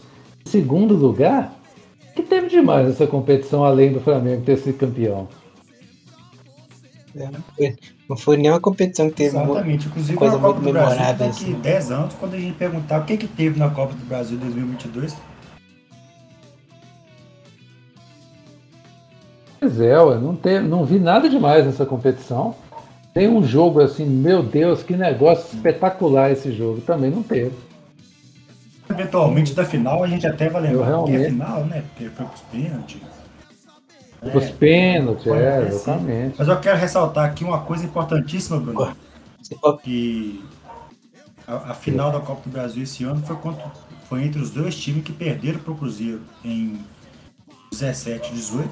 Em 0.45 0.49
segundo 0.51 0.93
lugar, 0.93 1.55
o 2.11 2.13
que 2.13 2.21
teve 2.21 2.49
demais 2.49 2.87
nessa 2.87 3.07
competição, 3.07 3.63
além 3.65 3.91
do 3.91 3.99
Flamengo 3.99 4.43
ter 4.45 4.57
sido 4.57 4.77
campeão? 4.77 5.27
né? 7.15 7.31
Não 8.07 8.15
foi- 8.15 8.37
nenhuma 8.37 8.59
competição 8.59 9.09
que 9.09 9.15
teve. 9.15 9.29
Exatamente. 9.35 9.87
Inclusive, 9.87 10.17
coisa 10.19 10.35
a 10.35 10.39
Copa 10.39 10.53
muito 10.59 10.65
do 10.67 10.71
Brasil, 10.71 10.91
memorável, 10.99 11.27
daqui 11.27 11.43
assim. 11.45 11.53
10 11.53 11.91
anos, 11.91 12.13
quando 12.13 12.35
a 12.35 12.39
gente 12.39 12.53
perguntar 12.57 13.01
o 13.01 13.05
que, 13.05 13.17
que 13.17 13.27
teve 13.27 13.57
na 13.57 13.71
Copa 13.71 13.95
do 13.95 14.05
Brasil 14.05 14.37
2022, 14.37 15.15
Pois 19.65 19.81
é, 19.81 19.99
ué, 19.99 20.19
não, 20.19 20.35
teve, 20.35 20.67
não 20.67 20.85
vi 20.85 20.99
nada 20.99 21.27
demais 21.27 21.65
nessa 21.65 21.87
competição. 21.87 22.53
Tem 23.15 23.27
um 23.27 23.43
jogo 23.43 23.81
assim, 23.81 24.05
meu 24.05 24.43
Deus, 24.43 24.83
que 24.83 24.95
negócio 24.95 25.55
espetacular 25.55 26.31
esse 26.31 26.51
jogo. 26.51 26.81
Também 26.81 27.09
não 27.09 27.23
teve. 27.23 27.51
eventualmente 28.87 29.55
da 29.55 29.65
final, 29.65 30.03
a 30.03 30.07
gente 30.07 30.27
até 30.27 30.49
vai 30.49 30.61
lembrar 30.61 30.91
Eu 30.91 31.03
que 31.05 31.11
é 31.13 31.17
realmente- 31.17 31.31
final, 31.31 31.65
né? 31.65 31.83
Porque 31.89 32.09
foi 32.09 32.25
pros 32.27 32.41
pênaltis. 32.41 33.01
Os 34.21 34.43
É, 34.43 34.51
pênaltis, 34.51 35.23
pode 35.23 35.41
é, 35.41 35.61
sim. 35.61 35.67
exatamente. 35.67 36.35
Mas 36.37 36.47
eu 36.47 36.59
quero 36.59 36.77
ressaltar 36.77 37.25
aqui 37.25 37.43
uma 37.43 37.61
coisa 37.61 37.83
importantíssima, 37.85 38.59
Bruno. 38.59 38.95
Que 39.83 40.43
a, 41.47 41.71
a 41.71 41.73
final 41.73 42.11
da 42.11 42.19
Copa 42.19 42.41
do 42.47 42.51
Brasil 42.51 42.83
esse 42.83 43.03
ano 43.03 43.19
foi, 43.25 43.35
contra, 43.37 43.65
foi 44.07 44.23
entre 44.25 44.39
os 44.39 44.51
dois 44.51 44.75
times 44.75 45.03
que 45.03 45.11
perderam 45.11 45.57
pro 45.59 45.73
Cruzeiro 45.73 46.21
em 46.43 46.79
17 47.71 48.29
e 48.31 48.35
18. 48.35 48.69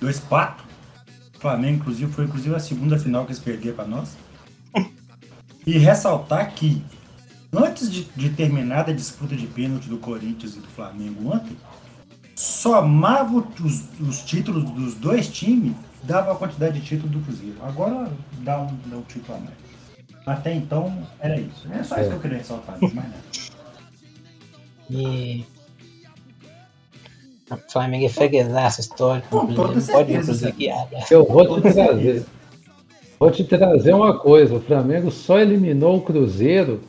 Dois 0.00 0.18
patos. 0.20 0.64
O 1.36 1.40
Flamengo, 1.40 1.76
inclusive, 1.80 2.12
foi 2.12 2.24
inclusive 2.24 2.54
a 2.54 2.58
segunda 2.60 2.98
final 2.98 3.24
que 3.24 3.30
eles 3.32 3.40
perderam 3.42 3.76
para 3.76 3.86
nós. 3.86 4.16
E 5.66 5.76
ressaltar 5.78 6.52
que, 6.54 6.82
antes 7.52 7.90
de, 7.90 8.04
de 8.16 8.30
terminar 8.30 8.88
a 8.88 8.92
disputa 8.92 9.36
de 9.36 9.46
pênalti 9.46 9.88
do 9.88 9.98
Corinthians 9.98 10.56
e 10.56 10.60
do 10.60 10.68
Flamengo 10.68 11.32
ontem, 11.34 11.56
somava 12.34 13.44
os, 13.62 13.84
os 14.00 14.22
títulos 14.22 14.64
dos 14.70 14.94
dois 14.94 15.28
times, 15.28 15.74
dava 16.04 16.32
a 16.32 16.36
quantidade 16.36 16.80
de 16.80 16.86
títulos 16.86 17.10
do 17.12 17.20
Cruzeiro. 17.20 17.56
Agora 17.62 18.10
dá 18.40 18.60
um, 18.62 18.78
dá 18.86 18.96
um 18.96 19.02
título 19.02 19.36
a 19.36 19.40
mais. 19.40 19.56
Até 20.26 20.54
então 20.54 21.06
era 21.20 21.38
isso. 21.40 21.66
É 21.72 21.82
só 21.82 21.96
isso 21.96 22.06
É. 22.06 22.08
que 22.08 22.14
eu 22.14 22.20
queria 22.20 22.38
ressaltar, 22.38 22.78
mais 22.80 22.94
nada. 22.94 23.14
E. 24.90 25.44
O 27.50 27.72
Flamengo 27.72 28.04
é 28.04 28.08
freguesaço 28.08 28.80
histórico. 28.80 29.28
Com 29.28 29.54
toda 29.54 29.80
pode 29.80 30.16
aqui. 30.16 30.70
ah, 30.70 30.86
Eu 31.10 31.24
vou 31.24 31.60
te 31.60 31.72
trazer. 31.72 32.24
Vou 33.18 33.30
te 33.30 33.44
trazer 33.44 33.94
uma 33.94 34.18
coisa. 34.18 34.54
O 34.54 34.60
Flamengo 34.60 35.10
só 35.10 35.38
eliminou 35.38 35.96
o 35.96 36.00
Cruzeiro 36.00 36.80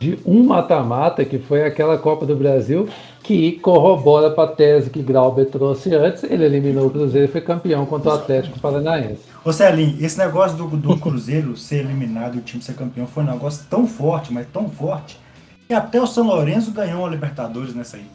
de 0.00 0.18
um 0.24 0.44
mata-mata, 0.44 1.24
que 1.24 1.38
foi 1.38 1.64
aquela 1.64 1.98
Copa 1.98 2.24
do 2.24 2.36
Brasil, 2.36 2.88
que 3.22 3.52
corrobora 3.52 4.30
para 4.30 4.44
a 4.50 4.52
tese 4.52 4.90
que 4.90 5.02
Grauber 5.02 5.46
trouxe 5.46 5.94
antes. 5.94 6.22
Ele 6.24 6.44
eliminou 6.44 6.86
o 6.86 6.90
Cruzeiro 6.90 7.28
e 7.28 7.30
foi 7.30 7.40
campeão 7.40 7.84
contra 7.84 8.10
o 8.10 8.14
Atlético 8.14 8.58
Paranaense. 8.58 9.22
Ô 9.44 9.52
Celinho, 9.52 9.96
esse 10.04 10.18
negócio 10.18 10.56
do, 10.56 10.68
do 10.76 10.96
Cruzeiro 10.98 11.56
ser 11.56 11.80
eliminado 11.84 12.36
e 12.36 12.38
o 12.38 12.42
time 12.42 12.62
ser 12.62 12.74
campeão 12.74 13.06
foi 13.06 13.24
um 13.24 13.26
negócio 13.26 13.66
tão 13.68 13.86
forte, 13.86 14.32
mas 14.32 14.46
tão 14.52 14.68
forte, 14.68 15.18
que 15.66 15.74
até 15.74 16.00
o 16.00 16.06
São 16.06 16.26
Lourenço 16.26 16.70
ganhou 16.70 17.04
a 17.04 17.10
Libertadores 17.10 17.74
nessa 17.74 17.96
aí. 17.96 18.06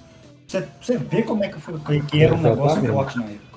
Você, 0.47 0.67
você 0.81 0.97
vê 0.97 1.23
como 1.23 1.43
é 1.43 1.49
que, 1.49 1.59
foi, 1.59 2.01
que 2.01 2.23
era 2.23 2.33
um 2.33 2.41
negócio 2.41 2.85
forte 2.85 3.17
na 3.17 3.25
época. 3.25 3.53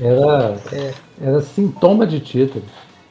Era, 0.00 0.56
era 1.20 1.40
sintoma 1.42 2.06
de 2.06 2.20
título. 2.20 2.64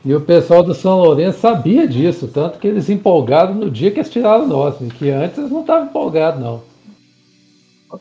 E 0.03 0.13
o 0.15 0.21
pessoal 0.21 0.63
do 0.63 0.73
São 0.73 0.99
Lourenço 0.99 1.39
sabia 1.39 1.87
disso, 1.87 2.27
tanto 2.27 2.57
que 2.57 2.67
eles 2.67 2.89
empolgaram 2.89 3.53
no 3.53 3.69
dia 3.69 3.91
que 3.91 3.99
eles 3.99 4.09
tiraram 4.09 4.47
nós, 4.47 4.75
que 4.97 5.09
antes 5.11 5.37
eles 5.37 5.51
não 5.51 5.61
estavam 5.61 5.85
empolgados, 5.87 6.41
não. 6.41 6.71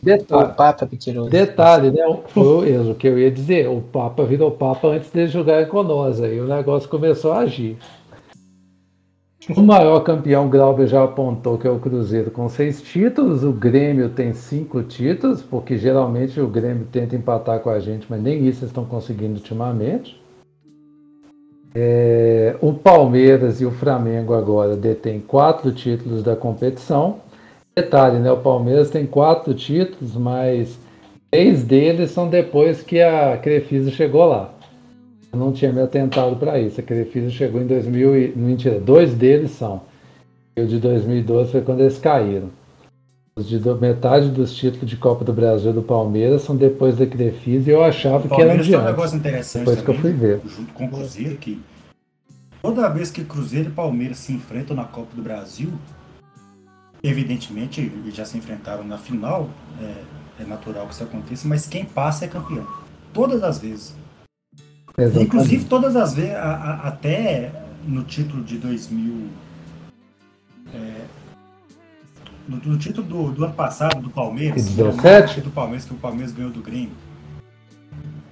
Detalhe, 0.02 0.44
o 0.44 0.54
Papa 0.54 0.86
que 0.86 0.96
tirou 0.96 1.28
Detalhe, 1.28 1.90
né? 1.90 2.04
Foi 2.28 2.78
o 2.78 2.94
que 2.94 3.08
eu 3.08 3.18
ia 3.18 3.30
dizer. 3.30 3.68
O 3.68 3.80
Papa 3.80 4.24
virou 4.24 4.50
Papa 4.50 4.88
antes 4.88 5.10
de 5.10 5.26
jogar 5.26 5.66
com 5.66 5.82
nós. 5.82 6.20
Aí 6.20 6.40
o 6.40 6.46
negócio 6.46 6.88
começou 6.88 7.32
a 7.32 7.40
agir. 7.40 7.76
O 9.48 9.62
maior 9.62 10.00
campeão, 10.00 10.50
Glauber 10.50 10.86
já 10.86 11.02
apontou 11.02 11.56
que 11.56 11.66
é 11.66 11.70
o 11.70 11.78
Cruzeiro 11.78 12.30
com 12.30 12.46
seis 12.48 12.82
títulos. 12.82 13.42
O 13.42 13.52
Grêmio 13.52 14.10
tem 14.10 14.34
cinco 14.34 14.82
títulos, 14.82 15.40
porque 15.40 15.78
geralmente 15.78 16.38
o 16.38 16.46
Grêmio 16.46 16.86
tenta 16.92 17.16
empatar 17.16 17.60
com 17.60 17.70
a 17.70 17.80
gente, 17.80 18.06
mas 18.08 18.20
nem 18.22 18.46
isso 18.46 18.66
estão 18.66 18.84
conseguindo 18.84 19.34
ultimamente. 19.34 20.20
É, 21.74 22.56
o 22.60 22.74
Palmeiras 22.74 23.60
e 23.60 23.64
o 23.64 23.70
Flamengo 23.70 24.34
agora 24.34 24.76
detêm 24.76 25.20
quatro 25.20 25.72
títulos 25.72 26.22
da 26.22 26.36
competição. 26.36 27.20
Detalhe, 27.74 28.18
né? 28.18 28.30
O 28.30 28.36
Palmeiras 28.36 28.90
tem 28.90 29.06
quatro 29.06 29.54
títulos, 29.54 30.16
mas 30.16 30.78
três 31.30 31.64
deles 31.64 32.10
são 32.10 32.28
depois 32.28 32.82
que 32.82 33.00
a 33.00 33.38
Crefisa 33.38 33.90
chegou 33.90 34.26
lá. 34.26 34.52
Eu 35.32 35.38
não 35.38 35.52
tinha 35.52 35.72
me 35.72 35.80
atentado 35.80 36.36
para 36.36 36.58
isso. 36.58 36.80
A 36.80 36.82
Crefisa 36.82 37.30
chegou 37.30 37.60
em 37.60 37.66
2000 37.66 38.16
e... 38.16 38.32
Mentira, 38.36 38.80
dois 38.80 39.14
deles 39.14 39.52
são. 39.52 39.82
E 40.56 40.62
o 40.62 40.66
de 40.66 40.78
2012 40.78 41.52
foi 41.52 41.60
quando 41.62 41.80
eles 41.80 41.98
caíram. 41.98 42.50
De 43.38 43.58
metade 43.80 44.28
dos 44.28 44.54
títulos 44.54 44.90
de 44.90 44.96
Copa 44.96 45.24
do 45.24 45.32
Brasil 45.32 45.72
do 45.72 45.82
Palmeiras 45.82 46.42
são 46.42 46.56
depois 46.56 46.96
da 46.96 47.06
Crefisa 47.06 47.70
e 47.70 47.72
eu 47.72 47.82
achava 47.82 48.28
que 48.28 48.40
era 48.40 48.58
de 48.58 48.76
um 48.76 48.84
negócio 48.84 49.16
interessante 49.16 49.60
depois 49.60 49.78
também, 49.78 49.94
que 49.94 49.98
eu 49.98 50.02
fui 50.02 50.12
ver. 50.12 50.40
Junto 50.44 50.72
com 50.74 50.84
o 50.84 50.88
Cruzeiro, 50.90 51.36
que 51.36 51.62
toda 52.60 52.88
vez 52.88 53.10
que 53.10 53.24
Cruzeiro 53.24 53.70
e 53.70 53.72
Palmeiras 53.72 54.18
se 54.18 54.32
enfrentam 54.32 54.76
na 54.76 54.84
Copa 54.84 55.16
do 55.16 55.22
Brasil, 55.22 55.70
Evidentemente, 57.02 57.80
eles 57.80 58.14
já 58.14 58.26
se 58.26 58.36
enfrentaram 58.36 58.84
na 58.84 58.98
final, 58.98 59.48
é, 59.80 60.42
é, 60.42 60.44
natural 60.44 60.86
que 60.86 60.92
isso 60.92 61.02
aconteça, 61.02 61.48
mas 61.48 61.66
quem 61.66 61.84
passa 61.84 62.26
é 62.26 62.28
campeão. 62.28 62.66
Todas 63.12 63.42
as 63.42 63.58
vezes. 63.58 63.94
Exatamente. 65.00 65.26
Inclusive, 65.26 65.64
todas 65.64 65.96
as 65.96 66.14
vezes, 66.14 66.34
a, 66.34 66.52
a, 66.52 66.88
até 66.88 67.52
no 67.84 68.04
título 68.04 68.42
de 68.44 68.58
2000. 68.58 69.28
É, 70.74 71.04
no, 72.46 72.56
no, 72.58 72.78
título 72.78 73.06
do, 73.06 73.32
do, 73.32 73.44
ano 73.44 73.54
passado, 73.54 74.00
do 74.00 74.10
Palmeiras, 74.10 74.68
17? 74.68 75.40
do 75.40 75.50
Palmeiras, 75.50 75.84
que 75.84 75.94
o 75.94 75.96
Palmeiras 75.96 76.32
ganhou 76.32 76.50
do 76.50 76.60
Grêmio. 76.60 76.92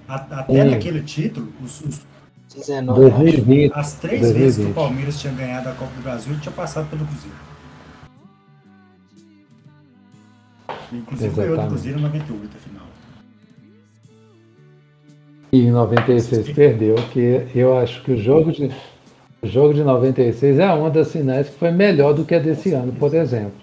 A, 0.07 0.15
até 0.15 0.63
Sim. 0.63 0.69
naquele 0.69 1.01
título, 1.01 1.51
os, 1.63 1.81
os 1.81 2.01
19, 2.55 2.99
2020, 3.01 3.71
as 3.73 3.93
três 3.93 4.21
2020. 4.21 4.43
vezes 4.43 4.65
que 4.65 4.71
o 4.71 4.73
Palmeiras 4.73 5.19
tinha 5.19 5.33
ganhado 5.33 5.69
a 5.69 5.73
Copa 5.73 5.91
do 5.95 6.01
Brasil, 6.01 6.33
ele 6.33 6.41
tinha 6.41 6.53
passado 6.53 6.89
pelo 6.89 7.05
Cruzeiro. 7.05 7.49
Inclusive 10.91 11.35
ganhou 11.35 11.57
do 11.57 11.67
Cruzeiro 11.67 11.99
em 11.99 12.01
98 12.01 12.57
a 12.57 12.59
final. 12.59 12.88
E 15.51 15.61
em 15.61 15.71
96 15.71 16.51
perdeu, 16.51 16.95
que 17.11 17.47
eu 17.55 17.77
acho 17.77 18.03
que 18.03 18.11
o 18.11 18.17
jogo 18.17 18.51
de 18.51 18.71
o 19.41 19.47
jogo 19.47 19.73
de 19.73 19.83
96 19.83 20.59
é 20.59 20.71
uma 20.73 20.89
das 20.89 21.11
finais 21.11 21.47
que 21.47 21.57
foi 21.57 21.71
melhor 21.71 22.13
do 22.13 22.25
que 22.25 22.35
a 22.35 22.39
desse 22.39 22.73
ano, 22.73 22.91
por 22.91 23.13
exemplo. 23.15 23.53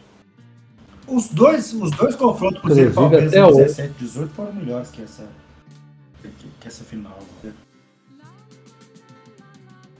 Os 1.06 1.28
dois, 1.28 1.72
os 1.74 1.90
dois 1.90 2.16
confrontos 2.16 2.62
Cruzeiro 2.62 2.92
Palmeiras 2.92 3.32
em 3.32 3.46
17 3.46 3.88
e 3.88 4.04
18 4.04 4.32
foram 4.32 4.52
melhores 4.54 4.90
que 4.90 5.02
essa, 5.02 5.24
que, 6.22 6.28
que 6.60 6.66
essa 6.66 6.82
final. 6.82 7.18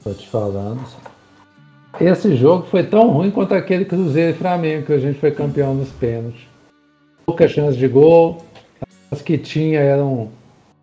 Tô 0.02 0.14
te 0.14 0.26
falando. 0.28 0.80
Esse 2.00 2.34
jogo 2.34 2.66
foi 2.70 2.82
tão 2.82 3.10
ruim 3.10 3.30
quanto 3.30 3.54
aquele 3.54 3.84
Cruzeiro 3.84 4.34
e 4.34 4.38
Flamengo, 4.38 4.86
que 4.86 4.92
a 4.94 4.98
gente 4.98 5.20
foi 5.20 5.30
campeão 5.30 5.74
nos 5.74 5.90
pênaltis 5.90 6.46
pouca 7.26 7.48
chance 7.48 7.76
de 7.76 7.88
gol. 7.88 8.42
As 9.10 9.20
que 9.20 9.36
tinha 9.36 9.80
eram 9.80 10.30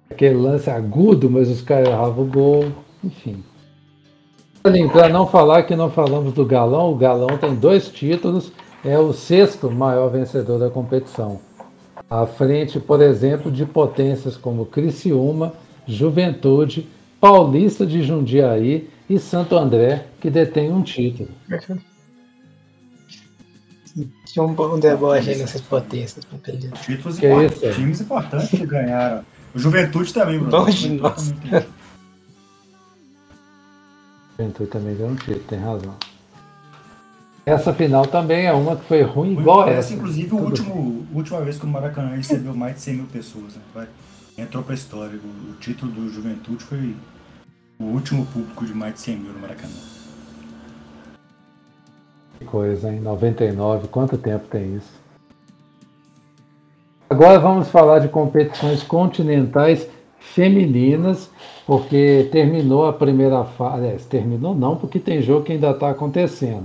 aquele 0.10 0.36
lance 0.36 0.70
agudo, 0.70 1.30
mas 1.30 1.50
os 1.50 1.62
caras 1.62 1.90
erravam 1.90 2.24
o 2.24 2.28
gol. 2.28 2.72
Enfim. 3.04 3.44
Para 4.62 5.10
não 5.10 5.28
falar 5.28 5.64
que 5.64 5.76
não 5.76 5.92
falamos 5.92 6.34
do 6.34 6.46
Galão, 6.46 6.92
o 6.92 6.96
Galão 6.96 7.38
tem 7.38 7.54
dois 7.54 7.90
títulos, 7.90 8.52
é 8.86 8.98
o 8.98 9.12
sexto 9.12 9.70
maior 9.70 10.10
vencedor 10.10 10.58
da 10.58 10.70
competição. 10.70 11.40
À 12.10 12.26
frente, 12.26 12.80
por 12.80 13.02
exemplo, 13.02 13.52
de 13.52 13.66
potências 13.66 14.38
como 14.38 14.66
Criciúma, 14.66 15.54
Juventude, 15.86 16.88
Paulista 17.20 17.86
de 17.86 18.04
Jundiaí 18.04 18.90
e 19.10 19.20
Santo 19.20 19.58
André, 19.58 20.06
que 20.22 20.30
detém 20.30 20.72
um 20.72 20.82
título. 20.82 21.30
tinha 24.26 24.44
um 24.44 24.54
bom 24.54 24.80
deboche 24.80 25.30
aí 25.30 25.38
nessas 25.38 25.62
potências. 25.62 26.26
Títulos 26.86 27.20
que 27.20 27.28
import... 27.28 27.64
é 27.64 27.72
times 27.72 28.02
importantes 28.02 28.50
que 28.50 28.66
ganharam. 28.66 29.24
O 29.54 29.60
Juventude 29.60 30.14
também, 30.14 30.40
Bruno. 30.40 30.52
Bom 30.52 30.66
de 30.70 30.90
nós. 30.90 31.34
Juventude 34.32 34.70
também 34.70 34.96
deu 34.96 35.08
um 35.08 35.16
título, 35.16 35.40
tem 35.42 35.60
razão. 35.60 35.96
Essa 37.46 37.74
final 37.74 38.06
também 38.08 38.46
é 38.46 38.54
uma 38.54 38.78
que 38.78 38.86
foi 38.86 39.02
ruim 39.04 39.34
igual 39.34 39.68
essa. 39.68 39.80
Essa, 39.80 39.94
inclusive, 39.94 40.32
a 40.32 40.40
último, 40.40 41.06
última 41.14 41.42
vez 41.42 41.60
que 41.60 41.66
o 41.66 41.70
Maracanã 41.70 42.16
recebeu 42.16 42.56
mais 42.56 42.76
de 42.76 42.82
100 42.82 42.94
mil 42.96 43.06
pessoas. 43.06 43.54
Né? 43.76 43.88
Entrou 44.38 44.64
pra 44.64 44.74
história. 44.74 45.20
O, 45.20 45.52
o 45.52 45.54
título 45.60 45.92
do 45.92 46.10
Juventude 46.10 46.64
foi 46.64 46.96
o 47.80 47.84
último 47.84 48.26
público 48.28 48.66
de 48.66 48.74
mais 48.74 48.94
de 48.94 49.02
100 49.02 49.18
mil 49.18 49.34
no 49.34 49.40
Maracanã. 49.40 49.74
Que 52.40 52.46
coisa, 52.46 52.92
em 52.92 53.02
99, 53.02 53.90
quanto 53.90 54.18
tempo 54.18 54.48
tem 54.48 54.78
isso? 54.78 55.03
Agora 57.14 57.38
vamos 57.38 57.70
falar 57.70 58.00
de 58.00 58.08
competições 58.08 58.82
continentais 58.82 59.88
femininas, 60.18 61.30
porque 61.64 62.28
terminou 62.32 62.88
a 62.88 62.92
primeira 62.92 63.44
fase. 63.44 64.04
terminou 64.10 64.56
não, 64.56 64.76
porque 64.78 64.98
tem 64.98 65.22
jogo 65.22 65.44
que 65.44 65.52
ainda 65.52 65.70
está 65.70 65.92
acontecendo. 65.92 66.64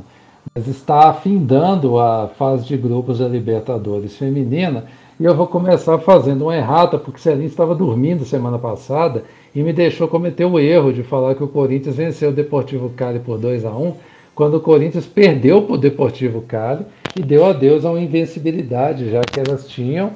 Mas 0.54 0.66
está 0.66 1.10
afindando 1.10 1.98
a 1.98 2.28
fase 2.28 2.64
de 2.64 2.78
grupos 2.78 3.18
da 3.18 3.28
Libertadores 3.28 4.16
feminina. 4.16 4.86
E 5.20 5.24
eu 5.26 5.34
vou 5.34 5.46
começar 5.46 5.98
fazendo 5.98 6.44
uma 6.44 6.56
errata, 6.56 6.96
porque 6.96 7.20
Celinho 7.20 7.46
estava 7.46 7.74
dormindo 7.74 8.24
semana 8.24 8.58
passada 8.58 9.24
e 9.54 9.62
me 9.62 9.74
deixou 9.74 10.08
cometer 10.08 10.46
o 10.46 10.58
erro 10.58 10.94
de 10.94 11.02
falar 11.02 11.34
que 11.34 11.44
o 11.44 11.48
Corinthians 11.48 11.96
venceu 11.96 12.30
o 12.30 12.34
Deportivo 12.34 12.88
Cali 12.96 13.18
por 13.18 13.36
2 13.36 13.66
a 13.66 13.70
1 13.70 13.92
quando 14.34 14.54
o 14.54 14.60
Corinthians 14.60 15.04
perdeu 15.04 15.60
para 15.60 15.74
o 15.74 15.78
Deportivo 15.78 16.40
Cali 16.40 16.86
e 17.14 17.20
deu 17.20 17.44
adeus 17.44 17.84
a 17.84 17.90
uma 17.90 18.00
invencibilidade, 18.00 19.10
já 19.10 19.20
que 19.20 19.38
elas 19.38 19.68
tinham. 19.68 20.12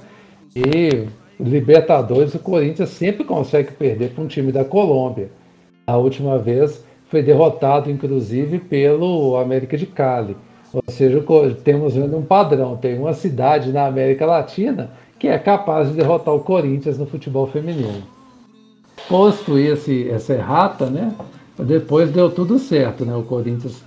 E 0.54 1.06
Libertadores, 1.40 2.34
o 2.34 2.38
Corinthians 2.38 2.90
sempre 2.90 3.24
consegue 3.24 3.72
perder 3.72 4.10
para 4.10 4.22
um 4.22 4.28
time 4.28 4.52
da 4.52 4.64
Colômbia. 4.64 5.30
A 5.86 5.96
última 5.96 6.38
vez 6.38 6.84
foi 7.06 7.22
derrotado, 7.22 7.90
inclusive, 7.90 8.58
pelo 8.58 9.36
América 9.36 9.76
de 9.76 9.86
Cali. 9.86 10.36
Ou 10.72 10.82
seja, 10.88 11.22
temos 11.64 11.94
vendo 11.94 12.16
um 12.16 12.22
padrão. 12.22 12.76
Tem 12.76 12.98
uma 12.98 13.12
cidade 13.12 13.72
na 13.72 13.86
América 13.86 14.24
Latina 14.24 14.90
que 15.18 15.28
é 15.28 15.38
capaz 15.38 15.88
de 15.88 15.94
derrotar 15.94 16.34
o 16.34 16.40
Corinthians 16.40 16.98
no 16.98 17.06
futebol 17.06 17.46
feminino. 17.46 18.02
Posto 19.08 19.58
esse, 19.58 20.08
essa 20.08 20.34
errata, 20.34 20.86
né? 20.86 21.12
Depois 21.58 22.10
deu 22.10 22.30
tudo 22.30 22.58
certo, 22.58 23.04
né? 23.04 23.14
O 23.14 23.22
Corinthians 23.22 23.84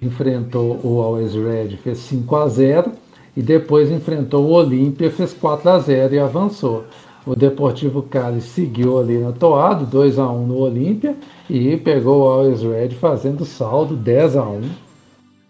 enfrentou 0.00 0.78
o 0.84 1.00
Always 1.00 1.34
Red, 1.34 1.76
fez 1.78 1.98
5 1.98 2.36
a 2.36 2.48
0 2.48 2.92
e 3.36 3.42
depois 3.42 3.90
enfrentou 3.90 4.46
o 4.46 4.52
Olímpia, 4.52 5.10
fez 5.10 5.34
4 5.34 5.68
a 5.68 5.78
0 5.78 6.14
e 6.14 6.18
avançou. 6.18 6.84
O 7.26 7.34
Deportivo 7.34 8.02
Cali 8.02 8.40
seguiu 8.40 8.98
ali 8.98 9.18
na 9.18 9.32
toada, 9.32 9.84
2 9.84 10.18
a 10.18 10.30
1 10.30 10.46
no 10.46 10.58
Olímpia 10.58 11.16
e 11.50 11.76
pegou 11.76 12.22
o 12.22 12.28
Always 12.28 12.62
Red 12.62 12.90
fazendo 12.90 13.44
saldo 13.44 13.94
10 13.94 14.36
a 14.36 14.44
1. 14.44 14.60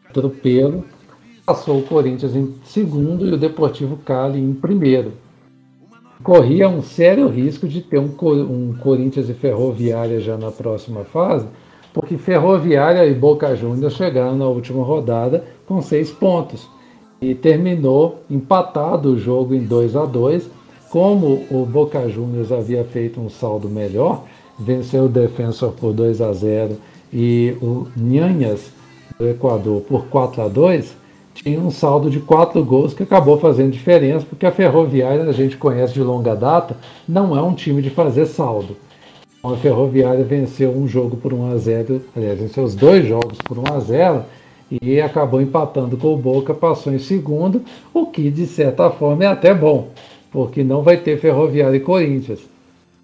Atropelo. 0.09 0.85
Passou 1.45 1.79
o 1.79 1.83
Corinthians 1.83 2.35
em 2.35 2.55
segundo 2.65 3.25
e 3.25 3.33
o 3.33 3.37
Deportivo 3.37 3.99
Cali 3.99 4.41
em 4.41 4.53
primeiro. 4.53 5.13
Corria 6.23 6.69
um 6.69 6.83
sério 6.83 7.29
risco 7.29 7.69
de 7.69 7.83
ter 7.83 7.99
um, 7.99 8.17
um 8.21 8.75
Corinthians 8.81 9.29
e 9.29 9.35
Ferroviária 9.35 10.19
já 10.19 10.37
na 10.37 10.51
próxima 10.51 11.05
fase, 11.05 11.47
porque 11.93 12.17
Ferroviária 12.17 13.07
e 13.07 13.15
Boca 13.15 13.55
Juniors 13.55 13.95
chegaram 13.95 14.37
na 14.37 14.49
última 14.49 14.83
rodada 14.83 15.45
com 15.67 15.81
seis 15.83 16.11
pontos 16.11 16.67
e 17.31 17.35
terminou 17.35 18.23
empatado 18.31 19.11
o 19.11 19.19
jogo 19.19 19.53
em 19.53 19.65
2 19.65 19.97
a 19.97 20.05
2 20.05 20.49
Como 20.91 21.45
o 21.51 21.67
Boca 21.67 22.09
Juniors 22.09 22.53
havia 22.53 22.85
feito 22.85 23.21
um 23.21 23.29
saldo 23.29 23.69
melhor, 23.69 24.23
venceu 24.57 25.07
o 25.07 25.09
Defensor 25.09 25.73
por 25.73 25.93
2 25.93 26.21
a 26.21 26.33
0 26.33 26.77
e 27.13 27.57
o 27.61 27.89
Nhanhas 27.97 28.71
do 29.19 29.29
Equador 29.29 29.81
por 29.83 30.07
4 30.07 30.43
a 30.43 30.49
2 30.49 30.95
tinha 31.35 31.61
um 31.61 31.71
saldo 31.71 32.09
de 32.09 32.21
quatro 32.21 32.65
gols 32.65 32.95
que 32.95 33.03
acabou 33.03 33.39
fazendo 33.39 33.73
diferença, 33.73 34.25
porque 34.25 34.47
a 34.47 34.53
Ferroviária, 34.53 35.25
a 35.25 35.33
gente 35.33 35.57
conhece 35.57 35.93
de 35.93 36.01
longa 36.01 36.35
data, 36.35 36.75
não 37.07 37.37
é 37.37 37.43
um 37.43 37.53
time 37.53 37.83
de 37.83 37.91
fazer 37.91 38.25
saldo. 38.25 38.75
A 39.45 39.55
Ferroviária 39.57 40.25
venceu 40.25 40.71
um 40.71 40.89
jogo 40.89 41.17
por 41.19 41.35
1 41.35 41.53
a 41.53 41.57
0, 41.59 42.01
aliás, 42.17 42.39
venceu 42.39 42.65
os 42.65 42.75
dois 42.75 43.07
jogos 43.07 43.37
por 43.45 43.59
1 43.59 43.65
a 43.75 43.81
0 43.81 44.25
e 44.71 45.01
acabou 45.01 45.41
empatando 45.41 45.97
com 45.97 46.15
o 46.15 46.17
Boca, 46.17 46.53
passou 46.53 46.93
em 46.93 46.99
segundo, 46.99 47.63
o 47.95 48.07
que 48.07 48.31
de 48.31 48.47
certa 48.47 48.91
forma 48.91 49.25
é 49.25 49.27
até 49.27 49.55
bom, 49.55 49.91
porque 50.31 50.65
não 50.65 50.83
vai 50.83 50.97
ter 50.97 51.19
Ferroviária 51.19 51.77
e 51.77 51.81
Corinthians. 51.81 52.41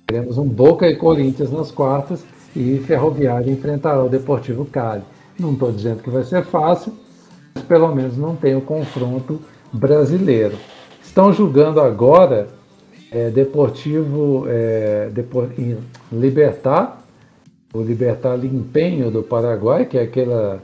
Teremos 0.06 0.38
um 0.38 0.46
Boca 0.46 0.88
e 0.88 0.96
Corinthians 0.96 1.50
nas 1.50 1.70
quartas 1.70 2.24
e 2.54 2.78
Ferroviária 2.78 3.50
enfrentará 3.50 4.02
o 4.02 4.08
Deportivo 4.08 4.64
Cali. 4.64 5.02
Não 5.38 5.52
estou 5.52 5.72
dizendo 5.72 6.02
que 6.02 6.10
vai 6.10 6.24
ser 6.24 6.44
fácil, 6.44 6.92
mas 7.54 7.64
pelo 7.64 7.94
menos 7.94 8.16
não 8.16 8.36
tem 8.36 8.54
o 8.54 8.60
confronto 8.60 9.40
brasileiro. 9.72 10.56
Estão 11.02 11.32
julgando 11.32 11.80
agora 11.80 12.48
é, 13.10 13.30
Deportivo 13.30 14.44
é, 14.48 15.10
Depor, 15.12 15.48
Libertar, 16.10 17.02
o 17.72 17.82
Libertar 17.82 18.36
Limpenho 18.36 19.10
do 19.10 19.22
Paraguai, 19.22 19.84
que 19.84 19.98
é 19.98 20.02
aquela, 20.02 20.62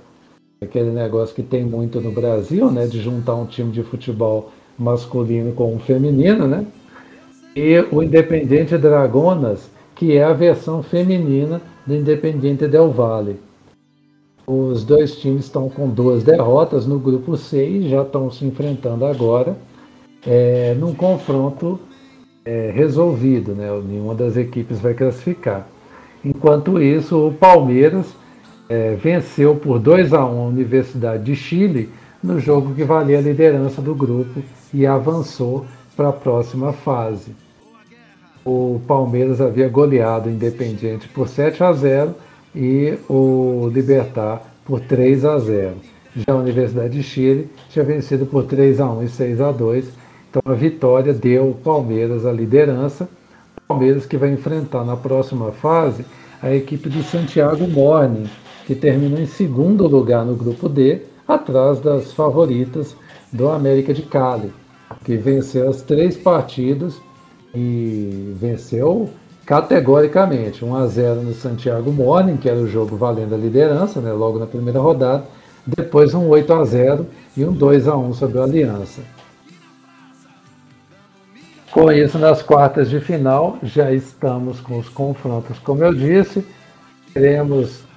aquele 0.60 0.90
negócio 0.90 1.35
que 1.35 1.43
tem 1.43 1.64
muito 1.64 2.01
no 2.01 2.10
Brasil, 2.10 2.70
né, 2.70 2.86
de 2.86 3.01
juntar 3.01 3.35
um 3.35 3.47
time 3.47 3.70
de 3.70 3.82
futebol 3.82 4.51
masculino 4.78 5.52
com 5.52 5.74
um 5.74 5.78
feminino, 5.78 6.47
né? 6.47 6.64
E 7.55 7.85
o 7.90 8.02
Independente 8.02 8.76
Dragonas, 8.76 9.68
que 9.94 10.16
é 10.16 10.22
a 10.22 10.32
versão 10.32 10.82
feminina 10.82 11.60
do 11.86 11.94
Independiente 11.94 12.68
Del 12.68 12.90
Valle. 12.90 13.40
Os 14.47 14.85
dois 14.85 15.16
times 15.16 15.44
estão 15.44 15.68
com 15.68 15.89
duas 15.89 16.22
derrotas 16.22 16.86
no 16.86 16.98
grupo 16.98 17.36
C 17.36 17.66
e 17.66 17.89
já 17.89 18.02
estão 18.02 18.30
se 18.30 18.44
enfrentando 18.44 19.05
agora 19.05 19.56
é, 20.26 20.74
num 20.78 20.94
confronto 20.94 21.80
é, 22.44 22.70
resolvido, 22.74 23.52
né? 23.52 23.68
Nenhuma 23.86 24.14
das 24.14 24.36
equipes 24.36 24.78
vai 24.78 24.94
classificar. 24.94 25.68
Enquanto 26.24 26.80
isso, 26.80 27.28
o 27.28 27.32
Palmeiras 27.32 28.06
é, 28.68 28.94
venceu 28.94 29.56
por 29.56 29.78
2 29.78 30.12
a 30.12 30.24
1 30.24 30.40
a 30.40 30.46
Universidade 30.46 31.24
de 31.24 31.34
Chile 31.34 31.90
no 32.22 32.40
jogo 32.40 32.74
que 32.74 32.84
valia 32.84 33.18
a 33.18 33.22
liderança 33.22 33.80
do 33.80 33.94
grupo 33.94 34.42
e 34.72 34.86
avançou 34.86 35.66
para 35.96 36.08
a 36.08 36.12
próxima 36.12 36.72
fase 36.72 37.34
o 38.48 38.80
Palmeiras 38.86 39.42
havia 39.42 39.68
goleado 39.68 40.28
o 40.28 40.32
Independiente 40.32 41.06
por 41.08 41.28
7 41.28 41.62
a 41.62 41.72
0 41.72 42.14
e 42.54 42.98
o 43.08 43.70
Libertar 43.72 44.42
por 44.64 44.80
3 44.80 45.24
a 45.26 45.38
0. 45.38 45.74
Já 46.16 46.32
a 46.32 46.36
Universidade 46.36 46.94
de 46.94 47.02
Chile 47.02 47.50
tinha 47.68 47.84
vencido 47.84 48.24
por 48.24 48.44
3 48.44 48.80
a 48.80 48.90
1 48.90 49.02
e 49.02 49.08
6 49.08 49.40
a 49.42 49.52
2. 49.52 49.84
Então 50.30 50.42
a 50.46 50.54
vitória 50.54 51.12
deu 51.12 51.44
ao 51.44 51.52
Palmeiras 51.52 52.24
a 52.24 52.32
liderança. 52.32 53.06
Palmeiras 53.66 54.06
que 54.06 54.16
vai 54.16 54.30
enfrentar 54.30 54.82
na 54.82 54.96
próxima 54.96 55.52
fase 55.52 56.06
a 56.40 56.54
equipe 56.54 56.88
do 56.88 57.02
Santiago 57.02 57.68
Morning, 57.68 58.30
que 58.68 58.74
terminou 58.74 59.18
em 59.18 59.24
segundo 59.24 59.88
lugar 59.88 60.26
no 60.26 60.36
grupo 60.36 60.68
D, 60.68 61.00
atrás 61.26 61.80
das 61.80 62.12
favoritas 62.12 62.94
do 63.32 63.48
América 63.48 63.94
de 63.94 64.02
Cali, 64.02 64.52
que 65.06 65.16
venceu 65.16 65.70
as 65.70 65.80
três 65.80 66.18
partidas 66.18 67.00
e 67.54 68.34
venceu 68.38 69.08
categoricamente. 69.46 70.66
1 70.66 70.76
a 70.76 70.86
0 70.86 71.22
no 71.22 71.32
Santiago 71.32 71.90
Morning, 71.90 72.36
que 72.36 72.46
era 72.46 72.58
o 72.58 72.68
jogo 72.68 72.94
valendo 72.94 73.34
a 73.34 73.38
liderança, 73.38 74.02
né, 74.02 74.12
logo 74.12 74.38
na 74.38 74.46
primeira 74.46 74.80
rodada, 74.80 75.24
depois 75.66 76.12
um 76.12 76.28
8 76.28 76.52
a 76.52 76.62
0 76.66 77.06
e 77.38 77.46
um 77.46 77.52
2 77.54 77.88
a 77.88 77.96
1 77.96 78.12
sobre 78.12 78.38
a 78.38 78.42
Aliança. 78.42 79.00
Com 81.70 81.90
isso, 81.90 82.18
nas 82.18 82.42
quartas 82.42 82.90
de 82.90 83.00
final, 83.00 83.56
já 83.62 83.90
estamos 83.90 84.60
com 84.60 84.78
os 84.78 84.90
confrontos, 84.90 85.58
como 85.58 85.82
eu 85.82 85.94
disse, 85.94 86.46
teremos 87.14 87.88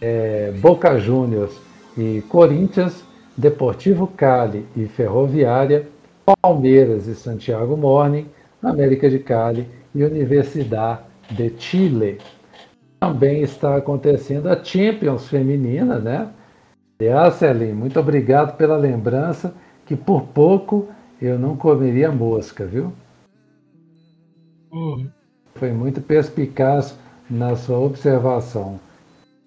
é, 0.00 0.52
Boca 0.60 0.98
Juniors 0.98 1.52
e 1.96 2.22
Corinthians, 2.28 3.04
Deportivo 3.36 4.06
Cali 4.06 4.66
e 4.76 4.86
Ferroviária, 4.86 5.86
Palmeiras 6.42 7.06
e 7.06 7.14
Santiago 7.14 7.76
Morning, 7.76 8.26
América 8.62 9.08
de 9.08 9.18
Cali 9.18 9.66
e 9.94 10.02
Universidade 10.02 11.00
de 11.30 11.52
Chile. 11.58 12.18
Também 13.00 13.42
está 13.42 13.76
acontecendo 13.76 14.48
a 14.48 14.62
Champions 14.62 15.28
feminina, 15.28 15.98
né? 15.98 16.28
Aliás, 17.00 17.34
Celim, 17.34 17.72
muito 17.72 18.00
obrigado 18.00 18.56
pela 18.56 18.76
lembrança, 18.76 19.54
que 19.86 19.94
por 19.94 20.22
pouco 20.22 20.88
eu 21.22 21.38
não 21.38 21.56
comeria 21.56 22.10
mosca, 22.10 22.66
viu? 22.66 22.92
Uhum. 24.72 25.08
Foi 25.54 25.72
muito 25.72 26.00
perspicaz 26.00 26.98
na 27.30 27.54
sua 27.56 27.78
observação. 27.78 28.80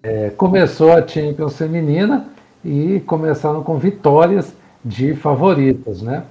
É, 0.02 0.30
começou 0.30 0.92
a 0.92 1.06
Champions 1.06 1.56
feminina 1.56 2.26
e 2.64 3.00
começaram 3.06 3.62
com 3.62 3.78
vitórias 3.78 4.52
de 4.84 5.14
favoritas, 5.14 6.02
né? 6.02 6.24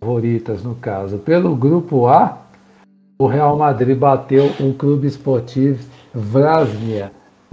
favoritas 0.00 0.62
no 0.62 0.74
caso. 0.74 1.18
Pelo 1.18 1.54
grupo 1.56 2.06
A, 2.06 2.38
o 3.18 3.26
Real 3.26 3.56
Madrid 3.56 3.96
bateu 3.96 4.50
um 4.60 4.72
clube 4.72 5.06
esportivo 5.06 5.84
Vrasnia 6.14 7.10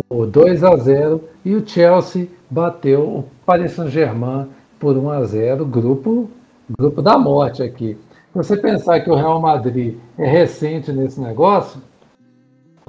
por 0.08 0.28
2 0.28 0.64
a 0.64 0.76
0 0.76 1.22
e 1.46 1.56
o 1.56 1.68
Chelsea 1.68 2.28
bateu 2.50 3.02
o 3.02 3.26
Paris 3.46 3.72
Saint-Germain 3.72 4.48
por 4.80 4.98
1 4.98 5.10
a 5.10 5.24
0, 5.24 5.66
grupo 5.66 6.30
grupo 6.78 7.02
da 7.02 7.18
morte 7.18 7.62
aqui. 7.62 7.98
Você 8.34 8.56
pensar 8.56 9.02
que 9.02 9.10
o 9.10 9.16
Real 9.16 9.40
Madrid 9.42 9.98
é 10.18 10.26
recente 10.26 10.92
nesse 10.92 11.20
negócio, 11.20 11.82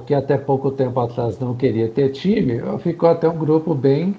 que 0.05 0.13
até 0.13 0.37
pouco 0.37 0.71
tempo 0.71 0.99
atrás 0.99 1.39
não 1.39 1.55
queria 1.55 1.87
ter 1.89 2.09
time, 2.09 2.61
ficou 2.79 3.09
até 3.09 3.29
um 3.29 3.37
grupo 3.37 3.73
bem 3.73 4.15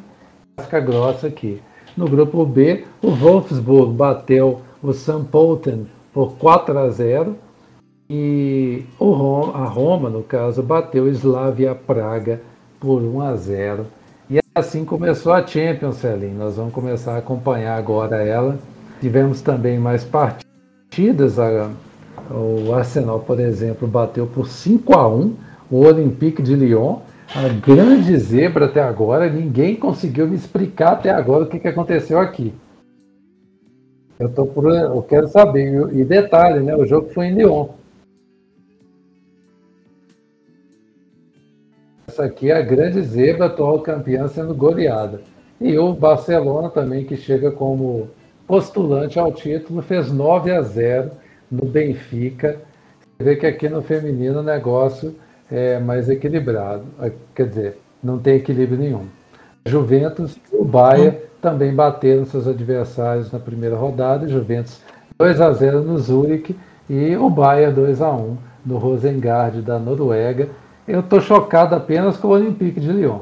casca 0.56 0.80
grossa 0.80 1.26
aqui. 1.26 1.60
No 1.96 2.08
grupo 2.08 2.44
B, 2.44 2.84
o 3.02 3.10
Wolfsburg 3.10 3.92
bateu 3.92 4.60
o 4.82 4.92
St. 4.92 5.24
Pölten 5.30 5.86
por 6.12 6.32
4 6.38 6.78
a 6.78 6.88
0 6.90 7.36
e 8.08 8.84
Roma, 8.98 9.56
a 9.56 9.64
Roma, 9.64 10.10
no 10.10 10.22
caso, 10.22 10.62
bateu 10.62 11.04
o 11.04 11.08
Slavia 11.08 11.74
Praga 11.74 12.40
por 12.78 13.02
1 13.02 13.20
a 13.20 13.36
0. 13.36 13.86
E 14.28 14.38
assim 14.54 14.84
começou 14.84 15.32
a 15.32 15.46
Champions, 15.46 15.96
Celine. 15.96 16.34
Nós 16.34 16.56
vamos 16.56 16.74
começar 16.74 17.14
a 17.14 17.18
acompanhar 17.18 17.76
agora 17.76 18.22
ela. 18.22 18.58
Tivemos 19.00 19.40
também 19.40 19.78
mais 19.78 20.04
partidas. 20.04 21.38
A, 21.38 21.70
o 22.30 22.74
Arsenal, 22.74 23.20
por 23.20 23.40
exemplo, 23.40 23.88
bateu 23.88 24.26
por 24.26 24.48
5 24.48 24.94
a 24.94 25.08
1 25.08 25.34
o 25.70 25.80
Olympique 25.84 26.42
de 26.42 26.54
Lyon. 26.54 26.98
A 27.34 27.48
grande 27.48 28.16
zebra 28.18 28.66
até 28.66 28.82
agora. 28.82 29.28
Ninguém 29.28 29.76
conseguiu 29.76 30.28
me 30.28 30.36
explicar 30.36 30.92
até 30.92 31.10
agora 31.10 31.44
o 31.44 31.48
que, 31.48 31.58
que 31.58 31.68
aconteceu 31.68 32.18
aqui. 32.18 32.52
Eu, 34.18 34.28
tô 34.28 34.46
por, 34.46 34.72
eu 34.72 35.02
quero 35.02 35.28
saber. 35.28 35.88
E 35.94 36.04
detalhe, 36.04 36.60
né? 36.60 36.76
O 36.76 36.84
jogo 36.84 37.10
foi 37.10 37.26
em 37.26 37.34
Lyon. 37.34 37.68
Essa 42.06 42.26
aqui 42.26 42.50
é 42.50 42.56
a 42.56 42.62
grande 42.62 43.02
zebra, 43.02 43.46
atual 43.46 43.80
campeã 43.80 44.28
sendo 44.28 44.54
goleada. 44.54 45.20
E 45.60 45.76
o 45.78 45.92
Barcelona 45.94 46.70
também, 46.70 47.04
que 47.04 47.16
chega 47.16 47.50
como 47.50 48.08
postulante 48.46 49.18
ao 49.18 49.32
título, 49.32 49.82
fez 49.82 50.12
9 50.12 50.52
a 50.52 50.62
0 50.62 51.10
no 51.50 51.64
Benfica. 51.64 52.60
Você 53.00 53.24
vê 53.24 53.36
que 53.36 53.46
aqui 53.46 53.68
no 53.68 53.82
feminino 53.82 54.40
o 54.40 54.44
negócio 54.44 55.14
é 55.50 55.78
mais 55.78 56.08
equilibrado. 56.08 56.84
Quer 57.34 57.48
dizer, 57.48 57.78
não 58.02 58.18
tem 58.18 58.36
equilíbrio 58.36 58.78
nenhum. 58.78 59.06
Juventus 59.66 60.36
e 60.52 60.56
o 60.56 60.64
Bayern 60.64 61.16
também 61.40 61.74
bateram 61.74 62.24
seus 62.26 62.46
adversários 62.46 63.32
na 63.32 63.38
primeira 63.38 63.76
rodada, 63.76 64.28
Juventus 64.28 64.80
2 65.18 65.40
a 65.40 65.52
0 65.52 65.82
no 65.82 65.98
Zurich 65.98 66.56
e 66.88 67.16
o 67.16 67.30
Bayern 67.30 67.74
2 67.74 68.02
a 68.02 68.12
1 68.12 68.36
no 68.64 68.78
Rosengard 68.78 69.62
da 69.62 69.78
Noruega. 69.78 70.48
Eu 70.86 71.00
estou 71.00 71.20
chocado 71.20 71.74
apenas 71.74 72.16
com 72.16 72.28
o 72.28 72.32
Olympique 72.32 72.80
de 72.80 72.92
Lyon. 72.92 73.20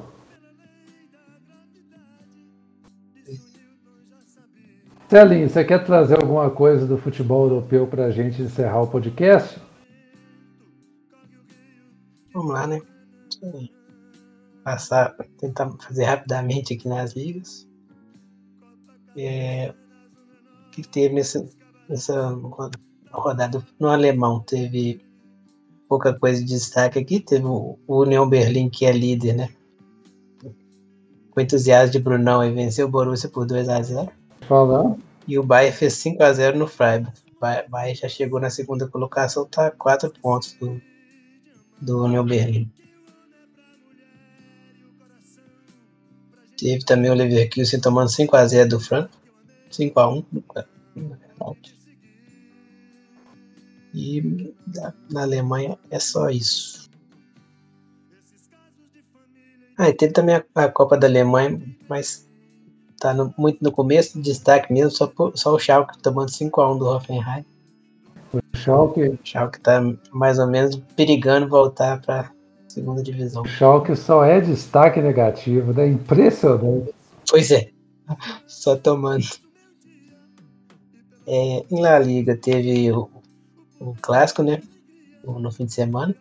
Celinho, 5.09 5.49
você 5.49 5.63
quer 5.63 5.85
trazer 5.85 6.15
alguma 6.15 6.49
coisa 6.49 6.87
do 6.87 6.97
futebol 6.97 7.45
europeu 7.45 7.87
para 7.87 8.07
a 8.07 8.11
gente 8.11 8.41
encerrar 8.41 8.81
o 8.81 8.87
podcast? 8.87 9.61
Vamos 12.35 12.53
lá, 12.53 12.67
né? 12.67 12.81
Passar, 14.65 15.17
tentar 15.39 15.71
fazer 15.81 16.05
rapidamente 16.05 16.75
aqui 16.75 16.89
nas 16.89 17.15
ligas 17.15 17.67
é, 19.17 19.75
que 20.71 20.83
teve 20.83 21.15
nessa, 21.15 21.47
nessa 21.89 22.31
rodada 23.11 23.65
no 23.79 23.89
alemão. 23.89 24.41
Teve 24.41 25.05
pouca 25.89 26.13
coisa 26.19 26.41
de 26.41 26.49
destaque 26.49 26.99
aqui. 26.99 27.21
Teve 27.21 27.45
o 27.47 27.79
União 27.87 28.29
Berlim, 28.29 28.69
que 28.69 28.87
é 28.87 28.93
líder, 28.93 29.35
né? 29.35 29.49
Com 31.31 31.41
entusiasmo 31.41 31.93
de 31.93 31.99
Brunão 31.99 32.41
aí 32.41 32.53
venceu 32.53 32.87
o 32.87 32.91
Borussia 32.91 33.29
por 33.29 33.47
2 33.47 33.69
a 33.69 33.83
0 33.83 34.11
Falando. 34.43 35.03
E 35.27 35.39
o 35.39 35.43
Bayern 35.43 35.75
fez 35.75 35.95
5 35.95 36.23
a 36.23 36.33
0 36.33 36.59
no 36.59 36.67
Freiburg. 36.67 37.13
O 37.37 37.71
Bayern 37.71 37.95
já 37.95 38.09
chegou 38.09 38.39
na 38.39 38.51
segunda 38.51 38.87
colocação, 38.87 39.47
tá 39.47 39.71
4 39.71 40.13
pontos 40.21 40.53
do, 40.55 40.81
do 41.83 42.09
New 42.09 42.25
Berlim. 42.25 42.71
Teve 46.57 46.85
também 46.85 47.11
o 47.11 47.15
Leverkusen 47.15 47.81
tomando 47.81 48.09
5x0 48.09 48.69
do 48.69 48.81
Franco. 48.81 49.11
5x1. 49.71 50.25
E 53.95 54.55
na 55.11 55.23
Alemanha 55.23 55.77
é 55.91 55.99
só 55.99 56.31
isso. 56.31 56.89
Ah, 59.77 59.89
e 59.89 59.93
teve 59.93 60.13
também 60.13 60.37
a, 60.37 60.45
a 60.55 60.69
Copa 60.69 60.97
da 60.97 61.09
Alemanha, 61.09 61.61
mas 61.89 62.29
tá 63.01 63.13
no, 63.13 63.35
muito 63.37 63.63
no 63.63 63.73
começo, 63.73 64.21
destaque 64.23 64.73
mesmo, 64.73 64.93
só, 64.93 65.09
por, 65.09 65.37
só 65.37 65.53
o 65.53 65.59
Schalke 65.59 65.99
tomando 65.99 66.31
5x1 66.31 66.79
do 66.79 66.87
Hoffenheim. 66.87 67.45
O 68.33 68.57
Schalke... 68.57 69.01
O 69.09 69.19
Schalke 69.23 69.61
tá 69.61 69.81
mais 70.11 70.39
ou 70.39 70.47
menos 70.47 70.77
perigando 70.97 71.49
voltar 71.49 72.01
para 72.01 72.31
segunda 72.69 73.03
divisão. 73.03 73.43
O 73.43 73.49
Schalke 73.49 73.95
só 73.95 74.25
é 74.25 74.41
destaque 74.41 75.01
negativo, 75.01 75.73
né? 75.73 75.89
Impressionante. 75.89 76.93
Pois 77.29 77.51
é, 77.51 77.71
só 78.47 78.77
tomando. 78.77 79.27
É, 81.27 81.65
em 81.71 81.81
La 81.81 81.99
Liga 81.99 82.37
teve 82.37 82.91
o, 82.91 83.09
o 83.79 83.95
clássico, 84.01 84.43
né? 84.43 84.61
No 85.25 85.53
fim 85.53 85.67
de 85.67 85.73
semana. 85.73 86.15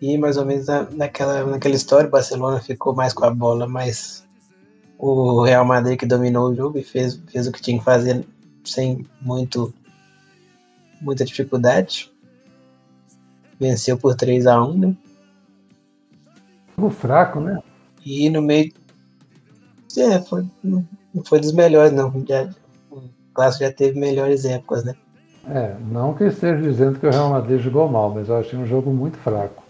E 0.00 0.16
mais 0.16 0.36
ou 0.36 0.44
menos 0.44 0.66
na, 0.66 0.88
naquela, 0.90 1.44
naquela 1.44 1.74
história, 1.74 2.08
o 2.08 2.10
Barcelona 2.10 2.60
ficou 2.60 2.94
mais 2.94 3.12
com 3.12 3.24
a 3.24 3.30
bola, 3.30 3.66
mas 3.66 4.26
o 4.96 5.42
Real 5.42 5.64
Madrid 5.64 5.98
que 5.98 6.06
dominou 6.06 6.50
o 6.50 6.54
jogo 6.54 6.78
e 6.78 6.82
fez, 6.82 7.20
fez 7.30 7.46
o 7.46 7.52
que 7.52 7.62
tinha 7.62 7.78
que 7.78 7.84
fazer 7.84 8.24
sem 8.64 9.06
muito 9.20 9.72
muita 11.00 11.24
dificuldade. 11.24 12.12
Venceu 13.58 13.98
por 13.98 14.14
3 14.14 14.46
a 14.46 14.62
1 14.62 14.78
né? 14.78 14.96
Jogo 16.76 16.90
fraco, 16.90 17.40
né? 17.40 17.60
E 18.04 18.30
no 18.30 18.40
meio. 18.40 18.72
É, 19.96 20.20
foi, 20.20 20.46
não 20.62 20.86
foi 21.24 21.40
dos 21.40 21.52
melhores, 21.52 21.92
não. 21.92 22.24
Já, 22.26 22.48
o 22.90 23.02
clássico 23.34 23.64
já 23.64 23.72
teve 23.72 23.98
melhores 23.98 24.44
épocas, 24.44 24.84
né? 24.84 24.94
É, 25.50 25.76
não 25.90 26.14
que 26.14 26.24
esteja 26.24 26.60
dizendo 26.60 26.98
que 26.98 27.06
o 27.06 27.10
Real 27.10 27.30
Madrid 27.30 27.60
jogou 27.60 27.88
mal, 27.88 28.14
mas 28.14 28.28
eu 28.28 28.36
achei 28.36 28.58
um 28.58 28.66
jogo 28.66 28.92
muito 28.92 29.16
fraco. 29.16 29.62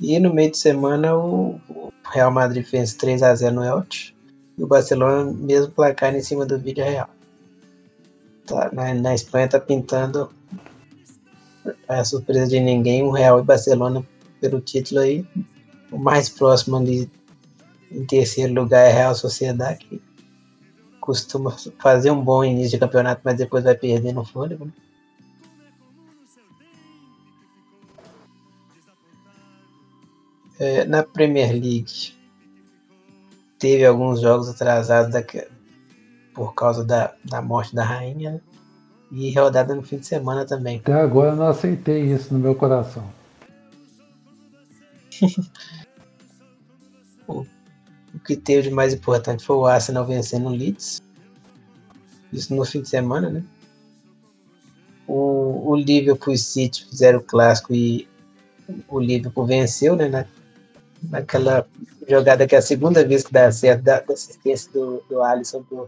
E 0.00 0.18
no 0.18 0.32
meio 0.32 0.50
de 0.50 0.56
semana 0.56 1.14
o 1.14 1.60
Real 2.10 2.30
Madrid 2.30 2.64
fez 2.64 2.94
3 2.94 3.22
a 3.22 3.34
0 3.34 3.54
no 3.54 3.64
Elche 3.64 4.14
e 4.56 4.64
o 4.64 4.66
Barcelona 4.66 5.30
mesmo 5.30 5.70
placar 5.72 6.14
em 6.14 6.22
cima 6.22 6.46
do 6.46 6.58
Vídeo 6.58 6.84
Real. 6.84 7.08
Tá, 8.50 8.68
na, 8.72 8.92
na 8.92 9.14
Espanha 9.14 9.48
tá 9.48 9.60
pintando 9.60 10.28
a 11.88 12.04
surpresa 12.04 12.48
de 12.48 12.58
ninguém, 12.58 13.04
o 13.04 13.12
Real 13.12 13.38
e 13.38 13.44
Barcelona 13.44 14.04
pelo 14.40 14.60
título 14.60 15.02
aí. 15.02 15.24
O 15.92 15.96
mais 15.96 16.28
próximo 16.28 16.76
ali 16.76 17.08
em 17.92 18.04
terceiro 18.04 18.52
lugar 18.52 18.80
é 18.80 18.90
a 18.90 18.94
Real 18.94 19.14
Sociedade, 19.14 19.84
que 19.84 20.02
costuma 21.00 21.56
fazer 21.78 22.10
um 22.10 22.20
bom 22.20 22.42
início 22.42 22.72
de 22.72 22.78
campeonato, 22.78 23.20
mas 23.24 23.36
depois 23.36 23.62
vai 23.62 23.76
perder 23.76 24.12
no 24.12 24.24
fôlego. 24.24 24.64
Né? 24.64 24.72
É, 30.58 30.84
na 30.86 31.04
Premier 31.04 31.52
League 31.52 32.14
teve 33.60 33.84
alguns 33.86 34.20
jogos 34.20 34.48
atrasados 34.48 35.12
da, 35.12 35.22
por 36.34 36.54
causa 36.54 36.84
da, 36.84 37.14
da 37.24 37.42
morte 37.42 37.74
da 37.74 37.84
rainha 37.84 38.32
né? 38.32 38.40
e 39.10 39.32
rodada 39.34 39.74
no 39.74 39.82
fim 39.82 39.98
de 39.98 40.06
semana 40.06 40.44
também. 40.44 40.78
Até 40.78 40.92
agora 40.92 41.30
eu 41.30 41.36
não 41.36 41.48
aceitei 41.48 42.02
isso 42.02 42.32
no 42.32 42.40
meu 42.40 42.54
coração. 42.54 43.04
o, 47.26 47.40
o 48.14 48.18
que 48.24 48.36
teve 48.36 48.68
de 48.68 48.74
mais 48.74 48.94
importante 48.94 49.44
foi 49.44 49.56
o 49.56 49.66
Arsenal 49.66 50.06
vencendo 50.06 50.46
o 50.46 50.50
Leeds. 50.50 51.02
Isso 52.32 52.54
no 52.54 52.64
fim 52.64 52.80
de 52.82 52.88
semana, 52.88 53.28
né? 53.28 53.42
O, 55.06 55.72
o 55.72 55.76
Liverpool 55.76 56.32
e 56.32 56.38
City 56.38 56.86
fizeram 56.86 57.18
o 57.18 57.22
clássico 57.22 57.74
e 57.74 58.08
o 58.88 59.00
Liverpool 59.00 59.44
venceu, 59.44 59.96
né? 59.96 60.08
Na, 60.08 60.24
naquela 61.02 61.66
jogada 62.08 62.46
que 62.46 62.54
é 62.54 62.58
a 62.58 62.62
segunda 62.62 63.06
vez 63.06 63.24
que 63.24 63.32
dá 63.32 63.50
certo, 63.50 63.82
da, 63.82 64.00
da 64.00 64.14
assistência 64.14 64.70
do, 64.72 65.02
do 65.08 65.22
Alisson 65.22 65.62
pro 65.62 65.86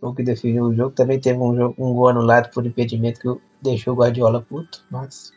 o 0.00 0.14
que 0.14 0.22
definiu 0.22 0.64
o 0.64 0.74
jogo. 0.74 0.90
Também 0.90 1.18
teve 1.18 1.38
um, 1.38 1.56
jogo, 1.56 1.74
um 1.78 1.94
gol 1.94 2.08
anulado 2.08 2.50
por 2.50 2.66
impedimento 2.66 3.20
que 3.20 3.40
deixou 3.62 3.94
o 3.94 3.96
Guardiola 3.96 4.42
puto, 4.42 4.84
mas. 4.90 5.32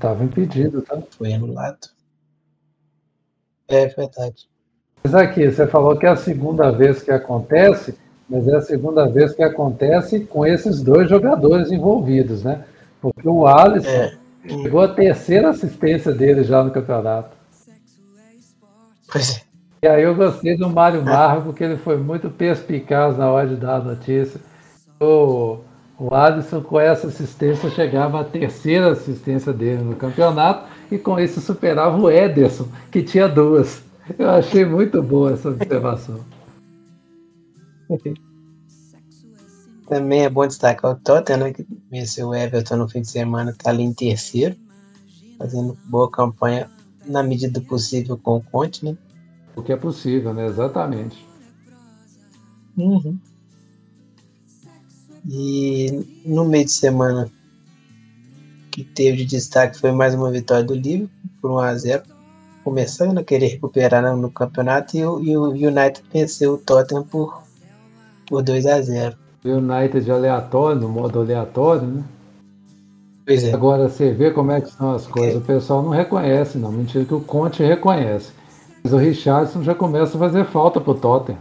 Tava 0.00 0.24
impedido, 0.24 0.82
tá? 0.82 1.00
Foi 1.16 1.32
anulado. 1.32 1.88
É 3.68 3.86
verdade. 3.86 4.48
Mas 5.04 5.14
aqui, 5.14 5.50
você 5.50 5.66
falou 5.66 5.96
que 5.96 6.06
é 6.06 6.10
a 6.10 6.16
segunda 6.16 6.70
vez 6.70 7.02
que 7.02 7.10
acontece, 7.10 7.96
mas 8.28 8.46
é 8.48 8.56
a 8.56 8.60
segunda 8.60 9.08
vez 9.08 9.32
que 9.34 9.42
acontece 9.42 10.20
com 10.20 10.46
esses 10.46 10.82
dois 10.82 11.08
jogadores 11.08 11.70
envolvidos, 11.70 12.42
né? 12.42 12.64
Porque 13.00 13.28
o 13.28 13.46
Alisson 13.46 13.88
é. 13.88 14.18
Chegou 14.48 14.80
a 14.80 14.88
terceira 14.88 15.50
assistência 15.50 16.12
dele 16.12 16.42
já 16.44 16.62
no 16.62 16.70
campeonato. 16.70 17.36
Pois 19.10 19.36
é. 19.36 19.52
E 19.84 19.88
aí 19.88 20.02
eu 20.02 20.14
gostei 20.14 20.56
do 20.56 20.70
Mário 20.70 21.04
Marco, 21.04 21.46
porque 21.46 21.64
ele 21.64 21.76
foi 21.76 21.96
muito 21.96 22.30
perspicaz 22.30 23.18
na 23.18 23.30
hora 23.30 23.48
de 23.48 23.56
dar 23.56 23.76
a 23.76 23.80
notícia. 23.80 24.40
O, 25.00 25.58
o 25.98 26.14
Alisson, 26.14 26.62
com 26.62 26.78
essa 26.78 27.08
assistência, 27.08 27.68
chegava 27.70 28.20
à 28.20 28.24
terceira 28.24 28.92
assistência 28.92 29.52
dele 29.52 29.82
no 29.82 29.96
campeonato 29.96 30.68
e 30.90 30.98
com 30.98 31.18
isso 31.18 31.40
superava 31.40 31.98
o 31.98 32.10
Ederson, 32.10 32.68
que 32.90 33.02
tinha 33.02 33.28
duas. 33.28 33.82
Eu 34.18 34.30
achei 34.30 34.64
muito 34.64 35.02
boa 35.02 35.32
essa 35.32 35.48
observação. 35.48 36.20
Também 39.92 40.22
é 40.22 40.30
bom 40.30 40.46
destacar 40.46 40.90
o 40.90 40.94
Tottenham, 40.94 41.40
né, 41.40 41.52
que 41.52 41.66
venceu 41.90 42.28
o 42.28 42.34
Everton 42.34 42.76
no 42.76 42.88
fim 42.88 43.02
de 43.02 43.10
semana, 43.10 43.50
está 43.50 43.68
ali 43.68 43.82
em 43.82 43.92
terceiro, 43.92 44.56
fazendo 45.36 45.76
boa 45.84 46.10
campanha 46.10 46.70
na 47.04 47.22
medida 47.22 47.60
do 47.60 47.66
possível 47.66 48.16
com 48.16 48.36
o 48.36 48.42
Conte, 48.42 48.86
né? 48.86 48.96
O 49.54 49.62
que 49.62 49.70
é 49.70 49.76
possível, 49.76 50.32
né? 50.32 50.46
Exatamente. 50.46 51.28
Uhum. 52.74 53.18
E 55.28 56.22
no 56.24 56.46
meio 56.46 56.64
de 56.64 56.72
semana 56.72 57.30
que 58.70 58.84
teve 58.84 59.18
de 59.18 59.26
destaque 59.26 59.78
foi 59.78 59.92
mais 59.92 60.14
uma 60.14 60.30
vitória 60.30 60.64
do 60.64 60.74
Liverpool 60.74 61.10
por 61.42 61.50
1 61.50 61.58
a 61.58 61.74
0 61.76 62.02
começando 62.64 63.18
a 63.18 63.24
querer 63.24 63.48
recuperar 63.48 64.02
no, 64.02 64.16
no 64.16 64.30
campeonato 64.30 64.96
e 64.96 65.04
o, 65.04 65.22
e 65.22 65.36
o, 65.36 65.50
United 65.50 66.02
venceu 66.10 66.54
o 66.54 66.58
Tottenham 66.58 67.04
por, 67.04 67.42
por 68.26 68.42
2 68.42 68.64
a 68.64 68.80
0 68.80 69.18
O 69.18 69.21
United 69.44 70.10
aleatório, 70.10 70.80
no 70.80 70.88
modo 70.88 71.20
aleatório, 71.20 71.86
né? 71.86 72.04
Pois 73.26 73.44
é. 73.44 73.52
Agora 73.52 73.88
você 73.88 74.12
vê 74.12 74.30
como 74.30 74.50
é 74.50 74.60
que 74.60 74.70
são 74.70 74.94
as 74.94 75.06
coisas. 75.06 75.34
É. 75.34 75.38
O 75.38 75.40
pessoal 75.40 75.82
não 75.82 75.90
reconhece, 75.90 76.58
não. 76.58 76.72
Mentira 76.72 77.04
que 77.04 77.14
o 77.14 77.20
Conte 77.20 77.62
reconhece. 77.62 78.32
Mas 78.82 78.92
o 78.92 78.96
Richardson 78.96 79.62
já 79.62 79.74
começa 79.74 80.16
a 80.16 80.20
fazer 80.20 80.44
falta 80.44 80.80
pro 80.80 80.94
Tottenham. 80.94 81.38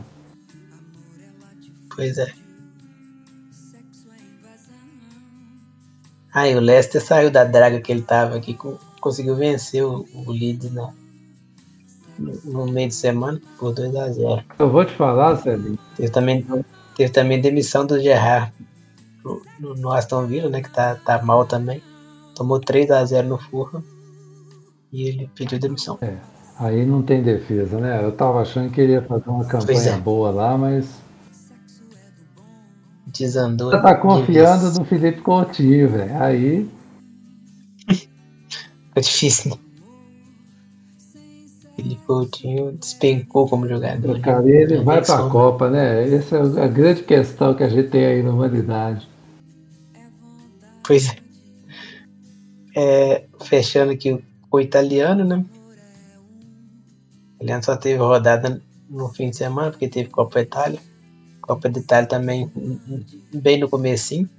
Pois 1.95 2.18
é. 2.18 2.32
Aí 6.34 6.53
ah, 6.53 6.57
o 6.57 6.61
Leicester 6.61 7.03
saiu 7.03 7.30
da 7.30 7.44
draga 7.44 7.82
que 7.82 7.91
ele 7.91 8.02
tava 8.02 8.38
aqui, 8.38 8.57
conseguiu 9.02 9.36
vencer 9.36 9.84
o, 9.84 10.06
o 10.14 10.32
Leeds 10.32 10.72
no, 10.72 10.94
no, 12.45 12.65
meio 12.68 12.88
de 12.88 12.95
semana 12.95 13.41
por 13.60 13.73
2 13.73 13.94
a 13.98 14.10
0 14.10 14.44
Eu 14.57 14.69
vou 14.69 14.86
te 14.86 14.94
falar, 14.94 15.36
Celinho. 15.36 15.78
Teve 15.98 16.10
também, 16.10 16.45
teve 17.02 17.11
também 17.11 17.41
demissão 17.41 17.86
do 17.86 17.99
Gerrard 17.99 18.52
no, 19.60 19.76
no, 19.76 19.91
Aston 19.91 20.28
Villa, 20.28 20.49
né? 20.49 20.61
Que 20.61 20.69
tá, 20.69 20.95
tá 20.95 21.22
mal 21.23 21.45
também. 21.45 21.82
Tomou 22.36 22.60
3 22.60 22.91
a 22.91 23.03
0 23.03 23.28
no 23.28 23.38
Fulham 23.38 23.84
e 24.91 25.07
ele 25.07 25.30
pediu 25.36 25.60
demissão. 25.60 25.98
É. 26.02 26.15
Aí 26.57 26.86
não 26.86 27.02
tem 27.02 27.23
defesa, 27.23 27.80
né? 27.80 28.03
Eu 28.03 28.11
tava 28.11 28.41
achando 28.41 28.69
que 28.72 28.80
ele 28.82 28.94
ia 28.94 29.02
fazer 29.02 29.30
uma 29.30 29.45
campanha 29.45 29.91
é. 29.91 29.98
boa 29.98 30.30
lá, 30.30 30.57
mas. 30.57 30.99
Desandou. 33.07 33.72
Você 33.72 33.82
tá 33.82 33.95
confiando 33.95 34.72
no 34.80 34.86
Felipe 34.86 35.22
Coutinho, 35.22 35.90
velho. 35.90 36.22
Aí. 36.22 36.69
Ficou 37.88 39.02
difícil, 39.02 39.52
né? 39.52 39.70
Felipe 41.82 42.02
Coutinho 42.06 42.74
despencou 42.74 43.49
como 43.49 43.68
jogador. 43.68 44.14
Né? 44.14 44.20
Cara, 44.22 44.48
ele 44.48 44.78
vai 44.78 45.02
vai 45.02 45.06
pra 45.06 45.30
Copa, 45.30 45.70
né? 45.70 46.14
Essa 46.14 46.38
é 46.38 46.64
a 46.64 46.68
grande 46.68 47.03
questão 47.03 47.56
que 47.56 47.64
a 47.64 47.70
gente 47.70 47.90
tem 47.90 48.06
aí 48.06 48.22
na 48.22 48.30
humanidade. 48.30 49.08
Pois 50.84 51.10
é. 51.10 51.18
é 52.76 53.26
fechando 53.44 53.91
aqui 53.91 54.24
o 54.52 54.60
italiano, 54.60 55.24
né? 55.24 55.44
Ele 57.40 57.64
só 57.64 57.76
teve 57.76 57.98
rodada 57.98 58.62
no 58.88 59.10
fim 59.10 59.32
de 59.32 59.38
semana, 59.38 59.72
porque 59.72 59.88
teve 59.88 60.10
Copa 60.10 60.40
Itália. 60.40 60.80
Copa 61.41 61.68
de 61.68 61.80
Itália 61.80 62.08
também 62.08 62.52
bem 63.34 63.60
no 63.60 63.68
comecinho. 63.68 64.30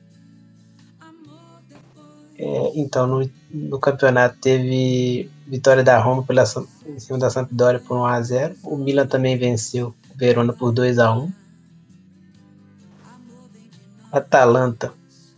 É, 2.38 2.72
então, 2.76 3.06
no, 3.06 3.30
no, 3.50 3.78
campeonato 3.78 4.36
teve 4.40 5.30
vitória 5.46 5.82
da 5.82 5.98
Roma 5.98 6.22
pela, 6.22 6.44
em 6.86 6.98
cima 6.98 7.18
da 7.18 7.30
Sampdoria 7.30 7.80
por 7.80 7.98
1x0. 7.98 8.56
O 8.62 8.76
Milan 8.76 9.06
também 9.06 9.36
venceu 9.36 9.88
o 9.88 10.16
Verona 10.16 10.52
por 10.52 10.72
2x1. 10.72 11.32
Atalanta, 14.10 14.92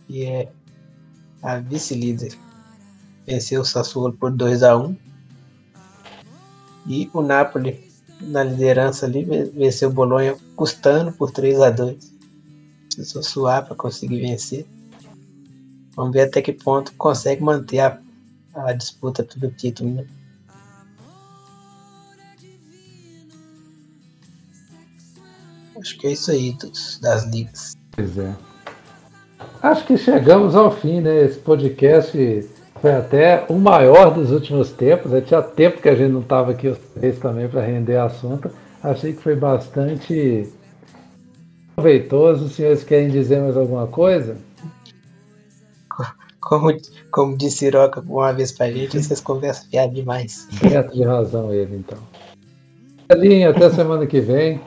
que 0.07 0.25
é 0.25 0.51
a 1.41 1.57
vice-líder, 1.57 2.37
venceu 3.25 3.61
o 3.61 3.65
Sassuolo 3.65 4.13
por 4.13 4.31
2x1. 4.31 4.95
E 6.87 7.09
o 7.13 7.21
Napoli, 7.21 7.83
na 8.21 8.43
liderança 8.43 9.05
ali, 9.05 9.23
venceu 9.23 9.89
o 9.89 9.93
Bolonha 9.93 10.35
custando 10.55 11.11
por 11.11 11.31
3x2. 11.31 11.97
Precisou 12.93 13.23
suar 13.23 13.65
para 13.65 13.75
conseguir 13.75 14.21
vencer. 14.21 14.65
Vamos 15.95 16.13
ver 16.13 16.23
até 16.23 16.41
que 16.41 16.51
ponto 16.51 16.93
consegue 16.97 17.41
manter 17.41 17.79
a, 17.79 17.99
a 18.55 18.73
disputa 18.73 19.23
pelo 19.23 19.51
título, 19.51 19.95
né? 19.95 20.05
Acho 25.79 25.97
que 25.97 26.07
é 26.07 26.11
isso 26.13 26.31
aí 26.31 26.53
dos, 26.53 26.99
das 26.99 27.25
ligas. 27.25 27.75
Pois 27.91 28.17
é. 28.17 28.33
Acho 29.61 29.85
que 29.85 29.97
chegamos 29.97 30.55
ao 30.55 30.71
fim, 30.71 31.01
né? 31.01 31.25
Esse 31.25 31.39
podcast 31.39 32.49
foi 32.81 32.93
até 32.93 33.45
o 33.49 33.55
maior 33.55 34.13
dos 34.13 34.31
últimos 34.31 34.71
tempos. 34.71 35.11
Já 35.11 35.21
tinha 35.21 35.41
tempo 35.41 35.81
que 35.81 35.89
a 35.89 35.95
gente 35.95 36.11
não 36.11 36.21
estava 36.21 36.51
aqui 36.51 36.67
os 36.67 36.77
três 36.93 37.19
também 37.19 37.47
para 37.47 37.61
render 37.61 37.97
assunto. 37.97 38.49
Achei 38.81 39.13
que 39.13 39.21
foi 39.21 39.35
bastante 39.35 40.49
proveitoso. 41.75 42.45
Os 42.45 42.53
senhores 42.53 42.83
querem 42.83 43.09
dizer 43.09 43.41
mais 43.41 43.57
alguma 43.57 43.87
coisa? 43.87 44.37
Como, 46.45 46.71
como 47.09 47.35
disse 47.35 47.57
Siroca 47.57 47.99
uma 48.01 48.31
vez 48.31 48.51
pra 48.51 48.69
gente, 48.71 49.01
vocês 49.01 49.19
conversam 49.19 49.67
fiado 49.67 49.95
demais. 49.95 50.47
Certo 50.51 50.93
de 50.93 51.03
razão 51.03 51.51
ele, 51.51 51.77
então. 51.77 51.97
Elinho, 53.09 53.49
até 53.49 53.67
semana 53.71 54.05
que 54.05 54.19
vem. 54.19 54.61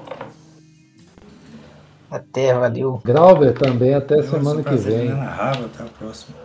Até, 2.10 2.52
valeu. 2.52 3.00
Grauber 3.05 3.55
também, 3.55 3.94
até 3.94 4.20
semana 4.24 4.60
que 4.60 4.74
vem. 4.74 5.09
até 5.12 5.84
a 5.84 5.86
próxima. 5.96 6.36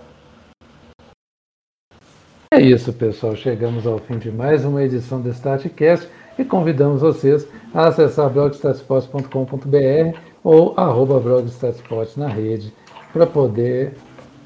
É 2.51 2.61
isso, 2.61 2.93
pessoal. 2.93 3.35
Chegamos 3.35 3.88
ao 3.88 3.97
fim 3.97 4.19
de 4.19 4.31
mais 4.31 4.64
uma 4.64 4.84
edição 4.84 5.19
do 5.19 5.30
StartCast 5.30 6.07
e 6.38 6.45
convidamos 6.45 7.01
vocês 7.01 7.47
a 7.73 7.88
acessar 7.88 8.30
blogstatsport.com.br 8.30 10.15
ou 10.43 10.76
arroba 10.77 11.19
na 12.18 12.27
rede 12.27 12.72
para 13.11 13.26
poder 13.26 13.95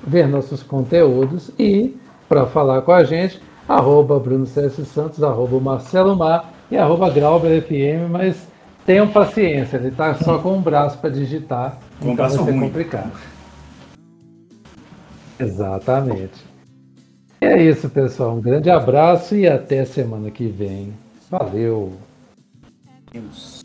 ver 0.07 0.27
nossos 0.27 0.63
conteúdos 0.63 1.51
e 1.59 1.95
para 2.29 2.45
falar 2.45 2.81
com 2.81 2.93
a 2.93 3.03
gente, 3.03 3.41
arroba 3.67 4.19
Bruno 4.19 4.45
César 4.45 4.85
Santos, 4.85 5.21
arroba 5.21 5.59
Marcelo 5.59 6.15
Mar 6.15 6.53
e 6.71 6.77
arroba 6.77 7.09
Grauber 7.09 7.61
FM, 7.61 8.09
mas 8.09 8.47
tenham 8.85 9.07
paciência, 9.07 9.77
ele 9.77 9.89
está 9.89 10.15
só 10.15 10.37
com 10.39 10.57
um 10.57 10.61
braço 10.61 10.97
para 10.97 11.09
digitar, 11.09 11.77
com 11.99 12.13
então 12.13 12.27
vai 12.27 12.37
ser 12.37 12.51
ruim. 12.51 12.59
complicado. 12.61 13.11
Exatamente. 15.39 16.45
E 17.41 17.45
é 17.45 17.61
isso, 17.61 17.89
pessoal. 17.89 18.35
Um 18.35 18.41
grande 18.41 18.69
abraço 18.69 19.35
e 19.35 19.47
até 19.47 19.85
semana 19.85 20.31
que 20.31 20.47
vem. 20.47 20.93
Valeu! 21.29 21.93
Deus. 23.11 23.56